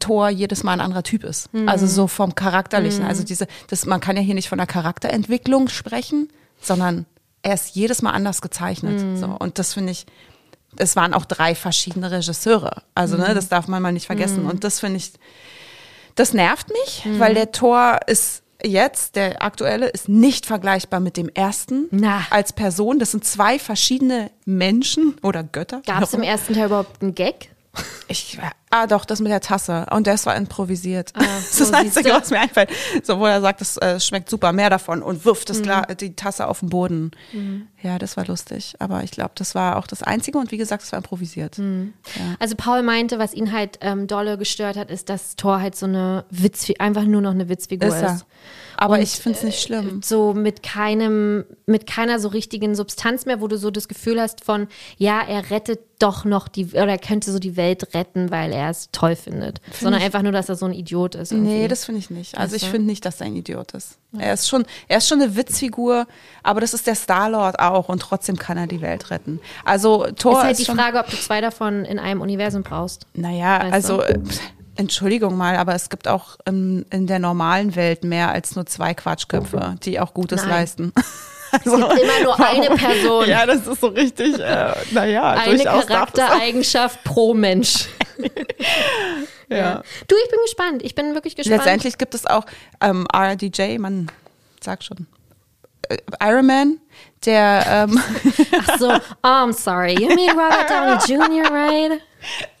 Tor 0.00 0.28
jedes 0.28 0.64
Mal 0.64 0.72
ein 0.72 0.80
anderer 0.80 1.04
Typ 1.04 1.22
ist. 1.22 1.48
Also 1.66 1.86
so 1.86 2.08
vom 2.08 2.34
Charakterlichen. 2.34 3.04
Also 3.04 3.22
diese, 3.22 3.46
das, 3.68 3.86
man 3.86 4.00
kann 4.00 4.16
ja 4.16 4.22
hier 4.22 4.34
nicht 4.34 4.48
von 4.48 4.58
der 4.58 4.66
Charakterentwicklung 4.66 5.68
sprechen, 5.68 6.28
sondern 6.60 7.06
er 7.42 7.54
ist 7.54 7.76
jedes 7.76 8.02
Mal 8.02 8.10
anders 8.10 8.42
gezeichnet. 8.42 9.00
So. 9.18 9.26
Und 9.38 9.58
das 9.58 9.74
finde 9.74 9.92
ich, 9.92 10.06
es 10.76 10.96
waren 10.96 11.14
auch 11.14 11.24
drei 11.24 11.54
verschiedene 11.54 12.10
Regisseure. 12.10 12.82
Also, 12.94 13.16
ne, 13.16 13.34
das 13.34 13.48
darf 13.48 13.68
man 13.68 13.82
mal 13.82 13.92
nicht 13.92 14.06
vergessen. 14.06 14.46
Und 14.46 14.64
das 14.64 14.80
finde 14.80 14.96
ich, 14.98 15.12
das 16.16 16.32
nervt 16.32 16.68
mich, 16.68 17.06
weil 17.18 17.34
der 17.34 17.52
Tor 17.52 18.00
ist 18.06 18.42
jetzt, 18.62 19.16
der 19.16 19.42
aktuelle, 19.42 19.88
ist 19.88 20.08
nicht 20.08 20.46
vergleichbar 20.46 21.00
mit 21.00 21.16
dem 21.16 21.28
ersten 21.28 21.86
Na. 21.90 22.26
als 22.30 22.52
Person. 22.52 22.98
Das 22.98 23.10
sind 23.12 23.24
zwei 23.24 23.58
verschiedene 23.58 24.30
Menschen 24.44 25.16
oder 25.22 25.42
Götter. 25.42 25.82
Gab 25.86 26.02
es 26.02 26.14
im 26.14 26.22
ersten 26.22 26.54
Teil 26.54 26.66
überhaupt 26.66 27.02
einen 27.02 27.14
Gag? 27.14 27.49
Ich, 28.08 28.36
ah, 28.70 28.88
doch, 28.88 29.04
das 29.04 29.20
mit 29.20 29.30
der 29.30 29.40
Tasse. 29.40 29.86
Und 29.92 30.06
das 30.08 30.26
war 30.26 30.34
improvisiert. 30.34 31.12
das 31.14 31.50
ist 31.50 31.56
so, 31.56 31.64
das 31.64 31.72
Einzige, 31.72 32.10
was 32.10 32.30
mir 32.30 32.40
einfällt. 32.40 32.70
So, 33.04 33.20
wo 33.20 33.26
er 33.26 33.40
sagt, 33.40 33.60
das 33.60 33.76
äh, 33.76 34.00
schmeckt 34.00 34.28
super, 34.28 34.52
mehr 34.52 34.70
davon 34.70 35.02
und 35.02 35.24
wirft 35.24 35.50
das 35.50 35.62
Gla 35.62 35.82
die 35.82 36.16
Tasse 36.16 36.48
auf 36.48 36.60
den 36.60 36.70
Boden. 36.70 37.12
Ja, 37.82 37.98
das 37.98 38.16
war 38.16 38.26
lustig. 38.26 38.74
Aber 38.80 39.04
ich 39.04 39.12
glaube, 39.12 39.32
das 39.36 39.54
war 39.54 39.76
auch 39.76 39.86
das 39.86 40.02
Einzige. 40.02 40.38
Und 40.38 40.50
wie 40.50 40.56
gesagt, 40.56 40.82
das 40.82 40.90
war 40.90 40.98
improvisiert. 40.98 41.58
Ja. 41.58 42.36
Also 42.40 42.56
Paul 42.56 42.82
meinte, 42.82 43.18
was 43.20 43.32
ihn 43.32 43.52
halt 43.52 43.78
ähm, 43.80 44.08
dolle 44.08 44.36
gestört 44.38 44.76
hat, 44.76 44.90
ist, 44.90 45.08
dass 45.08 45.36
Thor 45.36 45.60
halt 45.60 45.76
so 45.76 45.86
eine 45.86 46.24
Witzfigur, 46.30 46.80
einfach 46.80 47.04
nur 47.04 47.20
noch 47.20 47.30
eine 47.30 47.48
Witzfigur 47.48 47.88
Ist 47.88 48.02
ist. 48.02 48.26
Er. 48.80 48.84
Aber 48.84 48.94
Und, 48.94 49.02
ich 49.02 49.10
finde 49.10 49.38
es 49.38 49.44
nicht 49.44 49.60
schlimm. 49.60 50.00
So 50.02 50.32
mit 50.34 50.62
keinem, 50.62 51.44
mit 51.66 51.86
keiner 51.86 52.18
so 52.18 52.28
richtigen 52.28 52.74
Substanz 52.74 53.26
mehr, 53.26 53.40
wo 53.40 53.46
du 53.48 53.58
so 53.58 53.70
das 53.70 53.88
Gefühl 53.88 54.20
hast 54.20 54.44
von, 54.44 54.68
ja, 54.96 55.20
er 55.20 55.50
rettet 55.50 55.80
doch 55.98 56.24
noch 56.24 56.48
die, 56.48 56.66
oder 56.68 56.88
er 56.88 56.98
könnte 56.98 57.30
so 57.30 57.38
die 57.38 57.56
Welt 57.58 57.92
retten, 57.94 58.30
weil 58.30 58.52
er 58.54 58.70
es 58.70 58.88
toll 58.90 59.16
findet, 59.16 59.60
sondern 59.78 60.00
einfach 60.00 60.22
nur, 60.22 60.32
dass 60.32 60.48
er 60.48 60.56
so 60.56 60.64
ein 60.64 60.72
Idiot 60.72 61.14
ist. 61.14 61.30
irgendwie. 61.30 61.50
Nee, 61.52 61.68
das 61.68 61.84
finde 61.84 61.98
ich 61.98 62.08
nicht. 62.08 62.38
Also 62.38 62.56
ich 62.56 62.62
Weißt 62.62 62.68
du? 62.68 62.76
finde 62.76 62.86
nicht, 62.86 63.04
dass 63.04 63.20
er 63.20 63.26
ein 63.26 63.36
Idiot 63.36 63.72
ist. 63.72 63.98
Er 64.18 64.32
ist 64.32 64.48
schon, 64.48 64.64
er 64.88 64.98
ist 64.98 65.08
schon 65.08 65.20
eine 65.20 65.36
Witzfigur, 65.36 66.06
aber 66.42 66.60
das 66.60 66.72
ist 66.74 66.86
der 66.86 66.94
Star-Lord 66.94 67.58
auch 67.60 67.88
und 67.90 68.00
trotzdem 68.00 68.36
kann 68.38 68.56
er 68.56 68.66
die 68.66 68.80
Welt 68.80 69.10
retten. 69.10 69.40
Also 69.64 70.06
Thor 70.16 70.32
ist 70.32 70.38
ist, 70.38 70.44
halt 70.44 70.58
die 70.58 70.64
schon, 70.64 70.76
Frage, 70.76 70.98
ob 70.98 71.10
du 71.10 71.16
zwei 71.16 71.40
davon 71.42 71.84
in 71.84 71.98
einem 71.98 72.22
Universum 72.22 72.62
brauchst. 72.62 73.06
naja, 73.14 73.60
Weißt 73.62 73.72
also 73.74 73.98
du? 73.98 74.22
Entschuldigung 74.76 75.36
mal, 75.36 75.56
aber 75.56 75.74
es 75.74 75.90
gibt 75.90 76.08
auch 76.08 76.36
in, 76.46 76.86
in 76.90 77.06
der 77.06 77.18
normalen 77.18 77.76
Welt 77.76 78.04
mehr 78.04 78.30
als 78.30 78.56
nur 78.56 78.66
zwei 78.66 78.94
Quatschköpfe, 78.94 79.76
die 79.82 80.00
auch 80.00 80.14
Gutes 80.14 80.42
Nein. 80.42 80.50
leisten. 80.50 80.92
Also, 81.52 81.78
gibt 81.78 82.00
immer 82.00 82.22
nur 82.22 82.38
eine 82.38 82.76
Person. 82.76 83.28
Ja, 83.28 83.44
das 83.44 83.66
ist 83.66 83.80
so 83.80 83.88
richtig, 83.88 84.38
äh, 84.38 84.72
naja, 84.92 85.32
Eine. 85.32 85.64
Charaktereigenschaft 85.64 87.02
pro 87.02 87.34
Mensch. 87.34 87.88
Ja. 89.50 89.82
Du, 90.06 90.14
ich 90.24 90.30
bin 90.30 90.38
gespannt. 90.44 90.82
Ich 90.84 90.94
bin 90.94 91.14
wirklich 91.14 91.34
gespannt. 91.34 91.58
Letztendlich 91.58 91.98
gibt 91.98 92.14
es 92.14 92.24
auch 92.24 92.46
ähm, 92.80 93.06
RDJ, 93.12 93.78
man 93.78 94.06
sagt 94.60 94.84
schon, 94.84 95.08
äh, 95.88 95.96
Iron 96.22 96.46
Man, 96.46 96.78
der 97.26 97.64
ähm, 97.90 98.00
Ach 98.66 98.78
so, 98.78 98.88
oh, 98.90 99.26
I'm 99.26 99.52
sorry. 99.52 99.92
You 99.94 100.08
mean 100.14 100.30
Robert 100.30 100.68
Downey 100.70 100.98
Jr., 101.06 101.50
right? 101.50 102.00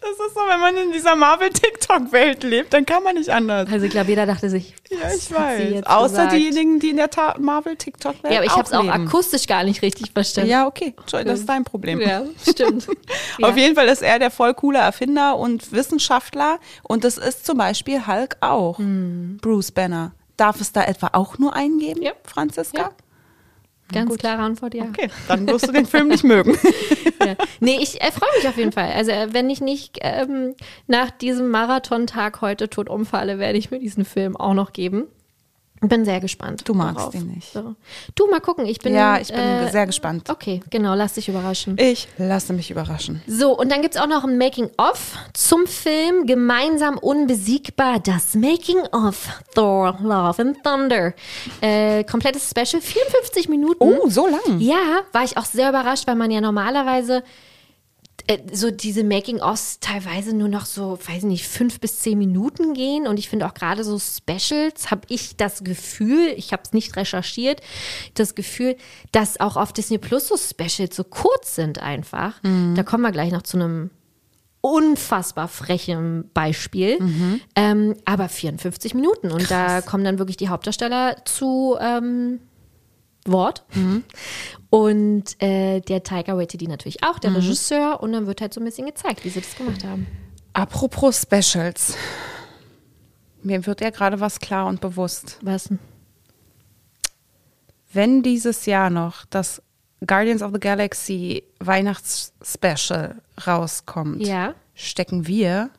Das 0.00 0.10
ist 0.12 0.34
so, 0.34 0.40
wenn 0.48 0.58
man 0.60 0.74
in 0.74 0.90
dieser 0.92 1.14
Marvel-TikTok-Welt 1.16 2.42
lebt, 2.44 2.72
dann 2.72 2.86
kann 2.86 3.02
man 3.02 3.14
nicht 3.16 3.28
anders. 3.28 3.68
Also 3.70 3.84
ich 3.84 3.90
glaube, 3.92 4.08
jeder 4.08 4.24
dachte 4.24 4.48
sich, 4.48 4.74
Ja, 4.88 4.96
ich 5.14 5.30
weiß. 5.30 5.84
Außer 5.86 6.08
gesagt? 6.08 6.32
diejenigen, 6.32 6.80
die 6.80 6.90
in 6.90 6.96
der 6.96 7.10
Marvel-TikTok-Welt 7.38 8.32
Ja, 8.32 8.38
aber 8.38 8.46
ich 8.46 8.52
habe 8.52 8.62
es 8.62 8.72
auch 8.72 8.82
leben. 8.84 9.06
akustisch 9.06 9.46
gar 9.46 9.62
nicht 9.64 9.82
richtig 9.82 10.12
verstanden. 10.12 10.48
Ja, 10.50 10.66
okay. 10.66 10.94
Entschuldigung, 10.98 11.32
das 11.34 11.40
ist 11.40 11.48
dein 11.48 11.64
Problem. 11.64 12.00
Ja, 12.00 12.22
stimmt. 12.48 12.88
Auf 13.42 13.54
Ja. 13.56 13.62
jeden 13.62 13.74
Fall 13.76 13.88
ist 13.88 14.02
er 14.02 14.18
der 14.18 14.30
voll 14.30 14.54
coole 14.54 14.78
Erfinder 14.78 15.36
und 15.36 15.72
Wissenschaftler. 15.72 16.58
Und 16.82 17.04
das 17.04 17.18
ist 17.18 17.44
zum 17.44 17.58
Beispiel 17.58 18.06
Hulk 18.06 18.38
auch. 18.40 18.78
Bruce 18.78 19.72
Banner. 19.72 20.12
Darf 20.38 20.58
es 20.62 20.72
da 20.72 20.84
etwa 20.84 21.10
auch 21.12 21.36
nur 21.36 21.54
eingeben, 21.54 21.98
Hm. 22.00 22.06
Ja. 22.06 22.12
Franziska? 22.24 22.80
Ja. 22.80 22.90
Ganz 23.92 24.16
klare 24.16 24.42
Antwort, 24.42 24.74
ja. 24.74 24.84
Okay, 24.84 25.08
dann 25.28 25.46
wirst 25.46 25.68
du 25.68 25.72
den 25.72 25.86
Film 25.86 26.08
nicht 26.08 26.24
mögen. 26.24 26.56
ja. 27.24 27.34
Nee, 27.60 27.78
ich 27.80 28.00
äh, 28.00 28.10
freue 28.10 28.30
mich 28.36 28.48
auf 28.48 28.56
jeden 28.56 28.72
Fall. 28.72 28.92
Also 28.92 29.10
äh, 29.10 29.32
wenn 29.32 29.50
ich 29.50 29.60
nicht 29.60 29.98
ähm, 30.02 30.54
nach 30.86 31.10
diesem 31.10 31.50
Marathontag 31.50 32.40
heute 32.40 32.68
tot 32.68 32.88
umfalle, 32.88 33.38
werde 33.38 33.58
ich 33.58 33.70
mir 33.70 33.78
diesen 33.78 34.04
Film 34.04 34.36
auch 34.36 34.54
noch 34.54 34.72
geben. 34.72 35.06
Bin 35.82 36.04
sehr 36.04 36.20
gespannt. 36.20 36.62
Du 36.66 36.74
magst 36.74 36.98
darauf. 36.98 37.14
ihn 37.14 37.28
nicht. 37.28 37.52
So. 37.52 37.74
Du, 38.14 38.26
mal 38.30 38.40
gucken. 38.40 38.66
Ich 38.66 38.80
bin, 38.80 38.94
ja, 38.94 39.18
ich 39.18 39.28
bin 39.28 39.38
äh, 39.38 39.70
sehr 39.70 39.86
gespannt. 39.86 40.28
Okay, 40.28 40.60
genau, 40.68 40.94
lass 40.94 41.14
dich 41.14 41.28
überraschen. 41.28 41.78
Ich 41.78 42.06
lasse 42.18 42.52
mich 42.52 42.70
überraschen. 42.70 43.22
So, 43.26 43.58
und 43.58 43.72
dann 43.72 43.80
gibt's 43.80 43.96
auch 43.96 44.06
noch 44.06 44.24
ein 44.24 44.36
Making-of 44.36 45.16
zum 45.32 45.66
Film 45.66 46.26
Gemeinsam 46.26 46.98
unbesiegbar, 46.98 47.98
das 47.98 48.34
Making-of 48.34 49.28
Thor, 49.54 49.98
Love 50.02 50.42
and 50.42 50.62
Thunder. 50.62 51.14
Äh, 51.62 52.04
komplettes 52.04 52.50
Special, 52.50 52.82
54 52.82 53.48
Minuten. 53.48 53.82
Oh, 53.82 54.08
so 54.08 54.26
lang. 54.26 54.60
Ja, 54.60 55.00
war 55.12 55.24
ich 55.24 55.38
auch 55.38 55.46
sehr 55.46 55.70
überrascht, 55.70 56.06
weil 56.06 56.16
man 56.16 56.30
ja 56.30 56.42
normalerweise 56.42 57.22
so 58.52 58.70
diese 58.70 59.04
Making-ofs 59.04 59.80
teilweise 59.80 60.34
nur 60.34 60.48
noch 60.48 60.66
so, 60.66 60.98
weiß 61.06 61.24
nicht, 61.24 61.48
fünf 61.48 61.80
bis 61.80 61.98
zehn 62.00 62.18
Minuten 62.18 62.74
gehen. 62.74 63.06
Und 63.06 63.18
ich 63.18 63.28
finde 63.28 63.46
auch 63.46 63.54
gerade 63.54 63.84
so 63.84 63.98
Specials, 63.98 64.90
habe 64.90 65.02
ich 65.08 65.36
das 65.36 65.64
Gefühl, 65.64 66.32
ich 66.36 66.52
habe 66.52 66.62
es 66.64 66.72
nicht 66.72 66.96
recherchiert, 66.96 67.60
das 68.14 68.34
Gefühl, 68.34 68.76
dass 69.12 69.40
auch 69.40 69.56
auf 69.56 69.72
Disney 69.72 69.98
Plus 69.98 70.28
so 70.28 70.36
Specials 70.36 70.96
so 70.96 71.04
kurz 71.04 71.54
sind 71.54 71.80
einfach. 71.80 72.40
Da 72.74 72.82
kommen 72.82 73.02
wir 73.02 73.12
gleich 73.12 73.32
noch 73.32 73.42
zu 73.42 73.56
einem 73.56 73.90
unfassbar 74.60 75.48
frechen 75.48 76.30
Beispiel. 76.34 76.98
Ähm, 77.56 77.96
aber 78.04 78.28
54 78.28 78.94
Minuten. 78.94 79.30
Und 79.30 79.50
da 79.50 79.80
kommen 79.80 80.04
dann 80.04 80.18
wirklich 80.18 80.36
die 80.36 80.48
Hauptdarsteller 80.48 81.24
zu 81.24 81.76
ähm, 81.80 82.40
Wort. 83.30 83.64
Und 84.70 85.42
äh, 85.42 85.80
der 85.80 86.02
Tiger 86.02 86.36
Waititi 86.36 86.66
natürlich 86.66 87.02
auch, 87.04 87.18
der 87.18 87.34
Regisseur. 87.34 88.02
Und 88.02 88.12
dann 88.12 88.26
wird 88.26 88.40
halt 88.40 88.54
so 88.54 88.60
ein 88.60 88.64
bisschen 88.64 88.86
gezeigt, 88.86 89.24
wie 89.24 89.28
sie 89.30 89.40
das 89.40 89.54
gemacht 89.56 89.84
haben. 89.84 90.06
Apropos 90.52 91.22
Specials. 91.22 91.96
Mir 93.42 93.64
wird 93.66 93.80
ja 93.80 93.90
gerade 93.90 94.20
was 94.20 94.38
klar 94.38 94.66
und 94.66 94.80
bewusst. 94.80 95.38
Was? 95.42 95.64
denn? 95.64 95.78
Wenn 97.92 98.22
dieses 98.22 98.66
Jahr 98.66 98.90
noch 98.90 99.24
das 99.26 99.62
Guardians 100.06 100.42
of 100.42 100.52
the 100.52 100.60
Galaxy 100.60 101.42
Weihnachtsspecial 101.58 103.20
rauskommt, 103.46 104.24
Ja. 104.26 104.54
stecken 104.74 105.26
wir 105.26 105.70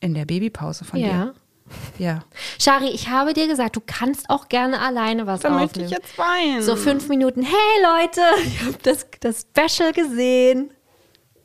in 0.00 0.14
der 0.14 0.26
Babypause 0.26 0.84
von 0.84 1.00
Ja. 1.00 1.08
dir. 1.08 1.34
Ja. 1.98 2.20
Shari, 2.58 2.88
ich 2.90 3.08
habe 3.08 3.34
dir 3.34 3.46
gesagt, 3.46 3.76
du 3.76 3.80
kannst 3.84 4.30
auch 4.30 4.48
gerne 4.48 4.80
alleine 4.80 5.26
was 5.26 5.40
Dann 5.40 5.54
möchte 5.54 5.80
aufnehmen. 5.82 5.86
ich 5.88 5.96
jetzt 5.98 6.18
weinen. 6.18 6.62
so 6.62 6.76
fünf 6.76 7.08
Minuten. 7.08 7.42
Hey 7.42 7.82
Leute, 7.82 8.20
ich 8.44 8.60
habe 8.62 8.78
das, 8.82 9.06
das 9.20 9.46
Special 9.56 9.92
gesehen. 9.92 10.70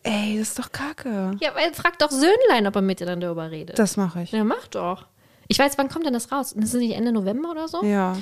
Ey, 0.03 0.37
das 0.37 0.49
ist 0.49 0.59
doch 0.59 0.71
kacke. 0.71 1.31
Ja, 1.39 1.55
weil 1.55 1.73
frag 1.73 1.97
doch 1.99 2.11
Söhnlein, 2.11 2.67
ob 2.67 2.75
er 2.75 2.81
mit 2.81 2.99
dir 2.99 3.05
dann 3.05 3.21
darüber 3.21 3.49
redet. 3.51 3.79
Das 3.79 3.95
mache 3.97 4.21
ich. 4.23 4.31
ja, 4.31 4.43
mach 4.43 4.67
doch. 4.67 5.05
Ich 5.47 5.59
weiß, 5.59 5.77
wann 5.77 5.89
kommt 5.89 6.05
denn 6.05 6.13
das 6.13 6.31
raus? 6.31 6.53
Das 6.55 6.65
ist 6.65 6.73
nicht 6.75 6.95
Ende 6.95 7.11
November 7.11 7.51
oder 7.51 7.67
so? 7.67 7.83
Ja. 7.83 8.17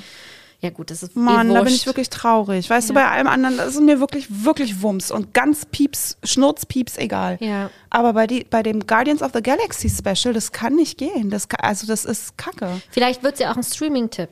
Ja, 0.62 0.70
gut, 0.70 0.92
das 0.92 1.02
ist 1.02 1.16
Mann, 1.16 1.50
eh 1.50 1.54
da 1.54 1.62
bin 1.64 1.74
ich 1.74 1.86
wirklich 1.86 2.08
traurig. 2.08 2.70
Weißt 2.70 2.88
du, 2.88 2.94
bei 2.94 3.08
allem 3.08 3.26
anderen, 3.26 3.56
das 3.56 3.74
ist 3.74 3.80
mir 3.80 3.98
wirklich, 3.98 4.44
wirklich 4.44 4.80
Wumms 4.80 5.10
und 5.10 5.34
ganz 5.34 5.66
Pieps, 5.66 6.16
Schnurzpieps 6.22 6.98
egal. 6.98 7.36
Ja. 7.40 7.68
Aber 7.90 8.12
bei, 8.12 8.28
die, 8.28 8.46
bei 8.48 8.62
dem 8.62 8.86
Guardians 8.86 9.22
of 9.22 9.32
the 9.34 9.42
Galaxy 9.42 9.90
Special, 9.90 10.32
das 10.32 10.52
kann 10.52 10.76
nicht 10.76 10.98
gehen. 10.98 11.30
Das 11.30 11.48
kann, 11.48 11.68
also 11.68 11.88
das 11.88 12.04
ist 12.04 12.38
kacke. 12.38 12.80
Vielleicht 12.90 13.24
wird 13.24 13.34
es 13.34 13.40
ja 13.40 13.50
auch 13.50 13.56
ein 13.56 13.64
Streaming-Tipp, 13.64 14.28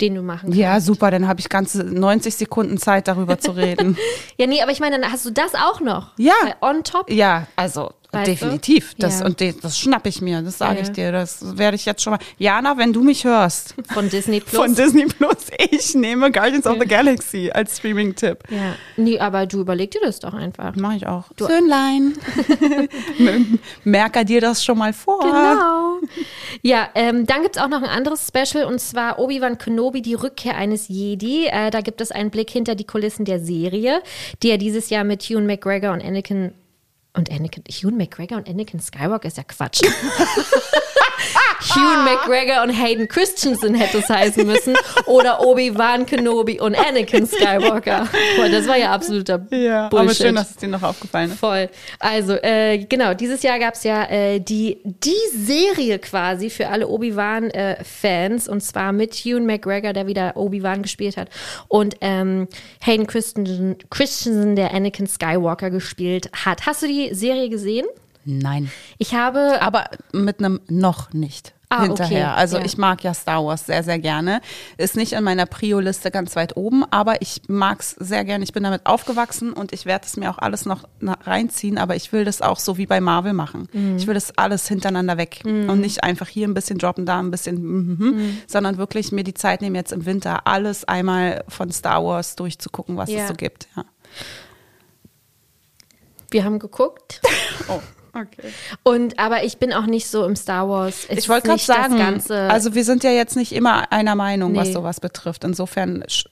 den 0.00 0.16
du 0.16 0.22
machen 0.22 0.46
kannst. 0.46 0.58
Ja, 0.58 0.80
super, 0.80 1.12
dann 1.12 1.28
habe 1.28 1.38
ich 1.38 1.48
ganze 1.48 1.84
90 1.84 2.34
Sekunden 2.34 2.76
Zeit, 2.78 3.06
darüber 3.06 3.38
zu 3.38 3.52
reden. 3.52 3.96
Ja, 4.38 4.48
nee, 4.48 4.62
aber 4.62 4.72
ich 4.72 4.80
meine, 4.80 4.98
dann 4.98 5.12
hast 5.12 5.24
du 5.26 5.30
das 5.30 5.54
auch 5.54 5.80
noch. 5.80 6.18
Ja. 6.18 6.32
Weil 6.42 6.54
on 6.60 6.82
top. 6.82 7.08
Ja, 7.08 7.46
also 7.54 7.92
Weißt 8.12 8.26
du? 8.28 8.30
definitiv. 8.32 8.94
Das, 8.98 9.20
Ja. 9.20 9.26
Und 9.26 9.40
de, 9.40 9.54
das 9.60 9.78
schnapp 9.78 10.06
ich 10.06 10.20
mir, 10.20 10.42
das 10.42 10.58
sage 10.58 10.76
Ja. 10.76 10.82
ich 10.82 10.90
dir. 10.92 11.12
Das 11.12 11.56
werde 11.56 11.76
ich 11.76 11.86
jetzt 11.86 12.02
schon 12.02 12.12
mal. 12.12 12.18
Jana, 12.38 12.76
wenn 12.76 12.92
du 12.92 13.02
mich 13.02 13.24
hörst 13.24 13.74
Von 13.92 14.10
Disney 14.10 14.40
Plus. 14.46 14.54
von 14.54 14.74
Disney 14.74 15.06
Plus, 15.06 15.46
ich 15.70 15.94
nehme 15.94 16.30
Guardians 16.30 16.66
of 16.66 16.76
the 16.80 16.86
Galaxy 16.86 17.50
als 17.52 17.78
Streaming-Tipp. 17.78 18.44
ja. 18.50 18.74
Nee, 18.96 19.18
aber 19.18 19.46
du 19.46 19.60
überleg 19.60 19.90
dir 19.92 20.00
das 20.02 20.20
doch 20.20 20.34
einfach. 20.34 20.76
Mache 20.76 20.96
ich 20.96 21.06
auch. 21.06 21.24
Söhnlein. 21.38 22.12
Merker 23.84 24.24
dir 24.24 24.40
das 24.40 24.64
schon 24.64 24.78
mal 24.78 24.92
vor. 24.92 25.20
Genau. 25.20 25.98
Ja, 26.62 26.88
ähm, 26.94 27.26
dann 27.26 27.42
gibt's 27.42 27.58
auch 27.58 27.68
noch 27.68 27.82
ein 27.82 27.88
anderes 27.88 28.28
Special 28.28 28.64
und 28.64 28.80
zwar 28.80 29.18
Obi-Wan 29.18 29.58
Kenobi, 29.58 30.02
die 30.02 30.14
Rückkehr 30.14 30.56
eines 30.56 30.88
Jedi. 30.88 31.46
Äh, 31.46 31.70
da 31.70 31.80
gibt 31.80 32.00
es 32.00 32.10
einen 32.12 32.30
Blick 32.30 32.50
hinter 32.50 32.74
die 32.74 32.84
Kulissen 32.84 33.24
der 33.24 33.40
Serie, 33.40 34.02
die 34.42 34.50
er 34.50 34.58
dieses 34.58 34.90
Jahr 34.90 35.04
mit 35.04 35.28
Ewan 35.30 35.46
McGregor 35.46 35.92
und 35.92 36.04
Anakin 36.04 36.52
und 37.14 37.30
Anakin, 37.30 37.64
Ewan 37.68 37.96
McGregor 37.96 38.38
und 38.38 38.48
Anakin 38.48 38.80
Skywalker 38.80 39.28
ist 39.28 39.36
ja 39.36 39.44
Quatsch. 39.44 39.82
Ewan 41.76 42.04
McGregor 42.04 42.62
und 42.62 42.70
Hayden 42.70 43.08
Christensen 43.08 43.74
hätte 43.74 43.98
es 43.98 44.08
heißen 44.08 44.46
müssen. 44.46 44.74
Oder 45.06 45.40
Obi-Wan 45.46 46.06
Kenobi 46.06 46.60
und 46.60 46.74
Anakin 46.74 47.26
Skywalker. 47.26 48.08
Boah, 48.36 48.48
das 48.48 48.66
war 48.66 48.76
ja 48.76 48.92
absoluter 48.92 49.46
Ja, 49.50 49.88
Bullshit. 49.88 50.08
aber 50.08 50.14
schön, 50.14 50.34
dass 50.34 50.50
es 50.50 50.56
dir 50.56 50.68
noch 50.68 50.82
aufgefallen 50.82 51.30
ist. 51.30 51.38
Voll. 51.40 51.68
Also, 51.98 52.34
äh, 52.34 52.78
genau, 52.88 53.14
dieses 53.14 53.42
Jahr 53.42 53.58
gab 53.58 53.74
es 53.74 53.84
ja 53.84 54.04
äh, 54.04 54.40
die, 54.40 54.78
die 54.84 55.14
Serie 55.34 55.98
quasi 55.98 56.50
für 56.50 56.68
alle 56.68 56.88
Obi-Wan-Fans 56.88 58.48
und 58.48 58.62
zwar 58.62 58.92
mit 58.92 59.24
Ewan 59.24 59.46
McGregor, 59.46 59.92
der 59.92 60.06
wieder 60.06 60.36
Obi-Wan 60.36 60.82
gespielt 60.82 61.16
hat 61.16 61.28
und 61.68 61.96
ähm, 62.00 62.48
Hayden 62.84 63.06
Christensen, 63.06 63.76
Christensen, 63.90 64.56
der 64.56 64.74
Anakin 64.74 65.06
Skywalker 65.06 65.70
gespielt 65.70 66.30
hat. 66.44 66.66
Hast 66.66 66.82
du 66.82 66.86
die 66.86 67.14
Serie 67.14 67.48
gesehen? 67.48 67.86
Nein. 68.24 68.70
Ich 68.98 69.14
habe. 69.14 69.58
Aber 69.60 69.84
mit 70.12 70.38
einem 70.38 70.60
noch 70.68 71.12
nicht. 71.12 71.54
Ah, 71.74 71.84
hinterher. 71.84 72.28
okay. 72.32 72.38
Also 72.38 72.58
Ja. 72.58 72.64
ich 72.66 72.76
mag 72.76 73.02
ja 73.02 73.14
Star 73.14 73.42
Wars 73.46 73.64
sehr, 73.64 73.82
sehr 73.82 73.98
gerne. 73.98 74.42
Ist 74.76 74.94
nicht 74.94 75.14
in 75.14 75.24
meiner 75.24 75.46
Prio-Liste 75.46 76.10
ganz 76.10 76.36
weit 76.36 76.54
oben, 76.58 76.84
aber 76.90 77.22
ich 77.22 77.40
mag's 77.48 77.96
sehr 77.98 78.26
gerne. 78.26 78.44
Ich 78.44 78.52
bin 78.52 78.62
damit 78.62 78.84
aufgewachsen 78.84 79.54
und 79.54 79.72
ich 79.72 79.86
werde 79.86 80.04
es 80.06 80.18
mir 80.18 80.28
auch 80.30 80.36
alles 80.36 80.66
noch 80.66 80.84
reinziehen, 81.00 81.78
aber 81.78 81.96
ich 81.96 82.12
will 82.12 82.26
das 82.26 82.42
auch 82.42 82.58
so 82.58 82.76
wie 82.76 82.84
bei 82.84 83.00
Marvel 83.00 83.32
machen. 83.32 83.68
Mhm. 83.72 83.96
Ich 83.96 84.06
will 84.06 84.12
das 84.12 84.36
alles 84.36 84.68
hintereinander 84.68 85.16
weg 85.16 85.40
und 85.46 85.80
nicht 85.80 86.04
einfach 86.04 86.28
hier 86.28 86.46
ein 86.46 86.52
bisschen 86.52 86.76
droppen, 86.78 87.06
da 87.06 87.18
ein 87.18 87.30
bisschen, 87.30 87.62
mhm, 87.62 87.96
mhm, 87.98 88.38
sondern 88.46 88.76
wirklich 88.76 89.10
mir 89.10 89.24
die 89.24 89.32
Zeit 89.32 89.62
nehmen, 89.62 89.74
jetzt 89.74 89.92
im 89.92 90.04
Winter 90.04 90.46
alles 90.46 90.84
einmal 90.84 91.42
von 91.48 91.72
Star 91.72 92.04
Wars 92.04 92.36
durchzugucken, 92.36 92.98
was 92.98 93.08
Ja. 93.10 93.22
es 93.22 93.28
so 93.28 93.34
gibt. 93.34 93.68
Ja. 93.76 93.84
wir 96.30 96.44
haben 96.44 96.58
geguckt. 96.58 97.20
Oh. 97.68 97.80
Okay. 98.14 98.52
Und 98.82 99.18
aber 99.18 99.42
ich 99.44 99.56
bin 99.56 99.72
auch 99.72 99.86
nicht 99.86 100.06
so 100.06 100.24
im 100.26 100.36
Star 100.36 100.68
Wars. 100.68 101.06
Es 101.08 101.18
Ich 101.20 101.28
wollte 101.30 101.48
gerade 101.48 101.62
sagen, 101.62 102.22
also 102.30 102.74
wir 102.74 102.84
sind 102.84 103.04
ja 103.04 103.10
jetzt 103.10 103.36
nicht 103.36 103.52
immer 103.52 103.90
einer 103.90 104.14
Meinung, 104.14 104.54
was 104.54 104.68
Nee. 104.68 104.74
sowas 104.74 105.00
betrifft. 105.00 105.44
Insofern 105.44 106.04
sch 106.08 106.26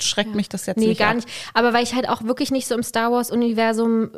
schreckt 0.00 0.34
mich 0.34 0.48
das 0.50 0.66
jetzt 0.66 0.76
Nee, 0.76 0.88
nicht 0.88 0.98
gar 0.98 1.10
ab. 1.10 1.16
nicht. 1.16 1.28
Aber 1.54 1.72
weil 1.72 1.82
ich 1.82 1.94
halt 1.94 2.08
auch 2.10 2.24
wirklich 2.24 2.50
nicht 2.50 2.66
so 2.68 2.74
im 2.74 2.82
Star 2.82 3.10
Wars-Universum 3.10 4.10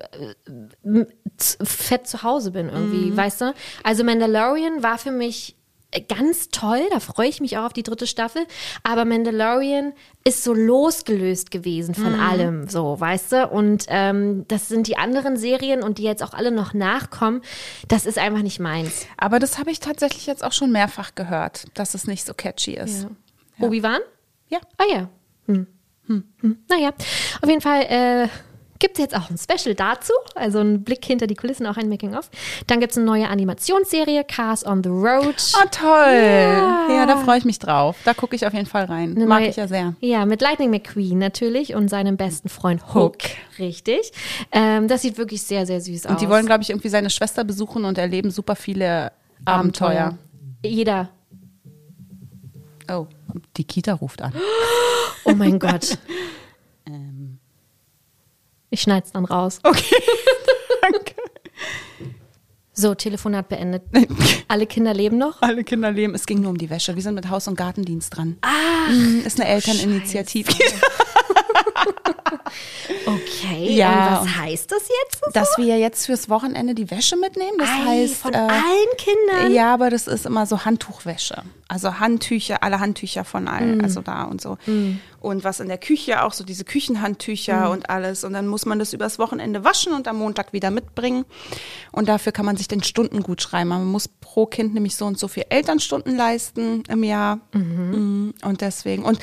äh, 0.85 1.05
z- 1.37 1.67
fett 1.69 2.07
zu 2.09 2.23
Hause 2.23 2.51
bin 2.51 2.69
irgendwie, 2.69 3.11
Mhm. 3.13 3.17
weißt 3.17 3.41
du? 3.43 3.55
Also 3.85 4.03
Mandalorian 4.05 4.83
war 4.83 4.99
für 4.99 5.13
mich 5.13 5.53
äh, 5.53 5.56
ganz 6.09 6.49
toll, 6.51 6.81
da 6.91 7.01
freue 7.01 7.29
ich 7.29 7.41
mich 7.41 7.57
auch 7.59 7.65
auf 7.65 7.73
die 7.73 7.83
dritte 7.83 8.07
Staffel. 8.07 8.43
Aber 8.83 9.05
Mandalorian 9.05 9.93
ist 10.25 10.45
so 10.45 10.53
losgelöst 10.53 11.51
gewesen 11.51 11.95
von 11.95 12.13
Mhm. 12.15 12.21
allem, 12.21 12.69
so, 12.69 12.99
weißt 13.01 13.33
du? 13.33 13.49
Und 13.49 13.87
ähm, 13.89 14.45
das 14.49 14.69
sind 14.69 14.89
die 14.89 14.97
anderen 14.97 15.37
Serien 15.37 15.83
und 15.83 15.99
die 15.99 16.03
jetzt 16.03 16.23
auch 16.23 16.35
alle 16.35 16.51
noch 16.51 16.75
nachkommen, 16.75 17.41
das 17.89 18.05
ist 18.07 18.19
einfach 18.19 18.43
nicht 18.43 18.61
meins. 18.61 19.07
Aber 19.17 19.39
das 19.39 19.59
habe 19.59 19.71
ich 19.71 19.81
tatsächlich 19.81 20.27
jetzt 20.27 20.45
auch 20.45 20.53
schon 20.53 20.73
mehrfach 20.73 21.15
gehört, 21.15 21.65
dass 21.75 21.95
es 21.95 22.07
nicht 22.07 22.27
so 22.27 22.35
catchy 22.35 22.75
ist. 22.75 23.07
Obi-Wan? 23.61 24.01
Ja. 24.49 24.59
Ah 24.79 24.85
ja. 24.93 25.09
Hm. 25.47 25.67
Hm. 26.09 26.25
Hm. 26.41 26.59
Naja, 26.69 26.91
auf 27.41 27.49
jeden 27.49 27.61
Fall 27.63 27.83
äh, 27.83 28.29
gibt 28.79 28.99
es 28.99 29.03
jetzt 29.05 29.17
auch 29.17 29.31
ein 29.31 29.39
Special 29.39 29.75
dazu, 29.75 30.13
also 30.35 30.59
ein 30.61 30.85
Blick 30.85 31.05
hinter 31.05 31.27
die 31.27 31.35
Kulissen, 31.35 31.67
auch 31.67 31.77
ein 31.77 31.89
Making-of. 31.89 32.31
Dann 32.67 32.81
gibt 32.81 32.93
es 32.93 32.99
eine 32.99 33.07
neue 33.07 33.29
Animationsserie, 33.29 34.25
Cars 34.25 34.67
on 34.67 34.83
the 34.83 34.89
Road. 34.91 35.35
Oh, 35.57 35.67
toll. 35.71 35.87
Ja. 36.15 36.89
Ja, 36.91 37.07
da 37.07 37.17
freue 37.17 37.39
ich 37.39 37.45
mich 37.45 37.59
drauf. 37.59 37.97
Da 38.05 38.15
gucke 38.15 38.37
ich 38.37 38.47
auf 38.47 38.53
jeden 38.53 38.67
Fall 38.67 38.85
rein. 38.85 39.15
Eine 39.17 39.27
Mag 39.27 39.41
neue- 39.41 39.51
ich 39.51 39.57
ja 39.57 39.69
sehr. 39.69 39.95
Ja, 40.01 40.27
mit 40.27 40.41
Lightning 40.41 40.71
McQueen 40.71 41.19
natürlich 41.19 41.75
und 41.75 41.89
seinem 41.89 42.17
besten 42.17 42.49
Freund 42.49 42.83
Hook. 42.89 42.95
Hook. 42.95 43.17
Richtig. 43.59 44.13
Ähm, 44.53 44.89
das 44.89 45.03
sieht 45.03 45.19
wirklich 45.19 45.43
sehr, 45.43 45.67
sehr 45.67 45.81
süß 45.81 46.07
aus. 46.07 46.13
Und 46.13 46.21
die 46.21 46.29
wollen, 46.29 46.47
glaube 46.47 46.63
ich, 46.63 46.71
irgendwie 46.71 46.89
seine 46.89 47.11
Schwester 47.11 47.45
besuchen 47.45 47.85
und 47.85 47.99
erleben 47.99 48.31
super 48.31 48.57
viele 48.57 49.13
Abenteuer. 49.45 50.19
Jeder. 50.65 51.09
Oh, 52.91 53.07
die 53.57 53.65
Kita 53.65 53.95
ruft 53.95 54.23
an. 54.23 54.33
Oh 55.25 55.33
mein 55.35 55.59
Gott. 55.59 55.99
Ich 58.77 58.83
schneid's 58.83 59.11
dann 59.11 59.25
raus. 59.25 59.59
Okay, 59.63 59.97
danke. 60.83 61.15
So, 62.75 62.95
Telefonat 62.95 63.49
beendet. 63.49 63.85
Alle 64.49 64.67
Kinder 64.67 64.93
leben 64.93 65.17
noch? 65.17 65.41
Alle 65.41 65.65
Kinder 65.65 65.91
leben. 65.91 66.15
Es 66.15 66.27
ging 66.27 66.43
nur 66.43 66.51
um 66.51 66.59
die 66.59 66.69
Wäsche. 66.69 66.95
Wir 66.95 67.03
sind 67.03 67.15
mit 67.15 67.31
Haus- 67.31 67.49
und 67.49 67.57
Gartendienst 67.57 68.15
dran. 68.15 68.37
Ah, 68.43 68.91
ist 69.25 69.41
eine 69.41 69.49
Elterninitiative. 69.49 70.53
Okay. 73.07 73.73
Ja, 73.75 74.19
Und 74.21 74.27
was 74.29 74.37
heißt 74.37 74.73
das 74.73 74.83
jetzt? 75.05 75.21
Dass 75.37 75.57
wir 75.59 75.79
jetzt 75.79 76.07
fürs 76.07 76.29
Wochenende 76.29 76.75
die 76.75 76.91
Wäsche 76.91 77.17
mitnehmen. 77.17 77.57
Das 77.59 77.69
Ei, 77.69 77.87
heißt, 78.03 78.15
von 78.17 78.35
äh, 78.35 78.37
allen 78.39 78.97
Kindern. 78.99 79.53
Ja, 79.55 79.73
aber 79.75 79.91
das 79.91 80.07
ist 80.07 80.27
immer 80.27 80.47
so 80.47 80.65
Handtuchwäsche. 80.65 81.43
Also 81.69 81.99
Handtücher, 81.99 82.63
alle 82.63 82.81
Handtücher 82.81 83.25
von 83.25 83.45
Mm. 83.45 83.49
allen, 83.49 83.81
also 83.83 84.01
da 84.03 84.25
und 84.25 84.41
so. 84.41 84.59
Und 85.27 85.43
was 85.43 85.59
in 85.61 85.67
der 85.69 85.79
Küche 85.79 86.23
auch 86.23 86.33
so 86.33 86.45
diese. 86.45 86.65
Küchenhandtücher 86.65 87.71
und 87.71 87.91
alles. 87.91 88.23
Und 88.23 88.33
dann 88.33 88.47
muss 88.47 88.65
man 88.67 88.79
das 88.79 88.93
übers 88.93 89.19
Wochenende 89.19 89.65
waschen 89.65 89.93
und 89.93 90.07
am 90.09 90.19
Montag 90.19 90.53
wieder 90.53 90.71
mitbringen. 90.71 91.25
Und 91.91 92.09
dafür 92.09 92.33
kann 92.33 92.47
man 92.47 92.57
sich 92.57 92.69
den 92.69 92.83
Stunden 92.83 93.23
gut 93.23 93.43
schreiben. 93.43 93.69
Man 93.69 93.85
muss 93.87 94.07
pro 94.09 94.47
Kind 94.47 94.75
nämlich 94.75 94.95
so 94.95 95.07
und 95.07 95.19
so 95.19 95.27
viel 95.29 95.45
Elternstunden 95.49 96.17
leisten 96.17 96.83
im 96.89 97.03
Jahr. 97.03 97.41
Mhm. 97.53 98.35
Und 98.45 98.61
deswegen. 98.61 99.05
Und 99.05 99.19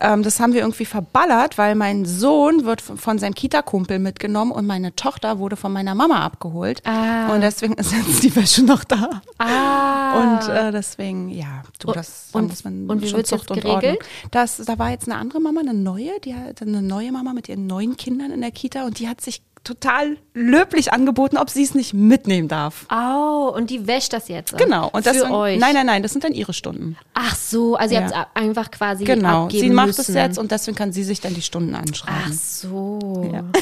ähm, 0.00 0.22
das 0.22 0.40
haben 0.40 0.52
wir 0.52 0.60
irgendwie 0.62 0.84
verballert, 0.84 1.58
weil 1.58 1.74
mein 1.74 2.04
Sohn 2.06 2.64
wird 2.64 2.80
von 2.80 2.96
von 2.96 3.18
seinem 3.18 3.34
Kita-Kumpel 3.34 3.98
mitgenommen 3.98 4.52
und 4.52 4.66
meine 4.66 4.94
Tochter 4.96 5.38
wurde 5.38 5.56
von 5.56 5.72
meiner 5.72 5.94
Mama 5.94 6.24
abgeholt. 6.24 6.80
Ah. 6.86 7.34
Und 7.34 7.40
deswegen 7.42 7.74
ist 7.74 7.92
jetzt 7.92 8.22
die 8.22 8.34
Wäsche 8.34 8.62
noch 8.62 8.84
da. 8.84 9.20
Ah. 9.38 10.38
Und 10.38 10.48
äh, 10.48 10.72
deswegen, 10.72 11.28
ja, 11.28 11.62
du, 11.78 11.92
das 11.92 12.30
da 12.32 12.38
und- 12.38 12.48
muss 12.48 12.64
man 12.64 12.88
und 12.88 13.02
wie 13.02 13.08
schon 13.08 13.24
Zucht 13.24 13.50
und 13.50 13.64
Ordnung. 13.64 13.98
Das, 14.30 14.56
da 14.56 14.78
war 14.78 14.90
jetzt 14.90 15.08
eine 15.08 15.18
andere 15.18 15.40
Mama, 15.42 15.60
eine 15.60 15.74
neue, 15.74 16.18
die 16.24 16.34
hat 16.34 16.62
eine 16.62 16.80
neue 16.82 17.12
Mama 17.12 17.32
mit 17.32 17.48
ihren 17.48 17.66
neuen 17.66 17.96
Kindern 17.96 18.30
in 18.30 18.40
der 18.40 18.50
Kita 18.50 18.84
und 18.86 18.98
die 18.98 19.08
hat 19.08 19.20
sich 19.20 19.42
total 19.64 20.16
löblich 20.34 20.92
angeboten, 20.92 21.36
ob 21.36 21.48
sie 21.48 21.62
es 21.62 21.74
nicht 21.76 21.94
mitnehmen 21.94 22.48
darf. 22.48 22.84
Au, 22.88 23.52
und 23.54 23.70
die 23.70 23.86
wäscht 23.86 24.12
das 24.12 24.26
jetzt. 24.28 24.56
Genau. 24.58 24.88
Und 24.92 25.06
das 25.06 25.16
Für 25.16 25.22
sind, 25.22 25.32
euch. 25.32 25.58
Nein, 25.60 25.74
nein, 25.74 25.86
nein, 25.86 26.02
das 26.02 26.10
sind 26.12 26.24
dann 26.24 26.32
ihre 26.32 26.52
Stunden. 26.52 26.96
Ach 27.14 27.36
so, 27.36 27.76
also 27.76 27.94
ihr 27.94 28.00
Ja. 28.00 28.12
habt 28.12 28.30
es 28.34 28.42
einfach 28.42 28.70
quasi 28.72 29.04
Genau. 29.04 29.48
Sie 29.50 29.70
macht 29.70 29.86
müssen. 29.88 30.00
es 30.00 30.08
jetzt 30.08 30.38
und 30.38 30.50
deswegen 30.50 30.76
kann 30.76 30.92
sie 30.92 31.04
sich 31.04 31.20
dann 31.20 31.34
die 31.34 31.42
Stunden 31.42 31.74
anschreiben. 31.76 32.22
Ach 32.28 32.32
so. 32.32 33.30
Ja. 33.32 33.44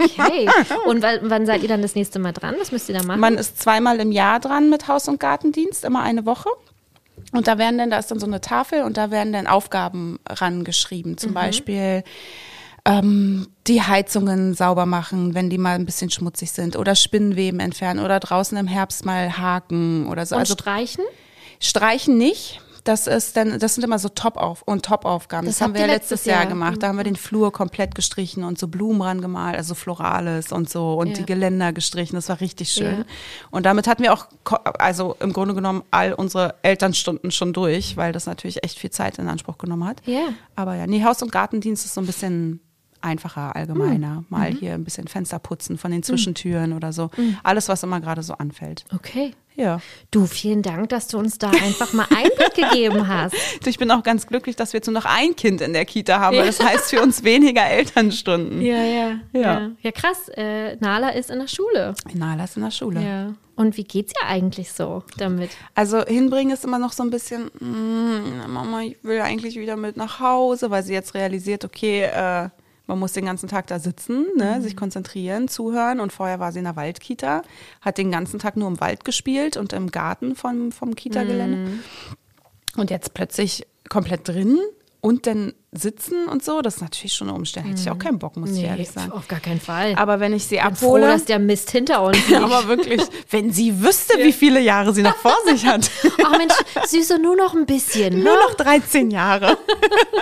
Okay. 0.00 0.48
Und 0.86 1.02
wann, 1.02 1.18
wann 1.22 1.46
seid 1.46 1.62
ihr 1.62 1.68
dann 1.68 1.80
das 1.80 1.94
nächste 1.94 2.18
Mal 2.18 2.32
dran? 2.32 2.54
Was 2.60 2.72
müsst 2.72 2.88
ihr 2.90 2.94
da 2.98 3.02
machen? 3.02 3.20
Man 3.20 3.34
ist 3.38 3.58
zweimal 3.60 3.98
im 4.00 4.12
Jahr 4.12 4.38
dran 4.38 4.68
mit 4.68 4.86
Haus- 4.86 5.08
und 5.08 5.18
Gartendienst, 5.18 5.82
immer 5.84 6.02
eine 6.02 6.26
Woche. 6.26 6.50
Und 7.32 7.46
da 7.46 7.58
werden 7.58 7.78
dann, 7.78 7.90
da 7.90 7.98
ist 7.98 8.10
dann 8.10 8.20
so 8.20 8.26
eine 8.26 8.40
Tafel 8.40 8.82
und 8.82 8.96
da 8.96 9.10
werden 9.10 9.32
dann 9.32 9.46
Aufgaben 9.46 10.18
rangeschrieben. 10.28 11.18
Zum 11.18 11.34
Beispiel 11.34 12.02
ähm, 12.84 13.48
die 13.66 13.82
Heizungen 13.82 14.54
sauber 14.54 14.86
machen, 14.86 15.34
wenn 15.34 15.50
die 15.50 15.58
mal 15.58 15.74
ein 15.74 15.84
bisschen 15.84 16.10
schmutzig 16.10 16.52
sind. 16.52 16.76
Oder 16.76 16.94
Spinnweben 16.94 17.60
entfernen 17.60 18.02
oder 18.02 18.18
draußen 18.18 18.56
im 18.56 18.66
Herbst 18.66 19.04
mal 19.04 19.36
haken 19.36 20.06
oder 20.08 20.24
so. 20.24 20.36
und 20.36 20.40
also 20.40 20.54
streichen? 20.54 21.04
streichen 21.60 22.16
nicht. 22.16 22.60
Das 22.88 23.06
ist 23.06 23.36
dann, 23.36 23.58
das 23.58 23.74
sind 23.74 23.84
immer 23.84 23.98
so 23.98 24.08
Top-Auf- 24.08 24.62
und 24.62 24.84
Top-Aufgaben. 24.84 25.46
Das, 25.46 25.58
Das 25.58 25.62
haben 25.64 25.74
wir 25.74 25.86
letztes 25.86 26.24
Jahr 26.24 26.38
Jahr. 26.40 26.46
gemacht. 26.46 26.82
Da 26.82 26.88
haben 26.88 26.96
wir 26.96 27.04
den 27.04 27.16
Flur 27.16 27.52
komplett 27.52 27.94
gestrichen 27.94 28.44
und 28.44 28.58
so 28.58 28.66
Blumen 28.66 29.02
rangemalt, 29.02 29.56
also 29.56 29.74
Florales 29.74 30.52
und 30.52 30.70
so 30.70 30.94
und 30.94 31.08
Ja. 31.08 31.14
die 31.14 31.26
Geländer 31.26 31.72
gestrichen. 31.74 32.16
Das 32.16 32.30
war 32.30 32.40
richtig 32.40 32.70
schön. 32.72 32.98
Ja. 33.00 33.04
Und 33.50 33.66
damit 33.66 33.86
hatten 33.88 34.02
wir 34.02 34.14
auch, 34.14 34.26
also 34.78 35.16
im 35.20 35.34
Grunde 35.34 35.54
genommen 35.54 35.82
all 35.90 36.14
unsere 36.14 36.54
Elternstunden 36.62 37.30
schon 37.30 37.52
durch, 37.52 37.96
weil 37.98 38.12
das 38.12 38.24
natürlich 38.26 38.64
echt 38.64 38.78
viel 38.78 38.90
Zeit 38.90 39.18
in 39.18 39.28
Anspruch 39.28 39.58
genommen 39.58 39.84
hat. 39.84 40.00
Ja. 40.06 40.28
Aber 40.56 40.74
ja, 40.74 40.86
nee, 40.86 41.04
Haus- 41.04 41.22
und 41.22 41.30
Gartendienst 41.30 41.84
ist 41.84 41.92
so 41.92 42.00
ein 42.00 42.06
bisschen 42.06 42.60
einfacher, 43.02 43.54
allgemeiner. 43.54 44.24
Mal 44.28 44.50
hier 44.52 44.72
ein 44.74 44.84
bisschen 44.84 45.08
Fenster 45.08 45.38
putzen 45.38 45.76
von 45.78 45.90
den 45.90 46.02
Zwischentüren 46.02 46.72
oder 46.72 46.92
so. 46.92 47.10
Alles, 47.42 47.68
was 47.68 47.82
immer 47.82 48.00
gerade 48.00 48.22
so 48.22 48.32
anfällt. 48.34 48.84
Okay. 48.94 49.34
Ja. 49.58 49.80
Du, 50.12 50.26
vielen 50.26 50.62
Dank, 50.62 50.88
dass 50.90 51.08
du 51.08 51.18
uns 51.18 51.36
da 51.36 51.50
einfach 51.50 51.92
mal 51.92 52.06
Einblick 52.14 52.54
gegeben 52.54 53.08
hast. 53.08 53.34
Du, 53.62 53.68
Ich 53.78 53.78
bin 53.78 53.90
auch 53.90 54.02
ganz 54.02 54.26
glücklich, 54.26 54.56
dass 54.56 54.72
wir 54.72 54.78
jetzt 54.78 54.86
nur 54.86 54.94
noch 54.94 55.04
ein 55.04 55.34
Kind 55.36 55.60
in 55.60 55.72
der 55.72 55.84
Kita 55.84 56.20
haben, 56.20 56.36
das 56.36 56.60
heißt 56.60 56.90
für 56.90 57.02
uns 57.02 57.22
weniger 57.24 57.64
Elternstunden. 57.64 58.60
Ja, 58.62 58.82
ja. 58.82 59.08
Ja. 59.32 59.40
Ja, 59.40 59.70
ja 59.82 59.92
krass. 59.92 60.28
Äh, 60.34 60.76
Nala 60.76 61.10
ist 61.10 61.30
in 61.30 61.40
der 61.40 61.48
Schule. 61.48 61.94
Na, 62.14 62.34
lass 62.34 62.56
in 62.56 62.62
der 62.62 62.70
Schule. 62.70 63.02
Ja. 63.02 63.34
Und 63.56 63.76
wie 63.76 63.84
geht's 63.84 64.12
ihr 64.20 64.28
eigentlich 64.28 64.72
so 64.72 65.02
damit? 65.16 65.50
Also 65.74 66.04
hinbringen 66.04 66.54
ist 66.54 66.64
immer 66.64 66.78
noch 66.78 66.92
so 66.92 67.02
ein 67.02 67.10
bisschen, 67.10 67.50
mm, 67.58 68.48
Mama, 68.52 68.82
ich 68.82 68.96
will 69.02 69.20
eigentlich 69.20 69.56
wieder 69.56 69.76
mit 69.76 69.96
nach 69.96 70.20
Hause, 70.20 70.70
weil 70.70 70.84
sie 70.84 70.92
jetzt 70.92 71.14
realisiert, 71.14 71.64
okay, 71.64 72.04
äh, 72.04 72.48
man 72.88 72.98
muss 72.98 73.12
den 73.12 73.26
ganzen 73.26 73.48
Tag 73.48 73.68
da 73.68 73.78
sitzen, 73.78 74.26
ne, 74.36 74.60
sich 74.60 74.76
konzentrieren, 74.76 75.46
zuhören. 75.46 76.00
Und 76.00 76.12
vorher 76.12 76.40
war 76.40 76.50
sie 76.52 76.58
in 76.58 76.64
der 76.64 76.74
Waldkita, 76.74 77.42
hat 77.82 77.98
den 77.98 78.10
ganzen 78.10 78.40
Tag 78.40 78.56
nur 78.56 78.66
im 78.66 78.80
Wald 78.80 79.04
gespielt 79.04 79.56
und 79.56 79.72
im 79.72 79.90
Garten 79.90 80.34
vom, 80.34 80.72
vom 80.72 80.96
Kita-Gelände. 80.96 81.70
Und 82.76 82.90
jetzt 82.90 83.14
plötzlich 83.14 83.66
komplett 83.88 84.26
drin 84.26 84.58
und 85.00 85.26
dann 85.26 85.52
sitzen 85.70 86.28
und 86.28 86.42
so, 86.42 86.62
das 86.62 86.76
ist 86.76 86.80
natürlich 86.80 87.12
schon 87.12 87.28
eine 87.28 87.36
Umstellung. 87.36 87.68
Hätte 87.68 87.82
ich 87.82 87.90
auch 87.90 87.98
keinen 87.98 88.18
Bock, 88.18 88.36
muss 88.36 88.52
ich 88.52 88.64
ehrlich 88.64 88.90
sagen. 88.90 89.12
auf 89.12 89.28
gar 89.28 89.38
keinen 89.38 89.60
Fall. 89.60 89.94
Aber 89.96 90.18
wenn 90.18 90.32
ich 90.32 90.46
sie 90.46 90.56
froh, 90.56 90.64
abhole, 90.64 91.06
dass 91.06 91.26
der 91.26 91.38
Mist 91.38 91.70
hinter 91.70 92.02
uns 92.02 92.16
liegt. 92.28 92.40
aber 92.40 92.68
wirklich, 92.68 93.02
wenn 93.30 93.52
sie 93.52 93.82
wüsste, 93.82 94.18
wie 94.18 94.32
viele 94.32 94.60
Jahre 94.60 94.94
sie 94.94 95.02
noch 95.02 95.16
vor 95.16 95.36
sich 95.46 95.66
hat. 95.66 95.90
Ach 96.24 96.38
Mensch, 96.38 96.54
Süße, 96.86 97.18
nur 97.18 97.36
noch 97.36 97.54
ein 97.54 97.66
bisschen. 97.66 98.14
Nur 98.14 98.34
ne? 98.34 98.40
noch 98.48 98.54
13 98.54 99.10
Jahre. 99.10 99.58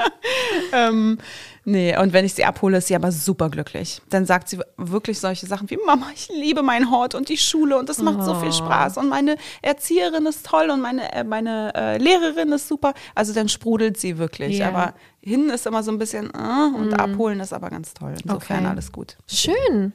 ähm, 0.72 1.18
nee, 1.66 1.94
und 1.98 2.14
wenn 2.14 2.24
ich 2.24 2.32
sie 2.32 2.46
abhole, 2.46 2.78
ist 2.78 2.86
sie 2.88 2.96
aber 2.96 3.12
super 3.12 3.50
glücklich. 3.50 4.00
Dann 4.08 4.24
sagt 4.24 4.48
sie 4.48 4.58
wirklich 4.78 5.18
solche 5.20 5.46
Sachen 5.46 5.68
wie, 5.68 5.76
Mama, 5.84 6.06
ich 6.14 6.28
liebe 6.30 6.62
meinen 6.62 6.90
Hort 6.90 7.14
und 7.14 7.28
die 7.28 7.36
Schule 7.36 7.76
und 7.78 7.90
das 7.90 7.98
macht 7.98 8.22
so 8.24 8.34
viel 8.36 8.52
Spaß 8.52 8.96
und 8.96 9.08
meine 9.10 9.36
Erzieherin 9.60 10.24
ist 10.24 10.46
toll 10.46 10.70
und 10.70 10.80
meine, 10.80 11.12
äh, 11.12 11.24
meine 11.24 11.72
äh, 11.74 11.98
Lehrerin 11.98 12.52
ist 12.52 12.68
super. 12.68 12.94
Also 13.14 13.34
dann 13.34 13.48
sprudelt 13.50 13.98
sie 13.98 14.16
wirklich. 14.16 14.58
Ja. 14.58 14.68
Aber 14.68 14.94
hin 15.20 15.50
ist 15.50 15.66
immer 15.66 15.82
so 15.82 15.90
ein 15.90 15.98
bisschen 15.98 16.30
äh, 16.32 16.76
und 16.78 16.94
abholen 16.94 17.40
ist 17.40 17.52
aber 17.52 17.68
ganz 17.68 17.92
toll. 17.92 18.14
Insofern 18.22 18.58
Okay. 18.60 18.66
alles 18.68 18.92
gut. 18.92 19.16
Schön. 19.26 19.92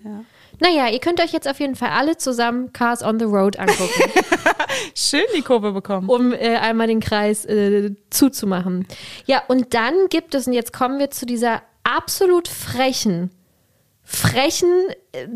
Naja, 0.59 0.87
ihr 0.89 0.99
könnt 0.99 1.19
euch 1.21 1.31
jetzt 1.31 1.47
auf 1.47 1.59
jeden 1.59 1.75
Fall 1.75 1.89
alle 1.89 2.17
zusammen 2.17 2.71
Cars 2.73 3.03
on 3.03 3.19
the 3.19 3.25
Road 3.25 3.57
angucken, 3.57 4.11
Schön 4.95 5.23
die 5.35 5.41
Kurve 5.41 5.71
bekommen. 5.71 6.09
um 6.09 6.33
äh, 6.33 6.57
einmal 6.57 6.87
den 6.87 6.99
Kreis 6.99 7.45
äh, 7.45 7.91
zuzumachen. 8.09 8.87
Ja, 9.25 9.41
und 9.47 9.73
dann 9.73 9.93
gibt 10.09 10.35
es, 10.35 10.47
und 10.47 10.53
jetzt 10.53 10.73
kommen 10.73 10.99
wir 10.99 11.11
zu 11.11 11.25
dieser 11.25 11.61
absolut 11.83 12.47
frechen 12.47 13.31
frechen 14.11 14.69
äh, 15.13 15.27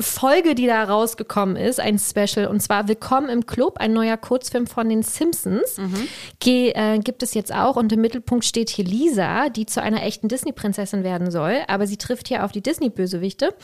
Folge, 0.00 0.54
die 0.54 0.66
da 0.66 0.82
rausgekommen 0.84 1.56
ist, 1.56 1.78
ein 1.78 1.98
Special, 1.98 2.48
und 2.48 2.60
zwar 2.60 2.88
Willkommen 2.88 3.28
im 3.28 3.46
Club, 3.46 3.78
ein 3.78 3.92
neuer 3.92 4.16
Kurzfilm 4.16 4.66
von 4.66 4.88
den 4.88 5.02
Simpsons. 5.02 5.78
Mhm. 5.78 6.08
Ge, 6.40 6.72
äh, 6.74 6.98
gibt 6.98 7.22
es 7.22 7.34
jetzt 7.34 7.54
auch 7.54 7.76
und 7.76 7.92
im 7.92 8.00
Mittelpunkt 8.00 8.44
steht 8.44 8.68
hier 8.68 8.84
Lisa, 8.84 9.48
die 9.48 9.66
zu 9.66 9.80
einer 9.80 10.02
echten 10.02 10.26
Disney-Prinzessin 10.26 11.04
werden 11.04 11.30
soll, 11.30 11.58
aber 11.68 11.86
sie 11.86 11.96
trifft 11.96 12.28
hier 12.28 12.44
auf 12.44 12.50
die 12.50 12.62
Disney-Bösewichte 12.62 13.54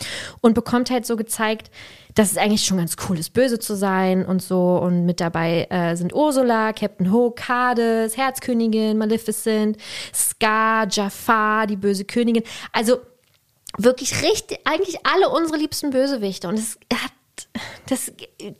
und 0.40 0.54
bekommt 0.54 0.90
halt 0.90 1.06
so 1.06 1.16
gezeigt, 1.16 1.70
dass 2.14 2.30
es 2.30 2.38
eigentlich 2.38 2.64
schon 2.64 2.78
ganz 2.78 2.96
cool 3.08 3.18
ist, 3.18 3.32
böse 3.32 3.58
zu 3.58 3.76
sein 3.76 4.24
und 4.24 4.42
so. 4.42 4.78
Und 4.78 5.06
mit 5.06 5.20
dabei 5.20 5.66
äh, 5.70 5.96
sind 5.96 6.14
Ursula, 6.14 6.72
Captain 6.72 7.12
Hook, 7.12 7.48
Hades, 7.48 8.16
Herzkönigin, 8.16 8.98
Maleficent, 8.98 9.76
Scar, 10.14 10.86
Jafar, 10.90 11.66
die 11.66 11.76
böse 11.76 12.04
Königin. 12.04 12.42
Also 12.72 12.98
wirklich 13.78 14.22
richtig, 14.22 14.60
eigentlich 14.64 14.98
alle 15.06 15.28
unsere 15.28 15.58
liebsten 15.58 15.90
Bösewichte. 15.90 16.48
Und 16.48 16.58
es 16.58 16.78
hat, 16.92 17.12
das, 17.86 18.12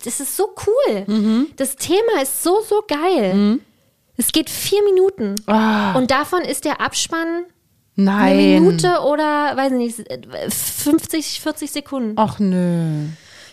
das 0.05 0.21
ist 0.21 0.37
so 0.37 0.55
cool. 0.67 1.05
Mhm. 1.07 1.47
Das 1.57 1.77
Thema 1.77 2.23
ist 2.23 2.43
so, 2.43 2.61
so 2.63 2.83
geil. 2.87 3.35
Mhm. 3.35 3.61
Es 4.17 4.33
geht 4.33 4.51
vier 4.51 4.83
Minuten. 4.85 5.35
Oh. 5.47 5.99
Und 5.99 6.11
davon 6.11 6.43
ist 6.43 6.65
der 6.65 6.81
Abspann 6.81 7.45
Nein. 7.97 8.39
eine 8.39 8.61
Minute 8.61 9.01
oder, 9.01 9.57
weiß 9.57 9.73
nicht, 9.73 10.05
50, 10.49 11.41
40 11.41 11.71
Sekunden. 11.71 12.13
Ach 12.17 12.39
nö. 12.39 13.07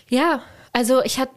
Ja, 0.08 0.42
also 0.72 1.02
ich 1.02 1.18
hat, 1.18 1.30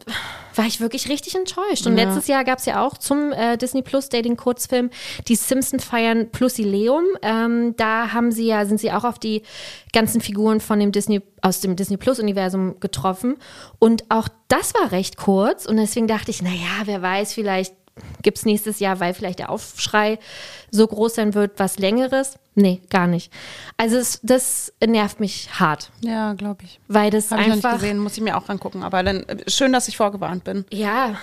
war 0.55 0.65
ich 0.65 0.79
wirklich 0.79 1.09
richtig 1.09 1.35
enttäuscht. 1.35 1.85
Und 1.87 1.97
ja. 1.97 2.03
letztes 2.03 2.27
Jahr 2.27 2.43
gab 2.43 2.59
es 2.59 2.65
ja 2.65 2.85
auch 2.85 2.97
zum 2.97 3.31
äh, 3.31 3.57
Disney 3.57 3.81
Plus 3.81 4.09
Dating 4.09 4.37
Kurzfilm 4.37 4.89
die 5.27 5.35
Simpson 5.35 5.79
feiern 5.79 6.29
Plusileum. 6.31 7.03
Ähm, 7.21 7.75
da 7.77 8.13
haben 8.13 8.31
sie 8.31 8.47
ja, 8.47 8.65
sind 8.65 8.79
sie 8.79 8.91
auch 8.91 9.03
auf 9.03 9.19
die 9.19 9.43
ganzen 9.93 10.21
Figuren 10.21 10.59
von 10.59 10.79
dem 10.79 10.91
Disney, 10.91 11.21
aus 11.41 11.61
dem 11.61 11.75
Disney 11.75 11.97
Plus 11.97 12.19
Universum 12.19 12.79
getroffen. 12.79 13.37
Und 13.79 14.03
auch 14.09 14.27
das 14.47 14.73
war 14.73 14.91
recht 14.91 15.17
kurz. 15.17 15.65
Und 15.65 15.77
deswegen 15.77 16.07
dachte 16.07 16.31
ich, 16.31 16.41
naja, 16.41 16.81
wer 16.85 17.01
weiß, 17.01 17.33
vielleicht 17.33 17.73
gibt 18.21 18.37
es 18.37 18.45
nächstes 18.45 18.79
Jahr, 18.79 18.99
weil 18.99 19.13
vielleicht 19.13 19.39
der 19.39 19.49
Aufschrei 19.49 20.19
so 20.69 20.87
groß 20.87 21.15
sein 21.15 21.33
wird, 21.33 21.53
was 21.57 21.79
längeres. 21.79 22.37
Nee, 22.55 22.81
gar 22.89 23.07
nicht. 23.07 23.31
Also 23.77 23.97
es, 23.97 24.19
das 24.23 24.73
nervt 24.85 25.19
mich 25.19 25.49
hart. 25.59 25.91
Ja, 26.01 26.33
glaube 26.33 26.63
ich. 26.63 26.79
Weil 26.87 27.09
das 27.09 27.31
Hab 27.31 27.39
einfach. 27.39 27.55
Ich 27.55 27.63
noch 27.63 27.71
nicht 27.71 27.81
gesehen, 27.81 27.97
muss 27.99 28.17
ich 28.17 28.23
mir 28.23 28.37
auch 28.37 28.49
angucken. 28.49 28.83
Aber 28.83 29.03
dann 29.03 29.23
äh, 29.23 29.49
schön, 29.49 29.71
dass 29.71 29.87
ich 29.87 29.97
vorgewarnt 29.97 30.43
bin. 30.43 30.65
Ja. 30.71 31.17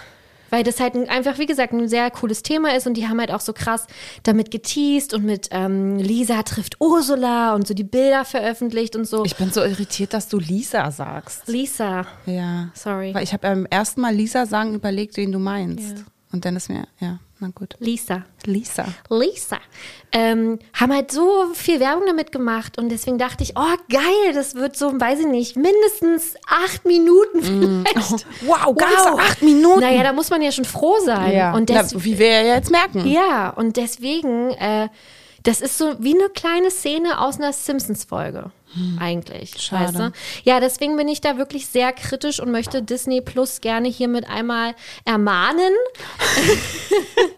Weil 0.50 0.64
das 0.64 0.80
halt 0.80 0.94
einfach, 1.10 1.38
wie 1.38 1.46
gesagt, 1.46 1.72
ein 1.72 1.88
sehr 1.88 2.10
cooles 2.10 2.42
Thema 2.42 2.74
ist 2.74 2.86
und 2.86 2.94
die 2.94 3.06
haben 3.06 3.20
halt 3.20 3.30
auch 3.30 3.40
so 3.40 3.52
krass 3.52 3.86
damit 4.22 4.50
geteased 4.50 5.12
und 5.12 5.24
mit 5.24 5.48
ähm, 5.50 5.98
Lisa 5.98 6.42
trifft 6.42 6.80
Ursula 6.80 7.54
und 7.54 7.66
so 7.66 7.74
die 7.74 7.84
Bilder 7.84 8.24
veröffentlicht 8.24 8.96
und 8.96 9.04
so. 9.04 9.24
Ich 9.24 9.36
bin 9.36 9.50
so 9.50 9.62
irritiert, 9.62 10.14
dass 10.14 10.28
du 10.28 10.38
Lisa 10.38 10.90
sagst. 10.90 11.48
Lisa. 11.48 12.06
Ja. 12.24 12.70
Sorry. 12.74 13.12
Weil 13.12 13.24
ich 13.24 13.32
habe 13.32 13.42
beim 13.42 13.66
ersten 13.66 14.00
Mal 14.00 14.14
Lisa 14.14 14.46
sagen 14.46 14.74
überlegt, 14.74 15.18
wen 15.18 15.32
du 15.32 15.38
meinst. 15.38 15.98
Ja. 15.98 16.04
Und 16.32 16.44
dann 16.44 16.56
ist 16.56 16.68
mir, 16.68 16.86
ja, 17.00 17.20
na 17.40 17.48
gut. 17.54 17.76
Lisa. 17.78 18.24
Lisa. 18.44 18.84
Lisa. 19.08 19.58
Ähm, 20.12 20.58
haben 20.74 20.92
halt 20.92 21.10
so 21.10 21.46
viel 21.54 21.80
Werbung 21.80 22.04
damit 22.06 22.32
gemacht 22.32 22.78
und 22.78 22.90
deswegen 22.90 23.16
dachte 23.16 23.44
ich, 23.44 23.54
oh 23.56 23.76
geil, 23.88 24.34
das 24.34 24.54
wird 24.54 24.76
so, 24.76 24.88
weiß 24.88 25.20
ich 25.20 25.26
nicht, 25.26 25.56
mindestens 25.56 26.34
acht 26.46 26.84
Minuten 26.84 27.38
mm. 27.38 27.84
vielleicht. 27.86 28.26
Mm. 28.26 28.46
Oh, 28.46 28.48
wow, 28.48 28.76
ganze 28.76 29.12
wow. 29.12 29.20
acht 29.20 29.42
Minuten. 29.42 29.80
Naja, 29.80 30.02
da 30.02 30.12
muss 30.12 30.30
man 30.30 30.42
ja 30.42 30.52
schon 30.52 30.64
froh 30.64 30.98
sein. 31.04 31.32
Ja. 31.32 31.54
Und 31.54 31.70
Na, 31.70 31.86
wie 31.92 32.18
wir 32.18 32.28
ja 32.28 32.54
jetzt 32.56 32.70
merken. 32.70 33.06
Ja, 33.06 33.50
und 33.50 33.76
deswegen, 33.76 34.50
äh, 34.50 34.88
das 35.44 35.60
ist 35.60 35.78
so 35.78 35.94
wie 35.98 36.14
eine 36.14 36.28
kleine 36.28 36.70
Szene 36.70 37.20
aus 37.20 37.38
einer 37.38 37.52
Simpsons-Folge. 37.52 38.50
Hm. 38.74 38.98
Eigentlich. 39.00 39.60
Schade. 39.60 39.84
Weißt 39.84 39.98
du? 39.98 40.12
Ja, 40.44 40.60
deswegen 40.60 40.96
bin 40.96 41.08
ich 41.08 41.20
da 41.20 41.38
wirklich 41.38 41.66
sehr 41.66 41.92
kritisch 41.92 42.40
und 42.40 42.50
möchte 42.50 42.82
Disney 42.82 43.20
Plus 43.20 43.60
gerne 43.60 43.88
hiermit 43.88 44.28
einmal 44.28 44.74
ermahnen. 45.04 45.72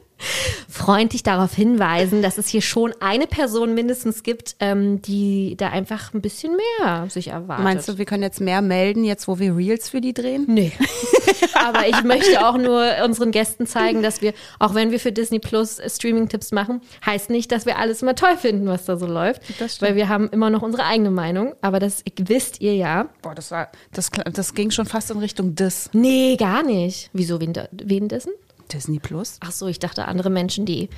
freundlich 0.68 1.23
darauf 1.23 1.55
hinweisen, 1.55 2.23
dass 2.23 2.39
es 2.39 2.49
hier 2.49 2.62
schon 2.62 2.95
eine 3.01 3.27
Person 3.27 3.75
mindestens 3.75 4.23
gibt, 4.23 4.57
ähm, 4.61 5.03
die 5.03 5.57
da 5.57 5.71
einfach 5.71 6.14
ein 6.14 6.21
bisschen 6.21 6.57
mehr 6.57 7.07
sich 7.09 7.29
erwartet. 7.29 7.64
Meinst 7.64 7.89
du, 7.89 7.99
wir 7.99 8.05
können 8.05 8.23
jetzt 8.23 8.41
mehr 8.41 8.62
melden, 8.62 9.05
jetzt 9.05 9.29
wo 9.29 9.39
wir 9.39 9.57
Reels 9.57 9.89
für 9.89 10.01
die 10.01 10.14
drehen? 10.14 10.45
Nee. 10.49 10.73
Aber 11.55 11.87
ich 11.87 12.03
möchte 12.03 12.47
auch 12.47 12.57
nur 12.57 12.87
unseren 13.05 13.31
Gästen 13.31 13.66
zeigen, 13.66 14.03
dass 14.03 14.23
wir, 14.23 14.33
auch 14.59 14.75
wenn 14.75 14.91
wir 14.91 15.01
für 15.01 15.12
Disney 15.12 15.39
Plus 15.39 15.81
Streaming-Tipps 15.85 16.53
machen, 16.53 16.81
heißt 17.05 17.31
nicht, 17.31 17.53
dass 17.53 17.66
wir 17.66 17.79
alles 17.79 18.03
immer 18.03 18.14
toll 18.14 18.37
finden, 18.37 18.66
was 18.66 18.85
da 18.85 18.97
so 18.97 19.07
läuft. 19.07 19.43
Weil 19.81 19.97
wir 19.97 20.09
haben 20.09 20.29
immer 20.31 20.51
noch 20.51 20.62
unsere 20.62 20.85
eigene 20.85 21.11
Meinung. 21.11 21.55
Aber 21.61 21.81
das 21.81 22.05
wisst 22.16 22.61
ihr 22.61 22.75
ja. 22.75 23.09
Boah, 23.23 23.35
das 23.35 23.51
war, 23.51 23.71
das, 23.93 24.11
das 24.33 24.55
ging 24.55 24.71
schon 24.71 24.87
fast 24.87 25.11
in 25.11 25.18
Richtung 25.18 25.55
Dis. 25.55 25.91
Nee, 25.93 26.37
gar 26.37 26.62
nicht. 26.62 27.11
Wieso, 27.12 27.41
wen, 27.41 27.53
wen 27.73 28.09
dessen? 28.09 28.33
Disney 28.73 28.99
Plus? 28.99 29.37
Ach 29.41 29.53
so, 29.53 29.66
ich 29.66 29.79
dachte 29.79 30.07
andere 30.07 30.31
Menschen, 30.31 30.64
die 30.66 30.89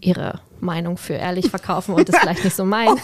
ihre 0.00 0.40
Meinung 0.60 0.96
für 0.96 1.14
ehrlich 1.14 1.50
verkaufen 1.50 1.94
und 1.94 2.08
das 2.08 2.18
vielleicht 2.18 2.44
nicht 2.44 2.56
so 2.56 2.64
meinen. 2.64 2.96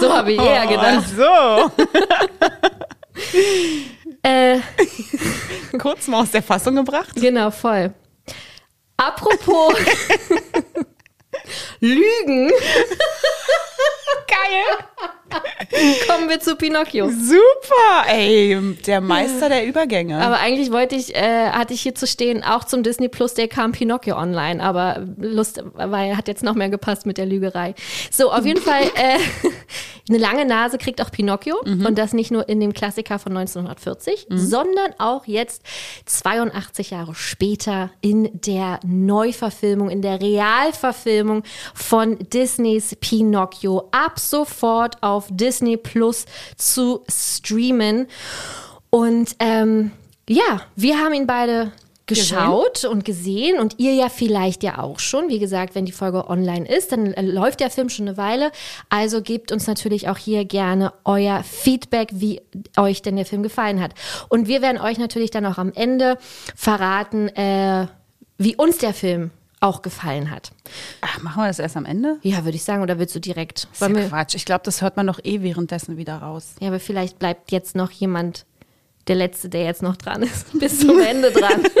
so 0.00 0.12
habe 0.12 0.32
ich 0.32 0.40
eher 0.40 0.66
gedacht. 0.66 1.04
so. 1.16 1.70
äh, 4.22 4.60
Kurz 5.78 6.08
mal 6.08 6.22
aus 6.22 6.30
der 6.30 6.42
Fassung 6.42 6.76
gebracht. 6.76 7.14
Genau, 7.16 7.50
voll. 7.50 7.92
Apropos 8.96 9.74
Lügen. 11.80 12.50
Geil. 14.26 15.10
Kommen 16.08 16.28
wir 16.28 16.40
zu 16.40 16.56
Pinocchio. 16.56 17.08
Super, 17.08 18.08
ey, 18.08 18.76
der 18.86 19.00
Meister 19.00 19.48
der 19.48 19.66
Übergänge. 19.66 20.20
Aber 20.20 20.38
eigentlich 20.38 20.72
wollte 20.72 20.94
ich, 20.94 21.14
äh, 21.14 21.50
hatte 21.50 21.74
ich 21.74 21.82
hier 21.82 21.94
zu 21.94 22.06
stehen, 22.06 22.42
auch 22.44 22.64
zum 22.64 22.82
Disney 22.82 23.08
Plus 23.08 23.34
Day 23.34 23.48
kam 23.48 23.72
Pinocchio 23.72 24.16
online, 24.16 24.62
aber 24.62 25.06
Lust, 25.18 25.62
weil 25.74 26.16
hat 26.16 26.28
jetzt 26.28 26.42
noch 26.42 26.54
mehr 26.54 26.68
gepasst 26.68 27.06
mit 27.06 27.18
der 27.18 27.26
Lügerei. 27.26 27.74
So, 28.10 28.32
auf 28.32 28.44
jeden 28.44 28.60
Fall, 28.60 28.82
äh, 28.94 29.18
eine 30.08 30.18
lange 30.18 30.44
Nase 30.44 30.78
kriegt 30.78 31.00
auch 31.00 31.10
Pinocchio 31.10 31.56
mhm. 31.64 31.86
und 31.86 31.98
das 31.98 32.12
nicht 32.12 32.30
nur 32.30 32.48
in 32.48 32.60
dem 32.60 32.74
Klassiker 32.74 33.18
von 33.18 33.36
1940, 33.36 34.26
mhm. 34.28 34.38
sondern 34.38 34.92
auch 34.98 35.26
jetzt 35.26 35.62
82 36.04 36.90
Jahre 36.90 37.14
später 37.14 37.90
in 38.00 38.30
der 38.32 38.80
Neuverfilmung, 38.84 39.90
in 39.90 40.02
der 40.02 40.20
Realverfilmung 40.20 41.42
von 41.74 42.18
Disneys 42.18 42.96
Pinocchio 43.00 43.88
ab 43.92 44.18
sofort 44.18 45.02
auf 45.02 45.23
Disney 45.30 45.76
Plus 45.76 46.26
zu 46.56 47.04
streamen. 47.08 48.06
Und 48.90 49.36
ähm, 49.38 49.90
ja, 50.28 50.62
wir 50.76 50.98
haben 50.98 51.14
ihn 51.14 51.26
beide 51.26 51.72
geschaut 52.06 52.74
gesehen? 52.74 52.90
und 52.90 53.04
gesehen 53.04 53.58
und 53.58 53.78
ihr 53.78 53.94
ja 53.94 54.08
vielleicht 54.08 54.62
ja 54.62 54.78
auch 54.78 54.98
schon. 54.98 55.28
Wie 55.28 55.38
gesagt, 55.38 55.74
wenn 55.74 55.86
die 55.86 55.92
Folge 55.92 56.28
online 56.28 56.68
ist, 56.68 56.92
dann 56.92 57.12
äh, 57.14 57.22
läuft 57.22 57.60
der 57.60 57.70
Film 57.70 57.88
schon 57.88 58.08
eine 58.08 58.16
Weile. 58.16 58.50
Also 58.90 59.22
gebt 59.22 59.52
uns 59.52 59.66
natürlich 59.66 60.08
auch 60.08 60.18
hier 60.18 60.44
gerne 60.44 60.92
euer 61.04 61.42
Feedback, 61.42 62.10
wie 62.12 62.42
euch 62.76 63.02
denn 63.02 63.16
der 63.16 63.26
Film 63.26 63.42
gefallen 63.42 63.80
hat. 63.80 63.94
Und 64.28 64.48
wir 64.48 64.60
werden 64.60 64.80
euch 64.80 64.98
natürlich 64.98 65.30
dann 65.30 65.46
auch 65.46 65.58
am 65.58 65.72
Ende 65.72 66.18
verraten, 66.54 67.28
äh, 67.28 67.86
wie 68.36 68.56
uns 68.56 68.78
der 68.78 68.92
Film 68.92 69.30
auch 69.64 69.82
gefallen 69.82 70.30
hat. 70.30 70.52
Ach, 71.00 71.22
machen 71.22 71.42
wir 71.42 71.46
das 71.48 71.58
erst 71.58 71.76
am 71.76 71.86
Ende? 71.86 72.18
Ja, 72.22 72.44
würde 72.44 72.56
ich 72.56 72.64
sagen. 72.64 72.82
Oder 72.82 72.98
willst 72.98 73.14
du 73.14 73.20
direkt? 73.20 73.66
Das 73.78 73.88
ist 73.88 73.96
ja 73.96 74.08
Quatsch. 74.08 74.34
Ich 74.34 74.44
glaube, 74.44 74.60
das 74.64 74.82
hört 74.82 74.96
man 74.96 75.06
doch 75.06 75.18
eh 75.24 75.42
währenddessen 75.42 75.96
wieder 75.96 76.18
raus. 76.18 76.54
Ja, 76.60 76.68
aber 76.68 76.78
vielleicht 76.78 77.18
bleibt 77.18 77.50
jetzt 77.50 77.74
noch 77.74 77.90
jemand, 77.90 78.44
der 79.08 79.16
Letzte, 79.16 79.48
der 79.48 79.64
jetzt 79.64 79.82
noch 79.82 79.96
dran 79.96 80.22
ist, 80.22 80.46
bis 80.58 80.80
zum 80.80 81.00
Ende 81.00 81.30
dran. 81.30 81.64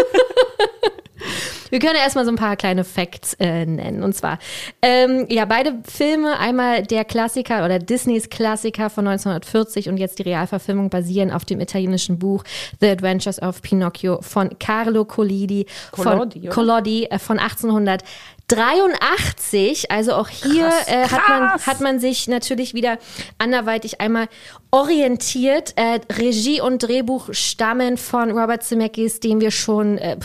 Wir 1.74 1.80
können 1.80 1.96
erstmal 1.96 2.24
so 2.24 2.30
ein 2.30 2.36
paar 2.36 2.54
kleine 2.54 2.84
Facts 2.84 3.34
äh, 3.40 3.66
nennen. 3.66 4.04
Und 4.04 4.14
zwar, 4.14 4.38
ähm, 4.80 5.26
ja, 5.28 5.44
beide 5.44 5.74
Filme, 5.82 6.38
einmal 6.38 6.84
der 6.84 7.04
Klassiker 7.04 7.64
oder 7.64 7.80
Disneys 7.80 8.30
Klassiker 8.30 8.90
von 8.90 9.08
1940 9.08 9.88
und 9.88 9.96
jetzt 9.96 10.20
die 10.20 10.22
Realverfilmung 10.22 10.88
basieren 10.88 11.32
auf 11.32 11.44
dem 11.44 11.58
italienischen 11.58 12.16
Buch 12.20 12.44
The 12.80 12.90
Adventures 12.90 13.42
of 13.42 13.60
Pinocchio 13.60 14.20
von 14.22 14.56
Carlo 14.60 15.04
Collodi 15.04 15.66
Collodi, 15.90 16.42
von, 16.42 16.50
Collodi, 16.50 17.04
äh, 17.06 17.18
von 17.18 17.40
1800. 17.40 18.04
83, 18.46 19.90
also 19.90 20.12
auch 20.12 20.28
hier 20.28 20.68
krass, 20.68 20.88
äh, 20.88 21.08
hat, 21.08 21.28
man, 21.30 21.66
hat 21.66 21.80
man 21.80 21.98
sich 21.98 22.28
natürlich 22.28 22.74
wieder 22.74 22.98
anderweitig 23.38 24.02
einmal 24.02 24.28
orientiert. 24.70 25.72
Äh, 25.76 26.00
Regie 26.12 26.60
und 26.60 26.82
Drehbuch 26.82 27.30
stammen 27.32 27.96
von 27.96 28.30
Robert 28.30 28.62
Zemeckis, 28.62 29.18
den 29.18 29.40
wir 29.40 29.50
schon 29.50 29.96
äh, 29.96 30.18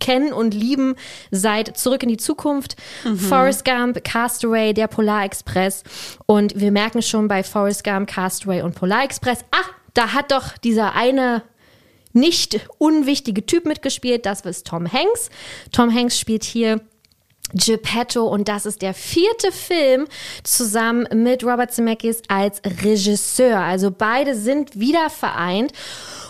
kennen 0.00 0.32
und 0.32 0.54
lieben 0.54 0.96
seit 1.30 1.76
Zurück 1.76 2.02
in 2.02 2.08
die 2.08 2.16
Zukunft, 2.16 2.76
mhm. 3.04 3.18
Forrest 3.18 3.64
Gump, 3.64 4.02
Castaway, 4.04 4.72
der 4.72 4.88
Polar 4.88 5.24
Express. 5.24 5.82
Und 6.26 6.58
wir 6.58 6.72
merken 6.72 7.02
schon 7.02 7.28
bei 7.28 7.42
Forrest 7.42 7.84
Gump, 7.84 8.08
Castaway 8.08 8.62
und 8.62 8.74
Polar 8.74 9.04
Express, 9.04 9.44
ach, 9.50 9.70
da 9.94 10.12
hat 10.12 10.32
doch 10.32 10.56
dieser 10.58 10.94
eine 10.94 11.42
nicht 12.12 12.60
unwichtige 12.78 13.46
Typ 13.46 13.66
mitgespielt, 13.66 14.26
das 14.26 14.40
ist 14.40 14.66
Tom 14.66 14.90
Hanks. 14.90 15.30
Tom 15.70 15.94
Hanks 15.94 16.18
spielt 16.18 16.44
hier 16.44 16.80
Geppetto 17.52 18.26
und 18.26 18.48
das 18.48 18.66
ist 18.66 18.82
der 18.82 18.94
vierte 18.94 19.52
Film 19.52 20.06
zusammen 20.44 21.06
mit 21.12 21.44
Robert 21.44 21.72
Zemeckis 21.72 22.22
als 22.28 22.62
Regisseur. 22.84 23.58
Also 23.58 23.90
beide 23.90 24.36
sind 24.36 24.78
wieder 24.78 25.10
vereint 25.10 25.72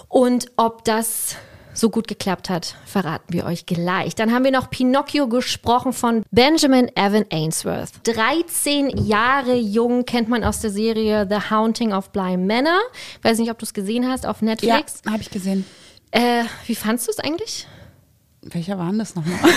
und 0.09 0.51
ob 0.57 0.85
das 0.85 1.37
so 1.81 1.91
gut 1.91 2.07
geklappt 2.07 2.51
hat, 2.51 2.77
verraten 2.85 3.33
wir 3.33 3.47
euch 3.47 3.67
gleich. 3.67 4.15
Dann 4.15 4.33
haben 4.33 4.45
wir 4.45 4.51
noch 4.51 4.71
Pinocchio 4.71 5.29
gesprochen 5.29 5.93
von 5.93 6.23
Benjamin 6.31 6.89
Evan 6.95 7.25
Ainsworth. 7.31 7.93
13 8.05 9.07
Jahre 9.07 9.55
jung 9.55 10.05
kennt 10.05 10.29
man 10.29 10.45
aus 10.45 10.61
der 10.61 10.71
Serie 10.71 11.27
The 11.29 11.51
Haunting 11.51 11.93
of 11.93 12.11
Bly 12.11 12.37
Manor. 12.37 12.81
Weiß 13.23 13.39
nicht, 13.39 13.51
ob 13.51 13.59
du 13.59 13.65
es 13.65 13.73
gesehen 13.73 14.07
hast 14.07 14.27
auf 14.27 14.43
Netflix. 14.43 15.03
Ja, 15.05 15.13
habe 15.13 15.23
ich 15.23 15.31
gesehen. 15.31 15.65
Äh, 16.11 16.45
wie 16.67 16.75
fandst 16.75 17.07
du 17.07 17.13
es 17.13 17.19
eigentlich? 17.19 17.67
Welcher 18.43 18.79
war 18.79 18.87
denn 18.87 18.99
das 18.99 19.15
nochmal? 19.15 19.39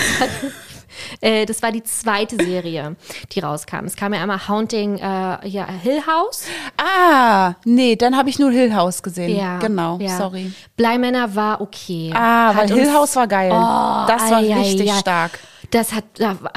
Äh, 1.20 1.44
das 1.44 1.60
war 1.60 1.72
die 1.72 1.82
zweite 1.82 2.36
Serie, 2.36 2.94
die 3.32 3.40
rauskam. 3.40 3.84
Es 3.84 3.96
kam 3.96 4.14
ja 4.14 4.20
einmal 4.22 4.46
Haunting 4.46 4.96
äh, 4.98 5.00
ja, 5.48 5.66
Hill 5.82 6.02
House. 6.06 6.44
ah, 6.76 7.54
nee, 7.64 7.96
dann 7.96 8.16
habe 8.16 8.28
ich 8.30 8.38
nur 8.38 8.52
Hill 8.52 8.72
House 8.76 9.02
gesehen. 9.02 9.36
Ja, 9.36 9.58
Genau, 9.58 9.98
ja. 10.00 10.16
sorry. 10.18 10.52
Bleimänner 10.76 11.34
war 11.34 11.60
okay. 11.60 12.12
Ah, 12.14 12.54
Hat 12.54 12.70
weil 12.70 12.78
Hill 12.78 12.92
House 12.94 13.16
war 13.16 13.26
geil. 13.26 13.50
Oh, 13.50 14.06
das 14.06 14.30
war 14.30 14.38
ei, 14.38 14.54
richtig 14.54 14.92
ei. 14.92 14.98
stark. 15.00 15.40
Das 15.72 15.92
hat, 15.92 16.04
da, 16.14 16.40
war- 16.40 16.52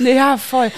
Ja, 0.00 0.36
voll. 0.36 0.70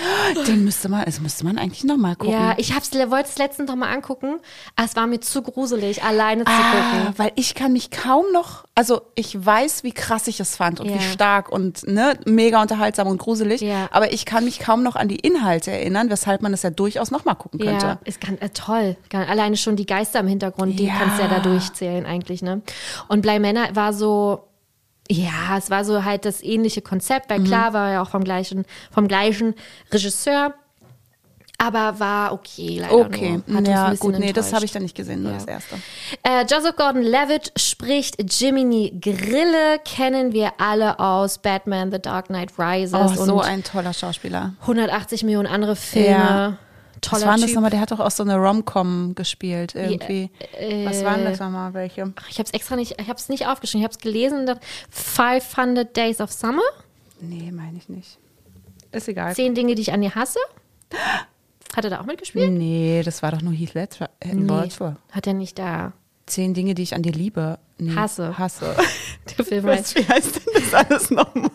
Den 0.46 0.64
müsste 0.64 0.88
man, 0.88 1.04
das 1.04 1.20
müsste 1.20 1.44
man 1.44 1.58
eigentlich 1.58 1.84
nochmal 1.84 2.16
gucken. 2.16 2.32
ja, 2.34 2.54
ich 2.56 2.74
hab's, 2.74 2.90
wollte 2.92 3.28
es 3.28 3.38
letztens 3.38 3.68
noch 3.68 3.76
mal 3.76 3.92
angucken, 3.92 4.36
aber 4.76 4.86
es 4.86 4.96
war 4.96 5.06
mir 5.06 5.20
zu 5.20 5.42
gruselig, 5.42 6.02
alleine 6.02 6.44
zu 6.44 6.50
Ah, 6.52 6.72
gucken. 6.72 7.14
weil 7.18 7.32
ich 7.34 7.54
kann 7.54 7.72
mich 7.72 7.90
kaum 7.90 8.24
noch, 8.32 8.64
also 8.74 9.00
ich 9.14 9.44
weiß, 9.44 9.84
wie 9.84 9.92
krass 9.92 10.26
ich 10.28 10.40
es 10.40 10.56
fand 10.56 10.80
und 10.80 10.88
Ja. 10.88 10.94
wie 10.96 11.00
stark 11.02 11.50
und 11.50 11.86
ne, 11.86 12.14
mega 12.26 12.60
unterhaltsam 12.62 13.06
und 13.08 13.18
gruselig, 13.18 13.60
Ja. 13.60 13.88
aber 13.90 14.12
ich 14.12 14.24
kann 14.24 14.44
mich 14.44 14.58
kaum 14.60 14.82
noch 14.82 14.96
an 14.96 15.08
die 15.08 15.16
Inhalte 15.16 15.70
erinnern, 15.70 16.10
weshalb 16.10 16.42
man 16.42 16.52
es 16.52 16.62
ja 16.62 16.70
durchaus 16.70 17.10
nochmal 17.10 17.34
gucken 17.36 17.60
könnte. 17.60 17.86
Ja, 17.86 17.98
ist 18.04 18.20
ganz, 18.20 18.40
äh, 18.40 18.48
toll. 18.50 18.96
Alleine 19.12 19.56
schon 19.56 19.76
die 19.76 19.86
Geister 19.86 20.20
im 20.20 20.28
Hintergrund, 20.28 20.78
die 20.78 20.86
Ja. 20.86 20.94
kannst 20.98 21.18
du 21.18 21.22
ja 21.22 21.28
da 21.28 21.40
durchzählen 21.40 22.06
eigentlich, 22.06 22.42
ne? 22.42 22.62
Und 23.08 23.22
Bleimänner 23.22 23.68
war 23.74 23.92
so, 23.92 24.44
ja, 25.11 25.56
es 25.56 25.70
war 25.70 25.84
so 25.84 26.04
halt 26.04 26.24
das 26.24 26.42
ähnliche 26.42 26.82
Konzept, 26.82 27.28
Mhm. 27.30 27.34
weil 27.34 27.44
klar 27.44 27.72
war 27.72 27.90
ja 27.92 28.02
auch 28.02 28.11
vom 28.11 28.24
gleichen, 28.24 28.64
vom 28.90 29.09
gleichen 29.09 29.54
Regisseur, 29.92 30.54
aber 31.61 31.98
war 31.98 32.32
okay 32.32 32.78
leider 32.80 32.92
Okay, 32.94 33.40
nur. 33.46 33.56
Hat 33.56 33.66
ja 33.66 33.94
gut, 33.94 34.16
nee, 34.18 34.32
das 34.32 34.52
habe 34.52 34.64
ich 34.64 34.70
dann 34.70 34.82
nicht 34.82 34.94
gesehen, 34.94 35.22
nur 35.22 35.32
Ja. 35.32 35.38
das 35.38 35.46
erste. 35.46 35.74
Äh, 36.22 36.42
Joseph 36.48 36.76
Gordon-Levitt 36.76 37.52
spricht 37.56 38.16
Jiminy 38.40 38.96
Grille, 39.00 39.80
kennen 39.84 40.32
wir 40.32 40.52
alle 40.59 41.00
aus 41.00 41.38
Batman, 41.38 41.90
The 41.90 41.98
Dark 42.00 42.26
Knight 42.26 42.52
Rises 42.59 42.94
Oh, 42.94 43.09
so 43.24 43.40
ein 43.40 43.64
toller 43.64 43.92
Schauspieler. 43.92 44.52
180 44.61 45.24
Millionen 45.24 45.48
andere 45.48 45.74
Filme. 45.74 46.09
Ja. 46.09 46.56
Toller 47.01 47.22
Was 47.22 47.26
war 47.26 47.34
denn 47.36 47.42
das 47.42 47.53
nochmal? 47.55 47.70
Der 47.70 47.80
hat 47.80 47.90
doch 47.90 48.01
auch 48.01 48.11
so 48.11 48.22
eine 48.22 48.36
Rom-Com 48.36 49.14
gespielt 49.14 49.74
irgendwie. 49.74 50.30
äh, 50.59 50.86
Was 50.86 51.05
waren 51.05 51.24
das 51.24 51.38
nochmal? 51.40 51.74
Welche? 51.74 52.12
Ich 52.30 52.38
habe 52.38 52.46
es 52.46 52.53
extra 52.53 52.76
nicht, 52.76 53.01
ich 53.01 53.09
habe 53.09 53.18
es 53.18 53.28
nicht 53.28 53.46
aufgeschrieben. 53.46 53.80
Ich 53.80 53.84
habe 53.84 53.92
es 53.92 53.99
gelesen. 53.99 54.46
da- 54.46 54.59
500 54.90 55.96
Days 55.96 56.20
of 56.20 56.32
Summer. 56.32 56.62
Nee, 57.20 57.51
meine 57.53 57.78
ich 57.78 57.88
nicht. 57.88 58.18
Ist 58.92 59.09
egal. 59.09 59.34
Zehn 59.34 59.55
Dinge, 59.55 59.74
die 59.74 59.82
ich 59.82 59.92
an 59.92 60.01
dir 60.01 60.14
hasse. 60.14 60.38
Hat 61.76 61.84
er 61.84 61.90
da 61.90 62.01
auch 62.01 62.07
mitgespielt? 62.07 62.51
Nee, 62.53 63.03
das 63.05 63.22
war 63.22 63.32
doch 63.32 63.42
nur 63.42 63.53
Heath 63.53 63.74
Ledger. 63.74 64.11
Äh, 64.20 64.34
Nee, 64.34 64.68
hat 65.12 65.26
er 65.26 65.34
nicht 65.34 65.59
da. 65.59 65.92
Zehn 66.26 66.55
Dinge, 66.55 66.74
die 66.74 66.82
ich 66.82 66.94
an 66.94 67.03
dir 67.03 67.12
liebe. 67.12 67.59
Nee, 67.79 67.95
Hasse. 67.95 68.37
Hasse. 68.37 68.74
Der 69.39 69.45
Film 69.45 69.66
heißt 69.66 69.97
wie 69.97 70.05
heißt 70.07 70.37
denn 70.37 70.55
das 70.55 70.74
alles 70.74 71.11
nochmal? 71.11 71.51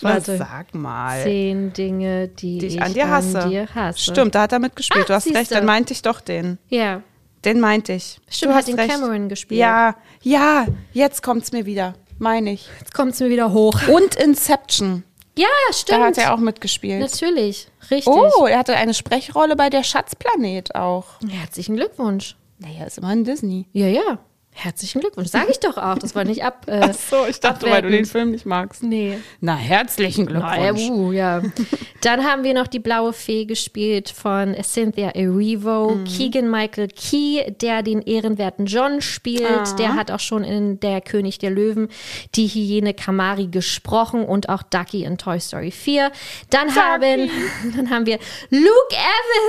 Warte. 0.00 0.38
sag 0.38 0.74
mal. 0.74 1.22
Zehn 1.22 1.72
Dinge, 1.72 2.28
die, 2.28 2.58
Die 2.58 2.66
ich 2.66 2.82
an 2.82 2.94
dir 2.94 3.08
hasse. 3.08 3.48
dir 3.48 3.68
hasse. 3.74 3.98
Stimmt, 3.98 4.34
da 4.34 4.42
hat 4.42 4.52
er 4.52 4.58
mitgespielt. 4.58 5.04
Ah, 5.04 5.08
du 5.08 5.14
hast 5.14 5.26
recht, 5.26 5.36
siehste. 5.36 5.54
dann 5.54 5.66
meinte 5.66 5.92
ich 5.92 6.02
doch 6.02 6.20
den. 6.20 6.58
Ja. 6.68 7.02
Den 7.44 7.60
meinte 7.60 7.92
ich. 7.92 8.20
Stimmt, 8.28 8.50
du 8.50 8.54
hat 8.54 8.62
hast 8.62 8.68
den 8.68 8.76
recht. 8.76 8.90
Cameron 8.90 9.28
gespielt. 9.28 9.60
Ja, 9.60 9.96
ja, 10.22 10.66
jetzt 10.92 11.22
kommt's 11.22 11.52
mir 11.52 11.66
wieder. 11.66 11.94
Meine 12.18 12.52
ich. 12.52 12.68
Jetzt 12.78 12.94
kommt 12.94 13.12
es 13.12 13.20
mir 13.20 13.28
wieder 13.28 13.52
hoch. 13.52 13.78
Und 13.88 14.14
Inception. 14.14 15.04
Ja, 15.36 15.48
stimmt. 15.72 16.00
Da 16.00 16.06
hat 16.06 16.18
er 16.18 16.32
auch 16.32 16.38
mitgespielt. 16.38 17.00
Natürlich. 17.00 17.68
Richtig. 17.90 18.06
Oh, 18.06 18.46
er 18.46 18.58
hatte 18.58 18.76
eine 18.76 18.94
Sprechrolle 18.94 19.56
bei 19.56 19.68
der 19.68 19.82
Schatzplanet 19.82 20.74
auch. 20.74 21.06
Herzlichen 21.28 21.76
Glückwunsch. 21.76 22.36
Naja, 22.58 22.84
ist 22.86 22.98
immerhin 22.98 23.24
Disney. 23.24 23.66
Ja, 23.72 23.88
ja. 23.88 24.18
Herzlichen 24.56 25.00
Glückwunsch. 25.00 25.30
Sage 25.30 25.48
ich 25.50 25.58
doch 25.58 25.76
auch. 25.76 25.98
Das 25.98 26.14
war 26.14 26.22
nicht 26.24 26.44
ab. 26.44 26.66
Äh, 26.68 26.92
abwertend. 27.42 28.06
Film 28.06 28.30
nicht 28.30 28.46
magst. 28.46 28.84
Nee. 28.84 29.18
Na, 29.40 29.56
herzlichen 29.56 30.28
Na, 30.30 30.54
Glückwunsch. 30.56 30.90
uh, 30.90 31.10
ja. 31.12 31.42
Dann 32.02 32.24
haben 32.24 32.44
wir 32.44 32.54
noch 32.54 32.68
die 32.68 32.78
blaue 32.78 33.12
Fee 33.12 33.46
gespielt 33.46 34.10
von 34.10 34.54
Cynthia 34.62 35.08
Erivo, 35.10 35.96
Mhm. 35.96 36.04
Keegan 36.04 36.50
Michael 36.50 36.86
Key, 36.88 37.50
der 37.60 37.82
den 37.82 38.00
ehrenwerten 38.00 38.66
John 38.66 39.00
spielt. 39.02 39.42
Ah. 39.44 39.76
Der 39.76 39.96
hat 39.96 40.12
auch 40.12 40.20
schon 40.20 40.44
in 40.44 40.78
Der 40.78 41.00
König 41.00 41.38
der 41.38 41.50
Löwen 41.50 41.88
die 42.36 42.46
Hyäne 42.46 42.94
Kamari 42.94 43.48
gesprochen 43.48 44.24
und 44.24 44.48
auch 44.48 44.62
Ducky 44.62 45.02
in 45.02 45.18
Toy 45.18 45.40
Story 45.40 45.72
4. 45.72 46.12
Dann 46.50 46.74
haben, 46.76 47.28
dann 47.76 47.90
haben 47.90 48.06
wir 48.06 48.20
Luke 48.50 48.94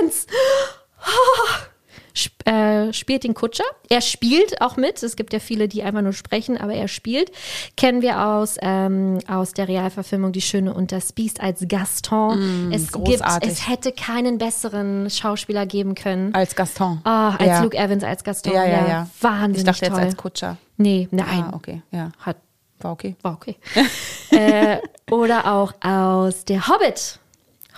Evans. 0.02 0.26
Sp 2.16 2.32
äh, 2.48 2.92
spielt 2.94 3.24
den 3.24 3.34
Kutscher. 3.34 3.64
Er 3.90 4.00
spielt 4.00 4.62
auch 4.62 4.76
mit. 4.76 5.02
Es 5.02 5.16
gibt 5.16 5.32
ja 5.34 5.38
viele, 5.38 5.68
die 5.68 5.82
einfach 5.82 6.00
nur 6.00 6.14
sprechen, 6.14 6.56
aber 6.56 6.72
er 6.72 6.88
spielt. 6.88 7.30
Kennen 7.76 8.00
wir 8.00 8.26
aus, 8.26 8.56
ähm, 8.62 9.18
aus 9.28 9.52
der 9.52 9.68
Realverfilmung 9.68 10.32
Die 10.32 10.40
Schöne 10.40 10.72
und 10.72 10.92
das 10.92 11.12
Biest 11.12 11.40
als 11.40 11.64
Gaston. 11.68 12.72
es, 12.72 12.90
gibt, 12.92 13.04
großartig. 13.04 13.50
es 13.52 13.68
hätte 13.68 13.92
keinen 13.92 14.38
besseren 14.38 15.10
Schauspieler 15.10 15.66
geben 15.66 15.94
können. 15.94 16.34
Als 16.34 16.54
Gaston. 16.54 17.00
Ah, 17.04 17.36
als 17.36 17.48
ja. 17.48 17.62
Luke 17.62 17.76
Evans 17.76 18.02
als 18.02 18.24
Gaston. 18.24 18.54
Ja, 18.54 18.64
ja, 18.64 18.88
ja. 18.88 19.10
Wahnsinnig 19.20 19.58
Ich 19.58 19.64
dachte 19.64 19.86
toll. 19.86 19.98
jetzt 19.98 20.06
als 20.06 20.16
Kutscher. 20.16 20.56
Nee, 20.78 21.08
nein. 21.10 21.44
Ah, 21.44 21.52
okay. 21.54 21.82
Ja. 21.90 22.12
Hat, 22.20 22.36
War 22.80 22.92
okay. 22.92 23.16
war 23.22 23.34
okay. 23.34 23.56
äh, 24.30 24.78
oder 25.10 25.52
auch 25.52 25.74
aus 25.82 26.44
Der 26.46 26.66
Hobbit. 26.68 27.18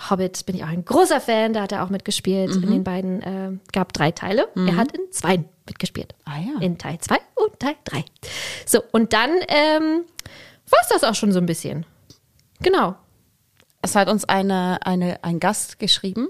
Hobbit 0.09 0.45
bin 0.45 0.55
ich 0.55 0.63
auch 0.63 0.69
ein 0.69 0.85
großer 0.85 1.19
Fan, 1.19 1.53
da 1.53 1.63
hat 1.63 1.71
er 1.71 1.83
auch 1.83 1.89
mitgespielt. 1.89 2.55
Mhm. 2.55 2.63
In 2.63 2.71
den 2.71 2.83
beiden 2.83 3.21
äh, 3.21 3.51
gab 3.73 3.93
drei 3.93 4.11
Teile. 4.11 4.47
Er 4.55 4.75
hat 4.77 4.91
in 4.91 5.11
zwei 5.11 5.43
mitgespielt. 5.69 6.15
Ah, 6.25 6.39
ja. 6.39 6.59
In 6.59 6.77
Teil 6.77 6.99
2 6.99 7.15
und 7.35 7.59
Teil 7.59 7.75
3. 7.85 8.03
So, 8.65 8.83
und 8.91 9.13
dann 9.13 9.29
ähm, 9.47 10.03
war 10.69 10.79
es 10.81 10.89
das 10.89 11.03
auch 11.03 11.15
schon 11.15 11.31
so 11.31 11.39
ein 11.39 11.45
bisschen. 11.45 11.85
Genau. 12.61 12.95
Es 13.81 13.95
hat 13.95 14.09
uns 14.09 14.25
eine, 14.25 14.79
eine, 14.85 15.23
ein 15.23 15.39
Gast 15.39 15.79
geschrieben, 15.79 16.27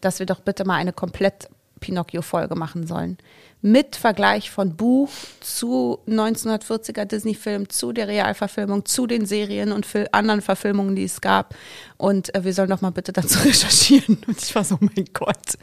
dass 0.00 0.18
wir 0.18 0.26
doch 0.26 0.40
bitte 0.40 0.64
mal 0.64 0.76
eine 0.76 0.92
komplett 0.92 1.48
Pinocchio-Folge 1.80 2.54
machen 2.54 2.86
sollen. 2.86 3.18
Mit 3.62 3.96
Vergleich 3.96 4.50
von 4.50 4.76
Buch 4.76 5.10
zu 5.40 5.98
1940er 6.08 7.04
Disney-Film, 7.04 7.68
zu 7.68 7.92
der 7.92 8.08
Realverfilmung, 8.08 8.84
zu 8.86 9.06
den 9.06 9.26
Serien 9.26 9.72
und 9.72 9.86
anderen 10.12 10.40
Verfilmungen, 10.40 10.96
die 10.96 11.04
es 11.04 11.20
gab. 11.20 11.54
Und 11.96 12.34
äh, 12.34 12.44
wir 12.44 12.54
sollen 12.54 12.70
doch 12.70 12.80
mal 12.80 12.90
bitte 12.90 13.12
dazu 13.12 13.38
recherchieren. 13.44 14.18
Und 14.26 14.42
ich 14.42 14.54
war 14.54 14.64
so, 14.64 14.78
mein 14.80 15.06
Gott, 15.12 15.58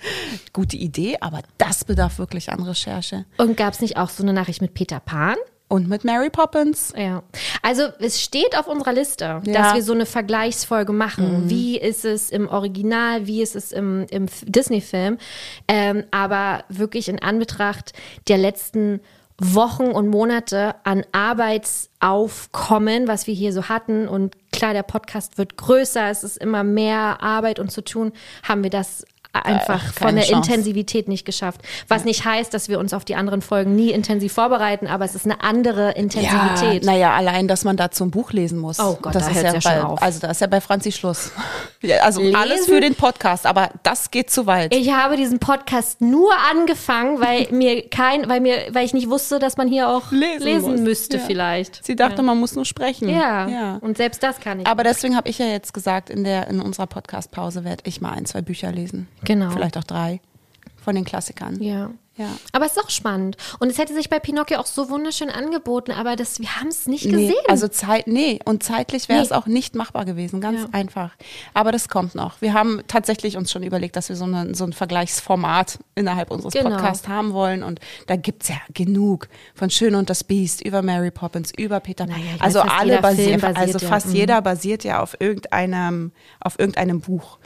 gute 0.53 0.77
Idee, 0.77 1.17
aber 1.21 1.41
das 1.57 1.85
bedarf 1.85 2.19
wirklich 2.19 2.51
an 2.51 2.61
Recherche. 2.61 3.25
Und 3.37 3.57
gab 3.57 3.73
es 3.73 3.81
nicht 3.81 3.97
auch 3.97 4.09
so 4.09 4.23
eine 4.23 4.33
Nachricht 4.33 4.61
mit 4.61 4.73
Peter 4.73 4.99
Pan? 4.99 5.37
Und 5.69 5.89
mit 5.89 6.05
Mary 6.05 6.29
Poppins. 6.29 6.93
Ja. 6.95 7.23
Also 7.61 7.83
es 7.99 8.21
steht 8.21 8.57
auf 8.57 8.67
unserer 8.67 8.93
Liste, 8.93 9.25
Ja. 9.25 9.39
Mhm. 9.39 9.53
dass 9.53 9.73
wir 9.75 9.83
so 9.83 9.91
eine 9.93 10.05
Vergleichsfolge 10.05 10.93
machen. 10.93 11.49
Wie 11.49 11.77
ist 11.77 12.05
es 12.05 12.29
im 12.29 12.47
Original, 12.47 13.27
wie 13.27 13.41
ist 13.41 13.55
es 13.55 13.73
im, 13.73 14.05
im 14.09 14.27
Disney-Film? 14.45 15.17
Ähm, 15.67 16.05
aber 16.11 16.63
wirklich 16.69 17.09
in 17.09 17.21
Anbetracht 17.21 17.91
der 18.29 18.37
letzten 18.37 19.01
Wochen 19.39 19.87
und 19.87 20.07
Monate 20.07 20.73
an 20.83 21.03
Arbeitsaufkommen, 21.11 23.07
was 23.07 23.27
wir 23.27 23.33
hier 23.33 23.53
so 23.53 23.69
hatten. 23.69 24.07
Und 24.07 24.35
klar, 24.51 24.73
der 24.73 24.83
Podcast 24.83 25.37
wird 25.37 25.57
größer, 25.57 26.09
es 26.09 26.23
ist 26.23 26.37
immer 26.37 26.63
mehr 26.63 27.21
Arbeit 27.21 27.59
und 27.59 27.71
zu 27.71 27.83
tun, 27.83 28.13
haben 28.43 28.63
wir 28.63 28.69
das 28.69 29.05
einfach 29.33 29.83
Äh, 29.83 29.91
von 30.05 30.15
der 30.15 30.23
Chance. 30.25 30.49
Intensivität 30.51 31.07
nicht 31.07 31.25
geschafft. 31.25 31.61
Was 31.87 32.05
nicht 32.05 32.25
heißt, 32.25 32.53
dass 32.53 32.69
wir 32.69 32.79
uns 32.79 32.93
auf 32.93 33.05
die 33.05 33.15
anderen 33.15 33.41
Folgen 33.41 33.75
nie 33.75 33.91
intensiv 33.91 34.33
vorbereiten, 34.33 34.87
aber 34.87 35.05
es 35.05 35.15
ist 35.15 35.25
eine 35.25 35.41
andere 35.41 35.91
Intensivität. 35.91 36.83
Ja, 36.85 36.91
naja, 36.91 37.13
allein, 37.15 37.47
dass 37.47 37.63
man 37.63 37.77
dazu 37.77 38.03
ein 38.03 38.11
Buch 38.11 38.31
lesen 38.31 38.59
muss. 38.59 38.79
Oh 38.79 38.97
Gott, 39.01 39.13
das 39.15 39.25
da 39.25 39.31
ist 39.31 39.37
ja, 39.43 39.53
ja 39.53 39.61
schon 39.61 39.71
bei, 39.71 39.83
auf. 39.83 40.01
Also 40.01 40.19
da 40.19 40.31
ist 40.31 40.41
ja 40.41 40.47
bei 40.47 40.61
Franzi 40.61 40.91
Schluss. 40.91 41.31
Ja, 41.83 41.97
also 41.97 42.21
Lesen? 42.21 42.35
alles 42.35 42.65
für 42.65 42.81
den 42.81 42.95
Podcast, 42.95 43.45
aber 43.45 43.69
das 43.83 44.09
geht 44.09 44.31
zu 44.31 44.47
weit. 44.47 44.73
Ich 44.73 44.91
habe 44.91 45.15
diesen 45.15 45.37
Podcast 45.37 46.01
nur 46.01 46.31
angefangen, 46.51 47.21
weil 47.21 47.47
mir 47.51 47.87
kein, 47.87 48.27
weil 48.27 48.41
mir, 48.41 48.69
weil 48.71 48.83
ich 48.83 48.95
nicht 48.95 49.09
wusste, 49.11 49.37
dass 49.37 49.57
man 49.57 49.67
hier 49.67 49.87
auch 49.87 50.11
Lesen 50.11 50.43
lesen, 50.43 50.83
müsste 50.83 51.17
Ja. 51.17 51.23
vielleicht. 51.23 51.85
Sie 51.85 51.95
dachte, 51.95 52.23
man 52.23 52.39
muss 52.39 52.55
nur 52.55 52.65
sprechen. 52.65 53.09
Ja. 53.09 53.47
ja. 53.47 53.77
Und 53.81 53.97
selbst 53.97 54.23
das 54.23 54.39
kann 54.39 54.59
ich. 54.61 54.67
Aber 54.67 54.83
deswegen 54.83 55.15
habe 55.15 55.29
ich 55.29 55.37
ja 55.37 55.45
jetzt 55.45 55.71
gesagt, 55.71 56.09
in, 56.09 56.23
der, 56.23 56.47
in 56.47 56.59
unserer 56.61 56.87
Podcast-Pause 56.87 57.63
werde 57.63 57.83
ich 57.85 58.01
mal 58.01 58.11
ein, 58.13 58.25
zwei 58.25 58.41
Bücher 58.41 58.71
lesen. 58.71 59.07
Genau. 59.23 59.51
Vielleicht 59.51 59.77
auch 59.77 59.83
drei 59.83 60.21
von 60.83 60.95
den 60.95 61.05
Klassikern. 61.05 61.61
ja. 61.61 61.89
Ja. 62.19 62.29
Aber 62.51 62.65
es 62.65 62.71
ist 62.71 62.83
auch 62.83 62.89
spannend. 62.89 63.37
Und 63.59 63.69
es 63.69 63.77
hätte 63.77 63.93
sich 63.93 64.09
bei 64.09 64.17
Pinocchio 64.17 64.57
auch 64.57 64.65
so 64.65 64.89
wunderschön 64.89 65.29
angeboten, 65.29 65.91
aber 65.91 66.15
das, 66.15 66.39
wir 66.39 66.55
haben 66.55 66.69
es 66.69 66.87
nicht 66.87 67.05
Nee, 67.05 67.11
gesehen. 67.11 67.35
also 67.47 67.67
Zeit, 67.67 68.07
nee, 68.07 68.39
und 68.43 68.63
zeitlich 68.63 69.07
wäre 69.07 69.19
Nee. 69.19 69.25
es 69.27 69.31
auch 69.31 69.45
nicht 69.45 69.75
machbar 69.75 70.03
gewesen, 70.03 70.41
ganz 70.41 70.61
Ja. 70.61 70.69
einfach. 70.71 71.11
Aber 71.53 71.71
das 71.71 71.89
kommt 71.89 72.15
noch. 72.15 72.41
Wir 72.41 72.53
haben 72.53 72.81
tatsächlich 72.87 73.37
uns 73.37 73.51
schon 73.51 73.61
überlegt, 73.61 73.95
dass 73.97 74.09
wir 74.09 74.15
so, 74.15 74.23
eine, 74.25 74.55
so 74.55 74.63
ein 74.63 74.73
Vergleichsformat 74.73 75.77
innerhalb 75.93 76.31
unseres 76.31 76.53
Genau. 76.55 76.71
Podcasts 76.71 77.07
haben 77.07 77.33
wollen. 77.33 77.61
Und 77.61 77.79
da 78.07 78.15
gibt's 78.15 78.47
ja 78.49 78.55
genug 78.73 79.27
von 79.53 79.69
Schön 79.69 79.93
und 79.93 80.09
das 80.09 80.23
Biest 80.23 80.63
über 80.65 80.81
Mary 80.81 81.11
Poppins, 81.11 81.51
über 81.55 81.79
Peter 81.79 82.07
Pan. 82.07 82.19
Naja, 82.19 82.31
also 82.39 82.61
alle 82.61 82.99
basieren, 82.99 83.43
also 83.43 83.53
basiert 83.61 83.81
ja, 83.83 83.87
fast 83.89 84.07
mhm. 84.07 84.15
jeder 84.15 84.41
basiert 84.41 84.83
ja 84.83 85.03
auf 85.03 85.15
irgendeinem, 85.19 86.11
auf 86.39 86.57
irgendeinem 86.57 86.99
Buch. 86.99 87.37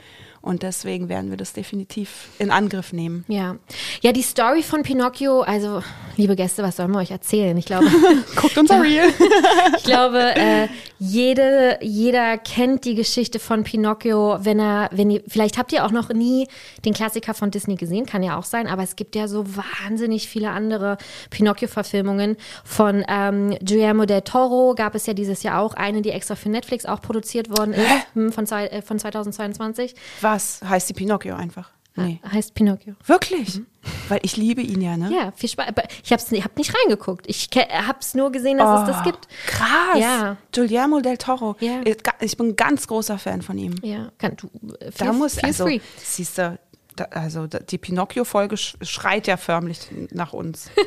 Und 0.42 0.64
deswegen 0.64 1.08
werden 1.08 1.30
wir 1.30 1.36
das 1.36 1.52
definitiv 1.52 2.28
in 2.40 2.50
Angriff 2.50 2.92
nehmen. 2.92 3.24
ja. 3.28 3.56
ja, 4.00 4.10
die 4.12 4.22
Story 4.22 4.64
von 4.64 4.82
Pinocchio, 4.82 5.42
also, 5.42 5.82
liebe 6.16 6.34
Gäste, 6.34 6.64
was 6.64 6.76
sollen 6.76 6.90
wir 6.90 6.98
euch 6.98 7.12
erzählen? 7.12 7.56
Ich 7.56 7.64
glaube, 7.64 7.86
Guckt 8.36 8.58
unser 8.58 8.82
Reel. 8.82 9.04
ich 9.76 9.84
glaube, 9.84 10.34
äh, 10.34 10.66
jede, 10.98 11.78
jeder 11.80 12.38
kennt 12.38 12.84
die 12.84 12.96
Geschichte 12.96 13.38
von 13.38 13.62
Pinocchio, 13.62 14.38
wenn 14.40 14.58
er, 14.58 14.88
wenn 14.92 15.10
ihr, 15.12 15.22
vielleicht 15.28 15.58
habt 15.58 15.72
ihr 15.72 15.84
auch 15.84 15.92
noch 15.92 16.08
nie 16.08 16.48
den 16.84 16.92
Klassiker 16.92 17.34
von 17.34 17.52
Disney 17.52 17.76
gesehen, 17.76 18.06
kann 18.06 18.24
ja 18.24 18.36
auch 18.36 18.44
sein, 18.44 18.66
aber 18.66 18.82
es 18.82 18.96
gibt 18.96 19.14
ja 19.14 19.28
so 19.28 19.44
wahnsinnig 19.56 20.28
viele 20.28 20.50
andere 20.50 20.98
Pinocchio-Verfilmungen. 21.30 22.36
Von 22.64 23.04
ähm, 23.08 23.56
Guillermo 23.64 24.06
del 24.06 24.22
Toro 24.22 24.74
gab 24.74 24.96
es 24.96 25.06
ja 25.06 25.14
dieses 25.14 25.44
Jahr 25.44 25.60
auch 25.60 25.74
eine, 25.74 26.02
die 26.02 26.10
extra 26.10 26.34
für 26.34 26.48
Netflix 26.48 26.84
auch 26.84 27.00
produziert 27.00 27.48
worden 27.48 27.74
ist, 27.74 28.06
hm, 28.14 28.32
von, 28.32 28.46
zwei, 28.46 28.66
äh, 28.66 28.82
von 28.82 28.98
2022. 28.98 29.94
Was 30.32 30.60
heißt 30.62 30.88
die 30.88 30.94
Pinocchio 30.94 31.34
einfach? 31.34 31.70
Nee. 31.94 32.20
Heißt 32.26 32.54
Pinocchio. 32.54 32.94
Wirklich? 33.04 33.60
Weil 34.08 34.20
ich 34.22 34.38
liebe 34.38 34.62
ihn 34.62 34.80
ja, 34.80 34.96
ne? 34.96 35.12
Ja, 35.14 35.30
viel 35.32 35.50
Spaß. 35.50 35.68
Aber 35.68 35.82
Ich 36.02 36.10
habe 36.10 36.22
hab 36.22 36.56
nicht 36.56 36.72
reingeguckt. 36.74 37.26
Ich 37.28 37.48
habe 37.54 37.98
es 38.00 38.14
nur 38.14 38.32
gesehen, 38.32 38.56
dass 38.56 38.80
es 38.80 38.86
das 38.96 39.02
gibt. 39.04 39.26
Oh, 39.30 39.34
Krass. 39.46 39.98
Ja. 39.98 40.36
Guillermo 40.54 41.00
del 41.00 41.18
Toro. 41.18 41.54
Ja. 41.60 41.82
Ich 41.84 41.98
ich 42.20 42.36
bin 42.38 42.48
ein 42.48 42.56
ganz 42.56 42.86
großer 42.86 43.18
Fan 43.18 43.42
von 43.42 43.58
ihm. 43.58 43.74
Ja, 43.82 44.10
kann 44.16 44.36
du. 44.38 44.46
äh, 44.80 44.90
Da 44.96 45.04
feel- 45.04 45.12
muss, 45.12 45.34
feel 45.34 45.44
also, 45.44 45.64
free. 45.66 45.80
siehst 45.98 46.38
du, 46.38 46.58
da, 46.96 47.04
also 47.10 47.46
da, 47.46 47.58
die 47.58 47.76
Pinocchio-Folge 47.76 48.56
sch 48.56 48.76
schreit 48.80 49.26
ja 49.26 49.36
förmlich 49.36 49.80
nach 50.12 50.32
uns. 50.32 50.70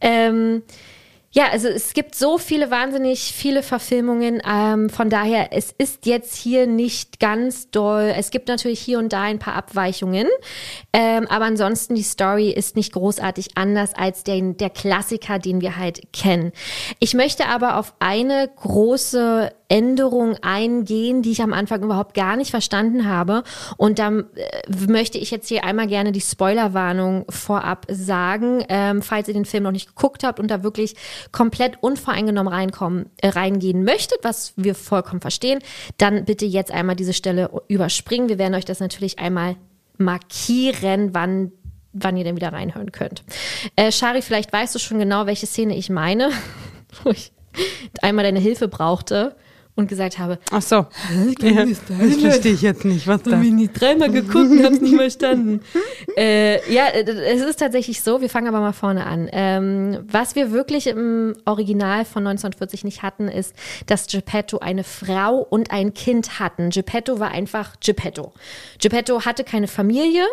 Ähm, 0.00 0.62
ja, 1.34 1.48
also 1.50 1.68
es 1.68 1.94
gibt 1.94 2.14
so 2.14 2.36
viele 2.36 2.70
wahnsinnig 2.70 3.32
viele 3.32 3.62
Verfilmungen. 3.62 4.42
Ähm, 4.46 4.90
von 4.90 5.08
daher, 5.08 5.48
es 5.52 5.74
ist 5.76 6.04
jetzt 6.04 6.36
hier 6.36 6.66
nicht 6.66 7.20
ganz 7.20 7.70
doll. 7.70 8.12
Es 8.14 8.30
gibt 8.30 8.48
natürlich 8.48 8.80
hier 8.80 8.98
und 8.98 9.14
da 9.14 9.22
ein 9.22 9.38
paar 9.38 9.54
Abweichungen. 9.54 10.28
Ähm, 10.92 11.26
aber 11.28 11.46
ansonsten, 11.46 11.94
die 11.94 12.02
Story 12.02 12.50
ist 12.50 12.76
nicht 12.76 12.92
großartig 12.92 13.56
anders 13.56 13.94
als 13.94 14.24
den, 14.24 14.58
der 14.58 14.68
Klassiker, 14.68 15.38
den 15.38 15.62
wir 15.62 15.78
halt 15.78 16.12
kennen. 16.12 16.52
Ich 16.98 17.14
möchte 17.14 17.46
aber 17.46 17.78
auf 17.78 17.94
eine 17.98 18.50
große 18.56 19.52
Änderung 19.72 20.36
eingehen, 20.42 21.22
die 21.22 21.32
ich 21.32 21.40
am 21.40 21.54
Anfang 21.54 21.82
überhaupt 21.82 22.12
gar 22.12 22.36
nicht 22.36 22.50
verstanden 22.50 23.08
habe. 23.08 23.42
Und 23.78 23.98
dann 23.98 24.26
äh, 24.34 24.86
möchte 24.86 25.16
ich 25.16 25.30
jetzt 25.30 25.48
hier 25.48 25.64
einmal 25.64 25.86
gerne 25.86 26.12
die 26.12 26.20
Spoilerwarnung 26.20 27.24
vorab 27.30 27.86
sagen, 27.88 28.62
ähm, 28.68 29.00
falls 29.00 29.28
ihr 29.28 29.34
den 29.34 29.46
Film 29.46 29.62
noch 29.62 29.72
nicht 29.72 29.88
geguckt 29.88 30.24
habt 30.24 30.38
und 30.38 30.50
da 30.50 30.62
wirklich 30.62 30.94
komplett 31.30 31.82
unvoreingenommen 31.82 32.52
reinkommen, 32.52 33.10
äh, 33.18 33.28
reingehen 33.28 33.84
möchtet, 33.84 34.18
was 34.22 34.54
wir 34.56 34.74
vollkommen 34.74 35.20
verstehen, 35.20 35.60
dann 35.98 36.24
bitte 36.24 36.46
jetzt 36.46 36.72
einmal 36.72 36.96
diese 36.96 37.12
Stelle 37.12 37.50
überspringen. 37.68 38.28
Wir 38.28 38.38
werden 38.38 38.54
euch 38.54 38.64
das 38.64 38.80
natürlich 38.80 39.18
einmal 39.18 39.56
markieren, 39.98 41.14
wann 41.14 41.52
wann 41.94 42.16
ihr 42.16 42.24
denn 42.24 42.36
wieder 42.36 42.54
reinhören 42.54 42.90
könnt. 42.90 43.22
Äh, 43.76 43.92
Shari, 43.92 44.22
vielleicht 44.22 44.50
weißt 44.50 44.74
du 44.74 44.78
schon 44.78 44.98
genau, 44.98 45.26
welche 45.26 45.46
Szene 45.46 45.76
ich 45.76 45.90
meine, 45.90 46.30
wo 47.04 47.10
ich 47.10 47.32
einmal 48.00 48.24
deine 48.24 48.40
Hilfe 48.40 48.66
brauchte 48.66 49.36
und 49.74 49.88
gesagt 49.88 50.18
habe, 50.18 50.38
Ach 50.50 50.60
so. 50.60 50.86
Ja, 51.40 51.64
das 51.64 51.78
verstehe 52.18 52.52
ich 52.52 52.62
jetzt 52.62 52.84
nicht, 52.84 53.06
was 53.06 53.22
da. 53.22 53.40
ich 53.40 53.50
nicht 53.50 53.72
dreimal 53.72 54.10
geguckt 54.10 54.50
und 54.50 54.62
hab's 54.64 54.80
nicht 54.80 54.96
verstanden. 54.96 55.60
äh, 56.16 56.72
ja, 56.72 56.88
äh, 56.88 57.04
es 57.04 57.40
ist 57.40 57.58
tatsächlich 57.58 58.02
so, 58.02 58.20
wir 58.20 58.28
fangen 58.28 58.48
aber 58.48 58.60
mal 58.60 58.72
vorne 58.72 59.06
an. 59.06 59.30
Ähm, 59.32 60.00
was 60.06 60.36
wir 60.36 60.52
wirklich 60.52 60.86
im 60.88 61.34
Original 61.46 62.04
von 62.04 62.26
1940 62.26 62.84
nicht 62.84 63.02
hatten, 63.02 63.28
ist, 63.28 63.54
dass 63.86 64.06
Geppetto 64.08 64.58
eine 64.58 64.84
Frau 64.84 65.38
und 65.38 65.70
ein 65.70 65.94
Kind 65.94 66.38
hatten. 66.38 66.68
Geppetto 66.68 67.18
war 67.18 67.30
einfach 67.30 67.76
Geppetto. 67.80 68.34
Geppetto 68.78 69.24
hatte 69.24 69.42
keine 69.42 69.68
Familie, 69.68 70.24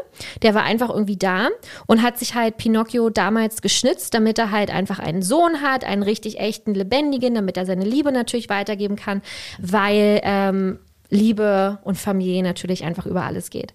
der 0.42 0.54
war 0.54 0.64
einfach 0.64 0.90
irgendwie 0.90 1.18
da 1.18 1.48
und 1.88 2.02
hat 2.02 2.20
sich 2.20 2.36
halt 2.36 2.58
Pinocchio 2.58 3.10
damals 3.10 3.62
geschnitzt, 3.62 4.14
damit 4.14 4.38
er 4.38 4.52
halt 4.52 4.70
einfach 4.70 5.00
einen 5.00 5.22
Sohn 5.22 5.62
hat, 5.62 5.86
einen 5.86 6.04
richtig 6.04 6.40
echten, 6.40 6.74
lebendigen, 6.74 7.36
damit 7.36 7.56
er 7.56 7.66
seine 7.66 7.86
Liebe 7.86 8.12
natürlich 8.12 8.50
weitergeben 8.50 8.98
kann, 8.98 9.22
weil 9.60 10.20
ähm, 10.24 10.80
Liebe 11.10 11.80
und 11.84 11.98
Familie 11.98 12.44
natürlich 12.44 12.84
einfach 12.84 13.06
über 13.06 13.24
alles 13.24 13.50
geht. 13.50 13.74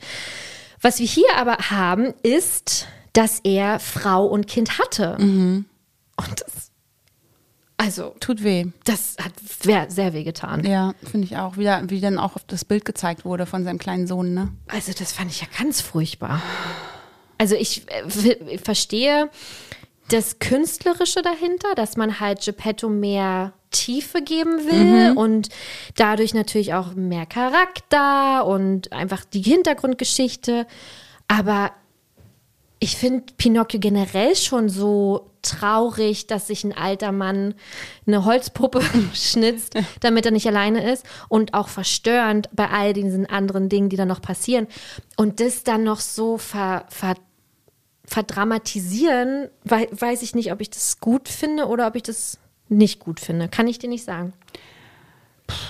Was 0.80 0.98
wir 1.00 1.07
hier 1.07 1.36
aber 1.36 1.57
haben, 1.70 2.12
ist, 2.22 2.86
dass 3.12 3.40
er 3.44 3.80
Frau 3.80 4.26
und 4.26 4.46
Kind 4.46 4.78
hatte. 4.78 5.16
Und 5.16 5.66
das, 6.16 6.70
also, 7.76 8.14
Tut 8.20 8.44
weh. 8.44 8.66
das 8.84 9.16
hat 9.20 9.32
sehr, 9.90 10.12
weh 10.12 10.22
getan. 10.24 10.64
Ja, 10.64 10.94
finde 11.11 11.26
ich 11.26 11.36
auch. 11.36 11.57
Wie, 11.57 11.64
da- 11.64 11.82
wie 11.90 12.00
dann 12.00 12.18
auch 12.18 12.36
auf 12.36 12.44
das 12.46 12.64
Bild 12.64 12.84
gezeigt 12.84 13.24
wurde 13.24 13.46
von 13.46 13.64
seinem 13.64 13.78
kleinen 13.78 14.07
Sohn, 14.07 14.32
ne? 14.32 14.52
Also, 14.68 14.92
das 14.96 15.12
fand 15.12 15.30
ich 15.30 15.40
ja 15.40 15.48
ganz 15.59 15.80
furchtbar. 15.80 16.40
Also, 17.38 17.57
ich 17.57 17.82
äh, 17.90 18.59
verstehe 18.59 19.28
das 20.09 20.38
Künstlerische 20.38 21.22
dahinter, 21.22 21.74
dass 21.74 21.96
man 21.96 22.20
halt 22.20 22.44
Geppetto 22.44 22.88
mehr 22.88 23.55
Tiefe 23.75 24.22
geben 24.22 24.64
will 24.64 25.16
und 25.16 25.49
dadurch 25.97 26.33
natürlich 26.33 26.75
auch 26.75 26.95
mehr 26.95 27.27
Charakter 27.27 28.47
und 28.47 28.93
einfach 28.93 29.25
die 29.25 29.43
Hintergrundgeschichte. 29.43 30.66
Aber 31.29 31.72
ich 32.79 32.97
finde 32.97 33.33
Pinocchio 33.37 33.81
generell 33.81 34.37
schon 34.37 34.68
so 34.68 35.31
traurig, 35.43 36.27
dass 36.27 36.47
sich 36.47 36.64
ein 36.64 36.77
alter 36.77 37.12
Mann 37.12 37.55
eine 38.07 38.25
Holzpuppe 38.25 38.81
schnitzt, 39.14 39.75
damit 40.01 40.25
er 40.25 40.33
nicht 40.33 40.47
alleine 40.47 40.91
ist 40.93 41.05
und 41.29 41.53
auch 41.55 41.68
verstörend 41.68 42.49
bei 42.53 42.70
all 42.70 42.93
diesen 42.93 43.27
anderen 43.27 43.68
Dingen, 43.68 43.89
die 43.89 43.97
dann 43.97 44.09
noch 44.09 44.22
passieren 44.22 44.66
und 45.16 45.41
das 45.41 45.64
dann 45.64 45.83
noch 45.83 46.01
so 46.01 46.39
ver, 46.39 46.87
ver, 46.89 47.16
verdramatisieren, 48.07 49.49
wei 49.64 49.89
weiß 49.91 50.22
ich 50.22 50.35
nicht, 50.35 50.53
ob 50.53 50.61
ich 50.61 50.70
das 50.70 51.01
gut 51.01 51.29
finde 51.29 51.66
oder 51.66 51.87
ob 51.87 51.97
ich 51.97 52.03
das 52.03 52.39
nicht 52.68 53.00
gut 53.00 53.20
finde. 53.20 53.48
Kann 53.48 53.66
ich 53.66 53.78
dir 53.78 53.88
nicht 53.88 54.04
sagen. 54.04 54.32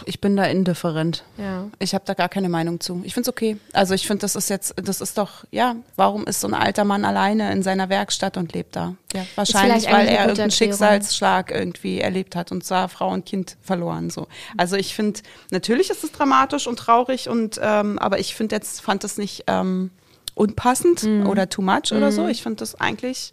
Ich 0.06 0.20
bin 0.20 0.36
da 0.36 0.44
indifferent. 0.44 1.24
Ja. 1.36 1.66
Ich 1.80 1.94
habe 1.94 2.04
da 2.06 2.14
gar 2.14 2.28
keine 2.28 2.48
Meinung 2.48 2.78
zu. 2.78 3.02
Ich 3.04 3.12
finde 3.12 3.28
es 3.28 3.32
okay. 3.32 3.56
Also 3.72 3.92
ich 3.92 4.06
finde, 4.06 4.20
das 4.20 4.36
ist 4.36 4.48
jetzt, 4.48 4.72
das 4.76 5.00
ist 5.00 5.18
doch, 5.18 5.44
ja, 5.50 5.74
warum 5.96 6.24
ist 6.26 6.40
so 6.40 6.46
ein 6.46 6.54
alter 6.54 6.84
Mann 6.84 7.04
alleine 7.04 7.50
in 7.50 7.64
seiner 7.64 7.88
Werkstatt 7.88 8.36
und 8.36 8.52
lebt 8.52 8.76
da? 8.76 8.94
Ja, 9.12 9.26
wahrscheinlich, 9.34 9.90
weil 9.90 10.06
er 10.06 10.20
irgendeinen. 10.20 10.52
Schicksalsschlag 10.52 11.50
irgendwie 11.50 11.98
erlebt 11.98 12.36
hat 12.36 12.52
und 12.52 12.62
zwar 12.64 12.88
Frau 12.88 13.10
und 13.12 13.26
Kind 13.26 13.56
verloren. 13.62 14.10
So. 14.10 14.28
Also 14.56 14.76
ich 14.76 14.94
finde, 14.94 15.20
natürlich 15.50 15.90
ist 15.90 16.04
es 16.04 16.12
dramatisch 16.12 16.68
und 16.68 16.78
traurig 16.78 17.28
und 17.28 17.58
ähm, 17.60 17.98
aber 17.98 18.20
ich 18.20 18.36
finde 18.36 18.54
jetzt, 18.54 18.80
fand 18.80 19.02
es 19.02 19.18
nicht 19.18 19.42
ähm, 19.48 19.90
unpassend 20.36 21.02
Mhm. 21.02 21.26
oder 21.26 21.48
too 21.48 21.62
much 21.62 21.90
oder 21.92 22.12
so. 22.12 22.28
Ich 22.28 22.44
finde 22.44 22.58
das 22.58 22.76
eigentlich 22.76 23.32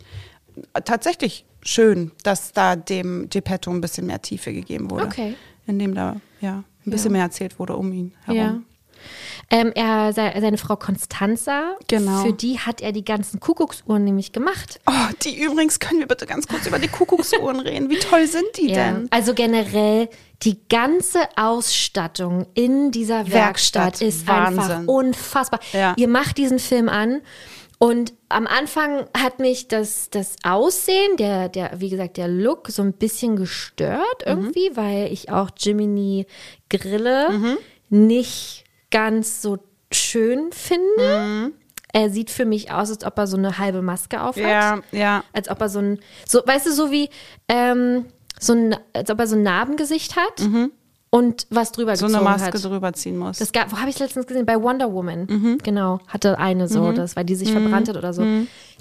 tatsächlich 0.85 1.45
schön, 1.63 2.11
dass 2.23 2.51
da 2.53 2.75
dem 2.75 3.29
Geppetto 3.29 3.71
ein 3.71 3.81
bisschen 3.81 4.07
mehr 4.07 4.21
Tiefe 4.21 4.53
gegeben 4.53 4.89
wurde. 4.91 5.05
Okay. 5.05 5.35
Indem 5.67 5.93
da 5.95 6.17
ja 6.41 6.63
ein 6.85 6.91
bisschen 6.91 7.11
mehr 7.11 7.23
erzählt 7.23 7.59
wurde 7.59 7.75
um 7.75 7.91
ihn 7.93 8.13
herum. 8.25 8.37
Ja. 8.39 8.59
Ähm, 9.49 9.71
er, 9.73 10.13
se- 10.13 10.31
seine 10.39 10.57
Frau 10.59 10.75
Constanza, 10.75 11.75
Genau. 11.87 12.23
für 12.23 12.33
die 12.33 12.59
hat 12.59 12.81
er 12.81 12.91
die 12.91 13.03
ganzen 13.03 13.39
Kuckucksuhren 13.39 14.03
nämlich 14.03 14.31
gemacht. 14.31 14.79
Oh, 14.87 14.91
die 15.23 15.41
übrigens, 15.41 15.79
können 15.79 15.99
wir 15.99 16.07
bitte 16.07 16.25
ganz 16.27 16.47
kurz 16.47 16.67
über 16.67 16.77
die 16.79 16.87
Kuckucksuhren 16.87 17.59
reden? 17.61 17.89
Wie 17.89 17.97
toll 17.97 18.27
sind 18.27 18.45
die 18.57 18.67
denn? 18.67 19.07
Also 19.09 19.33
generell 19.33 20.07
die 20.43 20.59
ganze 20.69 21.19
Ausstattung 21.35 22.45
in 22.53 22.91
dieser 22.91 23.27
Werkstatt, 23.31 23.99
Werkstatt, 23.99 24.01
ist 24.01 24.27
Wahnsinn. 24.27 24.59
einfach 24.59 24.87
unfassbar. 24.87 25.59
Ja. 25.73 25.93
Ihr 25.97 26.07
macht 26.07 26.37
diesen 26.37 26.59
Film 26.59 26.87
an 26.87 27.21
und 27.83 28.13
am 28.29 28.45
Anfang 28.45 29.07
hat 29.17 29.39
mich 29.39 29.67
das, 29.67 30.11
das 30.11 30.35
Aussehen, 30.43 31.17
der, 31.17 31.49
der, 31.49 31.71
wie 31.81 31.89
gesagt, 31.89 32.17
der 32.17 32.27
Look 32.27 32.67
so 32.67 32.83
ein 32.83 32.93
bisschen 32.93 33.35
gestört 33.35 34.23
irgendwie, 34.23 34.69
weil 34.75 35.11
ich 35.11 35.31
auch 35.31 35.49
Jiminy 35.57 36.27
Grille 36.69 37.57
nicht 37.89 38.65
ganz 38.91 39.41
so 39.41 39.57
schön 39.91 40.51
finde. 40.51 41.51
Er 41.91 42.11
sieht 42.11 42.29
für 42.29 42.45
mich 42.45 42.71
aus, 42.71 42.91
als 42.91 43.03
ob 43.03 43.17
er 43.17 43.25
so 43.25 43.35
eine 43.35 43.57
halbe 43.57 43.81
Maske 43.81 44.21
aufhat 44.21 44.43
Ja, 44.43 44.79
ja. 44.91 45.23
als 45.33 45.49
ob 45.49 45.59
er 45.59 45.69
so 45.69 45.79
ein, 45.79 45.99
so, 46.27 46.43
weißt 46.45 46.67
du, 46.67 46.73
so 46.73 46.91
wie, 46.91 47.09
ähm, 47.47 48.05
so 48.39 48.53
ein, 48.53 48.75
als 48.93 49.09
ob 49.09 49.19
er 49.19 49.25
so 49.25 49.35
ein 49.35 49.41
Narbengesicht 49.41 50.15
hat 50.15 50.39
und 51.11 51.45
was 51.51 51.71
drüber 51.73 51.95
so 51.95 52.07
gezogen 52.07 52.25
eine 52.25 52.37
Maske 52.37 52.53
hat. 52.57 52.63
drüber 52.65 52.93
ziehen 52.93 53.17
muss. 53.17 53.37
Das 53.37 53.51
gab, 53.51 53.71
wo 53.71 53.77
habe 53.77 53.89
ich 53.89 53.99
letztens 53.99 54.25
gesehen? 54.25 54.45
Bei 54.45 54.59
Wonder 54.61 54.91
Woman. 54.91 55.25
Mhm. 55.29 55.57
Genau, 55.61 55.99
hatte 56.07 56.39
eine 56.39 56.67
so, 56.67 56.91
das, 56.93 57.15
weil 57.15 57.25
die 57.25 57.35
sich 57.35 57.51
verbrannt 57.51 57.89
hat 57.89 57.97
oder 57.97 58.13
so. 58.13 58.25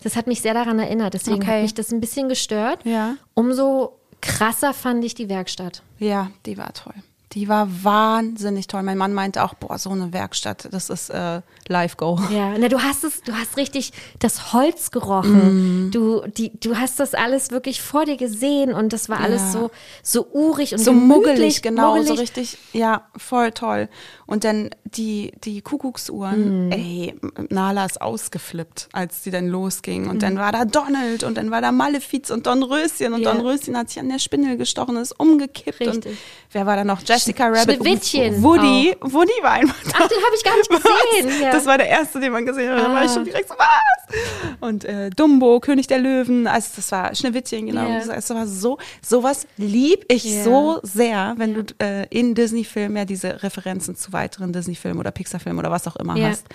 Das 0.02 0.16
hat 0.16 0.26
mich 0.26 0.40
sehr 0.40 0.54
daran 0.54 0.78
erinnert. 0.78 1.12
Deswegen 1.14 1.42
Okay. 1.42 1.56
hat 1.56 1.62
mich 1.62 1.74
das 1.74 1.92
ein 1.92 2.00
bisschen 2.00 2.28
gestört. 2.28 2.78
Ja. 2.84 3.16
Umso 3.34 3.98
krasser 4.20 4.72
fand 4.72 5.04
ich 5.04 5.14
die 5.14 5.28
Werkstatt. 5.28 5.82
Ja, 5.98 6.30
die 6.46 6.56
war 6.56 6.72
toll. 6.72 6.94
Die 7.32 7.48
war 7.48 7.68
wahnsinnig 7.84 8.66
toll. 8.66 8.82
Mein 8.82 8.98
Mann 8.98 9.14
meinte 9.14 9.44
auch, 9.44 9.54
boah, 9.54 9.78
so 9.78 9.90
eine 9.90 10.12
Werkstatt, 10.12 10.68
das 10.72 10.90
ist 10.90 11.10
äh, 11.10 11.42
Live-Go. 11.68 12.18
Ja, 12.32 12.58
na, 12.58 12.66
du 12.68 12.82
hast 12.82 13.04
es, 13.04 13.22
du 13.22 13.32
hast 13.32 13.56
richtig 13.56 13.92
das 14.18 14.52
Holz 14.52 14.90
gerochen. 14.90 15.84
Mhm. 15.86 15.90
Du, 15.92 16.22
die, 16.26 16.58
du 16.58 16.76
hast 16.76 16.98
das 16.98 17.14
alles 17.14 17.52
wirklich 17.52 17.80
vor 17.82 18.04
dir 18.04 18.16
gesehen 18.16 18.72
und 18.74 18.92
das 18.92 19.08
war 19.08 19.20
alles 19.20 19.42
Ja. 19.42 19.50
so, 19.52 19.70
so 20.02 20.26
urig 20.32 20.72
und 20.72 20.78
So 20.80 20.92
muggelig, 20.92 21.62
genau, 21.62 21.92
so 21.94 21.98
muggelig. 22.00 22.20
richtig, 22.20 22.58
ja, 22.72 23.06
voll 23.16 23.52
toll. 23.52 23.88
Und 24.30 24.44
dann 24.44 24.70
die, 24.84 25.32
die 25.44 25.60
Kuckucksuhren, 25.60 26.66
Mhm. 26.66 26.72
ey, 26.72 27.14
Nala 27.50 27.84
ist 27.84 28.00
ausgeflippt, 28.00 28.88
als 28.92 29.22
die 29.22 29.30
dann 29.30 29.48
losging. 29.48 30.08
Und 30.08 30.16
Mhm. 30.16 30.20
dann 30.20 30.36
war 30.38 30.52
da 30.52 30.64
Donald 30.64 31.24
und 31.24 31.36
dann 31.36 31.50
war 31.50 31.60
da 31.60 31.72
Malefiz 31.72 32.30
und 32.30 32.46
Dornröschen 32.46 33.12
und 33.12 33.22
Ja. 33.22 33.32
Dornröschen 33.32 33.76
hat 33.76 33.88
sich 33.90 33.98
an 34.00 34.08
der 34.08 34.18
Spindel 34.20 34.56
gestochen, 34.56 34.96
ist 34.96 35.18
umgekippt. 35.18 35.80
Und 35.80 35.88
Richtig. 36.06 36.18
wer 36.52 36.64
war 36.64 36.76
da 36.76 36.84
noch? 36.84 37.02
Jessica 37.04 37.48
Rabbit. 37.48 37.76
Schneewittchen 37.76 38.42
Woody, 38.42 38.96
Woody 39.00 39.32
war 39.42 39.52
einfach 39.52 39.82
da. 39.84 39.90
Ach, 39.94 40.08
den 40.08 40.18
habe 40.18 40.36
ich 40.36 40.44
gar 40.44 40.56
nicht 40.56 40.70
gesehen. 41.28 41.42
Ja. 41.42 41.50
Das 41.52 41.66
war 41.66 41.76
der 41.78 41.88
erste, 41.88 42.20
den 42.20 42.32
man 42.32 42.46
gesehen 42.46 42.70
hat. 42.70 42.78
Da 42.84 42.92
war 42.92 43.04
ich 43.04 43.10
Ah. 43.10 43.14
schon 43.14 43.24
direkt 43.24 43.48
so, 43.48 43.54
was? 43.58 44.16
Und 44.60 44.84
äh, 44.84 45.10
Dumbo, 45.10 45.60
König 45.60 45.86
der 45.86 45.98
Löwen, 45.98 46.46
also 46.46 46.68
das 46.76 46.90
war 46.92 47.14
Schneewittchen, 47.14 47.66
genau. 47.66 47.88
Ja. 47.88 48.04
Das 48.04 48.30
war 48.30 48.46
so, 48.46 48.78
sowas 49.06 49.46
lieb 49.56 50.04
ich 50.08 50.24
Ja. 50.24 50.44
so 50.44 50.80
sehr, 50.82 51.34
wenn 51.36 51.54
du 51.54 51.62
äh, 51.80 52.06
in 52.10 52.34
Disney-Filmen 52.34 52.96
ja 52.96 53.04
diese 53.04 53.42
Referenzen 53.42 53.96
zu 53.96 54.12
weiteren 54.20 54.52
Disney-Filmen 54.52 54.98
oder 55.00 55.10
Pixar-Filmen 55.10 55.58
oder 55.58 55.70
was 55.70 55.86
auch 55.88 55.96
immer 55.96 56.16
Ja. 56.16 56.28
hast. 56.28 56.46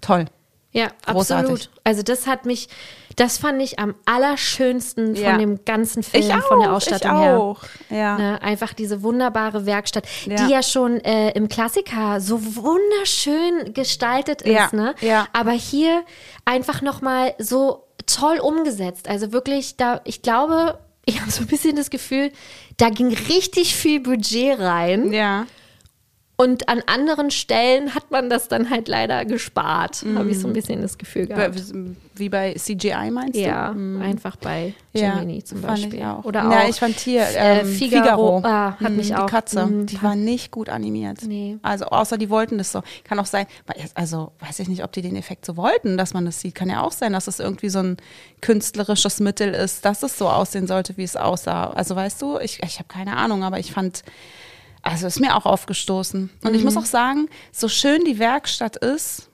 Toll. 0.00 0.24
Ja, 0.74 0.88
Großartig. 1.04 1.50
absolut. 1.52 1.70
Also 1.84 2.02
das 2.02 2.26
hat 2.26 2.46
mich, 2.46 2.66
das 3.16 3.36
fand 3.36 3.60
ich 3.60 3.78
am 3.78 3.94
allerschönsten 4.06 5.14
von 5.16 5.22
Ja. 5.24 5.36
dem 5.36 5.62
ganzen 5.66 6.02
Film, 6.02 6.24
Ich 6.24 6.32
auch, 6.32 6.48
von 6.48 6.60
der 6.60 6.72
Ausstattung 6.72 7.10
ich 7.14 7.18
her. 7.18 7.38
auch. 7.38 7.60
Ja. 7.90 8.16
Ne, 8.16 8.42
einfach 8.42 8.72
diese 8.72 9.02
wunderbare 9.02 9.66
Werkstatt, 9.66 10.06
Ja. 10.24 10.36
die 10.36 10.50
ja 10.50 10.62
schon 10.62 10.98
äh, 11.04 11.32
im 11.32 11.48
Klassiker 11.48 12.22
so 12.22 12.40
wunderschön 12.56 13.74
gestaltet 13.74 14.42
ist. 14.42 14.52
Ja, 14.54 14.68
Ne? 14.72 14.94
ja. 15.02 15.26
Aber 15.34 15.52
hier 15.52 16.04
einfach 16.46 16.80
nochmal 16.82 17.34
so 17.38 17.84
toll 18.06 18.38
umgesetzt. 18.38 19.08
Also 19.08 19.30
wirklich, 19.32 19.76
da, 19.76 20.00
ich 20.04 20.22
glaube, 20.22 20.78
ich 21.04 21.20
habe 21.20 21.30
so 21.30 21.42
ein 21.42 21.48
bisschen 21.48 21.76
das 21.76 21.90
Gefühl, 21.90 22.32
da 22.78 22.88
ging 22.88 23.08
richtig 23.12 23.74
viel 23.76 24.00
Budget 24.00 24.58
rein. 24.58 25.12
Ja. 25.12 25.46
Und 26.36 26.68
an 26.68 26.82
anderen 26.86 27.30
Stellen 27.30 27.94
hat 27.94 28.10
man 28.10 28.28
das 28.30 28.48
dann 28.48 28.70
halt 28.70 28.88
leider 28.88 29.24
gespart. 29.24 30.04
Habe 30.16 30.30
ich 30.30 30.40
so 30.40 30.48
ein 30.48 30.54
bisschen 30.54 30.80
das 30.82 30.98
Gefühl 30.98 31.26
gehabt. 31.26 31.62
Wie 32.14 32.28
bei 32.28 32.54
CGI 32.54 33.10
meinst 33.12 33.38
Ja, 33.38 33.72
du? 33.72 34.00
einfach 34.00 34.36
bei 34.36 34.72
Ja, 34.92 35.18
Gemini 35.20 35.44
zum 35.44 35.60
fand 35.62 35.78
ich 35.78 35.84
Beispiel. 35.84 36.02
auch. 36.04 36.24
Oder 36.24 36.40
Ja, 36.50 36.64
auch 36.64 36.68
ich 36.68 36.76
fand 36.80 36.98
hier 37.00 37.22
äh, 37.22 37.60
ähm, 37.60 37.66
Figaro, 37.66 38.38
Figaro, 38.38 38.42
ah, 38.44 38.76
hat 38.80 38.90
Mhm, 38.90 38.96
mich 38.96 39.14
auch. 39.14 39.26
Die 39.26 39.30
Katze, 39.30 39.68
die 39.84 40.02
war 40.02 40.16
nicht 40.16 40.50
gut 40.50 40.68
animiert. 40.68 41.18
Nee. 41.26 41.58
Also 41.62 41.84
außer 41.86 42.18
die 42.18 42.28
wollten 42.28 42.58
das 42.58 42.72
so. 42.72 42.82
Kann 43.04 43.18
auch 43.20 43.26
sein, 43.26 43.46
also 43.94 44.32
weiß 44.40 44.58
ich 44.60 44.68
nicht, 44.68 44.82
ob 44.84 44.92
die 44.92 45.02
den 45.02 45.16
Effekt 45.16 45.46
so 45.46 45.56
wollten, 45.56 45.96
dass 45.96 46.12
man 46.12 46.24
das 46.24 46.40
sieht. 46.40 46.54
Kann 46.54 46.68
ja 46.70 46.82
auch 46.82 46.92
sein, 46.92 47.12
dass 47.12 47.28
es 47.28 47.40
irgendwie 47.40 47.68
so 47.68 47.78
ein 47.80 47.98
künstlerisches 48.40 49.20
Mittel 49.20 49.54
ist, 49.54 49.84
dass 49.84 50.02
es 50.02 50.18
so 50.18 50.28
aussehen 50.28 50.66
sollte, 50.66 50.96
wie 50.96 51.04
es 51.04 51.16
aussah. 51.16 51.70
Also 51.70 51.94
weißt 51.94 52.20
du, 52.20 52.38
ich, 52.40 52.60
ich 52.62 52.78
habe 52.78 52.88
keine 52.88 53.16
Ahnung, 53.16 53.44
aber 53.44 53.58
ich 53.58 53.70
fand, 53.72 54.02
also 54.82 55.06
ist 55.06 55.20
mir 55.20 55.36
auch 55.36 55.46
aufgestoßen. 55.46 56.30
Und 56.44 56.54
ich 56.54 56.64
muss 56.64 56.76
auch 56.76 56.84
sagen, 56.84 57.28
so 57.52 57.68
schön 57.68 58.04
die 58.04 58.18
Werkstatt 58.18 58.76
ist, 58.76 59.30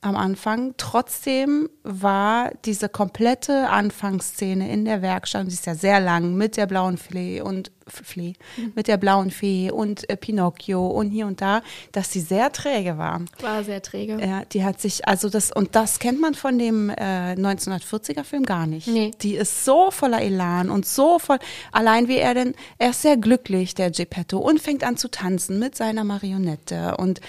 am 0.00 0.16
Anfang. 0.16 0.74
Trotzdem 0.76 1.68
war 1.82 2.52
diese 2.64 2.88
komplette 2.88 3.68
Anfangsszene 3.68 4.70
in 4.70 4.84
der 4.84 5.02
Werkstatt, 5.02 5.42
und 5.42 5.50
die 5.50 5.54
ist 5.54 5.66
ja 5.66 5.74
sehr 5.74 6.00
lang, 6.00 6.34
mit 6.34 6.56
der 6.56 6.66
blauen 6.66 6.96
Fee 6.96 7.40
und 7.40 7.72
Flee, 7.88 8.32
mit 8.74 8.88
der 8.88 8.96
blauen 8.96 9.30
Fee 9.30 9.70
und 9.70 10.10
äh, 10.10 10.16
Pinocchio 10.16 10.88
und 10.88 11.08
hier 11.08 11.28
und 11.28 11.40
da, 11.40 11.62
dass 11.92 12.10
sie 12.10 12.20
sehr 12.20 12.50
träge 12.50 12.98
war. 12.98 13.20
War 13.40 13.62
sehr 13.62 13.80
träge. 13.80 14.18
Ja, 14.20 14.44
die 14.44 14.64
hat 14.64 14.80
sich, 14.80 15.06
also 15.06 15.28
das, 15.28 15.52
und 15.52 15.76
das 15.76 16.00
kennt 16.00 16.20
man 16.20 16.34
von 16.34 16.58
dem 16.58 16.90
äh, 16.90 17.34
1940er 17.34 18.24
Film 18.24 18.42
gar 18.42 18.66
nicht. 18.66 18.88
Nee. 18.88 19.12
Die 19.22 19.36
ist 19.36 19.64
so 19.64 19.92
voller 19.92 20.20
Elan 20.20 20.68
und 20.68 20.84
so 20.84 21.20
voll, 21.20 21.38
allein 21.70 22.08
wie 22.08 22.16
er 22.16 22.34
denn, 22.34 22.56
er 22.78 22.90
ist 22.90 23.02
sehr 23.02 23.16
glücklich, 23.16 23.76
der 23.76 23.92
Geppetto, 23.92 24.38
und 24.38 24.60
fängt 24.60 24.82
an 24.82 24.96
zu 24.96 25.08
tanzen 25.08 25.60
mit 25.60 25.76
seiner 25.76 26.02
Marionette. 26.02 26.96
Und, 26.96 27.20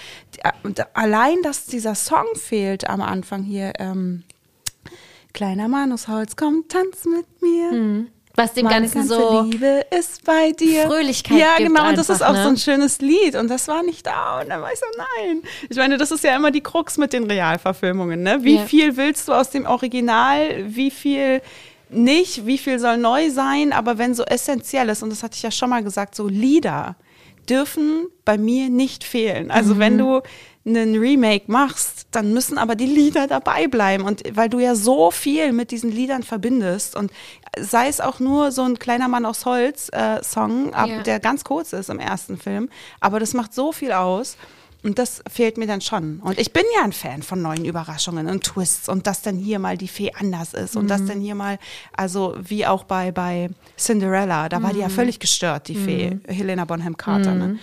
äh, 0.42 0.50
und 0.64 0.84
allein, 0.96 1.36
dass 1.44 1.66
dieser 1.66 1.94
Song 1.94 2.26
fehlt 2.34 2.57
am 2.88 3.00
Anfang 3.00 3.42
hier, 3.42 3.72
ähm, 3.78 4.22
Kleiner 5.34 5.68
Mann 5.68 5.92
aus 5.92 6.08
Holz, 6.08 6.36
komm, 6.36 6.64
tanz 6.68 7.04
mit 7.04 7.26
mir. 7.42 8.06
Was 8.34 8.54
dem 8.54 8.64
Meine 8.64 8.80
Ganzen 8.88 9.08
ganze 9.08 9.14
so. 9.14 9.42
Liebe 9.42 9.84
ist 9.96 10.24
bei 10.24 10.52
dir. 10.52 10.82
Fröhlichkeit 10.86 11.38
Ja, 11.38 11.56
genau. 11.58 11.88
Und 11.88 11.98
das 11.98 12.08
ist 12.08 12.22
auch 12.22 12.32
ne? 12.32 12.42
so 12.44 12.48
ein 12.48 12.56
schönes 12.56 13.00
Lied. 13.00 13.34
Und 13.34 13.48
das 13.48 13.68
war 13.68 13.82
nicht 13.82 14.06
da. 14.06 14.40
Und 14.40 14.48
dann 14.48 14.62
war 14.62 14.72
ich 14.72 14.78
so, 14.78 14.86
nein. 14.96 15.42
Ich 15.68 15.76
meine, 15.76 15.96
das 15.98 16.10
ist 16.12 16.22
ja 16.24 16.34
immer 16.36 16.50
die 16.50 16.60
Krux 16.62 16.96
mit 16.98 17.12
den 17.12 17.24
Realverfilmungen. 17.24 18.22
Ne? 18.22 18.38
Wie 18.42 18.56
Ja. 18.56 18.64
viel 18.64 18.96
willst 18.96 19.28
du 19.28 19.32
aus 19.32 19.50
dem 19.50 19.66
Original? 19.66 20.64
Wie 20.68 20.90
viel 20.90 21.42
nicht? 21.90 22.46
Wie 22.46 22.58
viel 22.58 22.78
soll 22.78 22.96
neu 22.96 23.30
sein? 23.30 23.72
Aber 23.72 23.98
wenn 23.98 24.14
so 24.14 24.24
essentiell 24.24 24.88
ist, 24.88 25.02
und 25.02 25.10
das 25.10 25.22
hatte 25.22 25.34
ich 25.36 25.42
ja 25.42 25.50
schon 25.50 25.70
mal 25.70 25.82
gesagt, 25.82 26.14
so 26.14 26.26
Lieder 26.28 26.96
dürfen 27.48 28.06
bei 28.24 28.38
mir 28.38 28.68
nicht 28.70 29.04
fehlen. 29.04 29.50
Also 29.50 29.74
Mhm. 29.74 29.78
wenn 29.80 29.98
du 29.98 30.20
einen 30.68 30.96
Remake 30.98 31.44
machst, 31.50 32.06
dann 32.10 32.32
müssen 32.32 32.58
aber 32.58 32.74
die 32.76 32.86
Lieder 32.86 33.26
dabei 33.26 33.66
bleiben. 33.66 34.04
Und 34.04 34.22
weil 34.34 34.48
du 34.48 34.58
ja 34.60 34.74
so 34.74 35.10
viel 35.10 35.52
mit 35.52 35.70
diesen 35.70 35.90
Liedern 35.90 36.22
verbindest 36.22 36.94
und 36.96 37.10
sei 37.58 37.88
es 37.88 38.00
auch 38.00 38.20
nur 38.20 38.52
so 38.52 38.62
ein 38.62 38.78
kleiner 38.78 39.08
Mann 39.08 39.24
aus 39.26 39.44
Holz 39.46 39.88
äh, 39.92 40.20
Ja. 40.22 41.02
der 41.02 41.20
ganz 41.20 41.44
kurz 41.44 41.72
ist 41.72 41.90
im 41.90 41.98
ersten 41.98 42.36
Film, 42.38 42.68
aber 43.00 43.18
das 43.20 43.34
macht 43.34 43.52
so 43.54 43.72
viel 43.72 43.92
aus. 43.92 44.36
Und 44.84 45.00
das 45.00 45.24
fehlt 45.28 45.58
mir 45.58 45.66
dann 45.66 45.80
schon. 45.80 46.20
Und 46.20 46.38
ich 46.38 46.52
bin 46.52 46.62
ja 46.76 46.84
ein 46.84 46.92
Fan 46.92 47.24
von 47.24 47.42
neuen 47.42 47.64
Überraschungen 47.64 48.28
und 48.28 48.44
Twists 48.44 48.88
und 48.88 49.08
dass 49.08 49.22
dann 49.22 49.36
hier 49.36 49.58
mal 49.58 49.76
die 49.76 49.88
Fee 49.88 50.12
anders 50.16 50.54
ist 50.54 50.76
und 50.76 50.84
Mhm. 50.84 50.88
dass 50.88 51.04
dann 51.04 51.20
hier 51.20 51.34
mal, 51.34 51.58
also 51.96 52.36
wie 52.40 52.64
auch 52.64 52.84
bei, 52.84 53.10
bei 53.10 53.50
Cinderella, 53.76 54.48
da 54.48 54.62
war 54.62 54.70
Mhm. 54.70 54.74
die 54.74 54.80
ja 54.82 54.88
völlig 54.88 55.18
gestört, 55.18 55.66
die 55.66 55.74
Fee, 55.74 56.18
Helena 56.28 56.64
Bonham 56.64 56.96
Carter. 56.96 57.34
Ne? 57.34 57.58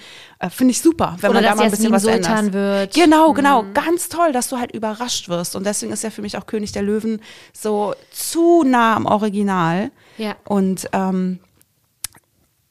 Äh, 0.46 0.50
Finde 0.50 0.72
ich 0.72 0.82
super, 0.82 1.16
wenn 1.22 1.32
Oder 1.32 1.42
man 1.42 1.50
da 1.50 1.56
mal 1.56 1.64
ein 1.64 1.72
bisschen 1.72 1.92
was 1.92 2.04
Sultan 2.04 2.46
ändert. 2.48 2.54
wird. 2.54 2.96
Mhm. 2.98 3.02
Genau, 3.02 3.34
genau. 3.34 3.66
Ganz 3.74 4.10
toll, 4.10 4.32
dass 4.32 4.50
du 4.50 4.58
halt 4.58 4.72
überrascht 4.74 5.30
wirst. 5.30 5.56
Und 5.56 5.66
deswegen 5.66 5.92
ist 5.92 6.04
ja 6.04 6.10
für 6.10 6.22
mich 6.22 6.38
auch 6.38 6.46
König 6.46 6.72
der 6.72 6.82
Löwen 6.84 7.22
so 7.54 7.94
zu 8.12 8.64
nah 8.64 8.96
am 8.96 9.06
Original. 9.06 9.92
Ja. 10.18 10.36
Und 10.46 10.88
ähm, 10.94 11.40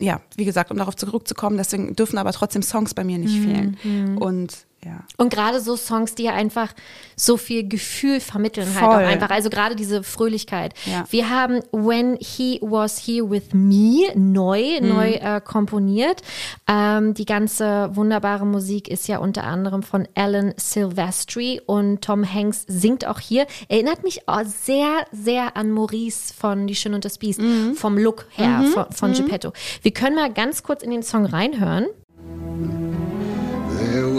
ja, 0.00 0.20
wie 0.36 0.44
gesagt, 0.44 0.70
um 0.70 0.76
darauf 0.76 0.96
zurückzukommen, 0.96 1.56
deswegen 1.56 1.94
dürfen 1.96 2.18
aber 2.18 2.32
trotzdem 2.32 2.62
Songs 2.62 2.94
bei 2.94 3.04
mir 3.04 3.18
nicht 3.18 3.36
Mhm. 3.38 3.44
fehlen. 3.44 4.18
Und 4.18 4.66
ja. 4.84 5.00
Und 5.16 5.32
gerade 5.32 5.60
so 5.60 5.76
Songs, 5.76 6.14
die 6.14 6.24
ja 6.24 6.32
einfach 6.32 6.72
so 7.16 7.36
viel 7.36 7.68
Gefühl 7.68 8.20
vermitteln 8.20 8.66
halt 8.74 8.84
Voll. 8.84 8.94
auch 8.94 9.08
einfach. 9.08 9.30
Also 9.30 9.50
gerade 9.50 9.76
diese 9.76 10.02
Fröhlichkeit. 10.02 10.74
Ja. 10.86 11.04
Wir 11.10 11.30
haben 11.30 11.60
When 11.72 12.16
He 12.20 12.58
Was 12.62 12.98
Here 13.06 13.30
With 13.30 13.52
Me 13.52 14.08
neu, 14.14 14.80
Mhm. 14.80 14.88
neu 14.88 15.10
äh, 15.12 15.40
komponiert. 15.44 16.22
Ähm, 16.68 17.14
die 17.14 17.24
ganze 17.24 17.90
wunderbare 17.94 18.44
Musik 18.46 18.88
ist 18.88 19.06
ja 19.08 19.18
unter 19.18 19.44
anderem 19.44 19.82
von 19.82 20.06
Alan 20.14 20.54
Silvestri 20.56 21.60
und 21.64 22.02
Tom 22.02 22.24
Hanks 22.30 22.64
singt 22.66 23.06
auch 23.06 23.20
hier. 23.20 23.46
Erinnert 23.68 24.02
mich 24.02 24.28
auch 24.28 24.42
sehr, 24.44 25.06
sehr 25.12 25.56
an 25.56 25.70
Maurice 25.70 26.32
von 26.34 26.66
Die 26.66 26.74
Schöne 26.74 26.96
und 26.96 27.04
das 27.04 27.18
Biest. 27.18 27.40
Mhm. 27.40 27.74
Vom 27.74 27.96
Look 27.98 28.26
her, 28.30 28.64
von, 28.72 28.90
von 28.92 29.12
Geppetto. 29.12 29.52
Wir 29.82 29.92
können 29.92 30.16
mal 30.16 30.32
ganz 30.32 30.62
kurz 30.62 30.82
in 30.82 30.90
den 30.90 31.02
Song 31.02 31.24
reinhören. 31.26 31.86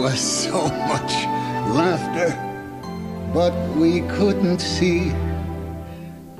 Was 0.06 0.44
so 0.44 0.68
much 0.86 1.26
laughter, 1.74 2.32
but 3.34 3.52
we 3.76 4.02
couldn't 4.16 4.60
see. 4.60 5.12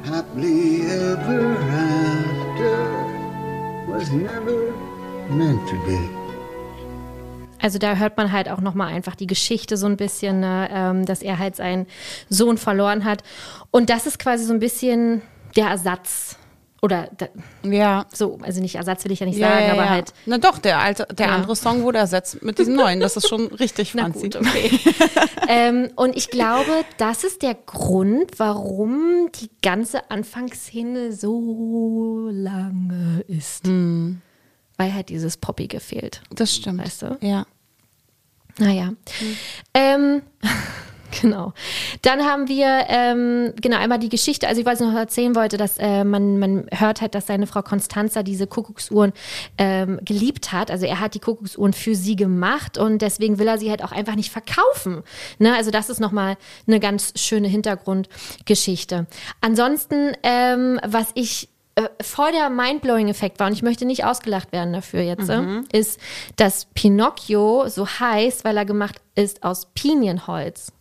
Happily 0.04 0.82
ever 0.82 1.56
after 1.74 2.76
was 3.88 4.12
never 4.12 4.72
meant 5.30 5.66
to 5.66 5.74
be. 5.84 5.98
Also 7.60 7.80
da 7.80 7.96
hört 7.96 8.16
man 8.16 8.30
halt 8.30 8.48
auch 8.48 8.60
nochmal 8.60 8.94
einfach 8.94 9.16
die 9.16 9.26
Geschichte 9.26 9.76
so 9.76 9.86
ein 9.86 9.96
bisschen, 9.96 10.38
ne, 10.38 10.68
ähm, 10.70 11.04
dass 11.04 11.20
er 11.22 11.40
halt 11.40 11.56
seinen 11.56 11.86
Sohn 12.28 12.58
verloren 12.58 13.04
hat. 13.04 13.24
Und 13.72 13.90
das 13.90 14.06
ist 14.06 14.20
quasi 14.20 14.44
so 14.44 14.52
ein 14.52 14.60
bisschen 14.60 15.22
der 15.56 15.70
Ersatz. 15.70 16.36
Oder 16.86 17.08
da, 17.18 17.26
Ja. 17.68 18.06
so, 18.14 18.38
also 18.42 18.60
nicht 18.60 18.76
Ersatz 18.76 19.04
will 19.04 19.10
ich 19.10 19.18
ja 19.18 19.26
nicht 19.26 19.38
Ja, 19.38 19.48
sagen, 19.48 19.66
ja, 19.66 19.72
aber 19.72 19.90
halt. 19.90 20.12
Na 20.24 20.38
doch, 20.38 20.58
der 20.58 20.78
alte, 20.78 21.04
der 21.12 21.32
andere 21.32 21.56
Song 21.56 21.82
wurde 21.82 21.98
ersetzt 21.98 22.44
mit 22.44 22.60
diesem 22.60 22.76
neuen. 22.76 23.00
Das 23.00 23.16
ist 23.16 23.26
schon 23.28 23.48
richtig, 23.48 23.92
Na 23.96 24.02
Franzi. 24.04 24.20
gut, 24.30 24.36
okay. 24.36 24.78
ähm, 25.48 25.90
und 25.96 26.16
ich 26.16 26.30
glaube, 26.30 26.70
das 26.96 27.24
ist 27.24 27.42
der 27.42 27.54
Grund, 27.54 28.38
warum 28.38 29.30
die 29.34 29.50
ganze 29.62 30.12
Anfangsszene 30.12 31.10
so 31.12 32.28
lange 32.30 33.24
ist. 33.26 33.66
weil 33.66 34.94
halt 34.94 35.08
dieses 35.08 35.36
Poppige 35.38 35.80
fehlt. 35.80 36.22
Das 36.30 36.54
stimmt. 36.54 36.84
Weißt 36.84 37.02
du? 37.02 37.18
Ja. 37.20 37.46
Naja. 38.58 38.92
Ähm, 39.74 40.22
genau. 41.10 41.52
Dann 42.02 42.24
haben 42.24 42.48
wir 42.48 42.86
ähm, 42.88 43.52
genau 43.60 43.78
einmal 43.78 43.98
die 43.98 44.08
Geschichte, 44.08 44.48
also 44.48 44.60
ich 44.60 44.66
weiß 44.66 44.80
noch 44.80 44.94
erzählen 44.94 45.34
wollte, 45.34 45.56
dass 45.56 45.78
äh, 45.78 46.04
man, 46.04 46.38
man 46.38 46.66
hört 46.72 47.00
halt, 47.00 47.14
dass 47.14 47.26
seine 47.26 47.46
Frau 47.46 47.62
Constanza 47.62 48.22
diese 48.22 48.46
Kuckucksuhren 48.46 49.12
ähm, 49.58 50.00
geliebt 50.04 50.52
hat. 50.52 50.70
Also 50.70 50.86
er 50.86 51.00
hat 51.00 51.14
die 51.14 51.20
Kuckucksuhren 51.20 51.72
für 51.72 51.94
sie 51.94 52.16
gemacht 52.16 52.78
und 52.78 53.02
deswegen 53.02 53.38
will 53.38 53.48
er 53.48 53.58
sie 53.58 53.70
halt 53.70 53.82
auch 53.82 53.92
einfach 53.92 54.14
nicht 54.14 54.30
verkaufen. 54.30 55.02
Ne? 55.38 55.54
Also 55.54 55.70
das 55.70 55.90
ist 55.90 56.00
nochmal 56.00 56.36
eine 56.66 56.80
ganz 56.80 57.12
schöne 57.16 57.48
Hintergrundgeschichte. 57.48 59.06
Ansonsten, 59.40 60.12
ähm, 60.22 60.80
was 60.86 61.08
ich 61.14 61.48
äh, 61.76 61.88
voll 62.02 62.32
der 62.32 62.48
Mindblowing-Effekt 62.48 63.38
war, 63.38 63.48
und 63.48 63.52
ich 63.52 63.62
möchte 63.62 63.84
nicht 63.84 64.04
ausgelacht 64.04 64.50
werden 64.50 64.72
dafür 64.72 65.02
jetzt, 65.02 65.28
äh, 65.28 65.60
ist, 65.72 66.00
dass 66.36 66.66
Pinocchio 66.74 67.68
so 67.68 67.86
heißt, 67.86 68.44
weil 68.44 68.56
er 68.56 68.64
gemacht 68.64 68.96
ist 69.14 69.42
aus 69.42 69.66
Pinienholz. 69.74 70.72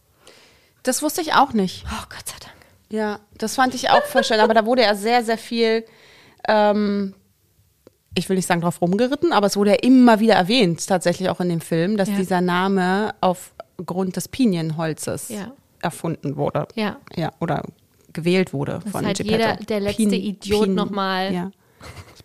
Das 0.86 1.02
wusste 1.02 1.22
ich 1.22 1.34
auch 1.34 1.54
nicht. 1.54 1.84
Oh 1.88 2.04
Gott 2.10 2.28
sei 2.28 2.36
Dank. 2.40 2.54
Ja, 2.90 3.20
das 3.38 3.56
fand 3.56 3.74
ich 3.76 3.90
auch 3.90 4.04
verstanden. 4.04 4.44
Aber 4.44 4.54
da 4.54 4.66
wurde 4.66 4.84
ja 4.84 4.96
sehr, 4.96 5.24
sehr 5.24 5.38
viel, 5.38 5.86
ähm, 6.48 7.14
ich 8.14 8.30
will 8.30 8.38
nicht 8.38 8.46
sagen 8.48 8.62
drauf 8.62 8.82
rumgeritten, 8.82 9.34
aber 9.34 9.48
es 9.48 9.58
wurde 9.58 9.72
ja 9.72 9.78
immer 9.82 10.20
wieder 10.20 10.36
erwähnt, 10.36 10.86
tatsächlich 10.88 11.30
auch 11.30 11.42
in 11.42 11.50
dem 11.50 11.62
Film, 11.62 11.98
dass 11.98 12.10
Ja. 12.10 12.16
dieser 12.16 12.40
Name 12.42 13.14
aufgrund 13.22 14.16
des 14.16 14.28
Pinienholzes 14.30 15.30
Ja. 15.30 15.52
erfunden 15.82 16.38
wurde. 16.38 16.68
Ja. 16.76 16.98
Ja, 17.16 17.32
oder 17.40 17.64
gewählt 18.14 18.54
wurde 18.54 18.80
Dass 18.84 18.92
von 18.92 19.06
halt 19.06 19.18
Geppetto. 19.18 19.36
jeder, 19.38 19.56
der 19.58 19.80
letzte 19.82 20.04
Pin- 20.04 20.14
Idiot 20.14 20.70
nochmal 20.70 21.34
Ja. 21.34 21.52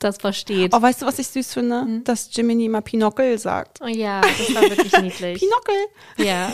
Das 0.00 0.18
versteht. 0.18 0.74
Oh, 0.74 0.82
weißt 0.82 1.02
du, 1.02 1.06
was 1.06 1.18
ich 1.18 1.28
süß 1.28 1.54
finde? 1.54 1.80
Hm? 1.82 2.04
Dass 2.04 2.28
Jiminy 2.32 2.64
immer 2.66 2.80
Pinockel 2.80 3.38
sagt. 3.38 3.78
Oh 3.82 3.86
ja, 3.86 4.20
das 4.20 4.54
war 4.54 4.62
wirklich 4.62 4.92
niedlich. 5.00 5.38
Pinockel! 5.40 5.74
Ja. 6.18 6.52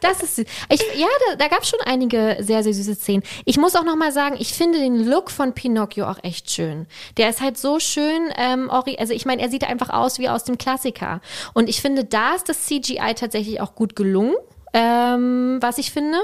Das 0.00 0.22
ist 0.22 0.36
süß. 0.36 0.46
Ich, 0.70 0.80
ja, 0.96 1.06
da, 1.28 1.36
da 1.36 1.48
gab 1.48 1.62
es 1.62 1.68
schon 1.68 1.80
einige 1.84 2.36
sehr, 2.40 2.62
sehr 2.62 2.72
süße 2.72 2.94
Szenen. 2.94 3.22
Ich 3.44 3.56
muss 3.58 3.74
auch 3.74 3.84
noch 3.84 3.96
mal 3.96 4.12
sagen, 4.12 4.36
ich 4.38 4.52
finde 4.54 4.78
den 4.78 5.04
Look 5.08 5.30
von 5.30 5.54
Pinocchio 5.54 6.06
auch 6.06 6.22
echt 6.22 6.50
schön. 6.50 6.86
Der 7.16 7.28
ist 7.30 7.40
halt 7.40 7.58
so 7.58 7.80
schön, 7.80 8.30
ähm, 8.36 8.70
ori- 8.70 8.96
also 8.98 9.12
ich 9.12 9.26
meine, 9.26 9.42
er 9.42 9.48
sieht 9.50 9.64
einfach 9.64 9.90
aus 9.90 10.18
wie 10.20 10.28
aus 10.28 10.44
dem 10.44 10.56
Klassiker. 10.56 11.20
Und 11.52 11.68
ich 11.68 11.80
finde, 11.80 12.04
da 12.04 12.34
ist 12.34 12.48
das 12.48 12.66
CGI 12.66 13.14
tatsächlich 13.16 13.60
auch 13.60 13.74
gut 13.74 13.96
gelungen. 13.96 14.34
Ähm, 14.78 15.58
was 15.60 15.78
ich 15.78 15.90
finde. 15.90 16.18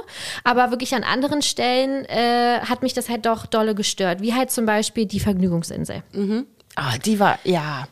Aber 0.45 0.71
wirklich 0.71 0.95
an 0.95 1.03
anderen 1.03 1.43
Stellen 1.43 2.05
äh, 2.05 2.61
hat 2.61 2.83
mich 2.83 2.95
das 2.95 3.09
halt 3.09 3.27
doch 3.27 3.47
dolle 3.47 3.75
gestört. 3.75 4.21
Wie 4.21 4.35
halt 4.35 4.51
zum 4.51 4.67
Beispiel 4.67 5.07
die 5.07 5.21
Vergnügungsinsel. 5.21 6.03
Ah, 6.77 6.99
die 6.99 7.19
war, 7.21 7.39
ja. 7.45 7.87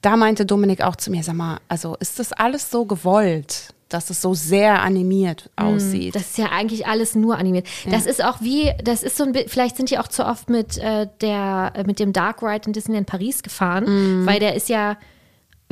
Da 0.00 0.16
meinte 0.16 0.46
Dominik 0.46 0.82
auch 0.82 0.96
zu 0.96 1.10
mir, 1.10 1.22
sag 1.22 1.34
mal, 1.34 1.58
also 1.68 1.96
ist 2.00 2.18
das 2.18 2.32
alles 2.32 2.70
so 2.70 2.84
gewollt, 2.84 3.68
dass 3.88 4.10
es 4.10 4.20
so 4.20 4.34
sehr 4.34 4.82
animiert 4.82 5.50
aussieht? 5.54 6.14
Das 6.14 6.22
ist 6.22 6.38
ja 6.38 6.46
eigentlich 6.50 6.86
alles 6.86 7.14
nur 7.14 7.38
animiert. 7.38 7.66
Das 7.88 8.06
ist 8.06 8.24
auch 8.24 8.40
wie, 8.40 8.72
das 8.82 9.02
ist 9.02 9.16
so 9.16 9.24
ein 9.24 9.32
bisschen, 9.32 9.48
vielleicht 9.48 9.76
sind 9.76 9.90
die 9.90 9.98
auch 9.98 10.08
zu 10.08 10.26
oft 10.26 10.50
mit 10.50 10.78
äh, 10.78 11.06
der, 11.20 11.72
äh, 11.76 11.84
mit 11.84 12.00
dem 12.00 12.12
Dark 12.12 12.42
Ride 12.42 12.66
in 12.66 12.72
Disneyland 12.72 13.06
Paris 13.06 13.42
gefahren, 13.42 13.84
weil 14.26 14.40
der 14.40 14.54
ist 14.56 14.68
ja, 14.68 14.96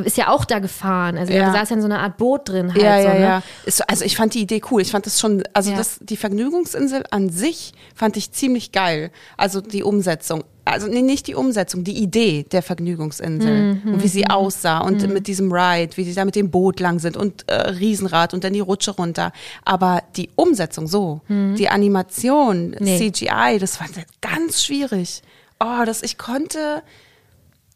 ist 0.05 0.16
ja 0.16 0.28
auch 0.28 0.44
da 0.44 0.59
gefahren. 0.59 1.16
Also 1.18 1.32
Ja. 1.32 1.46
da 1.46 1.53
saß 1.53 1.70
ja 1.70 1.76
in 1.76 1.82
so 1.82 1.86
einer 1.88 2.01
Art 2.01 2.16
Boot 2.16 2.48
drin 2.48 2.72
halt 2.72 2.82
ja, 2.82 3.01
so, 3.03 3.09
ja, 3.09 3.14
ne? 3.14 3.20
ja. 3.20 3.42
Ist, 3.64 3.88
also 3.88 4.05
ich 4.05 4.16
fand 4.16 4.34
die 4.34 4.40
Idee 4.40 4.61
cool. 4.70 4.82
Ich 4.82 4.90
fand 4.90 5.07
das 5.07 5.20
schon, 5.20 5.42
also 5.53 5.70
Ja. 5.70 5.76
das, 5.76 5.98
die 6.01 6.16
Vergnügungsinsel 6.16 7.05
an 7.11 7.30
sich 7.30 7.72
fand 7.94 8.16
ich 8.16 8.32
ziemlich 8.32 8.72
geil. 8.72 9.11
Also 9.36 9.61
die 9.61 9.82
Umsetzung. 9.82 10.44
Also 10.64 10.86
nee, 10.86 11.03
nicht 11.03 11.26
die 11.26 11.34
Umsetzung, 11.34 11.82
die 11.84 11.98
Idee 12.01 12.44
der 12.53 12.62
Vergnügungsinsel 12.62 13.74
Mhm, 13.84 13.94
und 13.94 14.03
wie 14.05 14.09
sie 14.09 14.28
aussah 14.28 14.78
und 14.78 15.09
mit 15.09 15.26
diesem 15.26 15.51
Ride, 15.51 15.96
wie 15.96 16.05
sie 16.05 16.14
da 16.14 16.24
mit 16.24 16.36
dem 16.36 16.51
Boot 16.51 16.78
lang 16.78 16.98
sind 17.01 17.16
und 17.16 17.48
äh, 17.48 17.55
Riesenrad 17.70 18.34
und 18.34 18.44
dann 18.44 18.53
die 18.53 18.61
Rutsche 18.61 18.92
runter. 18.92 19.32
Aber 19.64 20.03
die 20.16 20.30
Umsetzung 20.36 20.86
so, 20.86 21.22
die 21.28 21.68
Animation, 21.68 22.68
Mhm. 22.70 22.76
Nee. 22.80 22.98
CGI, 22.98 23.59
das 23.59 23.76
fand 23.78 23.96
ich 23.96 24.05
ganz 24.20 24.62
schwierig. 24.62 25.22
Oh, 25.59 25.84
das 25.84 26.03
ich 26.03 26.18
konnte 26.18 26.82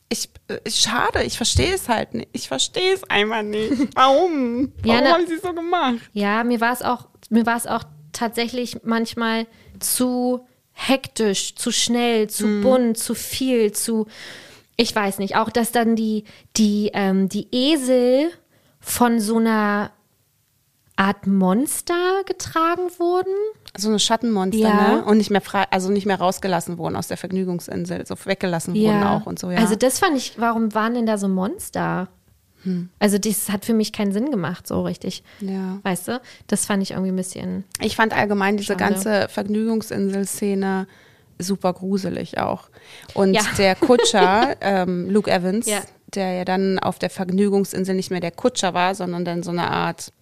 ich, 0.08 0.28
äh, 0.48 0.70
schade, 0.70 1.22
ich 1.24 1.36
verstehe 1.36 1.74
es 1.74 1.88
halt 1.88 2.14
nicht. 2.14 2.28
Ich 2.32 2.48
verstehe 2.48 2.94
es 2.94 3.04
einfach 3.10 3.42
nicht. 3.42 3.72
Warum? 3.94 4.72
Ja, 4.84 4.94
Warum 4.94 5.04
na- 5.04 5.12
haben 5.14 5.26
sie 5.26 5.38
so 5.38 5.52
gemacht? 5.52 5.96
Ja, 6.12 6.44
mir 6.44 6.60
war 6.60 6.72
es 6.72 6.82
auch, 6.82 7.08
mir 7.30 7.46
war 7.46 7.56
es 7.56 7.66
auch 7.66 7.84
tatsächlich 8.12 8.78
manchmal 8.84 9.46
zu 9.80 10.46
hektisch, 10.72 11.54
zu 11.56 11.70
schnell, 11.72 12.28
zu 12.28 12.46
Mhm. 12.46 12.62
bunt, 12.62 12.98
zu 12.98 13.14
viel, 13.14 13.72
zu, 13.72 14.06
ich 14.76 14.94
weiß 14.94 15.18
nicht, 15.18 15.36
auch 15.36 15.50
dass 15.50 15.72
dann 15.72 15.96
die, 15.96 16.24
die, 16.56 16.90
ähm, 16.94 17.28
die 17.28 17.48
Esel 17.52 18.30
von 18.80 19.20
so 19.20 19.38
einer 19.38 19.90
Art 20.96 21.26
Monster 21.26 22.22
getragen 22.26 22.88
wurden. 22.98 23.34
So 23.76 23.88
eine 23.88 23.98
Schattenmonster, 23.98 24.58
Ja. 24.62 24.92
ne? 24.96 25.04
Und 25.04 25.18
nicht 25.18 25.30
mehr 25.30 25.40
frei, 25.40 25.64
also 25.70 25.90
nicht 25.90 26.06
mehr 26.06 26.18
rausgelassen 26.18 26.78
wurden 26.78 26.94
aus 26.96 27.08
der 27.08 27.16
Vergnügungsinsel, 27.16 28.06
so 28.06 28.14
weggelassen 28.24 28.74
wurden 28.74 29.02
auch 29.02 29.26
und 29.26 29.38
so, 29.38 29.50
ja. 29.50 29.58
Also 29.58 29.74
das 29.74 29.98
fand 29.98 30.16
ich, 30.16 30.34
warum 30.38 30.74
waren 30.74 30.94
denn 30.94 31.06
da 31.06 31.18
so 31.18 31.28
Monster? 31.28 32.08
Also 32.98 33.18
das 33.18 33.50
hat 33.50 33.66
für 33.66 33.74
mich 33.74 33.92
keinen 33.92 34.12
Sinn 34.12 34.30
gemacht, 34.30 34.66
so 34.66 34.80
richtig. 34.84 35.22
Hm. 35.40 35.48
Ja. 35.48 35.78
Weißt 35.82 36.08
du? 36.08 36.18
Das 36.46 36.64
fand 36.64 36.82
ich 36.82 36.92
irgendwie 36.92 37.10
ein 37.12 37.16
bisschen. 37.16 37.64
ich 37.82 37.94
fand 37.94 38.14
allgemein 38.16 38.56
diese 38.56 38.68
Schade. 38.72 38.78
ganze 38.78 39.28
Vergnügungsinsel-Szene 39.28 40.86
super 41.38 41.72
gruselig 41.72 42.38
auch. 42.38 42.68
Und 43.12 43.34
Ja. 43.34 43.42
der 43.58 43.74
Kutscher, 43.74 44.56
ähm, 44.60 45.10
Luke 45.10 45.30
Evans, 45.30 45.66
Ja. 45.66 45.80
der 46.14 46.32
ja 46.32 46.44
dann 46.44 46.78
auf 46.78 46.98
der 46.98 47.10
Vergnügungsinsel 47.10 47.94
nicht 47.94 48.10
mehr 48.10 48.20
der 48.20 48.30
Kutscher 48.30 48.72
war, 48.72 48.94
sondern 48.94 49.24
dann 49.24 49.42
so 49.42 49.50
eine 49.50 49.70
Art 49.70 50.12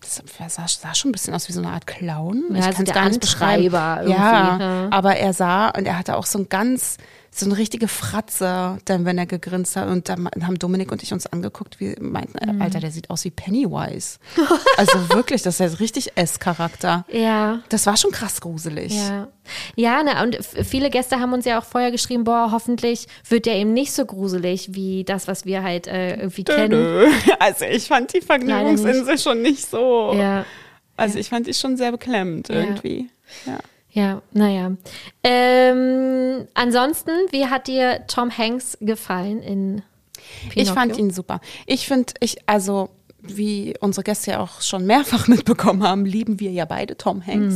das 0.00 0.22
sah, 0.54 0.66
sah 0.66 0.94
schon 0.94 1.10
ein 1.10 1.12
bisschen 1.12 1.34
aus 1.34 1.48
wie 1.48 1.52
so 1.52 1.60
eine 1.60 1.70
Art 1.70 1.86
Clown. 1.86 2.44
Ja, 2.54 2.66
also 2.66 2.82
kann's 2.84 2.90
der 2.92 3.02
Antreiber 3.02 3.96
irgendwie, 4.02 4.18
Ja, 4.20 4.58
ja. 4.58 4.88
aber 4.90 5.16
er 5.16 5.32
sah 5.32 5.68
und 5.70 5.86
er 5.86 5.98
hatte 5.98 6.16
auch 6.16 6.26
so 6.26 6.38
ein 6.38 6.48
ganz, 6.48 6.96
so 7.32 7.46
eine 7.46 7.56
richtige 7.56 7.86
Fratze, 7.86 8.78
dann 8.84 9.04
wenn 9.04 9.16
er 9.16 9.26
gegrinst 9.26 9.76
hat. 9.76 9.88
Und 9.88 10.08
dann 10.08 10.28
haben 10.42 10.58
Dominik 10.58 10.90
und 10.90 11.02
ich 11.02 11.12
uns 11.12 11.26
angeguckt, 11.26 11.78
wie 11.78 11.94
meinten, 12.00 12.36
äh, 12.38 12.52
Mhm. 12.52 12.60
Alter, 12.62 12.80
der 12.80 12.90
sieht 12.90 13.08
aus 13.08 13.24
wie 13.24 13.30
Pennywise. 13.30 14.18
also 14.76 15.10
wirklich, 15.10 15.42
das 15.42 15.60
ist 15.60 15.72
ja 15.72 15.78
richtig 15.78 16.12
S-Charakter. 16.16 17.04
Ja. 17.12 17.60
Das 17.68 17.86
war 17.86 17.96
schon 17.96 18.10
krass 18.10 18.40
gruselig. 18.40 18.94
Ja, 18.96 19.28
ja 19.76 20.02
ne, 20.02 20.22
und 20.22 20.38
viele 20.66 20.90
Gäste 20.90 21.20
haben 21.20 21.32
uns 21.32 21.44
ja 21.44 21.60
auch 21.60 21.64
vorher 21.64 21.92
geschrieben, 21.92 22.24
boah, 22.24 22.48
hoffentlich 22.50 23.06
wird 23.28 23.46
der 23.46 23.54
eben 23.54 23.72
nicht 23.72 23.92
so 23.92 24.04
gruselig 24.04 24.74
wie 24.74 25.04
das, 25.04 25.28
was 25.28 25.44
wir 25.44 25.62
halt 25.62 25.86
äh, 25.86 26.16
irgendwie 26.16 26.44
kennen. 26.44 27.12
Also 27.38 27.64
ich 27.64 27.86
fand 27.86 28.12
die 28.12 28.20
Vergnügungsinsel 28.20 29.18
schon 29.18 29.40
nicht 29.40 29.68
so. 29.70 30.12
Ja, 30.14 30.44
Also 30.96 31.18
ich 31.18 31.28
fand 31.28 31.46
die 31.46 31.54
schon 31.54 31.76
sehr 31.76 31.92
beklemmend 31.92 32.50
irgendwie. 32.50 33.08
Ja. 33.46 33.52
ja, 33.52 33.58
naja. 34.32 34.72
Ähm, 35.24 36.48
ansonsten, 36.54 37.10
wie 37.30 37.46
hat 37.46 37.66
dir 37.66 38.06
Tom 38.06 38.36
Hanks 38.36 38.78
gefallen 38.80 39.42
in 39.42 39.82
Pinocchio? 40.48 40.62
Ich 40.62 40.70
fand 40.70 40.96
ihn 40.96 41.10
super. 41.10 41.40
Ich 41.66 41.86
finde, 41.86 42.12
ich, 42.20 42.36
also, 42.48 42.90
wie 43.22 43.74
unsere 43.80 44.04
Gäste 44.04 44.32
ja 44.32 44.40
auch 44.40 44.60
schon 44.60 44.86
mehrfach 44.86 45.28
mitbekommen 45.28 45.82
haben, 45.82 46.04
lieben 46.04 46.40
wir 46.40 46.50
ja 46.50 46.64
beide 46.64 46.96
Tom 46.96 47.24
Hanks. 47.26 47.54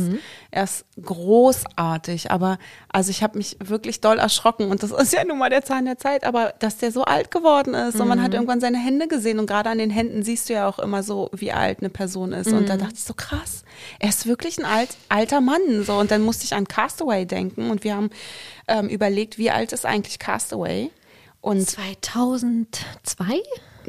Er 0.51 0.63
ist 0.63 0.85
großartig, 1.01 2.31
aber 2.31 2.57
also 2.89 3.09
ich 3.11 3.23
habe 3.23 3.37
mich 3.37 3.57
wirklich 3.63 4.01
doll 4.01 4.19
erschrocken 4.19 4.69
und 4.71 4.83
das 4.83 4.91
ist 4.91 5.13
ja 5.13 5.23
nun 5.25 5.37
mal 5.37 5.49
der 5.49 5.63
Zahn 5.63 5.85
der 5.85 5.97
Zeit, 5.97 6.23
aber 6.23 6.53
dass 6.59 6.77
der 6.77 6.91
so 6.91 7.03
alt 7.03 7.31
geworden 7.31 7.73
ist 7.73 7.99
und 7.99 8.07
man 8.07 8.21
hat 8.21 8.33
irgendwann 8.33 8.61
seine 8.61 8.77
Hände 8.77 9.07
gesehen 9.07 9.39
und 9.39 9.47
gerade 9.47 9.69
an 9.69 9.77
den 9.77 9.89
Händen 9.89 10.23
siehst 10.23 10.49
du 10.49 10.53
ja 10.53 10.67
auch 10.67 10.79
immer 10.79 11.03
so, 11.03 11.29
wie 11.33 11.51
alt 11.51 11.79
eine 11.79 11.89
Person 11.89 12.31
ist. 12.33 12.51
Und 12.51 12.69
da 12.69 12.77
dachte 12.77 12.95
ich 12.95 13.03
so 13.03 13.13
krass, 13.13 13.63
er 13.99 14.09
ist 14.09 14.25
wirklich 14.25 14.57
ein 14.57 14.65
alt, 14.65 14.89
alter 15.09 15.41
Mann 15.41 15.83
so. 15.83 15.93
Und 15.93 16.11
dann 16.11 16.21
musste 16.21 16.45
ich 16.45 16.53
an 16.53 16.67
Castaway 16.67 17.25
denken 17.25 17.69
und 17.69 17.83
wir 17.83 17.95
haben 17.95 18.09
ähm, 18.67 18.87
überlegt, 18.87 19.37
wie 19.37 19.51
alt 19.51 19.73
ist 19.73 19.85
eigentlich 19.85 20.19
Castaway? 20.19 20.91
Und 21.41 21.69
2002? 21.69 23.41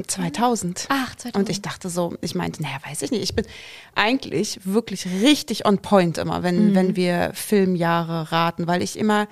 2000. 0.05 0.87
Ach, 0.89 1.15
2000. 1.15 1.35
Und 1.35 1.49
ich 1.49 1.61
dachte 1.61 1.89
so, 1.89 2.15
ich 2.21 2.35
meinte, 2.35 2.61
naja, 2.61 2.77
weiß 2.85 3.01
ich 3.01 3.11
nicht. 3.11 3.23
Ich 3.23 3.35
bin 3.35 3.45
eigentlich 3.95 4.59
wirklich 4.63 5.05
richtig 5.23 5.65
on 5.65 5.79
point 5.79 6.17
immer, 6.17 6.43
wenn, 6.43 6.75
wenn 6.75 6.95
wir 6.95 7.31
Filmjahre 7.33 8.31
raten, 8.31 8.67
weil 8.67 8.81
ich 8.81 8.97
immer, 8.97 9.27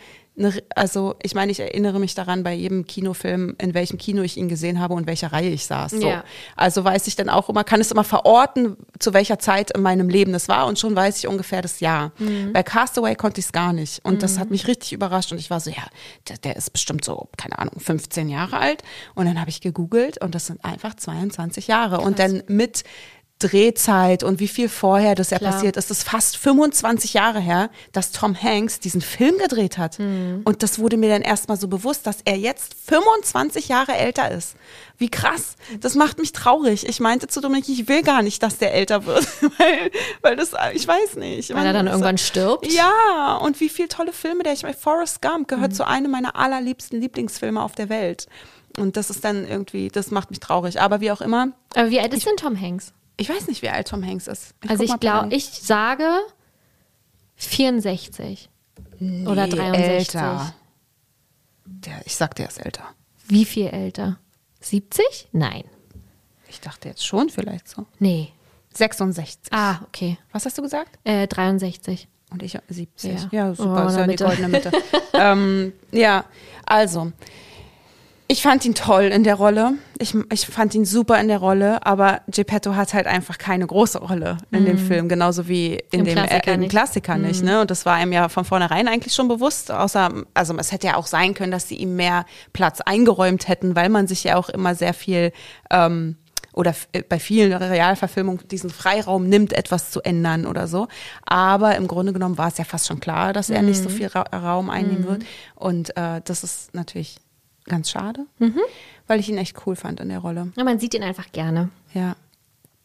also 0.76 1.16
ich 1.22 1.34
meine, 1.34 1.52
ich 1.52 1.60
erinnere 1.60 2.00
mich 2.00 2.14
daran 2.14 2.44
bei 2.44 2.54
jedem 2.54 2.86
Kinofilm, 2.86 3.56
in 3.58 3.74
welchem 3.74 3.98
Kino 3.98 4.22
ich 4.22 4.38
ihn 4.38 4.50
gesehen 4.50 4.80
habe 4.80 4.94
und 4.94 5.08
welcher 5.08 5.32
Reihe 5.32 5.50
ich 5.50 5.66
saß. 5.66 5.92
So. 5.92 6.08
Ja. 6.08 6.24
Also 6.56 6.84
weiß 6.84 7.08
ich 7.08 7.16
dann 7.16 7.30
auch 7.30 7.50
immer, 7.50 7.64
kann 7.64 7.80
es 7.80 7.92
immer 7.92 8.04
verorten, 8.04 8.76
zu 9.00 9.14
welcher 9.14 9.40
Zeit 9.40 9.72
in 9.72 9.82
meinem 9.82 10.10
Leben 10.10 10.34
das 10.34 10.48
war 10.50 10.66
und 10.68 10.78
schon 10.78 10.96
weiß 10.96 11.18
ich 11.20 11.28
ungefähr 11.28 11.62
das 11.62 11.80
Jahr. 11.80 12.12
Bei 12.54 12.64
Castaway 12.64 13.16
konnte 13.16 13.40
ich 13.40 13.46
es 13.46 13.52
gar 13.52 13.72
nicht 13.72 14.04
und 14.04 14.24
das 14.24 14.38
hat 14.38 14.52
mich 14.52 14.68
richtig 14.68 14.94
überrascht 14.94 15.32
und 15.32 15.38
ich 15.38 15.50
war 15.50 15.60
so, 15.60 15.70
ja, 15.70 15.84
der, 16.28 16.38
der 16.38 16.56
ist 16.56 16.72
bestimmt 16.72 17.06
so, 17.06 17.30
keine 17.38 17.58
Ahnung, 17.60 17.80
15 17.80 18.30
Jahre 18.30 18.58
alt 18.58 18.84
und 19.14 19.26
dann 19.26 19.40
habe 19.40 19.50
ich 19.50 19.62
gegoogelt 19.62 20.22
und 20.22 20.36
das 20.36 20.48
sind 20.48 20.64
einfach 20.66 20.96
22 20.96 21.68
Jahre 21.68 22.02
und 22.02 22.20
dann 22.20 22.44
mit 22.48 22.84
Drehzeit 23.40 24.24
und 24.24 24.40
wie 24.40 24.48
viel 24.48 24.70
vorher 24.70 25.14
das 25.14 25.30
ja 25.30 25.38
Klar. 25.38 25.52
passiert 25.52 25.76
ist. 25.76 25.90
Das 25.90 26.00
ist 26.00 26.08
fast 26.10 26.38
25 26.38 27.14
Jahre 27.14 27.40
her, 27.40 27.70
dass 27.92 28.12
Tom 28.12 28.34
Hanks 28.42 28.80
diesen 28.80 29.02
Film 29.02 29.38
gedreht 29.38 29.78
hat. 29.78 30.00
Mhm. 30.00 30.42
Und 30.46 30.64
das 30.64 30.80
wurde 30.80 30.96
mir 30.96 31.10
dann 31.10 31.22
erstmal 31.22 31.58
so 31.58 31.68
bewusst, 31.68 32.08
dass 32.08 32.18
er 32.24 32.38
jetzt 32.38 32.76
25 32.88 33.68
Jahre 33.68 33.94
älter 33.94 34.32
ist. 34.32 34.56
Wie 34.98 35.10
krass. 35.10 35.56
Das 35.82 35.96
macht 35.96 36.18
mich 36.18 36.32
traurig. 36.32 36.88
Ich 36.88 37.02
meinte 37.02 37.28
zu 37.28 37.42
Dominik, 37.42 37.68
ich 37.68 37.90
will 37.90 38.04
gar 38.04 38.22
nicht, 38.22 38.42
dass 38.42 38.58
der 38.58 38.74
älter 38.74 39.06
wird. 39.06 39.28
weil, 39.58 39.92
weil 40.22 40.36
das, 40.38 40.54
ich 40.74 40.88
weiß 40.88 41.16
nicht. 41.18 41.54
Weil 41.54 41.66
er 41.66 41.74
dann 41.74 41.88
irgendwann 41.88 42.18
stirbt. 42.18 42.72
Ja, 42.72 43.36
und 43.42 43.60
wie 43.60 43.68
viele 43.70 43.90
tolle 43.90 44.14
Filme 44.14 44.44
der, 44.44 44.54
ich 44.54 44.64
meine, 44.64 44.76
Forrest 44.76 45.22
Gump 45.22 45.50
gehört 45.50 45.72
Mhm. 45.72 45.76
zu 45.76 45.86
einem 45.88 46.12
meiner 46.12 46.36
allerliebsten 46.38 47.02
Lieblingsfilme 47.02 47.62
auf 47.62 47.74
der 47.74 47.90
Welt. 47.90 48.28
Und 48.78 48.96
das 48.98 49.10
ist 49.10 49.26
dann 49.26 49.46
irgendwie, 49.48 49.90
das 49.90 50.10
macht 50.12 50.30
mich 50.30 50.40
traurig. 50.40 50.80
Aber 50.82 51.02
wie 51.02 51.12
auch 51.12 51.22
immer, 51.22 51.50
Aber 51.76 51.90
wie 51.90 52.00
alt 52.00 52.14
ist 52.14 52.26
denn 52.26 52.38
Tom 52.38 52.60
Hanks? 52.60 52.94
Ich 53.18 53.30
weiß 53.30 53.48
nicht, 53.48 53.62
wie 53.62 53.70
alt 53.70 53.88
Tom 53.88 54.06
Hanks 54.06 54.28
ist. 54.28 54.54
also 54.68 54.84
guck 54.86 54.94
ich 54.96 55.00
glaube, 55.00 55.34
ich 55.36 55.46
sage 55.46 56.08
64 57.36 58.50
oder 59.26 59.46
Nee, 59.48 59.52
63. 59.52 60.16
Älter. 60.16 60.54
Der, 61.66 62.02
ich 62.06 62.16
sag, 62.16 62.36
der 62.36 62.48
ist 62.48 62.64
älter. 62.64 62.84
Wie 63.28 63.46
viel 63.46 63.68
älter? 63.68 64.20
70? 64.62 65.30
Nein. 65.32 65.64
Ich 66.48 66.60
dachte 66.62 66.88
jetzt 66.90 67.06
schon 67.06 67.30
vielleicht 67.30 67.68
so. 67.68 67.86
Nee. 68.00 68.32
66. 68.74 69.52
Ah, 69.52 69.80
okay. 69.88 70.18
Was 70.32 70.46
hast 70.46 70.58
du 70.58 70.62
gesagt? 70.62 70.98
Äh, 71.04 71.28
63. 71.28 72.08
Und 72.32 72.44
ich 72.44 72.58
70. 72.68 73.24
Ja. 73.24 73.30
Ja, 73.32 73.52
Oh, 73.52 73.54
super. 73.56 73.82
in 73.84 73.88
ist 73.88 73.98
ja 73.98 74.08
die 74.08 74.16
goldene 74.16 74.48
Mitte. 74.50 74.72
ähm, 75.14 75.74
ja, 75.92 76.26
also. 76.66 77.12
Ich 78.28 78.42
fand 78.42 78.66
ihn 78.66 78.74
toll 78.74 79.04
in 79.04 79.24
der 79.24 79.36
Rolle. 79.36 79.74
Ich, 80.00 80.16
ich 80.32 80.48
fand 80.48 80.74
ihn 80.74 80.84
super 80.84 81.20
in 81.22 81.28
der 81.28 81.38
Rolle, 81.38 81.86
aber 81.86 82.22
Geppetto 82.28 82.76
hat 82.76 82.96
halt 82.96 83.06
einfach 83.06 83.38
keine 83.38 83.68
große 83.68 84.00
Rolle 84.00 84.38
in 84.50 84.66
dem 84.66 84.80
Film, 84.80 85.08
genauso 85.08 85.48
wie 85.48 85.76
in 85.92 86.00
Im 86.00 86.06
dem 86.06 86.16
Klassiker 86.16 86.52
äh, 86.52 86.58
nicht. 86.58 86.72
Klassiker 86.72 87.18
nicht. 87.18 87.44
Ne? 87.44 87.62
Und 87.62 87.70
das 87.70 87.86
war 87.86 88.02
ihm 88.02 88.12
ja 88.12 88.28
von 88.28 88.44
vornherein 88.44 88.88
eigentlich 88.88 89.14
schon 89.14 89.28
bewusst. 89.28 89.72
Außer, 89.72 90.12
also 90.34 90.58
es 90.58 90.72
hätte 90.72 90.88
ja 90.88 90.96
auch 90.96 91.06
sein 91.06 91.36
können, 91.36 91.52
dass 91.52 91.68
sie 91.68 91.76
ihm 91.76 91.96
mehr 91.96 92.26
Platz 92.52 92.82
eingeräumt 92.82 93.48
hätten, 93.48 93.76
weil 93.76 93.90
man 93.90 94.08
sich 94.08 94.24
ja 94.24 94.38
auch 94.38 94.50
immer 94.50 94.74
sehr 94.74 94.96
viel 94.96 95.32
ähm, 95.70 96.16
oder 96.52 96.74
äh, 96.94 97.04
bei 97.04 97.20
vielen 97.20 97.54
Realverfilmungen 97.54 98.48
diesen 98.48 98.72
Freiraum 98.72 99.30
nimmt, 99.30 99.54
etwas 99.54 99.92
zu 99.92 100.02
ändern 100.02 100.48
oder 100.48 100.68
so. 100.68 100.88
Aber 101.28 101.76
im 101.76 101.88
Grunde 101.88 102.12
genommen 102.12 102.40
war 102.40 102.48
es 102.48 102.58
ja 102.58 102.64
fast 102.64 102.88
schon 102.88 103.00
klar, 103.00 103.34
dass 103.34 103.52
er 103.52 103.62
nicht 103.62 103.84
so 103.84 103.90
viel 103.90 104.08
Ra 104.08 104.22
Raum 104.34 104.72
einnehmen 104.72 105.06
wird. 105.06 105.26
Und 105.54 105.96
äh, 105.96 106.22
das 106.24 106.44
ist 106.44 106.74
natürlich 106.74 107.18
ganz 107.66 107.90
schade, 107.90 108.26
weil 109.08 109.20
ich 109.20 109.30
ihn 109.30 109.38
echt 109.38 109.66
cool 109.66 109.76
fand 109.76 110.00
in 110.00 110.10
der 110.10 110.20
Rolle. 110.20 110.52
Ja, 110.56 110.64
man 110.64 110.80
sieht 110.80 110.94
ihn 110.94 111.04
einfach 111.04 111.32
gerne. 111.32 111.70
Ja, 111.94 112.16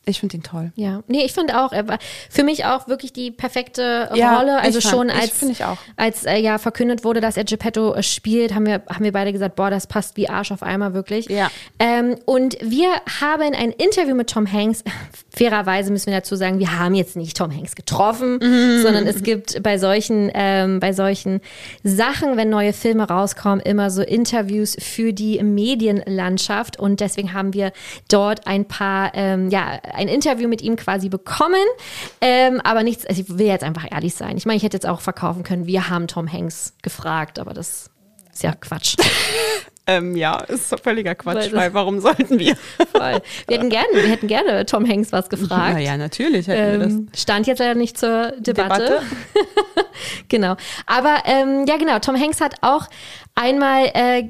ich 0.06 0.18
finde 0.18 0.39
ihn 0.39 0.43
toll. 0.43 0.72
Ja, 0.77 1.02
nee, 1.06 1.22
ich 1.24 1.32
fand 1.32 1.55
auch, 1.55 1.72
er 1.72 1.86
war 1.86 1.98
für 2.31 2.43
mich 2.43 2.64
auch 2.64 2.89
wirklich 2.89 3.12
die 3.12 3.31
perfekte 3.31 4.10
Ja, 4.14 4.39
Rolle. 4.39 4.59
Also 4.59 4.78
ich 4.78 4.85
fand- 4.85 4.94
schon 4.97 5.09
ich 5.10 5.14
als, 5.14 5.31
finde 5.31 5.52
ich 5.52 5.64
auch. 5.64 5.77
als 5.97 6.24
äh, 6.24 6.36
ja 6.39 6.59
verkündet 6.59 7.05
wurde, 7.05 7.20
dass 7.20 7.36
er 7.36 7.44
Geppetto 7.44 7.94
äh, 7.94 8.02
spielt, 8.02 8.55
haben 8.55 8.66
wir, 8.66 8.82
haben 8.89 9.05
wir 9.05 9.12
beide 9.12 9.32
gesagt, 9.32 9.56
boah, 9.56 9.70
das 9.70 9.86
passt 9.86 10.16
wie 10.16 10.28
Arsch 10.28 10.51
auf 10.52 10.62
Eimer, 10.62 10.94
wirklich. 10.94 11.28
Ja. 11.28 11.51
Ähm, 11.78 12.16
und 12.24 12.56
wir 12.62 12.89
haben 13.20 13.55
ein 13.55 13.70
Interview 13.72 14.14
mit 14.14 14.31
Tom 14.31 14.51
Hanks. 14.51 14.82
Fairerweise 15.36 15.93
müssen 15.93 16.06
wir 16.06 16.14
dazu 16.18 16.35
sagen, 16.35 16.59
wir 16.59 16.77
haben 16.78 16.94
jetzt 16.94 17.14
nicht 17.16 17.36
Tom 17.36 17.55
Hanks 17.55 17.77
getroffen, 17.77 18.39
Mhm. 18.43 18.82
sondern 18.82 19.06
es 19.06 19.22
gibt 19.22 19.62
bei 19.62 19.78
solchen, 19.78 20.31
ähm, 20.35 20.81
bei 20.81 20.93
solchen 20.93 21.40
Sachen, 21.85 22.36
wenn 22.36 22.48
neue 22.51 22.72
Filme 22.72 23.05
rauskommen, 23.06 23.60
immer 23.60 23.90
so 23.90 24.02
Interviews 24.02 24.77
für 24.81 25.12
die 25.12 25.40
Medienlandschaft. 25.43 26.78
Und 26.78 27.01
deswegen 27.01 27.32
haben 27.32 27.52
wir 27.55 27.72
dort 28.10 28.47
ein 28.47 28.64
paar, 28.66 29.12
ähm, 29.14 29.51
ja, 29.51 29.78
ein 29.94 30.08
Interview 30.08 30.48
mit 30.48 30.62
ihm 30.62 30.76
quasi 30.76 31.08
bekommen. 31.08 31.64
Ähm, 32.20 32.60
aber 32.62 32.82
nichts, 32.82 33.06
also 33.06 33.20
ich 33.22 33.38
will 33.38 33.46
jetzt 33.46 33.64
einfach 33.64 33.86
ehrlich 33.90 34.14
sein. 34.14 34.36
Ich 34.36 34.46
meine, 34.46 34.56
ich 34.56 34.62
hätte 34.62 34.76
jetzt 34.76 34.86
auch 34.86 35.00
verkaufen 35.00 35.42
können, 35.42 35.66
wir 35.66 35.88
haben 35.88 36.06
Tom 36.06 36.30
Hanks 36.30 36.74
gefragt, 36.82 37.38
aber 37.38 37.54
das 37.54 37.90
ist 38.40 38.42
ja 38.44 38.52
Quatsch. 38.54 38.96
Ähm, 39.86 40.14
ja, 40.14 40.36
ist 40.42 40.72
völliger 40.84 41.16
Quatsch, 41.16 41.46
Weil- 41.50 41.52
weil 41.54 41.74
warum 41.74 42.00
sollten 42.00 42.38
wir? 42.38 42.54
Voll. 42.92 43.20
Wir 43.48 43.56
hätten 43.56 43.70
gerne, 43.70 43.88
wir 43.92 44.02
hätten 44.02 44.28
gerne 44.28 44.64
Tom 44.64 44.86
Hanks 44.88 45.10
was 45.10 45.28
gefragt. 45.28 45.72
Naja, 45.74 45.96
natürlich 45.96 46.46
hätten 46.46 46.80
wir 46.80 46.86
Ähm, 46.86 47.08
stand 47.16 47.48
jetzt 47.48 47.58
leider 47.58 47.74
nicht 47.74 47.98
zur 47.98 48.32
Debatte. 48.38 48.84
Debatte. 48.84 49.02
genau. 50.28 50.54
Aber 50.86 51.16
ähm, 51.24 51.64
ja, 51.66 51.76
genau. 51.76 51.98
Tom 51.98 52.14
Hanks 52.14 52.40
hat 52.40 52.54
auch 52.60 52.86
einmal 53.34 53.90
äh, 53.94 54.28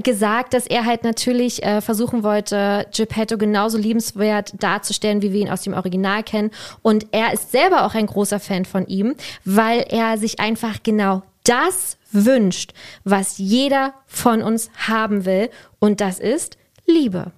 gesagt, 0.00 0.54
dass 0.54 0.66
er 0.66 0.86
halt 0.86 1.04
natürlich 1.04 1.62
äh, 1.62 1.80
versuchen 1.82 2.24
wollte, 2.24 2.86
Geppetto 2.96 3.38
genauso 3.38 3.78
liebenswert 3.78 4.54
darzustellen, 4.60 5.22
wie 5.22 5.32
wir 5.32 5.40
ihn 5.42 5.50
aus 5.50 5.62
dem 5.62 5.74
Original 5.74 6.24
kennen. 6.24 6.50
Und 6.82 7.06
er 7.12 7.32
ist 7.32 7.52
selber 7.52 7.86
auch 7.86 7.94
ein 7.94 8.06
großer 8.06 8.40
Fan 8.40 8.64
von 8.64 8.86
ihm, 8.88 9.14
weil 9.44 9.84
er 9.88 10.18
sich 10.18 10.40
einfach 10.40 10.82
genau 10.82 11.22
das 11.48 11.96
wünscht, 12.12 12.72
was 13.04 13.38
jeder 13.38 13.94
von 14.06 14.42
uns 14.42 14.70
haben 14.88 15.24
will. 15.24 15.50
Und 15.78 16.00
das 16.00 16.18
ist 16.18 16.56
Liebe. 16.86 17.32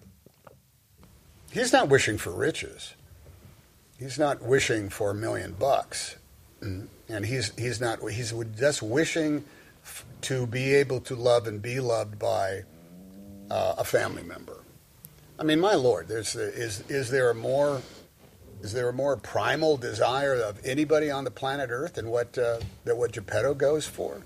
He's 1.51 1.73
not 1.73 1.91
wishing 1.91 2.19
for 2.19 2.33
riches. 2.33 2.95
He's 3.99 4.19
not 4.19 4.43
wishing 4.43 4.91
for 4.91 5.11
a 5.11 5.15
million 5.15 5.55
bucks. 5.59 6.17
Mm. 6.63 6.89
And 7.09 7.25
he's, 7.25 7.53
he's 7.57 7.81
not, 7.81 8.01
he's 8.11 8.33
just 8.59 8.83
wishing 8.83 9.45
to 10.23 10.47
be 10.47 10.75
able 10.75 11.01
to 11.01 11.15
love 11.15 11.47
and 11.47 11.63
be 11.63 11.81
loved 11.81 12.19
by 12.19 12.65
uh, 13.51 13.77
a 13.79 13.85
family 13.85 14.23
member. 14.23 14.59
I 15.39 15.45
mean, 15.45 15.61
my 15.61 15.75
Lord, 15.75 16.09
there's, 16.09 16.35
is, 16.35 16.83
is 16.89 17.11
there 17.11 17.31
a 17.31 17.35
more, 17.35 17.81
is 18.63 18.73
there 18.73 18.89
a 18.89 18.93
more 18.93 19.17
primal 19.17 19.77
desire 19.77 20.35
of 20.35 20.61
anybody 20.65 21.11
on 21.11 21.25
the 21.25 21.31
planet 21.31 21.71
Earth 21.71 21.95
than 21.95 22.09
what, 22.09 22.37
uh, 22.37 22.59
what 22.85 23.13
Geppetto 23.13 23.55
goes 23.55 23.87
for? 23.87 24.23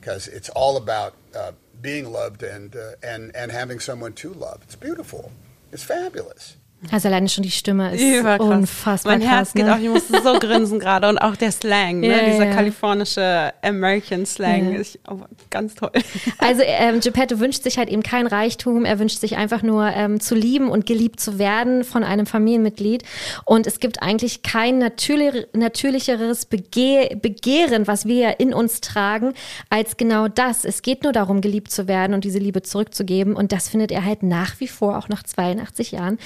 Because 0.00 0.28
it's 0.28 0.48
all 0.50 0.76
about 0.76 1.14
uh, 1.34 1.52
being 1.80 2.12
loved 2.12 2.42
and, 2.42 2.74
uh, 2.76 2.92
and, 3.02 3.34
and 3.34 3.50
having 3.50 3.80
someone 3.80 4.12
to 4.14 4.32
love. 4.32 4.60
It's 4.62 4.76
beautiful. 4.76 5.32
It's 5.72 5.82
fabulous. 5.82 6.56
Also 6.92 7.08
alleine 7.08 7.28
schon 7.28 7.42
die 7.42 7.50
Stimme 7.50 7.92
ist 7.92 8.00
Überkrass. 8.00 8.48
unfassbar 8.48 9.18
Mein 9.18 9.20
Herz 9.26 9.48
krass. 9.48 9.54
geht 9.54 9.66
ne? 9.66 9.74
auch, 9.74 9.78
ich 9.80 9.88
musste 9.88 10.22
so 10.22 10.38
grinsen 10.38 10.78
gerade 10.78 11.08
und 11.08 11.18
auch 11.18 11.34
der 11.34 11.50
Slang, 11.50 12.00
ne? 12.00 12.06
Ja, 12.06 12.24
dieser 12.24 12.46
ja. 12.46 12.54
kalifornische 12.54 13.52
American 13.62 14.24
Slang, 14.24 14.72
Ja. 14.72 14.78
ist 14.78 14.98
oh, 15.10 15.18
ganz 15.50 15.74
toll. 15.74 15.90
Also 16.38 16.62
ähm, 16.64 17.00
Geppetto 17.00 17.40
wünscht 17.40 17.64
sich 17.64 17.78
halt 17.78 17.88
eben 17.88 18.02
kein 18.04 18.26
Reichtum, 18.28 18.84
er 18.84 18.98
wünscht 19.00 19.18
sich 19.18 19.36
einfach 19.36 19.62
nur 19.62 19.86
ähm, 19.88 20.20
zu 20.20 20.36
lieben 20.36 20.70
und 20.70 20.86
geliebt 20.86 21.18
zu 21.20 21.38
werden 21.38 21.82
von 21.82 22.04
einem 22.04 22.26
Familienmitglied. 22.26 23.02
Und 23.44 23.66
es 23.66 23.80
gibt 23.80 24.00
eigentlich 24.00 24.42
kein 24.42 24.78
natürlich, 24.78 25.48
natürlicheres 25.52 26.46
Bege 26.46 27.16
Begehren, 27.20 27.86
was 27.88 28.06
wir 28.06 28.38
in 28.38 28.54
uns 28.54 28.80
tragen, 28.80 29.34
als 29.68 29.96
genau 29.96 30.28
das. 30.28 30.64
Es 30.64 30.82
geht 30.82 31.02
nur 31.02 31.12
darum, 31.12 31.40
geliebt 31.40 31.70
zu 31.72 31.88
werden 31.88 32.14
und 32.14 32.24
diese 32.24 32.38
Liebe 32.38 32.62
zurückzugeben. 32.62 33.34
Und 33.34 33.50
das 33.50 33.68
findet 33.68 33.90
er 33.90 34.04
halt 34.04 34.22
nach 34.22 34.60
wie 34.60 34.68
vor, 34.68 34.96
auch 34.96 35.08
nach 35.08 35.24
82 35.24 35.92
Jahren, 35.92 36.18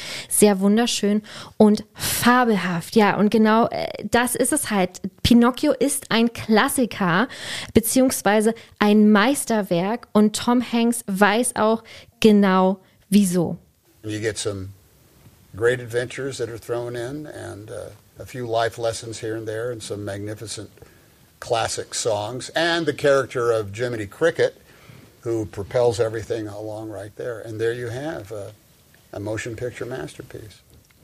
sehr 0.42 0.58
wunderschön 0.58 1.22
und 1.56 1.84
fabelhaft. 1.94 2.96
Ja, 2.96 3.16
und 3.16 3.30
genau 3.30 3.68
äh, 3.68 3.86
das 4.10 4.34
ist 4.34 4.52
es 4.52 4.70
halt. 4.70 5.00
Pinocchio 5.22 5.72
ist 5.72 6.10
ein 6.10 6.32
Klassiker, 6.32 7.28
beziehungsweise 7.74 8.52
ein 8.80 9.12
Meisterwerk 9.12 10.08
und 10.12 10.34
Tom 10.34 10.60
Hanks 10.60 11.04
weiß 11.06 11.54
auch 11.54 11.84
genau 12.18 12.80
wieso. 13.08 13.56
You 14.02 14.18
get 14.18 14.36
some 14.36 14.70
great 15.54 15.80
adventures 15.80 16.38
that 16.38 16.48
are 16.48 16.58
thrown 16.58 16.96
in, 16.96 17.26
and 17.26 17.70
uh, 17.70 17.90
a 18.18 18.26
few 18.26 18.44
life 18.44 18.82
lessons 18.82 19.20
here 19.20 19.36
and 19.36 19.46
there, 19.46 19.70
and 19.70 19.80
some 19.80 20.04
magnificent 20.04 20.70
classic 21.38 21.94
songs, 21.94 22.50
and 22.56 22.84
the 22.84 22.92
character 22.92 23.52
of 23.52 23.72
Jiminy 23.72 24.08
Cricket, 24.08 24.60
who 25.20 25.46
propels 25.46 26.00
everything 26.00 26.48
along 26.48 26.90
right 26.90 27.14
there. 27.14 27.38
And 27.38 27.60
there 27.60 27.72
you 27.72 27.90
have 27.90 28.32
a, 28.32 28.50
a 29.12 29.20
motion 29.20 29.54
picture 29.56 29.88
masterpiece. 29.88 30.62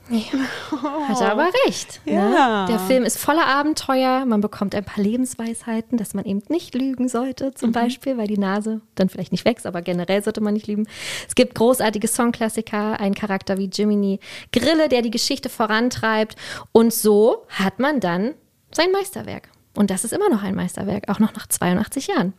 Hat 0.09 1.21
er 1.21 1.31
aber 1.31 1.51
recht. 1.65 2.01
Ja. 2.05 2.65
Ne? 2.65 2.65
Der 2.67 2.79
Film 2.79 3.03
ist 3.03 3.19
voller 3.19 3.45
Abenteuer. 3.45 4.25
Man 4.25 4.41
bekommt 4.41 4.73
ein 4.73 4.83
paar 4.83 5.03
Lebensweisheiten, 5.03 5.97
dass 5.97 6.13
man 6.15 6.25
eben 6.25 6.41
nicht 6.49 6.73
lügen 6.73 7.07
sollte, 7.07 7.53
zum 7.53 7.71
Beispiel, 7.71 8.17
weil 8.17 8.27
die 8.27 8.39
Nase 8.39 8.81
dann 8.95 9.09
vielleicht 9.09 9.31
nicht 9.31 9.45
wächst, 9.45 9.67
aber 9.67 9.81
generell 9.83 10.23
sollte 10.23 10.41
man 10.41 10.55
nicht 10.55 10.67
lügen. 10.67 10.87
Es 11.27 11.35
gibt 11.35 11.53
großartige 11.53 12.07
Songklassiker, 12.07 12.99
einen 12.99 13.13
Charakter 13.13 13.57
wie 13.57 13.69
Jiminy 13.71 14.19
Grille, 14.51 14.89
der 14.89 15.03
die 15.03 15.11
Geschichte 15.11 15.47
vorantreibt. 15.47 16.35
Und 16.71 16.91
so 16.91 17.45
hat 17.49 17.77
man 17.79 17.99
dann 17.99 18.33
sein 18.71 18.91
Meisterwerk. 18.91 19.49
Und 19.75 19.91
das 19.91 20.03
ist 20.03 20.13
immer 20.13 20.29
noch 20.29 20.43
ein 20.43 20.55
Meisterwerk, 20.55 21.09
auch 21.09 21.19
noch 21.19 21.33
nach 21.35 21.47
82 21.47 22.07
Jahren. 22.07 22.33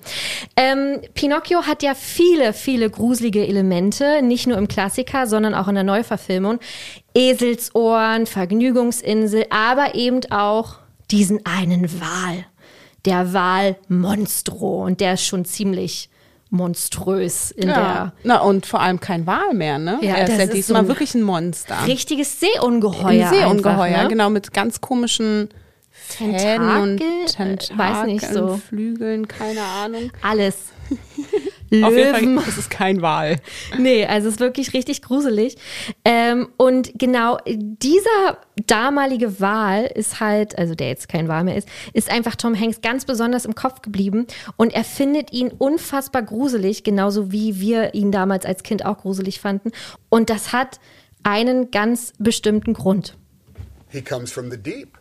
Ähm, 0.56 1.00
Pinocchio 1.14 1.62
hat 1.62 1.82
ja 1.82 1.94
viele, 1.94 2.52
viele 2.52 2.90
gruselige 2.90 3.46
Elemente, 3.46 4.20
nicht 4.20 4.46
nur 4.46 4.58
im 4.58 4.68
Klassiker, 4.68 5.26
sondern 5.26 5.54
auch 5.54 5.68
in 5.68 5.76
der 5.76 5.84
Neuverfilmung. 5.84 6.58
Eselsohren, 7.14 8.26
Vergnügungsinsel, 8.26 9.46
aber 9.50 9.94
eben 9.94 10.20
auch 10.30 10.78
diesen 11.10 11.46
einen 11.46 12.00
Wal. 12.00 12.46
Der 13.04 13.32
Wal 13.32 13.76
Monstro. 13.88 14.84
Und 14.84 15.00
der 15.00 15.14
ist 15.14 15.24
schon 15.24 15.44
ziemlich 15.44 16.10
monströs 16.50 17.52
in 17.52 17.68
Ja. 17.68 18.12
Na, 18.24 18.40
und 18.40 18.66
vor 18.66 18.80
allem 18.80 18.98
kein 18.98 19.26
Wal 19.26 19.54
mehr, 19.54 19.78
ne? 19.78 19.98
Ja, 20.02 20.16
er 20.16 20.28
ist 20.28 20.36
ja 20.36 20.44
ist 20.44 20.52
diesmal 20.52 20.82
so 20.82 20.88
wirklich 20.88 21.14
ein 21.14 21.22
Monster. 21.22 21.76
der 21.76 21.86
richtiges 21.86 22.40
Seeungeheuer. 22.40 23.28
Ein 23.28 23.34
Seeungeheuer, 23.34 23.84
einfach, 23.84 24.02
ne? 24.02 24.08
genau, 24.08 24.30
mit 24.30 24.52
ganz 24.52 24.80
komischen 24.80 25.48
Fäden 26.12 26.68
und 26.68 26.96
Tentakel? 26.98 27.06
Äh, 27.06 27.26
Tentakeln, 27.26 27.78
weiß 27.78 28.06
nicht 28.06 28.26
so. 28.26 28.56
Flügeln, 28.56 29.28
keine 29.28 29.62
Ahnung. 29.62 30.12
Alles. 30.22 30.56
Auf 31.72 31.96
jeden 31.96 32.12
Löwen. 32.12 32.38
Fall 32.40 32.48
ist 32.48 32.58
es 32.58 32.68
kein 32.68 33.00
Wal. 33.00 33.36
Nee, 33.78 34.04
also 34.04 34.26
es 34.26 34.34
ist 34.34 34.40
wirklich 34.40 34.74
richtig 34.74 35.02
gruselig. 35.02 35.56
Ähm, 36.04 36.48
und 36.56 36.90
genau 36.98 37.38
dieser 37.46 38.38
damalige 38.66 39.40
Wal 39.40 39.84
ist 39.84 40.18
halt, 40.18 40.58
also 40.58 40.74
der 40.74 40.88
jetzt 40.88 41.08
kein 41.08 41.28
Wal 41.28 41.44
mehr 41.44 41.56
ist, 41.56 41.68
ist 41.92 42.10
einfach 42.10 42.34
Tom 42.34 42.58
Hanks 42.58 42.80
ganz 42.80 43.04
besonders 43.04 43.44
im 43.44 43.54
Kopf 43.54 43.82
geblieben 43.82 44.26
und 44.56 44.72
er 44.72 44.82
findet 44.82 45.32
ihn 45.32 45.52
unfassbar 45.56 46.22
gruselig, 46.22 46.82
genauso 46.82 47.30
wie 47.30 47.60
wir 47.60 47.94
ihn 47.94 48.10
damals 48.10 48.44
als 48.44 48.64
Kind 48.64 48.84
auch 48.84 48.98
gruselig 48.98 49.40
fanden. 49.40 49.70
Und 50.08 50.28
das 50.28 50.52
hat 50.52 50.80
einen 51.22 51.70
ganz 51.70 52.14
bestimmten 52.18 52.74
Grund. 52.74 53.16
He 53.90 54.02
comes 54.02 54.32
from 54.32 54.50
the 54.50 54.56
deep. 54.56 54.99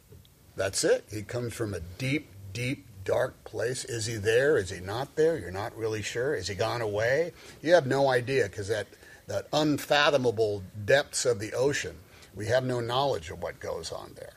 That's 0.59 0.83
it. 0.83 1.05
He 1.09 1.21
comes 1.21 1.53
from 1.53 1.73
a 1.73 1.79
deep, 1.79 2.27
deep, 2.51 2.85
dark 3.05 3.45
place. 3.45 3.85
Is 3.85 4.07
he 4.07 4.15
there? 4.15 4.57
Is 4.57 4.69
he 4.69 4.81
not 4.81 5.15
there? 5.15 5.39
You're 5.39 5.51
not 5.51 5.73
really 5.73 6.01
sure. 6.01 6.35
Is 6.35 6.49
he 6.49 6.55
gone 6.55 6.81
away? 6.81 7.31
You 7.61 7.73
have 7.75 7.87
no 7.87 8.09
idea 8.09 8.43
because 8.43 8.67
that, 8.67 8.87
that 9.27 9.47
unfathomable 9.53 10.63
depths 10.83 11.23
of 11.23 11.39
the 11.39 11.53
ocean, 11.53 11.95
we 12.35 12.47
have 12.47 12.65
no 12.65 12.81
knowledge 12.81 13.29
of 13.29 13.41
what 13.41 13.61
goes 13.61 13.93
on 13.93 14.11
there. 14.15 14.33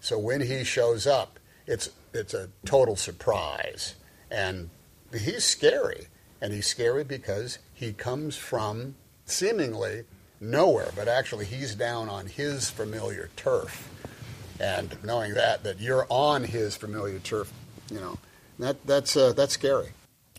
So 0.00 0.16
when 0.16 0.42
he 0.42 0.62
shows 0.62 1.08
up, 1.08 1.40
it's, 1.66 1.90
it's 2.12 2.34
a 2.34 2.50
total 2.64 2.94
surprise. 2.94 3.96
And 4.30 4.70
he's 5.12 5.42
scary. 5.42 6.06
And 6.40 6.52
he's 6.52 6.68
scary 6.68 7.02
because 7.02 7.58
he 7.72 7.92
comes 7.92 8.36
from 8.36 8.94
seemingly 9.26 10.04
nowhere, 10.40 10.92
but 10.94 11.08
actually 11.08 11.46
he's 11.46 11.74
down 11.74 12.08
on 12.08 12.26
his 12.26 12.70
familiar 12.70 13.28
turf. 13.34 13.90
And 14.60 14.90
knowing 15.04 15.34
that, 15.34 15.62
that 15.64 15.80
you're 15.80 16.06
on 16.08 16.44
his 16.44 16.76
familiar 16.76 17.18
turf, 17.22 17.48
you 17.90 17.98
know, 17.98 18.16
that, 18.58 18.76
that's, 18.86 19.16
uh, 19.16 19.32
that's 19.34 19.54
scary. 19.54 19.88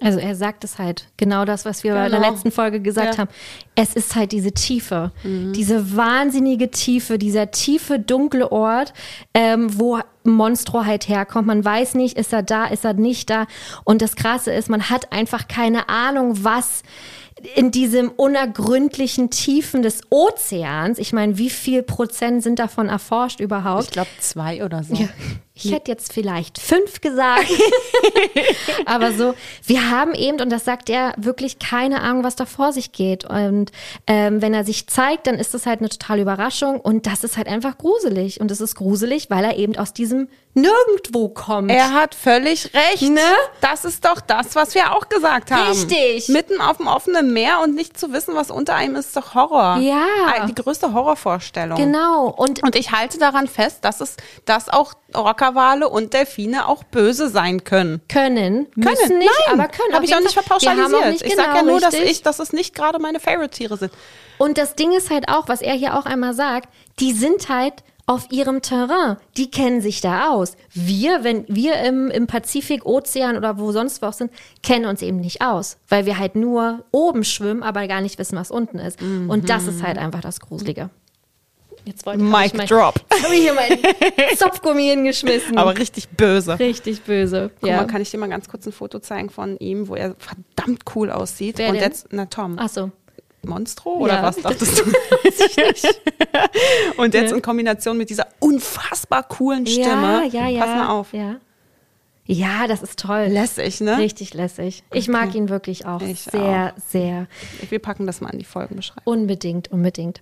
Also 0.01 0.19
er 0.19 0.35
sagt 0.35 0.65
es 0.65 0.77
halt, 0.77 1.07
genau 1.15 1.45
das, 1.45 1.63
was 1.63 1.85
wir 1.85 1.93
bei 1.93 2.09
der 2.09 2.19
Genau. 2.19 2.29
letzten 2.31 2.51
Folge 2.51 2.81
gesagt 2.81 3.13
Ja. 3.13 3.17
haben. 3.19 3.29
Es 3.75 3.93
ist 3.95 4.13
halt 4.15 4.33
diese 4.33 4.51
Tiefe, 4.51 5.11
diese 5.23 5.95
wahnsinnige 5.95 6.69
Tiefe, 6.69 7.17
dieser 7.17 7.51
tiefe, 7.51 7.97
dunkle 7.97 8.51
Ort, 8.51 8.93
ähm, 9.33 9.79
wo 9.79 9.99
Monstro 10.25 10.83
halt 10.85 11.07
herkommt. 11.07 11.47
Man 11.47 11.63
weiß 11.63 11.93
nicht, 11.95 12.17
ist 12.17 12.33
er 12.33 12.43
da, 12.43 12.65
ist 12.65 12.83
er 12.83 12.93
nicht 12.93 13.29
da. 13.29 13.47
Und 13.85 14.01
das 14.01 14.17
Krasse 14.17 14.51
ist, 14.51 14.69
man 14.69 14.89
hat 14.89 15.13
einfach 15.13 15.47
keine 15.47 15.87
Ahnung, 15.87 16.43
was 16.43 16.83
in 17.55 17.71
diesem 17.71 18.09
unergründlichen 18.09 19.29
Tiefen 19.29 19.81
des 19.81 20.01
Ozeans, 20.09 20.99
ich 20.99 21.13
meine, 21.13 21.37
wie 21.37 21.49
viel 21.49 21.83
Prozent 21.83 22.43
sind 22.43 22.59
davon 22.59 22.87
erforscht 22.87 23.39
überhaupt? 23.39 23.85
Ich 23.85 23.91
glaube 23.91 24.09
zwei 24.19 24.63
oder 24.63 24.83
so. 24.83 24.95
Ja. 24.95 25.09
Ich 25.57 25.71
hätte 25.71 25.89
jetzt 25.89 26.11
vielleicht 26.11 26.59
fünf 26.59 26.99
gesagt. 26.99 27.49
Aber 28.85 29.13
so, 29.13 29.35
wir 29.63 29.89
haben 29.89 30.13
eben, 30.13 30.41
und 30.41 30.49
das 30.49 30.65
sagt 30.65 30.89
er, 30.89 31.13
wirklich 31.17 31.59
keine 31.59 32.01
Ahnung, 32.01 32.23
was 32.23 32.35
da 32.35 32.45
vor 32.45 32.73
sich 32.73 32.91
geht. 32.91 33.25
Und 33.25 33.71
ähm, 34.05 34.41
wenn 34.41 34.53
er 34.53 34.65
sich 34.65 34.87
zeigt, 34.87 35.27
dann 35.27 35.35
ist 35.35 35.53
das 35.53 35.65
halt 35.65 35.79
eine 35.79 35.89
totale 35.89 36.21
Überraschung. 36.21 36.79
Und 36.81 37.07
das 37.07 37.23
ist 37.23 37.37
halt 37.37 37.47
einfach 37.47 37.77
gruselig. 37.77 38.41
Und 38.41 38.51
es 38.51 38.59
ist 38.59 38.75
gruselig, 38.75 39.29
weil 39.29 39.45
er 39.45 39.57
eben 39.57 39.77
aus 39.77 39.93
diesem 39.93 40.27
Nirgendwo 40.57 41.27
kommt. 41.29 41.69
Er 41.69 41.93
hat 41.93 42.15
völlig 42.15 42.71
recht. 42.73 43.01
Ne? 43.01 43.19
Das 43.59 43.83
ist 43.83 44.05
doch 44.05 44.21
das, 44.21 44.55
was 44.55 44.73
wir 44.73 44.93
auch 44.95 45.09
gesagt 45.09 45.51
haben. 45.51 45.69
Richtig. 45.69 46.29
Mitten 46.29 46.61
auf 46.61 46.77
dem 46.77 46.87
offenen 46.87 47.33
Meer 47.33 47.59
und 47.61 47.75
nicht 47.75 47.99
zu 47.99 48.13
wissen, 48.13 48.35
was 48.35 48.51
unter 48.51 48.73
einem 48.75 48.95
ist, 48.95 49.07
ist 49.07 49.17
doch 49.17 49.35
Horror. 49.35 49.79
Ja. 49.79 50.45
Die 50.47 50.55
größte 50.55 50.93
Horrorvorstellung. 50.93 51.77
genau. 51.77 52.27
Und 52.29 52.63
Und 52.63 52.75
ich 52.75 52.91
halte 52.91 53.17
daran 53.19 53.47
fest, 53.47 53.79
dass 53.83 53.99
es, 53.99 54.15
dass 54.45 54.69
auch 54.69 54.93
Orcawale 55.15 55.89
und 55.89 56.13
Delfine 56.13 56.67
auch 56.67 56.83
böse 56.83 57.29
sein 57.29 57.63
können. 57.63 58.01
können, 58.07 58.67
müssen 58.75 58.95
Können. 58.95 59.19
nicht, 59.19 59.31
Nein, 59.47 59.59
aber 59.59 59.69
können. 59.69 59.93
Habe 59.93 60.05
ich 60.05 60.15
auch 60.15 60.19
nicht 60.19 60.33
verpauschalisiert. 60.33 61.11
nicht 61.11 61.25
ich 61.25 61.35
sage 61.35 61.49
ja 61.49 61.61
genau 61.61 61.71
nur, 61.71 61.79
dass 61.79 61.93
ich, 61.93 62.21
dass 62.21 62.39
es 62.39 62.53
nicht 62.53 62.75
gerade 62.75 62.99
meine 62.99 63.19
Favorite-Tiere 63.19 63.77
sind. 63.77 63.91
Und 64.37 64.57
das 64.57 64.75
Ding 64.75 64.91
ist 64.91 65.09
halt 65.09 65.29
auch, 65.29 65.47
was 65.47 65.61
er 65.61 65.73
hier 65.73 65.97
auch 65.97 66.05
einmal 66.05 66.33
sagt, 66.33 66.69
die 66.99 67.13
sind 67.13 67.49
halt 67.49 67.83
auf 68.07 68.31
ihrem 68.31 68.61
Terrain. 68.61 69.17
Die 69.35 69.49
kennen 69.49 69.81
sich 69.81 70.01
da 70.01 70.29
aus. 70.29 70.55
Wir, 70.73 71.23
wenn 71.23 71.45
wir 71.47 71.79
im, 71.79 72.11
im 72.11 72.27
Pazifik, 72.27 72.85
Ozean 72.85 73.35
oder 73.35 73.57
wo 73.57 73.71
sonst 73.71 74.01
wo 74.01 74.07
auch 74.07 74.13
sind, 74.13 74.31
kennen 74.61 74.85
uns 74.85 75.01
eben 75.01 75.17
nicht 75.17 75.41
aus, 75.41 75.77
weil 75.89 76.05
wir 76.05 76.19
halt 76.19 76.35
nur 76.35 76.85
oben 76.91 77.23
schwimmen, 77.23 77.63
aber 77.63 77.87
gar 77.87 78.01
nicht 78.01 78.19
wissen, 78.19 78.37
was 78.37 78.51
unten 78.51 78.77
ist. 78.77 79.01
Und 79.01 79.49
das 79.49 79.65
ist 79.67 79.81
halt 79.81 79.97
einfach 79.97 80.21
das 80.21 80.39
Gruselige. 80.39 80.89
Jetzt 81.85 82.05
wollte 82.05 82.23
Mic 82.23 82.47
ich 82.47 82.53
mein, 82.55 82.67
drop. 82.67 82.95
Habe 83.23 83.35
ich 83.35 83.41
hier 83.41 83.53
meinen 83.53 83.79
Zopfgummi 84.37 84.83
hingeschmissen. 84.87 85.57
Aber 85.57 85.77
richtig 85.77 86.09
böse. 86.09 86.57
richtig 86.59 87.03
böse. 87.03 87.51
Guck 87.61 87.69
ja. 87.69 87.77
mal, 87.77 87.87
kann 87.87 88.01
ich 88.01 88.09
dir 88.11 88.17
mal 88.17 88.27
ganz 88.29 88.49
kurz 88.49 88.65
ein 88.65 88.71
Foto 88.73 88.99
zeigen 88.99 89.29
von 89.29 89.57
ihm, 89.57 89.87
wo 89.87 89.95
er 89.95 90.15
verdammt 90.17 90.83
cool 90.95 91.11
aussieht. 91.11 91.57
Wer 91.59 91.69
und 91.69 91.75
denn? 91.75 91.83
jetzt, 91.83 92.07
na 92.11 92.25
Tom. 92.25 92.55
Ach 92.59 92.69
so. 92.69 92.91
Monstro 93.43 93.91
oder 93.99 94.15
Ja. 94.15 94.23
was 94.23 94.37
dachtest 94.37 94.79
du? 94.85 94.85
und 96.97 97.13
jetzt 97.13 97.31
in 97.31 97.41
Kombination 97.43 97.95
mit 97.97 98.09
dieser 98.09 98.27
unfassbar 98.39 99.21
coolen 99.23 99.67
Stimme. 99.67 100.23
Ja, 100.31 100.41
ja, 100.41 100.47
ja. 100.47 100.59
Pass 100.65 100.69
mal 100.75 100.87
auf. 100.89 101.13
Ja. 101.13 101.35
Ja, 102.27 102.67
das 102.67 102.81
ist 102.81 102.99
toll. 102.99 103.27
Lässig, 103.29 103.81
ne? 103.81 103.97
Richtig 103.99 104.33
lässig. 104.33 104.83
Ich 104.91 105.07
mag 105.07 105.35
ihn 105.35 105.49
wirklich 105.49 105.85
auch 105.85 106.01
Ich 106.01 106.21
sehr, 106.21 106.73
sehr. 106.87 107.27
Wir 107.69 107.79
packen 107.79 108.07
das 108.07 108.19
mal 108.19 108.31
in 108.31 108.39
die 108.39 108.45
Folgenbeschreibung. 108.45 109.03
Unbedingt, 109.05 109.71
unbedingt. 109.71 110.21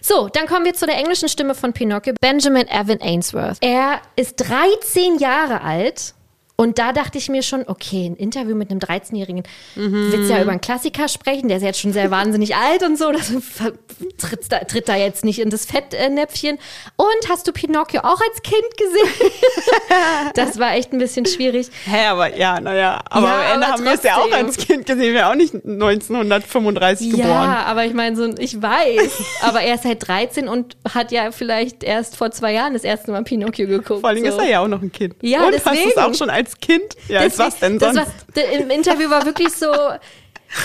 So, 0.00 0.28
dann 0.28 0.46
kommen 0.46 0.64
wir 0.64 0.72
zu 0.72 0.86
der 0.86 0.96
englischen 0.96 1.28
Stimme 1.28 1.54
von 1.54 1.74
Pinocchio, 1.74 2.14
Benjamin 2.20 2.66
Evan 2.68 3.00
Ainsworth. 3.02 3.58
Er 3.60 4.00
ist 4.16 4.36
13 4.36 5.18
Jahre 5.18 5.60
alt. 5.60 6.14
Und 6.56 6.78
da 6.78 6.92
dachte 6.92 7.18
ich 7.18 7.28
mir 7.28 7.42
schon, 7.42 7.64
okay, 7.66 8.06
ein 8.06 8.14
Interview 8.14 8.54
mit 8.54 8.70
einem 8.70 8.78
13-Jährigen, 8.78 9.42
willst 9.74 10.30
ja 10.30 10.40
über 10.40 10.52
einen 10.52 10.60
Klassiker 10.60 11.08
sprechen, 11.08 11.48
der 11.48 11.56
ist 11.56 11.62
jetzt 11.62 11.80
schon 11.80 11.92
sehr 11.92 12.10
wahnsinnig 12.10 12.54
alt 12.54 12.82
und 12.84 12.96
so, 12.98 13.10
das 13.10 13.32
tritt 14.18 14.52
da, 14.52 14.58
tritt 14.60 14.88
da 14.88 14.94
jetzt 14.96 15.24
nicht 15.24 15.40
in 15.40 15.50
das 15.50 15.64
Fettnäpfchen. 15.64 16.58
Und 16.96 17.28
hast 17.28 17.48
du 17.48 17.52
Pinocchio 17.52 18.00
auch 18.02 18.20
als 18.20 18.42
Kind 18.42 18.76
gesehen? 18.76 19.32
das 20.34 20.58
war 20.58 20.74
echt 20.74 20.92
ein 20.92 20.98
bisschen 20.98 21.26
schwierig. 21.26 21.68
Hä, 21.84 22.06
aber 22.06 22.36
ja, 22.36 22.60
naja. 22.60 23.00
Aber 23.10 23.26
Ja, 23.26 23.34
am 23.34 23.54
Ende 23.54 23.66
aber 23.66 23.72
haben 23.74 23.84
wir 23.84 23.92
es 23.94 24.02
ja 24.02 24.16
auch 24.16 24.30
als 24.32 24.56
Kind 24.58 24.86
gesehen. 24.86 25.14
Wir 25.14 25.28
auch 25.30 25.34
nicht 25.34 25.54
1935 25.54 27.10
geboren. 27.10 27.28
Ja, 27.28 27.64
aber 27.66 27.84
ich 27.86 27.94
meine, 27.94 28.14
so, 28.16 28.28
ich 28.38 28.60
weiß. 28.60 29.22
aber 29.42 29.62
er 29.62 29.74
ist 29.74 29.84
halt 29.84 30.06
13 30.06 30.48
und 30.48 30.76
hat 30.92 31.12
ja 31.12 31.30
vielleicht 31.32 31.82
erst 31.82 32.16
vor 32.16 32.30
zwei 32.30 32.52
Jahren 32.52 32.74
das 32.74 32.84
erste 32.84 33.10
Mal 33.10 33.24
Pinocchio 33.24 33.66
geguckt. 33.66 34.00
Vor 34.00 34.08
allem 34.08 34.22
so. 34.22 34.28
ist 34.30 34.38
er 34.38 34.48
ja 34.48 34.60
auch 34.60 34.68
noch 34.68 34.82
ein 34.82 34.92
Kind. 34.92 35.14
Ja, 35.22 35.46
Und 35.46 35.54
hast 35.54 35.66
du 35.66 35.70
es 35.70 35.76
deswegen. 35.78 36.00
auch 36.00 36.14
schon 36.14 36.30
als 36.42 36.58
Kind? 36.58 36.96
Ja, 37.08 37.20
als 37.20 37.38
was 37.38 37.58
denn 37.58 37.78
sonst? 37.78 37.96
War, 37.96 38.52
Im 38.52 38.70
Interview 38.70 39.08
war 39.10 39.24
wirklich 39.24 39.52
so, 39.52 39.72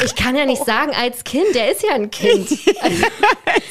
ich 0.03 0.15
kann 0.15 0.35
ja 0.35 0.45
nicht 0.45 0.65
sagen 0.65 0.91
als 0.99 1.23
Kind, 1.23 1.53
der 1.53 1.71
ist 1.71 1.83
ja 1.83 1.95
ein 1.95 2.11
Kind. 2.11 2.49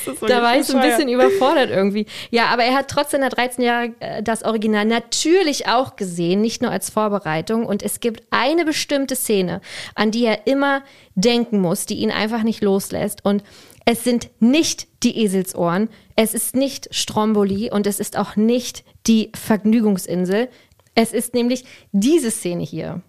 Das 0.07 0.15
ist 0.15 0.21
so 0.21 0.27
Da 0.27 0.43
war 0.43 0.57
ich 0.57 0.65
so 0.65 0.77
ein 0.77 0.89
bisschen 0.89 1.09
überfordert 1.09 1.71
irgendwie. 1.71 2.07
Ja, 2.31 2.47
aber 2.47 2.65
er 2.65 2.75
hat 2.75 2.89
trotzdem 2.89 3.21
nach 3.21 3.31
13 3.31 3.65
Jahren 3.65 3.95
das 4.23 4.45
Original 4.45 4.85
natürlich 4.85 5.69
auch 5.69 5.97
gesehen, 5.97 6.41
nicht 6.41 6.63
nur 6.63 6.71
als 6.71 6.91
Vorbereitung. 6.91 7.67
Und 7.67 7.83
es 7.83 8.01
gibt 8.01 8.23
eine 8.31 8.65
bestimmte 8.65 9.17
Szene, 9.17 9.61
an 9.95 10.11
die 10.11 10.25
er 10.25 10.47
immer 10.47 10.83
denken 11.15 11.61
muss, 11.61 11.87
die 11.87 11.97
ihn 11.97 12.11
einfach 12.11 12.43
nicht 12.43 12.63
loslässt. 12.63 13.25
Und 13.25 13.43
es 13.85 14.05
sind 14.05 14.31
nicht 14.41 14.89
die 15.03 15.25
Eselsohren, 15.25 15.89
es 16.17 16.35
ist 16.35 16.57
nicht 16.57 16.89
Stromboli 16.93 17.71
und 17.71 17.87
es 17.87 18.01
ist 18.01 18.17
auch 18.17 18.37
nicht 18.37 18.85
die 19.07 19.31
Vergnügungsinsel. 19.35 20.49
Es 20.97 21.13
ist 21.13 21.35
nämlich 21.35 21.65
diese 21.93 22.33
Szene 22.33 22.65
hier. 22.65 23.03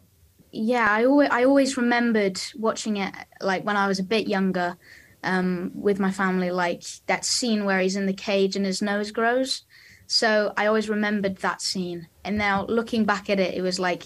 yeah, 0.52 0.88
I 0.90 1.06
always, 1.06 1.30
I 1.30 1.44
always 1.44 1.78
remembered 1.78 2.42
watching 2.56 2.98
it 2.98 3.14
like 3.42 3.64
when 3.64 3.78
I 3.78 3.88
was 3.88 4.00
a 4.00 4.04
bit 4.04 4.28
younger 4.28 4.78
um, 5.24 5.72
with 5.76 6.00
my 6.00 6.12
family, 6.12 6.52
like 6.52 6.84
that 7.08 7.26
scene 7.26 7.66
where 7.66 7.80
he's 7.80 7.96
in 7.96 8.06
the 8.06 8.14
cage 8.14 8.56
and 8.56 8.66
his 8.66 8.82
nose 8.82 9.12
grows. 9.12 9.64
So 10.08 10.54
I 10.56 10.68
always 10.68 10.90
remembered 10.90 11.38
that 11.38 11.62
scene. 11.62 12.08
And 12.24 12.38
now 12.38 12.66
looking 12.66 13.06
back 13.06 13.30
at 13.30 13.40
it, 13.40 13.56
it 13.56 13.62
was 13.62 13.80
like, 13.80 14.04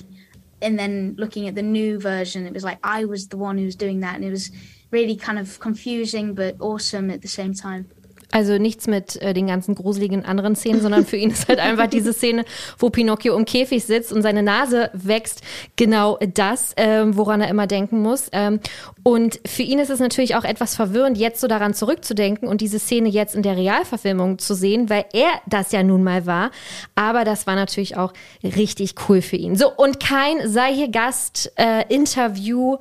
and 0.62 0.78
then 0.78 1.16
looking 1.18 1.48
at 1.48 1.56
the 1.56 1.62
new 1.62 2.00
version, 2.00 2.46
it 2.46 2.54
was 2.54 2.64
like 2.64 2.80
I 2.84 3.06
was 3.06 3.28
the 3.28 3.38
one 3.38 3.58
who 3.58 3.66
was 3.66 3.76
doing 3.76 4.00
that. 4.00 4.16
And 4.16 4.26
it 4.26 4.32
was 4.32 4.52
really 4.90 5.16
kind 5.16 5.38
of 5.38 5.60
confusing 5.60 6.34
but 6.34 6.56
awesome 6.60 7.12
at 7.12 7.22
the 7.22 7.28
same 7.28 7.54
time. 7.54 7.88
Also 8.32 8.58
nichts 8.58 8.88
mit 8.88 9.22
äh, 9.22 9.34
den 9.34 9.48
ganzen 9.48 9.76
gruseligen 9.76 10.26
anderen 10.26 10.56
Szenen, 10.56 10.82
sondern 10.82 11.06
für 11.06 11.18
ihn 11.18 11.32
ist 11.32 11.48
halt 11.48 11.60
einfach 11.60 11.88
diese 11.88 12.14
Szene, 12.14 12.46
wo 12.80 12.90
Pinocchio 12.90 13.38
im 13.38 13.46
Käfig 13.46 13.84
sitzt 13.84 14.14
und 14.14 14.22
seine 14.22 14.42
Nase 14.42 14.90
wächst, 14.94 15.42
genau 15.76 16.18
das, 16.34 16.74
ähm, 16.78 17.18
woran 17.18 17.42
er 17.42 17.50
immer 17.50 17.68
denken 17.68 18.02
muss. 18.02 18.30
Ähm, 18.32 18.60
und 19.04 19.40
für 19.46 19.64
ihn 19.64 19.80
ist 19.80 19.90
es 19.90 20.00
natürlich 20.00 20.36
auch 20.36 20.44
etwas 20.44 20.76
verwirrend, 20.76 21.18
jetzt 21.18 21.42
so 21.42 21.48
daran 21.48 21.74
zurückzudenken 21.74 22.48
und 22.48 22.62
diese 22.62 22.80
Szene 22.80 23.10
jetzt 23.10 23.36
in 23.36 23.44
der 23.44 23.58
Realverfilmung 23.58 24.40
zu 24.40 24.54
sehen, 24.54 24.90
weil 24.90 25.06
er 25.14 25.32
das 25.48 25.72
ja 25.72 25.84
nun 25.84 26.04
mal 26.04 26.26
war. 26.26 26.52
Aber 26.96 27.26
das 27.26 27.48
war 27.48 27.56
natürlich 27.56 27.98
auch 27.98 28.14
richtig 28.44 28.96
cool 29.10 29.22
für 29.22 29.36
ihn. 29.36 29.56
So, 29.56 29.72
und 29.76 30.00
kein 30.00 30.50
sei 30.50 30.74
hier 30.74 30.90
Gast, 30.90 31.52
äh, 31.58 31.84
Interview 31.94 32.78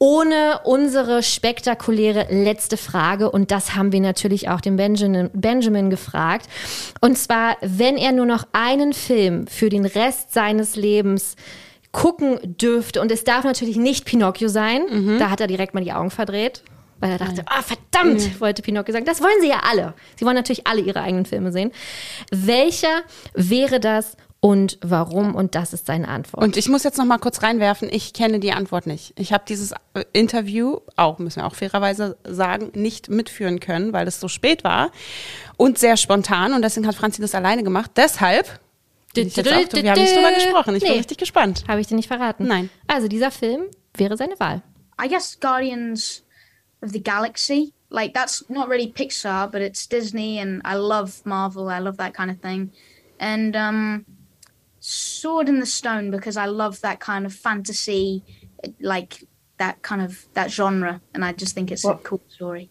ohne 0.00 0.60
unsere 0.64 1.22
spektakuläre 1.22 2.26
letzte 2.30 2.76
Frage. 2.78 3.30
Und 3.30 3.50
das 3.50 3.74
haben 3.76 3.92
wir 3.92 4.00
natürlich 4.00 4.48
auch 4.48 4.62
den 4.62 4.76
Benjamin, 4.76 5.28
Benjamin 5.34 5.90
gefragt. 5.90 6.46
Und 7.02 7.18
zwar, 7.18 7.56
wenn 7.60 7.96
er 7.98 8.10
nur 8.12 8.24
noch 8.26 8.44
einen 8.52 8.94
Film 8.94 9.46
für 9.46 9.68
den 9.68 9.84
Rest 9.84 10.32
seines 10.32 10.74
Lebens 10.74 11.36
gucken 11.92 12.38
dürfte, 12.42 13.00
und 13.02 13.12
es 13.12 13.24
darf 13.24 13.44
natürlich 13.44 13.76
nicht 13.76 14.06
Pinocchio 14.06 14.48
sein, 14.48 14.82
Mhm. 14.88 15.18
da 15.18 15.28
hat 15.28 15.40
er 15.42 15.46
direkt 15.46 15.74
mal 15.74 15.84
die 15.84 15.92
Augen 15.92 16.10
verdreht. 16.10 16.62
Weil 16.98 17.12
er 17.12 17.18
dachte, 17.18 17.42
ah, 17.46 17.62
verdammt, 17.62 18.40
wollte 18.42 18.60
Pinocchio 18.62 18.92
sagen. 18.92 19.06
Das 19.06 19.22
wollen 19.22 19.40
sie 19.40 19.48
ja 19.48 19.60
alle. 19.70 19.94
Sie 20.16 20.24
wollen 20.26 20.36
natürlich 20.36 20.66
alle 20.66 20.80
ihre 20.82 21.00
eigenen 21.00 21.24
Filme 21.26 21.50
sehen. 21.52 21.72
Welcher 22.30 23.02
wäre 23.34 23.80
das 23.80 24.16
und 24.40 24.78
warum? 24.80 25.34
Und 25.34 25.54
das 25.54 25.74
ist 25.74 25.86
seine 25.86 26.08
Antwort. 26.08 26.42
Und 26.42 26.56
ich 26.56 26.68
muss 26.68 26.82
jetzt 26.82 26.96
noch 26.96 27.04
mal 27.04 27.18
kurz 27.18 27.42
reinwerfen, 27.42 27.88
ich 27.92 28.14
kenne 28.14 28.40
die 28.40 28.52
Antwort 28.52 28.86
nicht. 28.86 29.12
Ich 29.18 29.34
habe 29.34 29.44
dieses 29.46 29.72
äh, 29.92 30.04
Interview, 30.14 30.78
auch 30.96 31.18
müssen 31.18 31.42
wir 31.42 31.46
auch 31.46 31.54
fairerweise 31.54 32.16
sagen, 32.24 32.72
nicht 32.74 33.10
mitführen 33.10 33.60
können, 33.60 33.92
weil 33.92 34.08
es 34.08 34.18
so 34.18 34.28
spät 34.28 34.64
war 34.64 34.92
und 35.58 35.78
sehr 35.78 35.98
spontan 35.98 36.54
und 36.54 36.62
deswegen 36.62 36.86
hat 36.86 36.94
Franzi 36.94 37.20
das 37.20 37.34
alleine 37.34 37.62
gemacht. 37.62 37.90
Deshalb 37.96 38.60
bin 39.14 39.26
ich 39.26 39.36
jetzt 39.36 39.46
auch, 39.46 39.52
wir 39.52 39.90
haben 39.90 40.00
nicht 40.00 40.16
drüber 40.16 40.32
gesprochen. 40.32 40.74
Ich 40.74 40.84
bin 40.84 40.92
richtig 40.92 41.18
gespannt. 41.18 41.64
Habe 41.68 41.82
ich 41.82 41.88
dir 41.88 41.96
nicht 41.96 42.08
verraten? 42.08 42.46
Nein. 42.46 42.70
Also 42.86 43.08
dieser 43.08 43.30
Film 43.30 43.64
wäre 43.94 44.16
seine 44.16 44.40
Wahl. 44.40 44.62
I 45.02 45.08
guess 45.08 45.38
Guardians 45.38 46.22
of 46.80 46.92
the 46.92 47.02
Galaxy. 47.02 47.74
Like 47.90 48.14
that's 48.14 48.48
not 48.48 48.68
really 48.68 48.90
Pixar, 48.90 49.50
but 49.50 49.60
it's 49.60 49.86
Disney, 49.86 50.38
and 50.38 50.62
I 50.64 50.76
love 50.76 51.22
Marvel. 51.24 51.68
I 51.68 51.80
love 51.80 51.96
that 51.96 52.14
kind 52.14 52.30
of 52.30 52.38
thing, 52.40 52.70
and 53.18 53.56
um, 53.56 54.04
Sword 54.90 55.48
in 55.48 55.60
the 55.60 55.66
Stone 55.66 56.10
because 56.10 56.36
I 56.36 56.46
love 56.46 56.80
that 56.80 56.98
kind 56.98 57.24
of 57.24 57.32
fantasy, 57.32 58.22
like 58.80 59.26
that 59.58 59.82
kind 59.82 60.02
of 60.02 60.26
that 60.34 60.50
genre, 60.50 61.00
and 61.14 61.24
I 61.24 61.32
just 61.32 61.54
think 61.54 61.70
it's 61.70 61.84
a 61.84 61.94
cool 62.02 62.20
story. 62.28 62.70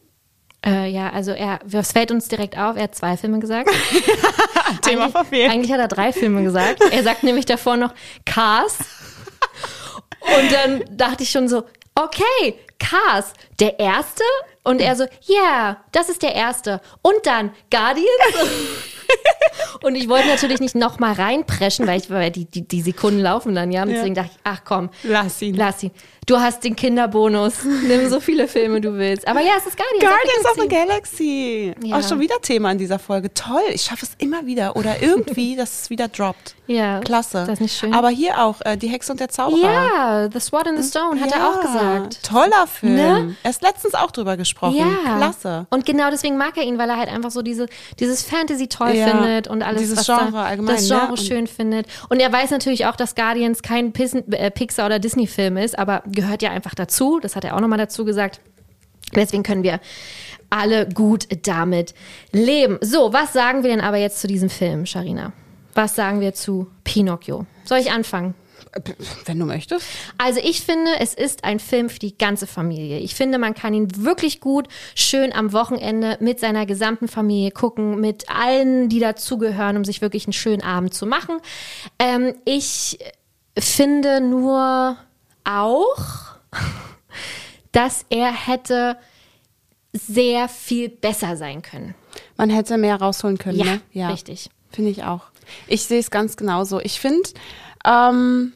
Äh, 0.65 0.91
ja, 0.91 1.09
also 1.11 1.31
er, 1.31 1.59
was 1.63 1.93
fällt 1.93 2.11
uns 2.11 2.27
direkt 2.27 2.57
auf? 2.57 2.75
Er 2.75 2.83
hat 2.83 2.95
zwei 2.95 3.15
Filme 3.15 3.39
gesagt. 3.39 3.69
Thema 4.81 5.03
eigentlich, 5.03 5.11
verfehlt. 5.11 5.51
eigentlich 5.51 5.71
hat 5.71 5.79
er 5.79 5.87
drei 5.87 6.11
Filme 6.11 6.43
gesagt. 6.43 6.81
Er 6.91 7.03
sagt 7.03 7.23
nämlich 7.23 7.45
davor 7.45 7.77
noch 7.77 7.93
Cars. 8.25 8.79
Und 10.19 10.51
dann 10.51 10.97
dachte 10.97 11.23
ich 11.23 11.29
schon 11.29 11.47
so, 11.47 11.63
okay, 11.95 12.59
Cars, 12.77 13.31
der 13.61 13.79
erste? 13.79 14.23
Und 14.63 14.81
er 14.81 14.97
so, 14.97 15.05
ja, 15.21 15.35
yeah, 15.35 15.85
das 15.93 16.09
ist 16.09 16.21
der 16.21 16.35
erste. 16.35 16.81
Und 17.01 17.25
dann 17.25 17.51
Guardians. 17.71 18.09
Und 19.83 19.95
ich 19.95 20.09
wollte 20.09 20.27
natürlich 20.27 20.59
nicht 20.59 20.75
nochmal 20.75 21.13
reinpreschen, 21.13 21.87
weil, 21.87 21.99
ich, 21.99 22.09
weil 22.09 22.31
die, 22.31 22.45
die, 22.45 22.67
die 22.67 22.81
Sekunden 22.81 23.19
laufen 23.19 23.55
dann, 23.55 23.71
ja. 23.71 23.83
Und 23.83 23.89
deswegen 23.89 24.15
dachte 24.15 24.31
ich, 24.33 24.39
ach 24.43 24.61
komm, 24.65 24.89
Lass 25.03 25.41
ihn. 25.41 25.55
lass 25.55 25.83
ihn. 25.83 25.91
Du 26.29 26.39
hast 26.39 26.63
den 26.63 26.75
Kinderbonus. 26.75 27.53
Nimm 27.87 28.07
so 28.07 28.19
viele 28.19 28.47
Filme 28.47 28.79
du 28.81 28.93
willst. 28.95 29.27
Aber 29.27 29.39
ja, 29.41 29.53
es 29.57 29.65
ist 29.65 29.75
Guardians. 29.75 30.03
Guardians 30.15 30.45
of 30.45 30.61
the 30.61 30.67
Galaxy. 30.67 31.73
Galaxy. 31.73 31.87
Ja. 31.89 31.97
Auch 31.97 32.07
schon 32.07 32.19
wieder 32.19 32.35
Thema 32.41 32.71
in 32.71 32.77
dieser 32.77 32.99
Folge. 32.99 33.33
Toll, 33.33 33.61
ich 33.73 33.81
schaffe 33.81 34.05
es 34.05 34.11
immer 34.19 34.45
wieder. 34.45 34.75
Oder 34.75 35.01
irgendwie, 35.01 35.55
dass 35.57 35.81
es 35.83 35.89
wieder 35.89 36.07
droppt. 36.07 36.53
Ja, 36.67 36.99
Klasse. 36.99 37.39
das 37.47 37.53
ist 37.53 37.61
nicht 37.61 37.75
schön. 37.79 37.95
Aber 37.95 38.09
hier 38.09 38.39
auch, 38.43 38.57
äh, 38.63 38.77
Die 38.77 38.89
Hexe 38.89 39.11
und 39.11 39.19
der 39.19 39.29
Zauberer. 39.29 39.59
Ja, 39.73 40.29
The 40.31 40.39
Sword 40.39 40.67
in 40.67 40.79
the 40.79 40.87
Stone 40.87 41.19
hat 41.19 41.31
er 41.31 41.47
auch 41.49 41.61
gesagt. 41.61 42.21
Toller 42.23 42.67
Film. 42.67 42.93
Ne? 42.95 43.35
Erst 43.43 43.63
letztens 43.63 43.95
auch 43.95 44.11
drüber 44.11 44.37
gesprochen. 44.37 44.75
Ja. 44.75 45.17
Klasse. 45.17 45.65
Und 45.71 45.87
genau 45.87 46.11
deswegen 46.11 46.37
mag 46.37 46.55
er 46.57 46.63
ihn, 46.63 46.77
weil 46.77 46.91
er 46.91 46.97
halt 46.97 47.09
einfach 47.09 47.31
so 47.31 47.41
diese, 47.41 47.65
dieses 47.99 48.21
Fantasy 48.21 48.67
toll 48.67 48.91
Ja. 48.93 49.07
findet 49.07 49.47
und 49.47 49.63
alles, 49.63 49.81
Dieses 49.81 49.97
was 49.97 50.05
Genre 50.05 50.31
da, 50.31 50.43
allgemein, 50.45 50.75
das 50.75 50.87
ne? 50.89 50.95
Genre 50.95 51.11
Und- 51.13 51.19
schön 51.21 51.47
findet. 51.47 51.87
Und 52.09 52.19
er 52.19 52.31
weiß 52.31 52.51
natürlich 52.51 52.85
auch, 52.85 52.95
dass 52.95 53.15
Guardians 53.15 53.63
kein 53.63 53.91
Pis 53.91 54.13
äh, 54.13 54.51
Pixar- 54.51 54.85
oder 54.85 54.99
Disney-Film 54.99 55.57
ist, 55.57 55.79
aber 55.79 56.03
gehört 56.19 56.41
ja 56.41 56.51
einfach 56.51 56.75
dazu. 56.75 57.19
Das 57.21 57.35
hat 57.35 57.43
er 57.45 57.55
auch 57.55 57.61
nochmal 57.61 57.77
dazu 57.77 58.05
gesagt. 58.05 58.41
Deswegen 59.15 59.43
können 59.43 59.63
wir 59.63 59.79
alle 60.49 60.87
gut 60.87 61.27
damit 61.45 61.93
leben. 62.31 62.77
So, 62.81 63.13
was 63.13 63.33
sagen 63.33 63.63
wir 63.63 63.69
denn 63.69 63.81
aber 63.81 63.97
jetzt 63.97 64.19
zu 64.19 64.27
diesem 64.27 64.49
Film, 64.49 64.85
Sharina? 64.85 65.33
Was 65.73 65.95
sagen 65.95 66.19
wir 66.19 66.33
zu 66.33 66.67
Pinocchio? 66.83 67.45
Soll 67.63 67.79
ich 67.79 67.91
anfangen? 67.91 68.33
Wenn 69.25 69.39
du 69.39 69.45
möchtest. 69.45 69.85
Also 70.19 70.39
ich 70.43 70.61
finde, 70.61 70.91
es 70.99 71.15
ist 71.15 71.43
ein 71.43 71.59
Film 71.59 71.89
für 71.89 71.97
die 71.97 72.15
ganze 72.17 72.45
Familie. 72.45 72.99
Ich 72.99 73.15
finde, 73.15 73.39
man 73.39 73.55
kann 73.55 73.73
ihn 73.73 74.03
wirklich 74.03 74.41
gut, 74.41 74.67
schön 74.93 75.33
am 75.33 75.53
Wochenende 75.53 76.17
mit 76.19 76.39
seiner 76.39 76.67
gesamten 76.67 77.07
Familie 77.07 77.49
gucken, 77.49 77.99
mit 77.99 78.29
allen, 78.29 78.89
die 78.89 78.99
dazugehören, 78.99 79.77
um 79.77 79.85
sich 79.85 80.01
wirklich 80.01 80.25
einen 80.25 80.33
schönen 80.33 80.61
Abend 80.61 80.93
zu 80.93 81.07
machen. 81.07 81.37
Ähm, 81.97 82.35
ich 82.45 82.99
finde 83.57 84.21
nur 84.21 84.97
auch, 85.57 85.97
dass 87.71 88.05
er 88.09 88.31
hätte 88.31 88.97
sehr 89.93 90.47
viel 90.49 90.89
besser 90.89 91.35
sein 91.37 91.61
können. 91.61 91.95
Man 92.37 92.49
hätte 92.49 92.77
mehr 92.77 92.95
rausholen 92.99 93.37
können, 93.37 93.59
Ja, 93.59 94.05
ne? 94.05 94.13
richtig. 94.13 94.49
Finde 94.71 94.91
ich 94.91 95.03
auch. 95.03 95.23
Ich 95.67 95.83
sehe 95.85 95.99
es 95.99 96.11
ganz 96.11 96.37
genauso. 96.37 96.79
Ich 96.79 96.99
finde, 96.99 97.27
ähm, 97.85 98.53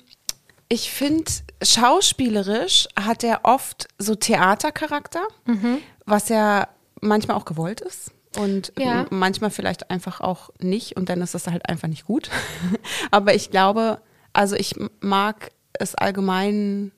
ich 0.70 0.92
finde, 0.92 1.32
schauspielerisch 1.64 2.88
hat 3.00 3.24
er 3.24 3.42
oft 3.44 3.88
so 3.98 4.16
Theatercharakter, 4.16 5.22
Mhm. 5.46 5.80
was 6.06 6.30
ja 6.30 6.68
manchmal 7.02 7.38
auch 7.38 7.46
gewollt 7.46 7.82
ist. 7.82 8.12
Und 8.38 8.74
Ja. 8.78 9.06
manchmal 9.12 9.52
vielleicht 9.52 9.92
einfach 9.92 10.20
auch 10.22 10.50
nicht 10.60 10.96
und 10.98 11.10
dann 11.10 11.22
ist 11.22 11.36
das 11.36 11.48
halt 11.48 11.68
einfach 11.70 11.88
nicht 11.88 12.06
gut. 12.06 12.30
Aber 13.12 13.34
ich 13.36 13.52
glaube, 13.52 14.02
also 14.34 14.56
ich 14.56 14.76
mag 15.02 15.52
es 15.80 15.96
allgemein 15.96 16.92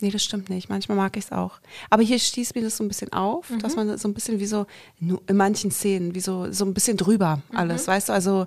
Nee, 0.00 0.10
das 0.10 0.24
stimmt 0.24 0.50
nicht. 0.50 0.68
Manchmal 0.68 0.96
mag 0.96 1.16
ich 1.16 1.26
es 1.26 1.32
auch. 1.32 1.52
Aber 1.88 2.02
hier 2.02 2.18
stieß 2.18 2.56
mir 2.56 2.62
das 2.62 2.76
so 2.76 2.82
ein 2.84 2.88
bisschen 2.88 3.12
auf, 3.12 3.48
Mhm. 3.48 3.60
dass 3.60 3.76
man 3.76 3.96
so 3.96 4.08
ein 4.08 4.12
bisschen 4.12 4.40
wie 4.40 4.44
so, 4.46 4.66
in 5.00 5.36
manchen 5.36 5.70
Szenen, 5.70 6.16
wie 6.16 6.20
so, 6.20 6.50
so 6.52 6.64
ein 6.64 6.74
bisschen 6.74 6.96
drüber 6.96 7.40
Mhm. 7.50 7.56
alles, 7.56 7.86
weißt 7.86 8.08
du? 8.08 8.12
Also 8.12 8.46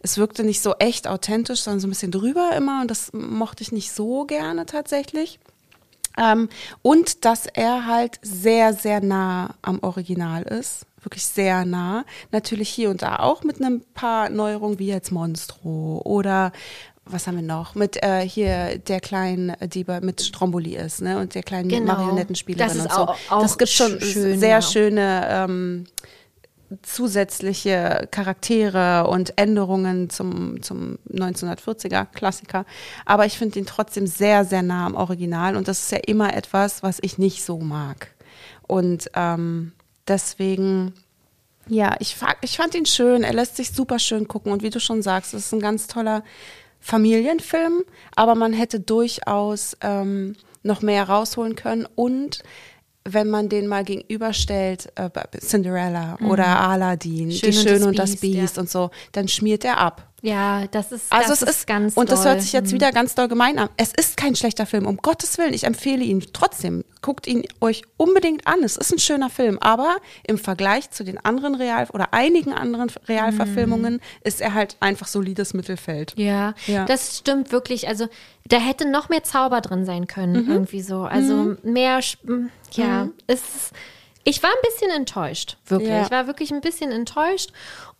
es 0.00 0.18
wirkte 0.18 0.44
nicht 0.44 0.60
so 0.60 0.74
echt 0.78 1.08
authentisch, 1.08 1.62
sondern 1.62 1.80
so 1.80 1.86
ein 1.86 1.90
bisschen 1.90 2.12
drüber 2.12 2.50
immer 2.54 2.82
und 2.82 2.90
das 2.90 3.10
mochte 3.14 3.62
ich 3.62 3.72
nicht 3.72 3.90
so 3.90 4.26
gerne 4.26 4.66
tatsächlich. 4.66 5.40
Ähm, 6.18 6.50
und 6.82 7.24
dass 7.24 7.46
er 7.46 7.86
halt 7.86 8.18
sehr, 8.20 8.74
sehr 8.74 9.00
nah 9.00 9.54
am 9.62 9.78
Original 9.82 10.42
ist. 10.42 10.84
Wirklich 11.00 11.24
sehr 11.24 11.64
nah. 11.64 12.04
Natürlich 12.32 12.68
hier 12.68 12.90
und 12.90 13.00
da 13.00 13.16
auch 13.16 13.44
mit 13.44 13.60
ein 13.62 13.82
paar 13.94 14.28
Neuerungen 14.28 14.78
wie 14.78 14.88
jetzt 14.88 15.10
Monstro 15.10 16.02
oder 16.04 16.52
was 17.04 17.26
haben 17.26 17.36
wir 17.36 17.42
noch? 17.42 17.74
Mit 17.74 18.02
äh, 18.02 18.20
hier 18.26 18.78
der 18.78 19.00
kleinen, 19.00 19.50
äh, 19.50 19.68
die 19.68 19.84
bei, 19.84 20.00
mit 20.00 20.22
Stromboli 20.22 20.76
ist, 20.76 21.00
ne? 21.02 21.18
Und 21.18 21.34
der 21.34 21.42
kleinen 21.42 21.68
Genau. 21.68 21.94
Marionettenspielerin 21.94 22.68
Das 22.68 22.76
ist 22.76 22.84
und 22.84 22.92
so. 22.92 23.02
auch- 23.02 23.16
auch 23.30 23.42
das 23.42 23.58
gibt 23.58 23.70
schon 23.70 24.00
schön, 24.00 24.38
sehr 24.38 24.48
ja. 24.50 24.62
schöne 24.62 25.26
ähm, 25.28 25.84
zusätzliche 26.82 28.08
Charaktere 28.10 29.06
und 29.08 29.38
Änderungen 29.38 30.08
zum, 30.10 30.62
zum 30.62 30.98
1940er 31.12 32.06
Klassiker. 32.06 32.64
Aber 33.04 33.26
ich 33.26 33.36
finde 33.38 33.58
ihn 33.58 33.66
trotzdem 33.66 34.06
sehr, 34.06 34.44
sehr 34.44 34.62
nah 34.62 34.86
am 34.86 34.94
Original 34.94 35.56
und 35.56 35.68
das 35.68 35.82
ist 35.84 35.92
ja 35.92 35.98
immer 36.06 36.34
etwas, 36.34 36.82
was 36.82 36.98
ich 37.02 37.18
nicht 37.18 37.44
so 37.44 37.58
mag. 37.58 38.08
Und 38.66 39.10
ähm, 39.14 39.72
deswegen, 40.08 40.94
ja, 41.68 41.94
ich, 41.98 42.16
ich 42.40 42.56
fand 42.56 42.74
ihn 42.74 42.86
schön. 42.86 43.22
Er 43.22 43.34
lässt 43.34 43.56
sich 43.56 43.72
super 43.72 43.98
schön 43.98 44.26
gucken 44.26 44.50
und 44.52 44.62
wie 44.62 44.70
du 44.70 44.80
schon 44.80 45.02
sagst, 45.02 45.34
es 45.34 45.46
ist 45.46 45.52
ein 45.52 45.60
ganz 45.60 45.86
toller 45.88 46.22
Familienfilm, 46.82 47.84
aber 48.16 48.34
man 48.34 48.52
hätte 48.52 48.80
durchaus 48.80 49.76
ähm, 49.80 50.36
noch 50.62 50.82
mehr 50.82 51.08
rausholen 51.08 51.56
können 51.56 51.86
und 51.94 52.42
wenn 53.04 53.28
man 53.30 53.48
den 53.48 53.66
mal 53.66 53.84
gegenüberstellt, 53.84 54.92
äh, 54.94 55.10
Cinderella 55.40 56.18
oder 56.28 56.60
Aladdin, 56.60 57.28
Mhm. 57.28 57.30
Schön 57.32 57.50
die 57.50 57.56
und 57.58 57.62
Schöne 57.62 57.78
das 57.78 57.86
und 57.86 57.98
das 57.98 58.10
Biest, 58.10 58.20
Biest 58.20 58.56
ja. 58.56 58.60
und 58.62 58.70
so, 58.70 58.90
dann 59.12 59.28
schmiert 59.28 59.64
er 59.64 59.78
ab. 59.78 60.11
Ja, 60.24 60.68
das 60.68 60.92
ist, 60.92 61.10
Also 61.12 61.30
das 61.30 61.42
es 61.42 61.48
ist 61.50 61.66
ganz 61.66 61.96
und 61.96 62.08
das 62.12 62.22
doll. 62.22 62.30
hört 62.32 62.42
sich 62.42 62.52
jetzt 62.52 62.70
wieder 62.72 62.92
ganz 62.92 63.16
doll 63.16 63.26
gemein 63.26 63.58
an. 63.58 63.68
Es 63.76 63.92
ist 63.92 64.16
kein 64.16 64.36
schlechter 64.36 64.66
Film, 64.66 64.86
um 64.86 64.96
Gottes 64.98 65.36
Willen. 65.36 65.52
Ich 65.52 65.64
empfehle 65.64 66.04
ihn 66.04 66.24
trotzdem. 66.32 66.84
Guckt 67.00 67.26
ihn 67.26 67.42
euch 67.60 67.82
unbedingt 67.96 68.46
an. 68.46 68.62
Es 68.62 68.76
ist 68.76 68.92
ein 68.92 69.00
schöner 69.00 69.30
Film, 69.30 69.58
aber 69.58 69.96
im 70.24 70.38
Vergleich 70.38 70.90
zu 70.92 71.02
den 71.02 71.18
anderen 71.24 71.56
Real 71.56 71.88
oder 71.92 72.14
einigen 72.14 72.52
anderen 72.52 72.88
Realverfilmungen 73.08 74.00
ist 74.22 74.40
er 74.40 74.54
halt 74.54 74.76
einfach 74.78 75.08
solides 75.08 75.54
Mittelfeld. 75.54 76.14
Ja, 76.16 76.54
Ja. 76.68 76.84
das 76.84 77.18
stimmt 77.18 77.50
wirklich. 77.50 77.88
Also 77.88 78.06
da 78.46 78.58
hätte 78.58 78.88
noch 78.88 79.08
mehr 79.08 79.24
Zauber 79.24 79.60
drin 79.60 79.84
sein 79.84 80.06
können, 80.06 80.44
Mhm. 80.44 80.52
irgendwie 80.52 80.82
so. 80.82 81.02
Also 81.02 81.56
mehr, 81.64 81.98
Sp- 81.98 82.22
m, 82.28 82.50
ja, 82.72 83.08
es 83.26 83.40
ist, 83.40 83.72
ich 84.22 84.40
war 84.40 84.50
ein 84.50 84.62
bisschen 84.70 84.90
enttäuscht, 84.92 85.56
wirklich. 85.66 85.90
Ja. 85.90 86.02
Ich 86.04 86.10
war 86.12 86.28
wirklich 86.28 86.52
ein 86.52 86.60
bisschen 86.60 86.92
enttäuscht 86.92 87.50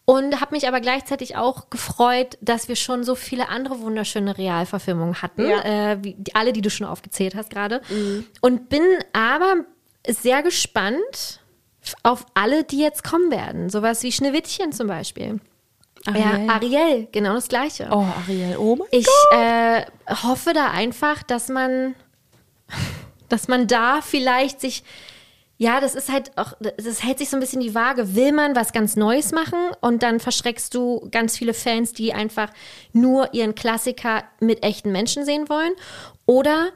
und 0.04 0.40
habe 0.40 0.54
mich 0.54 0.66
aber 0.66 0.80
gleichzeitig 0.80 1.36
auch 1.36 1.70
gefreut, 1.70 2.36
dass 2.40 2.68
wir 2.68 2.76
schon 2.76 3.04
so 3.04 3.14
viele 3.14 3.48
andere 3.48 3.80
wunderschöne 3.80 4.36
Realverfilmungen 4.36 5.22
hatten, 5.22 5.46
Ja. 5.48 5.92
äh, 5.92 5.98
wie 6.04 6.14
die, 6.18 6.34
alle, 6.34 6.52
die 6.52 6.60
du 6.60 6.70
schon 6.70 6.86
aufgezählt 6.86 7.34
hast 7.36 7.50
gerade. 7.50 7.80
Und 8.40 8.68
bin 8.68 8.82
aber 9.12 9.64
sehr 10.06 10.42
gespannt 10.42 11.40
auf 12.02 12.26
alle, 12.34 12.64
die 12.64 12.78
jetzt 12.78 13.04
kommen 13.04 13.30
werden. 13.30 13.70
Sowas 13.70 14.02
wie 14.02 14.12
Schneewittchen 14.12 14.72
zum 14.72 14.86
Beispiel. 14.88 15.40
Ariel. 16.04 16.46
Ja, 16.46 16.52
Ariel, 16.54 17.08
genau 17.12 17.34
das 17.34 17.46
Gleiche. 17.48 17.88
Oh, 17.92 18.04
Ariel, 18.24 18.56
oh 18.58 18.74
mein 18.76 18.88
Ich 18.90 19.06
äh, 19.32 19.82
hoffe 20.08 20.52
da 20.52 20.70
einfach, 20.72 21.22
dass 21.22 21.48
man, 21.48 21.94
dass 23.28 23.46
man 23.46 23.68
da 23.68 24.00
vielleicht 24.02 24.60
sich, 24.60 24.82
ja, 25.62 25.78
das 25.78 25.94
ist 25.94 26.10
halt 26.10 26.36
auch, 26.36 26.54
das 26.58 27.04
hält 27.04 27.18
sich 27.18 27.30
so 27.30 27.36
ein 27.36 27.40
bisschen 27.40 27.60
die 27.60 27.72
Waage. 27.72 28.16
Will 28.16 28.32
man 28.32 28.56
was 28.56 28.72
ganz 28.72 28.96
Neues 28.96 29.30
machen 29.30 29.70
und 29.80 30.02
dann 30.02 30.18
verschreckst 30.18 30.74
du 30.74 31.06
ganz 31.12 31.38
viele 31.38 31.54
Fans, 31.54 31.92
die 31.92 32.12
einfach 32.12 32.50
nur 32.92 33.32
ihren 33.32 33.54
Klassiker 33.54 34.24
mit 34.40 34.64
echten 34.64 34.90
Menschen 34.90 35.24
sehen 35.24 35.48
wollen? 35.48 35.70
Oder 36.26 36.70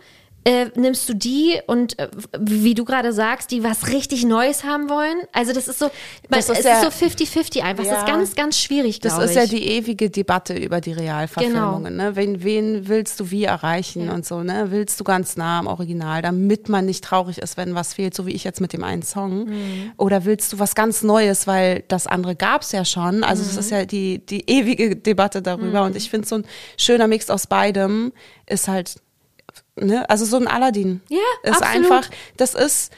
äh, 0.46 0.66
nimmst 0.76 1.08
du 1.08 1.14
die 1.14 1.60
und 1.66 1.98
äh, 1.98 2.08
wie 2.38 2.74
du 2.74 2.84
gerade 2.84 3.12
sagst, 3.12 3.50
die 3.50 3.64
was 3.64 3.88
richtig 3.88 4.24
Neues 4.24 4.62
haben 4.62 4.88
wollen? 4.88 5.16
Also 5.32 5.52
das 5.52 5.66
ist 5.66 5.80
so, 5.80 5.90
Das 6.30 6.48
es 6.48 6.60
ist 6.60 6.64
ja- 6.64 6.80
ist 6.80 6.98
so 6.98 7.04
50-50 7.06 7.62
einfach. 7.62 7.82
Das 7.82 7.92
Ja. 7.92 7.98
ist 7.98 8.06
ganz, 8.06 8.34
ganz 8.36 8.58
schwierig, 8.60 9.00
Das 9.00 9.14
ist 9.18 9.30
ich. 9.30 9.34
Genau. 9.36 9.40
ja 9.40 9.46
die 9.50 9.66
ewige 9.66 10.08
Debatte 10.08 10.54
über 10.54 10.80
die 10.80 10.92
Realverfilmungen. 10.92 11.96
Ne? 11.96 12.14
Wen, 12.14 12.44
wen 12.44 12.86
willst 12.88 13.18
du 13.18 13.30
wie 13.30 13.42
erreichen 13.44 14.08
und 14.08 14.24
so, 14.24 14.42
ne? 14.44 14.66
Willst 14.70 15.00
du 15.00 15.04
ganz 15.04 15.36
nah 15.36 15.58
am 15.58 15.66
Original, 15.66 16.22
damit 16.22 16.68
man 16.68 16.86
nicht 16.86 17.02
traurig 17.02 17.38
ist, 17.38 17.56
wenn 17.56 17.74
was 17.74 17.94
fehlt, 17.94 18.14
so 18.14 18.24
wie 18.26 18.32
ich 18.32 18.44
jetzt 18.44 18.60
mit 18.60 18.72
dem 18.72 18.84
einen 18.84 19.02
Song? 19.02 19.46
Mhm. 19.46 19.92
Oder 19.96 20.24
willst 20.24 20.52
du 20.52 20.58
was 20.60 20.74
ganz 20.76 21.02
Neues, 21.02 21.46
weil 21.48 21.82
das 21.88 22.06
andere 22.06 22.36
gab 22.36 22.62
es 22.62 22.70
ja 22.72 22.84
schon? 22.84 23.24
Also 23.24 23.42
Mhm. 23.42 23.48
es 23.50 23.56
ist 23.56 23.70
ja 23.72 23.84
die, 23.84 24.24
die 24.24 24.48
ewige 24.48 24.94
Debatte 24.94 25.42
darüber. 25.42 25.82
Und 25.82 25.96
ich 25.96 26.08
finde 26.08 26.28
so 26.28 26.36
ein 26.36 26.44
schöner 26.76 27.08
Mix 27.08 27.30
aus 27.30 27.46
beidem 27.48 28.12
ist 28.46 28.68
halt, 28.68 28.96
ne? 29.76 30.08
Also 30.08 30.24
so 30.24 30.36
ein 30.36 30.48
Aladdin. 30.48 31.00
Ja, 31.08 31.18
ist 31.42 31.62
absolut. 31.62 31.92
einfach, 31.92 32.10
das 32.36 32.54
ist, 32.54 32.92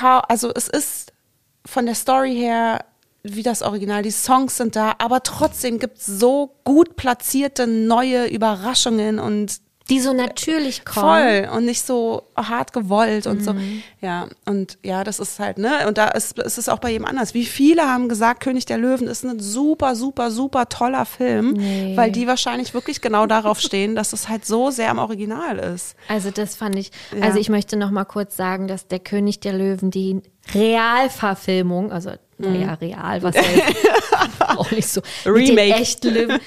also 0.00 0.52
es 0.54 0.68
ist 0.68 1.12
von 1.64 1.86
der 1.86 1.94
Story 1.94 2.34
her 2.34 2.84
wie 3.22 3.42
das 3.42 3.62
Original. 3.62 4.02
Die 4.02 4.10
Songs 4.10 4.56
sind 4.56 4.76
da, 4.76 4.94
aber 4.98 5.22
trotzdem 5.22 5.78
gibt 5.78 5.98
es 5.98 6.06
so 6.06 6.54
gut 6.64 6.96
platzierte 6.96 7.66
neue 7.66 8.26
Überraschungen 8.26 9.18
und 9.18 9.60
die 9.88 10.00
so 10.00 10.12
natürlich 10.12 10.84
kommen. 10.84 11.46
voll 11.46 11.48
und 11.56 11.64
nicht 11.64 11.82
so 11.86 12.24
hart 12.36 12.72
gewollt 12.72 13.26
und 13.28 13.44
so. 13.44 13.52
Mhm. 13.52 13.82
Ja, 14.00 14.26
und 14.44 14.78
ja, 14.82 15.04
das 15.04 15.20
ist 15.20 15.38
halt, 15.38 15.58
ne? 15.58 15.86
Und 15.86 15.96
da 15.96 16.08
ist, 16.08 16.38
ist 16.40 16.58
es 16.58 16.68
auch 16.68 16.78
bei 16.80 16.90
jedem 16.90 17.04
anders. 17.06 17.34
Wie 17.34 17.44
viele 17.46 17.82
haben 17.82 18.08
gesagt, 18.08 18.40
König 18.42 18.66
der 18.66 18.78
Löwen 18.78 19.06
ist 19.06 19.24
ein 19.24 19.38
super, 19.38 19.94
super, 19.94 20.30
super 20.32 20.68
toller 20.68 21.06
Film, 21.06 21.52
Nee. 21.52 21.96
weil 21.96 22.10
die 22.10 22.26
wahrscheinlich 22.26 22.74
wirklich 22.74 23.00
genau 23.00 23.26
darauf 23.26 23.60
stehen, 23.60 23.94
dass 23.94 24.12
es 24.12 24.28
halt 24.28 24.44
so 24.44 24.70
sehr 24.72 24.90
am 24.90 24.98
Original 24.98 25.58
ist. 25.58 25.94
Also 26.08 26.30
das 26.32 26.56
fand 26.56 26.76
ich, 26.76 26.90
Ja. 27.16 27.22
also 27.24 27.38
ich 27.38 27.48
möchte 27.48 27.76
noch 27.76 27.92
mal 27.92 28.04
kurz 28.04 28.36
sagen, 28.36 28.66
dass 28.66 28.88
der 28.88 28.98
König 28.98 29.38
der 29.40 29.52
Löwen 29.52 29.92
die 29.92 30.20
Realverfilmung, 30.52 31.92
also 31.92 32.12
naja, 32.38 32.74
real, 32.74 33.22
was 33.22 33.34
ja 33.36 33.42
auch 34.56 34.70
nicht 34.70 34.88
so, 34.88 35.00
mit 35.24 35.34
Remake. 35.36 35.54
den 35.54 35.72
echten 35.72 36.14
Löwen, 36.14 36.40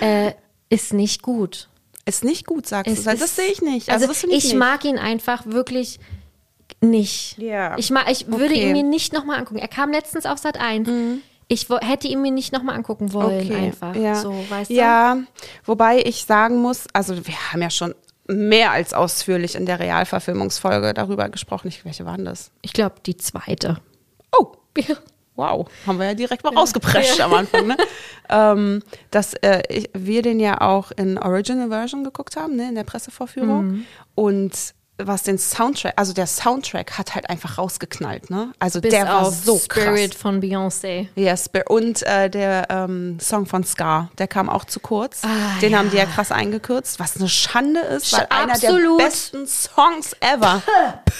äh, 0.00 0.32
ist 0.68 0.92
nicht 0.92 1.22
gut. 1.22 1.68
Ist 2.06 2.24
nicht 2.24 2.46
gut, 2.46 2.66
sagst 2.66 2.90
Es 2.92 3.04
du. 3.04 3.10
Das 3.10 3.20
ist- 3.20 3.36
sehe 3.36 3.46
ich 3.50 3.60
nicht. 3.62 3.90
Also, 3.90 4.06
das 4.06 4.18
finde 4.20 4.36
ich, 4.36 4.44
nicht. 4.44 4.56
mag 4.56 4.84
ihn 4.84 4.98
einfach 4.98 5.44
wirklich 5.46 5.98
nicht. 6.80 7.36
Ja. 7.38 7.76
Ich, 7.78 7.90
mag, 7.90 8.10
ich 8.10 8.26
würde 8.28 8.46
Okay. 8.54 8.62
Mhm. 8.70 8.76
ihn 8.76 8.84
mir 8.84 8.90
nicht 8.90 9.12
noch 9.12 9.24
mal 9.24 9.36
angucken. 9.38 9.58
Er 9.58 9.68
kam 9.68 9.90
letztens 9.90 10.26
auf 10.26 10.38
Sat 10.38 10.58
1. 10.60 10.88
Ich 11.48 11.70
wo, 11.70 11.78
hätte 11.78 12.08
ihn 12.08 12.22
mir 12.22 12.30
nicht 12.32 12.52
noch 12.52 12.62
mal 12.62 12.74
angucken 12.74 13.12
wollen 13.12 13.52
einfach. 13.54 13.94
Ja. 13.94 14.16
So, 14.16 14.34
weißt 14.48 14.70
du? 14.70 14.74
ja, 14.74 15.18
wobei 15.64 16.00
ich 16.00 16.24
sagen 16.24 16.60
muss, 16.60 16.86
also 16.92 17.16
wir 17.26 17.34
haben 17.52 17.62
ja 17.62 17.70
schon 17.70 17.94
mehr 18.28 18.72
als 18.72 18.92
ausführlich 18.92 19.54
in 19.54 19.66
der 19.66 19.78
Realverfilmungsfolge 19.78 20.92
darüber 20.92 21.28
gesprochen. 21.28 21.68
Ich, 21.68 21.84
welche 21.84 22.04
waren 22.04 22.24
das? 22.24 22.50
Ich 22.62 22.72
glaube, 22.72 22.96
die 23.06 23.16
zweite. 23.16 23.78
Oh, 24.36 24.52
wow, 25.36 25.68
haben 25.86 25.98
wir 25.98 26.06
ja 26.06 26.14
direkt 26.14 26.44
mal 26.44 26.54
rausgeprescht 26.54 27.20
am 27.20 27.32
Anfang, 27.34 27.66
ne? 27.66 27.76
ähm, 28.28 28.82
dass 29.10 29.34
äh, 29.34 29.62
ich, 29.68 29.90
wir 29.92 30.22
den 30.22 30.40
ja 30.40 30.60
auch 30.60 30.90
in 30.92 31.18
Original 31.18 31.68
Version 31.68 32.04
geguckt 32.04 32.36
haben, 32.36 32.56
ne, 32.56 32.68
in 32.68 32.74
der 32.74 32.84
Pressevorführung. 32.84 33.66
Mhm. 33.66 33.86
Und 34.14 34.74
was 34.98 35.22
den 35.24 35.36
Soundtrack, 35.38 35.92
also 35.96 36.12
der 36.14 36.26
Soundtrack 36.26 36.96
hat 36.96 37.14
halt 37.14 37.28
einfach 37.28 37.58
rausgeknallt, 37.58 38.30
ne? 38.30 38.52
Also 38.58 38.80
Bis 38.80 38.92
der 38.92 39.06
war 39.06 39.30
so 39.30 39.58
Spirit 39.58 40.12
krass. 40.12 40.20
von 40.22 40.40
Beyoncé. 40.42 41.08
Ja, 41.16 41.36
Spir- 41.36 41.68
und 41.70 42.02
äh, 42.04 42.30
der 42.30 42.66
ähm, 42.70 43.18
Song 43.20 43.44
von 43.44 43.62
Scar, 43.62 44.10
der 44.16 44.26
kam 44.26 44.48
auch 44.48 44.64
zu 44.64 44.80
kurz. 44.80 45.20
Ah, 45.22 45.58
Den 45.60 45.72
ja. 45.72 45.78
haben 45.78 45.90
die 45.90 45.98
ja 45.98 46.06
krass 46.06 46.32
eingekürzt, 46.32 46.98
was 46.98 47.16
eine 47.18 47.28
Schande 47.28 47.80
ist, 47.80 48.10
weil 48.14 48.20
Sch- 48.24 48.30
einer 48.30 48.52
absolut. 48.54 49.00
der 49.00 49.04
besten 49.06 49.46
Songs 49.46 50.16
ever. 50.20 50.62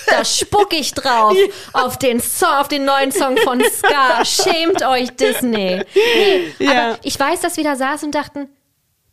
Da 0.08 0.24
spuck 0.24 0.72
ich 0.72 0.92
drauf 0.94 1.34
auf 1.72 1.98
den 1.98 2.20
Song, 2.20 2.48
auf 2.54 2.68
den 2.68 2.84
neuen 2.84 3.12
Song 3.12 3.36
von 3.38 3.60
Ska. 3.62 4.24
Schämt 4.24 4.82
euch 4.84 5.10
Disney. 5.16 5.82
Nee, 5.94 6.52
Ja. 6.58 6.70
aber 6.90 6.98
ich 7.02 7.18
weiß, 7.18 7.40
dass 7.40 7.56
wir 7.56 7.64
da 7.64 7.76
saßen 7.76 8.06
und 8.06 8.14
dachten, 8.14 8.48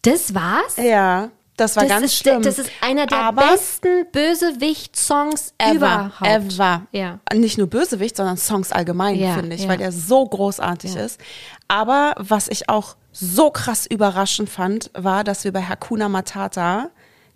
das 0.03 0.34
war's? 0.35 0.76
ja, 0.77 1.30
das 1.57 1.75
war 1.75 1.84
das 1.84 1.91
ganz 1.91 2.05
ist, 2.05 2.15
schlimm. 2.17 2.41
Das 2.41 2.57
ist 2.59 2.69
einer 2.81 3.05
der 3.05 3.17
Aber 3.19 3.43
besten 3.51 4.05
Bösewicht-Songs 4.11 5.53
ever, 5.57 5.75
überhaupt. 5.75 6.21
ever. 6.53 6.81
Ja. 6.91 7.19
Nicht 7.34 7.57
nur 7.57 7.67
Bösewicht, 7.67 8.15
sondern 8.17 8.38
Songs 8.38 8.71
allgemein, 8.71 9.15
Ja, 9.15 9.34
finde 9.35 9.55
ich, 9.55 9.63
ja. 9.63 9.69
weil 9.69 9.77
der 9.77 9.91
so 9.91 10.25
großartig 10.25 10.95
ist. 10.95 11.19
Aber 11.67 12.15
was 12.17 12.47
ich 12.47 12.69
auch 12.69 12.95
so 13.11 13.51
krass 13.51 13.85
überraschend 13.85 14.49
fand, 14.49 14.89
war, 14.95 15.23
dass 15.23 15.43
wir 15.43 15.51
bei 15.53 15.61
Hakuna 15.63 16.09
Matata 16.09 16.89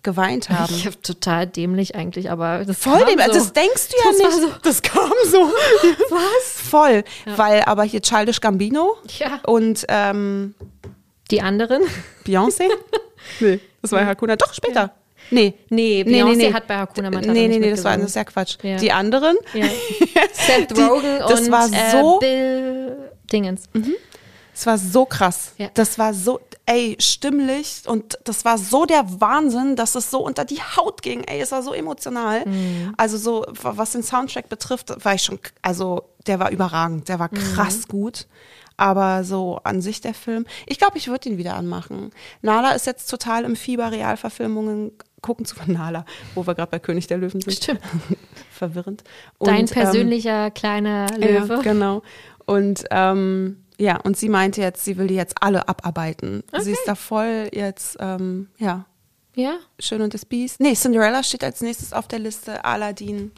geweint 0.03 0.49
haben. 0.49 0.73
Ich 0.73 0.85
hab 0.87 1.01
total 1.03 1.47
dämlich 1.47 1.95
eigentlich, 1.95 2.31
aber 2.31 2.63
das 2.65 2.77
Voll 2.77 2.99
kam 2.99 3.07
dem, 3.09 3.19
so. 3.27 3.33
das 3.33 3.53
denkst 3.53 3.89
du 3.89 3.97
ja 3.97 4.03
Das 4.11 4.17
nicht. 4.35 4.41
so- 4.53 4.59
Das 4.63 4.81
kam 4.81 5.11
so. 5.29 5.39
Was? 6.09 6.69
Voll. 6.69 7.03
Weil 7.35 7.63
aber 7.65 7.83
hier 7.83 8.01
Childish 8.01 8.39
Gambino 8.39 8.95
Ja. 9.19 9.39
und 9.45 9.85
ähm, 9.89 10.55
Die 11.29 11.41
anderen? 11.41 11.83
Beyoncé? 12.25 12.63
nee, 13.41 13.59
das 13.91 13.99
war 13.99 14.05
Hakuna. 14.05 14.35
Doch, 14.35 14.53
später. 14.53 14.91
Nee. 15.31 15.55
Nee, 15.69 16.03
Beyoncé 16.03 16.53
hat 16.53 16.67
bei 16.67 16.77
Hakuna 16.77 17.09
Matata 17.09 17.33
Nee, 17.33 17.47
nee, 17.47 17.59
nee, 17.59 17.71
das 17.71 17.83
war 17.83 17.97
das 17.97 18.07
ist 18.07 18.15
ja 18.15 18.23
Quatsch. 18.23 18.57
Ja. 18.63 18.77
Die 18.77 18.91
anderen? 18.91 19.35
Ja. 19.53 19.65
Seth 20.33 20.75
Die- 20.77 20.81
Rogen 20.81 21.19
das 21.19 21.41
und 21.41 21.51
war 21.51 21.67
so- 21.67 22.17
äh, 22.17 22.19
Bill 22.19 22.97
Dingens. 23.31 23.63
Es 24.53 24.65
war 24.65 24.77
so 24.77 25.05
krass. 25.05 25.53
Ja. 25.57 25.69
Das 25.73 25.99
war 25.99 26.13
so, 26.13 26.39
ey, 26.67 26.95
stimmlich 26.99 27.81
und 27.87 28.19
das 28.25 28.45
war 28.45 28.57
so 28.59 28.85
der 28.85 29.03
Wahnsinn, 29.21 29.75
dass 29.75 29.95
es 29.95 30.11
so 30.11 30.19
unter 30.19 30.45
die 30.45 30.61
Haut 30.61 31.01
ging. 31.01 31.23
Ey, 31.23 31.39
es 31.41 31.51
war 31.51 31.63
so 31.63 31.73
emotional. 31.73 32.45
Mhm. 32.45 32.93
Also 32.97 33.17
so, 33.17 33.45
was 33.61 33.93
den 33.93 34.03
Soundtrack 34.03 34.49
betrifft, 34.49 34.93
war 35.03 35.15
ich 35.15 35.23
schon, 35.23 35.39
also 35.61 36.03
der 36.27 36.39
war 36.39 36.51
überragend, 36.51 37.07
der 37.09 37.19
war 37.19 37.29
Mhm. 37.31 37.37
krass 37.37 37.87
gut. 37.87 38.27
Aber 38.79 39.23
so 39.23 39.59
an 39.63 39.81
sich 39.81 40.01
der 40.01 40.13
Film, 40.13 40.45
ich 40.67 40.77
glaube, 40.77 40.99
ich 40.99 41.07
würde 41.07 41.29
ihn 41.29 41.39
wieder 41.39 41.55
anmachen. 41.55 42.11
Nala 42.43 42.73
ist 42.73 42.85
jetzt 42.85 43.07
total 43.09 43.43
im 43.43 43.55
Fieber, 43.55 43.91
Realverfilmungen 43.91 44.91
gucken 45.21 45.45
zu 45.45 45.55
von 45.55 45.71
Nala, 45.73 46.05
wo 46.35 46.45
wir 46.45 46.53
gerade 46.53 46.69
bei 46.69 46.77
König 46.79 47.07
der 47.07 47.17
Löwen 47.17 47.41
sind. 47.41 47.53
Stimmt. 47.55 47.79
Verwirrend. 48.51 49.03
Dein 49.39 49.61
Und, 49.61 49.69
ähm, 49.71 49.73
persönlicher 49.83 50.51
kleiner 50.51 51.07
Löwe. 51.17 51.55
ja, 51.55 51.61
genau. 51.61 52.03
Und 52.45 52.83
ähm, 52.91 53.63
ja, 53.79 53.97
und 54.01 54.17
sie 54.17 54.29
meinte 54.29 54.61
jetzt, 54.61 54.83
sie 54.85 54.97
will 54.97 55.07
die 55.07 55.15
jetzt 55.15 55.35
alle 55.41 55.67
abarbeiten. 55.69 56.43
Sie 56.61 56.71
ist 56.71 56.83
da 56.87 56.95
voll 56.95 57.49
jetzt, 57.53 57.97
ähm, 57.99 58.49
ja, 58.57 58.85
ja. 59.35 59.57
Schön 59.77 60.01
und 60.01 60.13
das 60.15 60.25
Biest. 60.25 60.59
Nee, 60.59 60.73
Cinderella 60.73 61.21
steht 61.21 61.43
als 61.43 61.61
nächstes 61.61 61.93
auf 61.93 62.07
der 62.07 62.17
Liste, 62.17 62.65
Aladdin. 62.65 63.31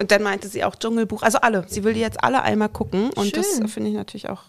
Und 0.00 0.10
dann 0.10 0.22
meinte 0.24 0.48
sie 0.48 0.64
auch 0.64 0.74
Dschungelbuch. 0.74 1.22
Also 1.22 1.38
alle. 1.38 1.64
Sie 1.68 1.84
will 1.84 1.94
die 1.94 2.00
jetzt 2.00 2.24
alle 2.24 2.42
einmal 2.42 2.68
gucken. 2.68 3.10
Und 3.14 3.36
das 3.36 3.54
Schön. 3.54 3.66
äh, 3.66 3.68
finde 3.68 3.90
ich 3.90 3.94
natürlich 3.94 4.28
auch. 4.28 4.42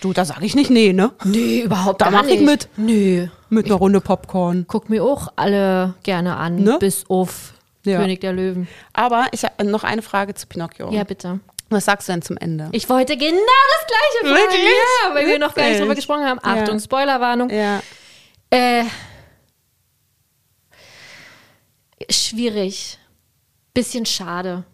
Du, 0.00 0.12
da 0.12 0.24
sage 0.24 0.44
ich 0.44 0.56
nicht 0.56 0.68
nee, 0.68 0.92
ne? 0.92 1.12
Nee, 1.24 1.60
überhaupt 1.62 2.00
Da 2.00 2.06
gar 2.10 2.22
mach 2.22 2.28
ich 2.28 2.40
nicht. 2.40 2.44
mit. 2.44 2.68
Nö. 2.76 3.28
Mit 3.50 3.66
einer 3.66 3.76
Runde 3.76 4.00
Popcorn. 4.00 4.64
Guck 4.66 4.90
mir 4.90 5.04
auch 5.04 5.28
alle 5.36 5.94
gerne 6.02 6.36
an, 6.36 6.56
Ne? 6.56 6.76
bis 6.80 7.04
auf 7.08 7.54
Ja. 7.84 8.00
König 8.00 8.20
der 8.20 8.32
Löwen. 8.32 8.66
Aber 8.92 9.26
ich 9.30 9.44
habe 9.44 9.64
noch 9.64 9.84
eine 9.84 10.02
Frage 10.02 10.34
zu 10.34 10.48
Pinocchio. 10.48 10.90
Ja, 10.90 11.04
bitte. 11.04 11.38
Was 11.72 11.84
sagst 11.86 12.08
du 12.08 12.12
denn 12.12 12.22
zum 12.22 12.36
Ende? 12.36 12.68
Ich 12.72 12.88
wollte 12.88 13.16
genau 13.16 13.32
das 13.36 13.86
gleiche 13.86 14.34
fragen. 14.36 14.62
Ja, 14.62 15.14
weil 15.14 15.26
wir 15.26 15.38
noch 15.38 15.54
gar 15.54 15.68
nicht 15.68 15.80
drüber 15.80 15.94
gesprochen 15.94 16.24
haben. 16.24 16.38
Achtung, 16.42 16.76
Ja. 16.76 16.80
Spoilerwarnung. 16.80 17.50
ja. 17.50 17.80
Äh, 18.50 18.84
schwierig. 22.10 22.98
Bisschen 23.74 24.04
schade. 24.06 24.64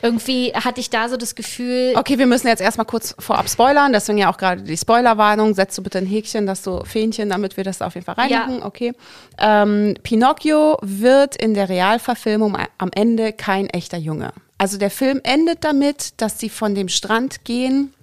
Irgendwie 0.00 0.52
hatte 0.54 0.80
ich 0.80 0.90
da 0.90 1.08
so 1.08 1.16
das 1.16 1.34
Gefühl, 1.34 1.92
Okay, 1.96 2.18
wir 2.18 2.26
müssen 2.26 2.46
jetzt 2.46 2.60
erstmal 2.60 2.86
kurz 2.86 3.16
vorab 3.18 3.48
spoilern, 3.50 3.92
deswegen 3.92 4.18
ja 4.18 4.30
auch 4.32 4.36
gerade 4.36 4.62
die 4.62 4.76
Spoilerwarnung. 4.76 5.54
Setzt 5.54 5.76
du 5.76 5.82
bitte 5.82 5.98
ein 5.98 6.06
Häkchen, 6.06 6.46
dass 6.46 6.62
du 6.62 6.84
Fähnchen, 6.84 7.28
damit 7.30 7.56
wir 7.56 7.64
das 7.64 7.82
auf 7.82 7.94
jeden 7.94 8.04
Fall 8.06 8.14
reinmachen. 8.14 8.60
Ja. 8.60 8.64
Okay. 8.64 8.92
Ähm, 9.38 9.94
Pinocchio 10.04 10.78
wird 10.82 11.34
in 11.34 11.54
der 11.54 11.68
Realverfilmung 11.68 12.56
am 12.78 12.90
Ende 12.94 13.32
kein 13.32 13.68
echter 13.68 13.98
Junge. 13.98 14.32
Also 14.58 14.76
der 14.76 14.90
Film 14.90 15.20
endet 15.22 15.64
damit, 15.64 16.20
dass 16.20 16.40
sie 16.40 16.50
von 16.50 16.74
dem 16.74 16.88
Strand 16.88 17.44
gehen, 17.44 17.94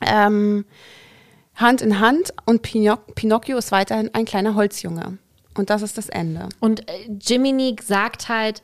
ähm, 0.00 0.64
Hand 1.56 1.82
in 1.82 1.98
Hand 1.98 2.32
und 2.46 2.62
Pinoc 2.62 3.16
Pinocchio 3.16 3.58
ist 3.58 3.72
weiterhin 3.72 4.14
ein 4.14 4.24
kleiner 4.24 4.54
Holzjunge. 4.54 5.18
Und 5.54 5.70
das 5.70 5.82
ist 5.82 5.98
das 5.98 6.08
Ende. 6.08 6.48
Und 6.60 6.88
äh, 6.88 7.10
Jiminy 7.20 7.74
sagt 7.84 8.28
halt, 8.28 8.62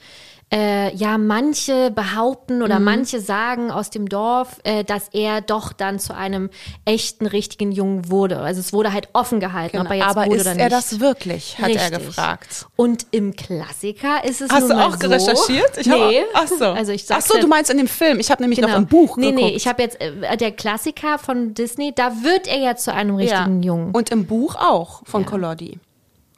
äh, 0.53 0.95
ja, 0.95 1.19
manche 1.19 1.91
behaupten 1.91 2.62
oder 2.62 2.79
manche 2.79 3.19
sagen 3.21 3.71
aus 3.73 3.91
dem 3.91 4.09
Dorf, 4.09 4.59
äh, 4.62 4.85
dass 4.85 5.09
er 5.12 5.41
doch 5.41 5.73
dann 5.73 5.99
zu 5.99 6.15
einem 6.15 6.51
echten, 6.85 7.27
richtigen 7.27 7.73
Jungen 7.73 8.11
wurde. 8.11 8.39
Also 8.39 8.61
es 8.61 8.73
wurde 8.73 8.93
halt 8.93 9.09
offen 9.15 9.41
gehalten, 9.41 9.79
ob 9.79 9.89
er 9.91 9.97
jetzt 9.97 10.03
Genau. 10.09 10.11
Aber 10.21 10.27
wurde 10.27 10.37
ist 10.37 10.43
oder 10.43 10.51
er 10.51 10.65
nicht. 10.66 10.73
das 10.73 11.01
wirklich, 11.01 11.59
hat 11.59 11.71
er 11.71 11.75
Richtig. 11.91 12.07
gefragt. 12.07 12.66
Und 12.77 13.07
im 13.11 13.35
Klassiker 13.35 14.23
ist 14.25 14.43
es 14.43 14.51
Hast 14.51 14.71
du 14.71 14.75
auch 14.75 14.97
so, 15.01 15.09
recherchiert? 15.09 15.77
Ich 15.79 15.87
nee. 15.87 16.21
Hab, 16.35 16.45
ach 16.45 16.49
so. 16.49 16.65
Also 16.66 16.93
ich 16.93 17.05
ach 17.11 17.21
so, 17.23 17.35
ja- 17.37 17.41
du 17.41 17.49
meinst 17.49 17.71
in 17.71 17.79
dem 17.79 17.89
Film. 17.89 18.21
Ich 18.21 18.31
habe 18.31 18.43
nämlich 18.43 18.61
noch 18.61 18.69
Genau. 18.69 18.79
im 18.79 18.87
Buch 18.87 19.16
Nee, 19.16 19.31
geguckt. 19.33 19.45
nee, 19.51 19.57
ich 19.57 19.66
habe 19.66 19.83
jetzt 19.83 20.01
äh, 20.01 20.37
der 20.37 20.53
Klassiker 20.53 21.19
von 21.19 21.55
Disney, 21.55 21.93
da 21.95 22.23
wird 22.23 22.47
er 22.47 22.59
ja 22.59 22.77
zu 22.77 22.93
einem 22.93 23.16
richtigen 23.16 23.62
Jungen. 23.62 23.93
Und 23.93 24.11
im 24.11 24.27
Buch 24.27 24.55
auch 24.57 25.03
von 25.07 25.25
Collodi. 25.27 25.81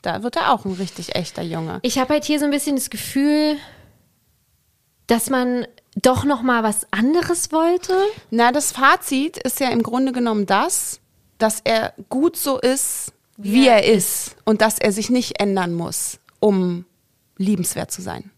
Da 0.03 0.23
wird 0.23 0.37
er 0.37 0.53
auch 0.55 0.65
ein 0.65 0.73
richtig 0.75 1.17
echter 1.17 1.43
Junge. 1.43 1.81
Ich 1.83 1.99
habe 1.99 2.15
halt 2.15 2.25
hier 2.25 2.39
so 2.39 2.45
ein 2.45 2.51
bisschen 2.53 2.77
das 2.77 2.91
Gefühl, 2.91 3.57
dass 5.07 5.31
man 5.31 5.67
doch 5.95 6.25
noch 6.25 6.43
mal 6.43 6.63
was 6.63 6.87
anderes 6.91 7.53
wollte. 7.53 7.97
Na, 8.31 8.53
das 8.53 8.73
Fazit 8.73 9.39
ist 9.39 9.61
ja 9.61 9.71
im 9.71 9.83
Grunde 9.83 10.13
genommen 10.13 10.47
das, 10.47 11.01
dass 11.39 11.61
er 11.65 11.95
gut 12.09 12.37
so 12.37 12.59
ist, 12.59 13.13
wie 13.37 13.67
er 13.67 13.85
ist 13.85 14.37
und 14.45 14.61
dass 14.61 14.79
er 14.79 14.93
sich 14.93 15.11
nicht 15.11 15.41
ändern 15.41 15.75
muss, 15.75 16.19
um 16.41 16.85
liebenswert 17.37 17.91
zu 17.91 18.03
sein. 18.03 18.31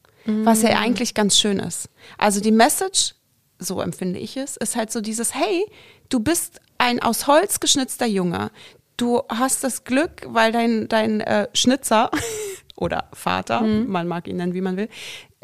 Was 0.45 0.61
ja 0.61 0.79
eigentlich 0.79 1.15
ganz 1.15 1.39
schön 1.39 1.59
ist. 1.59 1.89
Also 2.19 2.41
die 2.41 2.53
Message, 2.53 3.15
so 3.59 3.81
empfinde 3.81 4.19
ich 4.19 4.37
es, 4.37 4.59
ist 4.59 4.77
halt 4.77 4.93
so 4.93 5.01
dieses, 5.01 5.35
hey, 5.35 5.65
du 6.11 6.21
bist 6.21 6.61
ein 6.77 7.01
aus 7.01 7.27
Holz 7.27 7.61
geschnitzter 7.61 8.07
Junge. 8.07 8.51
Du 8.99 9.23
hast 9.31 9.65
das 9.65 9.85
Glück, 9.85 10.27
weil 10.27 10.53
dein, 10.53 10.87
dein 10.89 11.23
äh, 11.23 11.49
Schnitzer 11.55 12.11
oder 12.77 13.09
Vater, 13.15 13.63
man 13.63 14.07
mag 14.07 14.29
ihn 14.29 14.37
nennen, 14.37 14.53
wie 14.53 14.61
man 14.61 14.77
will, 14.77 14.89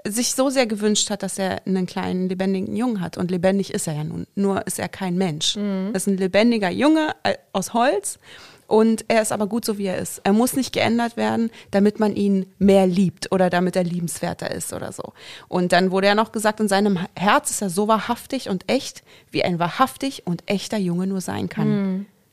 sich 0.07 0.35
so 0.35 0.51
sehr 0.51 0.67
gewünscht 0.67 1.11
hat, 1.11 1.23
dass 1.23 1.39
er 1.39 1.67
einen 1.67 1.87
kleinen 1.87 2.29
lebendigen 2.29 2.77
Jungen 2.77 3.01
hat. 3.01 3.17
Und 3.17 3.31
lebendig 3.31 3.73
ist 3.73 3.87
er 3.87 3.95
ja 3.95 4.05
nun. 4.05 4.27
Nur 4.35 4.67
ist 4.67 4.79
er 4.79 4.89
kein 4.89 5.17
Mensch. 5.17 5.55
Das 5.93 6.03
ist 6.03 6.09
ein 6.09 6.19
lebendiger 6.19 6.71
Junge 6.71 7.15
äh, 7.23 7.37
aus 7.53 7.73
Holz. 7.73 8.19
Und 8.67 9.05
er 9.09 9.23
ist 9.23 9.33
aber 9.33 9.47
gut 9.47 9.65
so, 9.65 9.77
wie 9.79 9.87
er 9.87 9.99
ist. 9.99 10.21
Er 10.25 10.33
muss 10.33 10.55
nicht 10.55 10.73
geändert 10.73 11.17
werden, 11.17 11.51
damit 11.71 12.01
man 12.01 12.17
ihn 12.17 12.47
mehr 12.59 12.87
liebt 12.87 13.31
oder 13.31 13.51
damit 13.51 13.77
er 13.77 13.85
liebenswerter 13.85 14.51
ist 14.51 14.73
oder 14.73 14.91
so. 14.93 15.13
Und 15.49 15.73
dann 15.73 15.91
wurde 15.91 16.07
ja 16.07 16.15
noch 16.15 16.33
gesagt, 16.33 16.61
in 16.61 16.69
seinem 16.69 16.99
Herz 17.15 17.51
ist 17.51 17.63
er 17.63 17.71
so 17.71 17.89
wahrhaftig 17.89 18.49
und 18.49 18.71
echt, 18.71 19.05
wie 19.31 19.45
ein 19.45 19.59
wahrhaftig 19.59 20.27
und 20.27 20.43
echter 20.51 20.79
Junge 20.79 21.07
nur 21.07 21.21
sein 21.21 21.49
kann. 21.49 21.69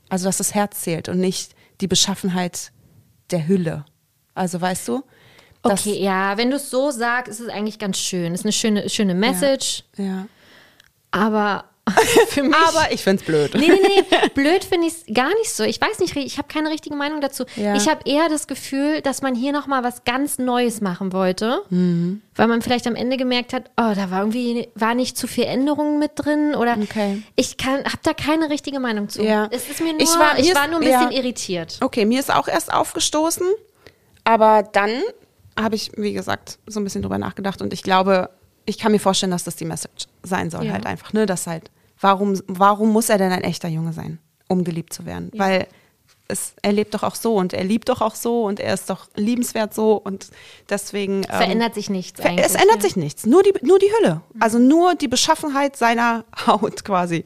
Also, 0.09 0.25
dass 0.25 0.37
das 0.37 0.53
Herz 0.53 0.81
zählt 0.81 1.09
und 1.09 1.19
nicht 1.19 1.53
die 1.81 1.87
Beschaffenheit 1.87 2.71
der 3.31 3.47
Hülle. 3.47 3.85
Also, 4.33 4.59
weißt 4.59 4.87
du? 4.87 5.03
Okay, 5.63 5.99
ja, 6.01 6.37
wenn 6.37 6.49
du 6.49 6.55
es 6.55 6.69
so 6.69 6.89
sagst, 6.91 7.31
ist 7.31 7.39
es 7.39 7.49
eigentlich 7.49 7.77
ganz 7.79 7.97
schön. 7.99 8.33
Ist 8.33 8.45
eine 8.45 8.51
schöne, 8.51 8.89
schöne 8.89 9.13
Message, 9.13 9.83
Ja. 9.97 10.25
aber 11.11 11.65
für 12.29 12.43
mich. 12.43 12.55
Aber 12.55 12.91
ich 12.91 13.03
find's 13.03 13.23
blöd. 13.23 13.53
Nee, 13.55 13.67
nee, 13.67 13.79
nee. 13.83 14.29
Blöd 14.35 14.63
finde 14.63 14.87
ich 14.87 14.93
es 14.93 15.13
gar 15.13 15.29
nicht 15.39 15.51
so. 15.51 15.63
Ich 15.63 15.81
weiß 15.81 15.99
nicht, 15.99 16.15
ich 16.15 16.37
habe 16.37 16.47
keine 16.47 16.69
richtige 16.69 16.95
Meinung 16.95 17.21
dazu. 17.21 17.43
Ja. 17.55 17.75
Ich 17.75 17.87
habe 17.89 18.01
eher 18.05 18.29
das 18.29 18.47
Gefühl, 18.47 19.01
dass 19.01 19.21
man 19.23 19.33
hier 19.35 19.51
nochmal 19.51 19.83
was 19.83 20.03
ganz 20.03 20.37
Neues 20.37 20.79
machen 20.79 21.11
wollte, 21.11 21.63
Mhm. 21.69 22.21
weil 22.35 22.47
man 22.47 22.61
vielleicht 22.61 22.85
am 22.87 22.95
Ende 22.95 23.17
gemerkt 23.17 23.51
hat, 23.51 23.71
oh, 23.77 23.93
da 23.95 24.09
war 24.11 24.19
irgendwie 24.19 24.69
war 24.75 24.93
nicht 24.93 25.17
zu 25.17 25.27
viel 25.27 25.45
Änderungen 25.45 25.97
mit 25.99 26.11
drin 26.15 26.55
oder 26.55 26.77
Okay. 26.81 27.23
ich 27.35 27.57
kann 27.57 27.83
habe 27.83 27.99
da 28.03 28.13
keine 28.13 28.49
richtige 28.51 28.79
Meinung 28.79 29.09
zu. 29.09 29.23
Ja. 29.23 29.47
Es 29.51 29.67
ist 29.69 29.81
mir 29.81 29.91
nur, 29.93 30.01
Ich 30.01 30.09
ich 30.09 30.15
war- 30.15 30.19
war, 30.19 30.33
mir 30.35 30.41
ist- 30.41 30.53
nur 30.53 30.79
ein 30.79 30.85
bisschen 30.85 31.11
ja. 31.11 31.17
irritiert. 31.17 31.77
Okay, 31.81 32.05
mir 32.05 32.19
ist 32.19 32.33
auch 32.33 32.47
erst 32.47 32.71
aufgestoßen, 32.71 33.45
aber 34.23 34.63
dann 34.71 34.91
habe 35.59 35.75
ich, 35.75 35.91
wie 35.97 36.13
gesagt, 36.13 36.59
so 36.67 36.79
ein 36.79 36.83
bisschen 36.83 37.01
drüber 37.01 37.17
nachgedacht 37.17 37.61
und 37.61 37.73
ich 37.73 37.83
glaube, 37.83 38.29
ich 38.65 38.77
kann 38.77 38.91
mir 38.91 38.99
vorstellen, 38.99 39.31
dass 39.31 39.43
das 39.43 39.55
die 39.55 39.65
Message 39.65 40.05
sein 40.23 40.49
soll, 40.49 40.65
Ja. 40.65 40.73
halt 40.73 40.85
einfach, 40.85 41.13
ne, 41.13 41.25
dass 41.25 41.47
halt, 41.47 41.71
warum, 41.99 42.39
warum 42.47 42.91
muss 42.91 43.09
er 43.09 43.17
denn 43.17 43.31
ein 43.31 43.43
echter 43.43 43.67
Junge 43.67 43.93
sein, 43.93 44.19
um 44.47 44.63
geliebt 44.63 44.93
zu 44.93 45.05
werden? 45.05 45.31
Weil 45.35 45.67
es, 46.27 46.53
er 46.61 46.71
lebt 46.71 46.93
doch 46.93 47.03
auch 47.03 47.15
so 47.15 47.35
und 47.35 47.51
er 47.53 47.63
liebt 47.65 47.89
doch 47.89 47.99
auch 48.01 48.15
so 48.15 48.43
und 48.45 48.59
er 48.61 48.73
ist 48.73 48.89
doch 48.89 49.07
liebenswert 49.15 49.73
so 49.73 49.93
und 49.97 50.27
deswegen 50.69 51.23
ähm, 51.23 51.29
Verändert 51.29 51.73
sich 51.75 51.89
nichts 51.89 52.21
Ver-. 52.21 52.37
Es 52.37 52.55
ändert 52.55 52.75
ja. 52.77 52.81
sich 52.81 52.95
nichts, 52.95 53.25
nur 53.25 53.43
die, 53.43 53.53
nur 53.63 53.79
die 53.79 53.89
Hülle. 53.99 54.21
Also 54.39 54.57
nur 54.57 54.95
die 54.95 55.07
Beschaffenheit 55.09 55.75
seiner 55.75 56.23
Haut 56.47 56.85
quasi. 56.85 57.25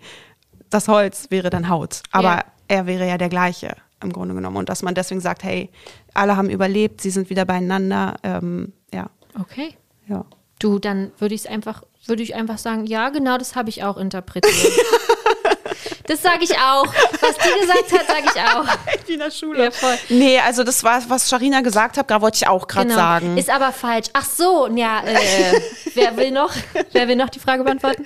Das 0.72 0.88
Holz 0.88 1.28
wäre 1.30 1.50
dann 1.52 1.70
Haut, 1.70 2.02
aber 2.12 2.30
Ja. 2.38 2.44
er 2.68 2.88
wäre 2.88 3.08
ja 3.08 3.18
der 3.20 3.30
gleiche 3.30 3.76
im 4.02 4.12
Grunde 4.12 4.34
genommen. 4.36 4.58
Und 4.58 4.70
dass 4.70 4.82
man 4.82 4.96
deswegen 4.96 5.22
sagt, 5.22 5.44
hey, 5.44 5.70
alle 6.16 6.38
haben 6.38 6.50
überlebt, 6.50 7.02
sie 7.02 7.10
sind 7.12 7.30
wieder 7.30 7.46
beieinander. 7.46 8.16
Ähm, 8.24 8.74
ja, 8.94 9.10
Okay. 9.40 9.76
ja. 10.08 10.26
Du, 10.60 10.80
dann 10.80 11.12
würde 11.20 11.36
ich 11.36 11.42
es 11.42 11.48
einfach, 11.48 11.84
würde 12.06 12.24
ich 12.24 12.34
einfach 12.36 12.58
sagen, 12.58 12.86
ja, 12.86 13.10
genau 13.10 13.38
das 13.38 13.56
habe 13.56 13.70
ich 13.70 13.84
auch 13.84 13.98
interpretiert. 13.98 14.56
das 16.08 16.22
sage 16.22 16.44
ich 16.44 16.54
auch. 16.58 16.86
Was 17.22 17.36
die 17.38 17.60
gesagt 17.62 17.92
hat, 17.92 18.08
sage 18.08 18.24
ich 18.34 18.42
auch. 18.42 18.66
Wie 19.08 19.14
in 19.14 19.20
der 19.20 19.32
Schule. 19.32 19.66
Ja, 19.66 19.72
voll. 19.72 19.96
Nee, 20.10 20.40
also 20.40 20.64
das 20.64 20.84
war, 20.84 21.02
was 21.10 21.30
Sharina 21.30 21.62
gesagt 21.62 21.98
hat, 21.98 22.10
da 22.10 22.22
wollte 22.22 22.38
ich 22.38 22.48
auch 22.48 22.68
gerade 22.68 22.88
Genau. 22.88 22.98
sagen. 23.00 23.38
Ist 23.38 23.50
aber 23.50 23.72
falsch. 23.74 24.08
Ach 24.14 24.26
so, 24.26 24.68
ja, 24.74 25.02
äh, 25.06 25.60
wer 25.94 26.16
will 26.18 26.32
noch? 26.32 26.54
Wer 26.94 27.08
will 27.10 27.16
noch 27.18 27.30
die 27.30 27.40
Frage 27.40 27.64
beantworten? 27.64 28.04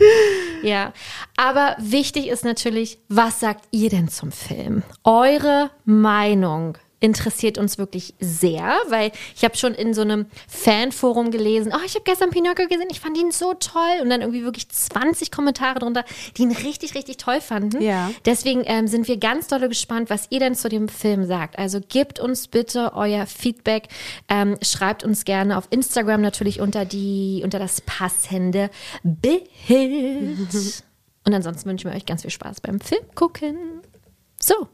Ja. 0.64 0.94
Aber 1.38 1.76
wichtig 1.80 2.28
ist 2.30 2.44
natürlich, 2.44 2.98
was 3.10 3.40
sagt 3.40 3.66
ihr 3.72 3.90
denn 3.90 4.10
zum 4.10 4.32
Film? 4.32 4.82
Eure 5.04 5.70
Meinung 5.86 6.78
interessiert 7.00 7.58
uns 7.58 7.78
wirklich 7.78 8.14
sehr, 8.20 8.78
weil 8.90 9.12
ich 9.36 9.44
habe 9.44 9.56
schon 9.56 9.74
in 9.74 9.94
so 9.94 10.02
einem 10.02 10.26
Fanforum 10.48 11.32
gelesen, 11.32 11.72
oh, 11.76 11.84
ich 11.86 11.96
habe 11.96 12.04
gestern 12.04 12.30
Pinocchio 12.30 12.68
gesehen, 12.68 12.88
ich 12.92 13.00
fand 13.00 13.18
ihn 13.18 13.32
so 13.32 13.54
toll 13.54 14.02
und 14.02 14.10
dann 14.10 14.22
irgendwie 14.22 14.44
wirklich 14.44 14.70
20 14.70 15.32
Kommentare 15.32 15.80
drunter, 15.80 16.04
die 16.38 16.44
ihn 16.44 16.52
richtig, 16.52 16.96
richtig 16.96 17.18
toll 17.18 17.42
fanden. 17.42 17.82
Ja. 17.82 18.12
Deswegen 18.26 18.64
ähm, 18.66 18.88
sind 18.88 19.08
wir 19.08 19.18
ganz 19.18 19.48
dolle 19.48 19.70
gespannt, 19.70 20.10
was 20.10 20.28
ihr 20.30 20.40
denn 20.40 20.56
zu 20.56 20.70
dem 20.70 20.90
Film 20.90 21.26
sagt. 21.26 21.58
Also 21.58 21.80
gebt 21.80 22.20
uns 22.20 22.48
bitte 22.48 22.94
euer 22.96 23.26
Feedback, 23.26 23.88
ähm, 24.28 24.58
schreibt 24.62 25.04
uns 25.04 25.26
gerne 25.26 25.58
auf 25.58 25.68
Instagram 25.70 26.22
natürlich 26.22 26.60
unter 26.60 26.86
die 26.86 27.42
unter 27.44 27.60
das 27.60 27.82
passende 27.82 28.70
Bild. 29.04 29.44
Und 31.26 31.34
ansonsten 31.34 31.70
wünschen 31.70 31.90
wir 31.90 31.96
euch 31.96 32.06
ganz 32.06 32.24
viel 32.24 32.32
Spaß 32.32 32.62
beim 32.62 32.80
Film 32.80 33.04
gucken. 33.16 33.82
So, 34.40 34.68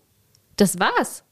das 0.55 0.79
war's. 0.79 1.23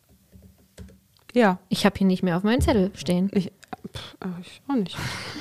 Ja. 1.33 1.59
Ich 1.69 1.85
habe 1.85 1.97
hier 1.97 2.07
nicht 2.07 2.23
mehr 2.23 2.37
auf 2.37 2.43
meinem 2.43 2.61
Zettel 2.61 2.91
stehen. 2.95 3.29
Ich, 3.33 3.51
pff, 3.91 4.17
äh, 4.21 4.41
ich 4.41 4.61
auch 4.67 4.75
nicht. 4.75 4.97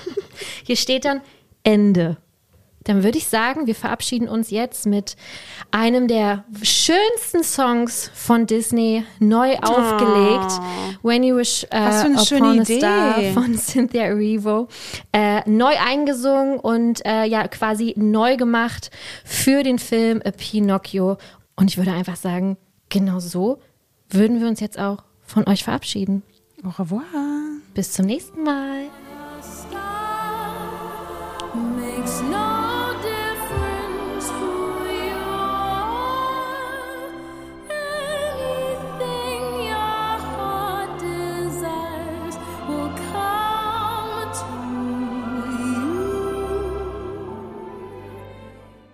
Hier 0.64 0.76
steht 0.76 1.04
dann 1.04 1.20
Ende. 1.62 2.16
Dann 2.84 3.04
würde 3.04 3.18
ich 3.18 3.28
sagen, 3.28 3.66
wir 3.66 3.74
verabschieden 3.74 4.28
uns 4.28 4.50
jetzt 4.50 4.86
mit 4.86 5.16
einem 5.70 6.08
der 6.08 6.44
schönsten 6.62 7.44
Songs 7.44 8.10
von 8.12 8.46
Disney 8.46 9.04
neu 9.20 9.56
aufgelegt. 9.58 10.60
When 11.02 11.22
You 11.22 11.36
Wish 11.36 11.64
uh, 11.64 11.68
Oh. 11.72 11.78
Was 11.78 12.00
für 12.00 12.06
eine 12.06 12.14
Upon 12.14 12.26
schöne 12.26 12.48
a 12.48 12.54
Idee. 12.54 12.78
Star 12.78 13.22
von 13.34 13.54
Cynthia 13.58 14.02
Erivo. 14.02 14.68
Äh, 15.12 15.48
neu 15.48 15.74
eingesungen 15.78 16.58
und 16.58 17.04
äh, 17.06 17.24
ja 17.24 17.46
quasi 17.48 17.94
neu 17.96 18.36
gemacht 18.36 18.90
für 19.24 19.62
den 19.62 19.78
Film 19.78 20.20
A 20.24 20.32
Pinocchio. 20.32 21.18
Und 21.54 21.70
ich 21.70 21.78
würde 21.78 21.92
einfach 21.92 22.16
sagen, 22.16 22.56
genau 22.88 23.20
so 23.20 23.60
würden 24.10 24.40
wir 24.40 24.48
uns 24.48 24.60
jetzt 24.60 24.78
auch 24.78 25.04
von 25.32 25.48
euch 25.48 25.64
verabschieden. 25.64 26.22
Au 26.64 26.70
revoir. 26.70 27.02
Bis 27.74 27.92
zum 27.92 28.06
nächsten 28.06 28.44
Mal. 28.44 28.88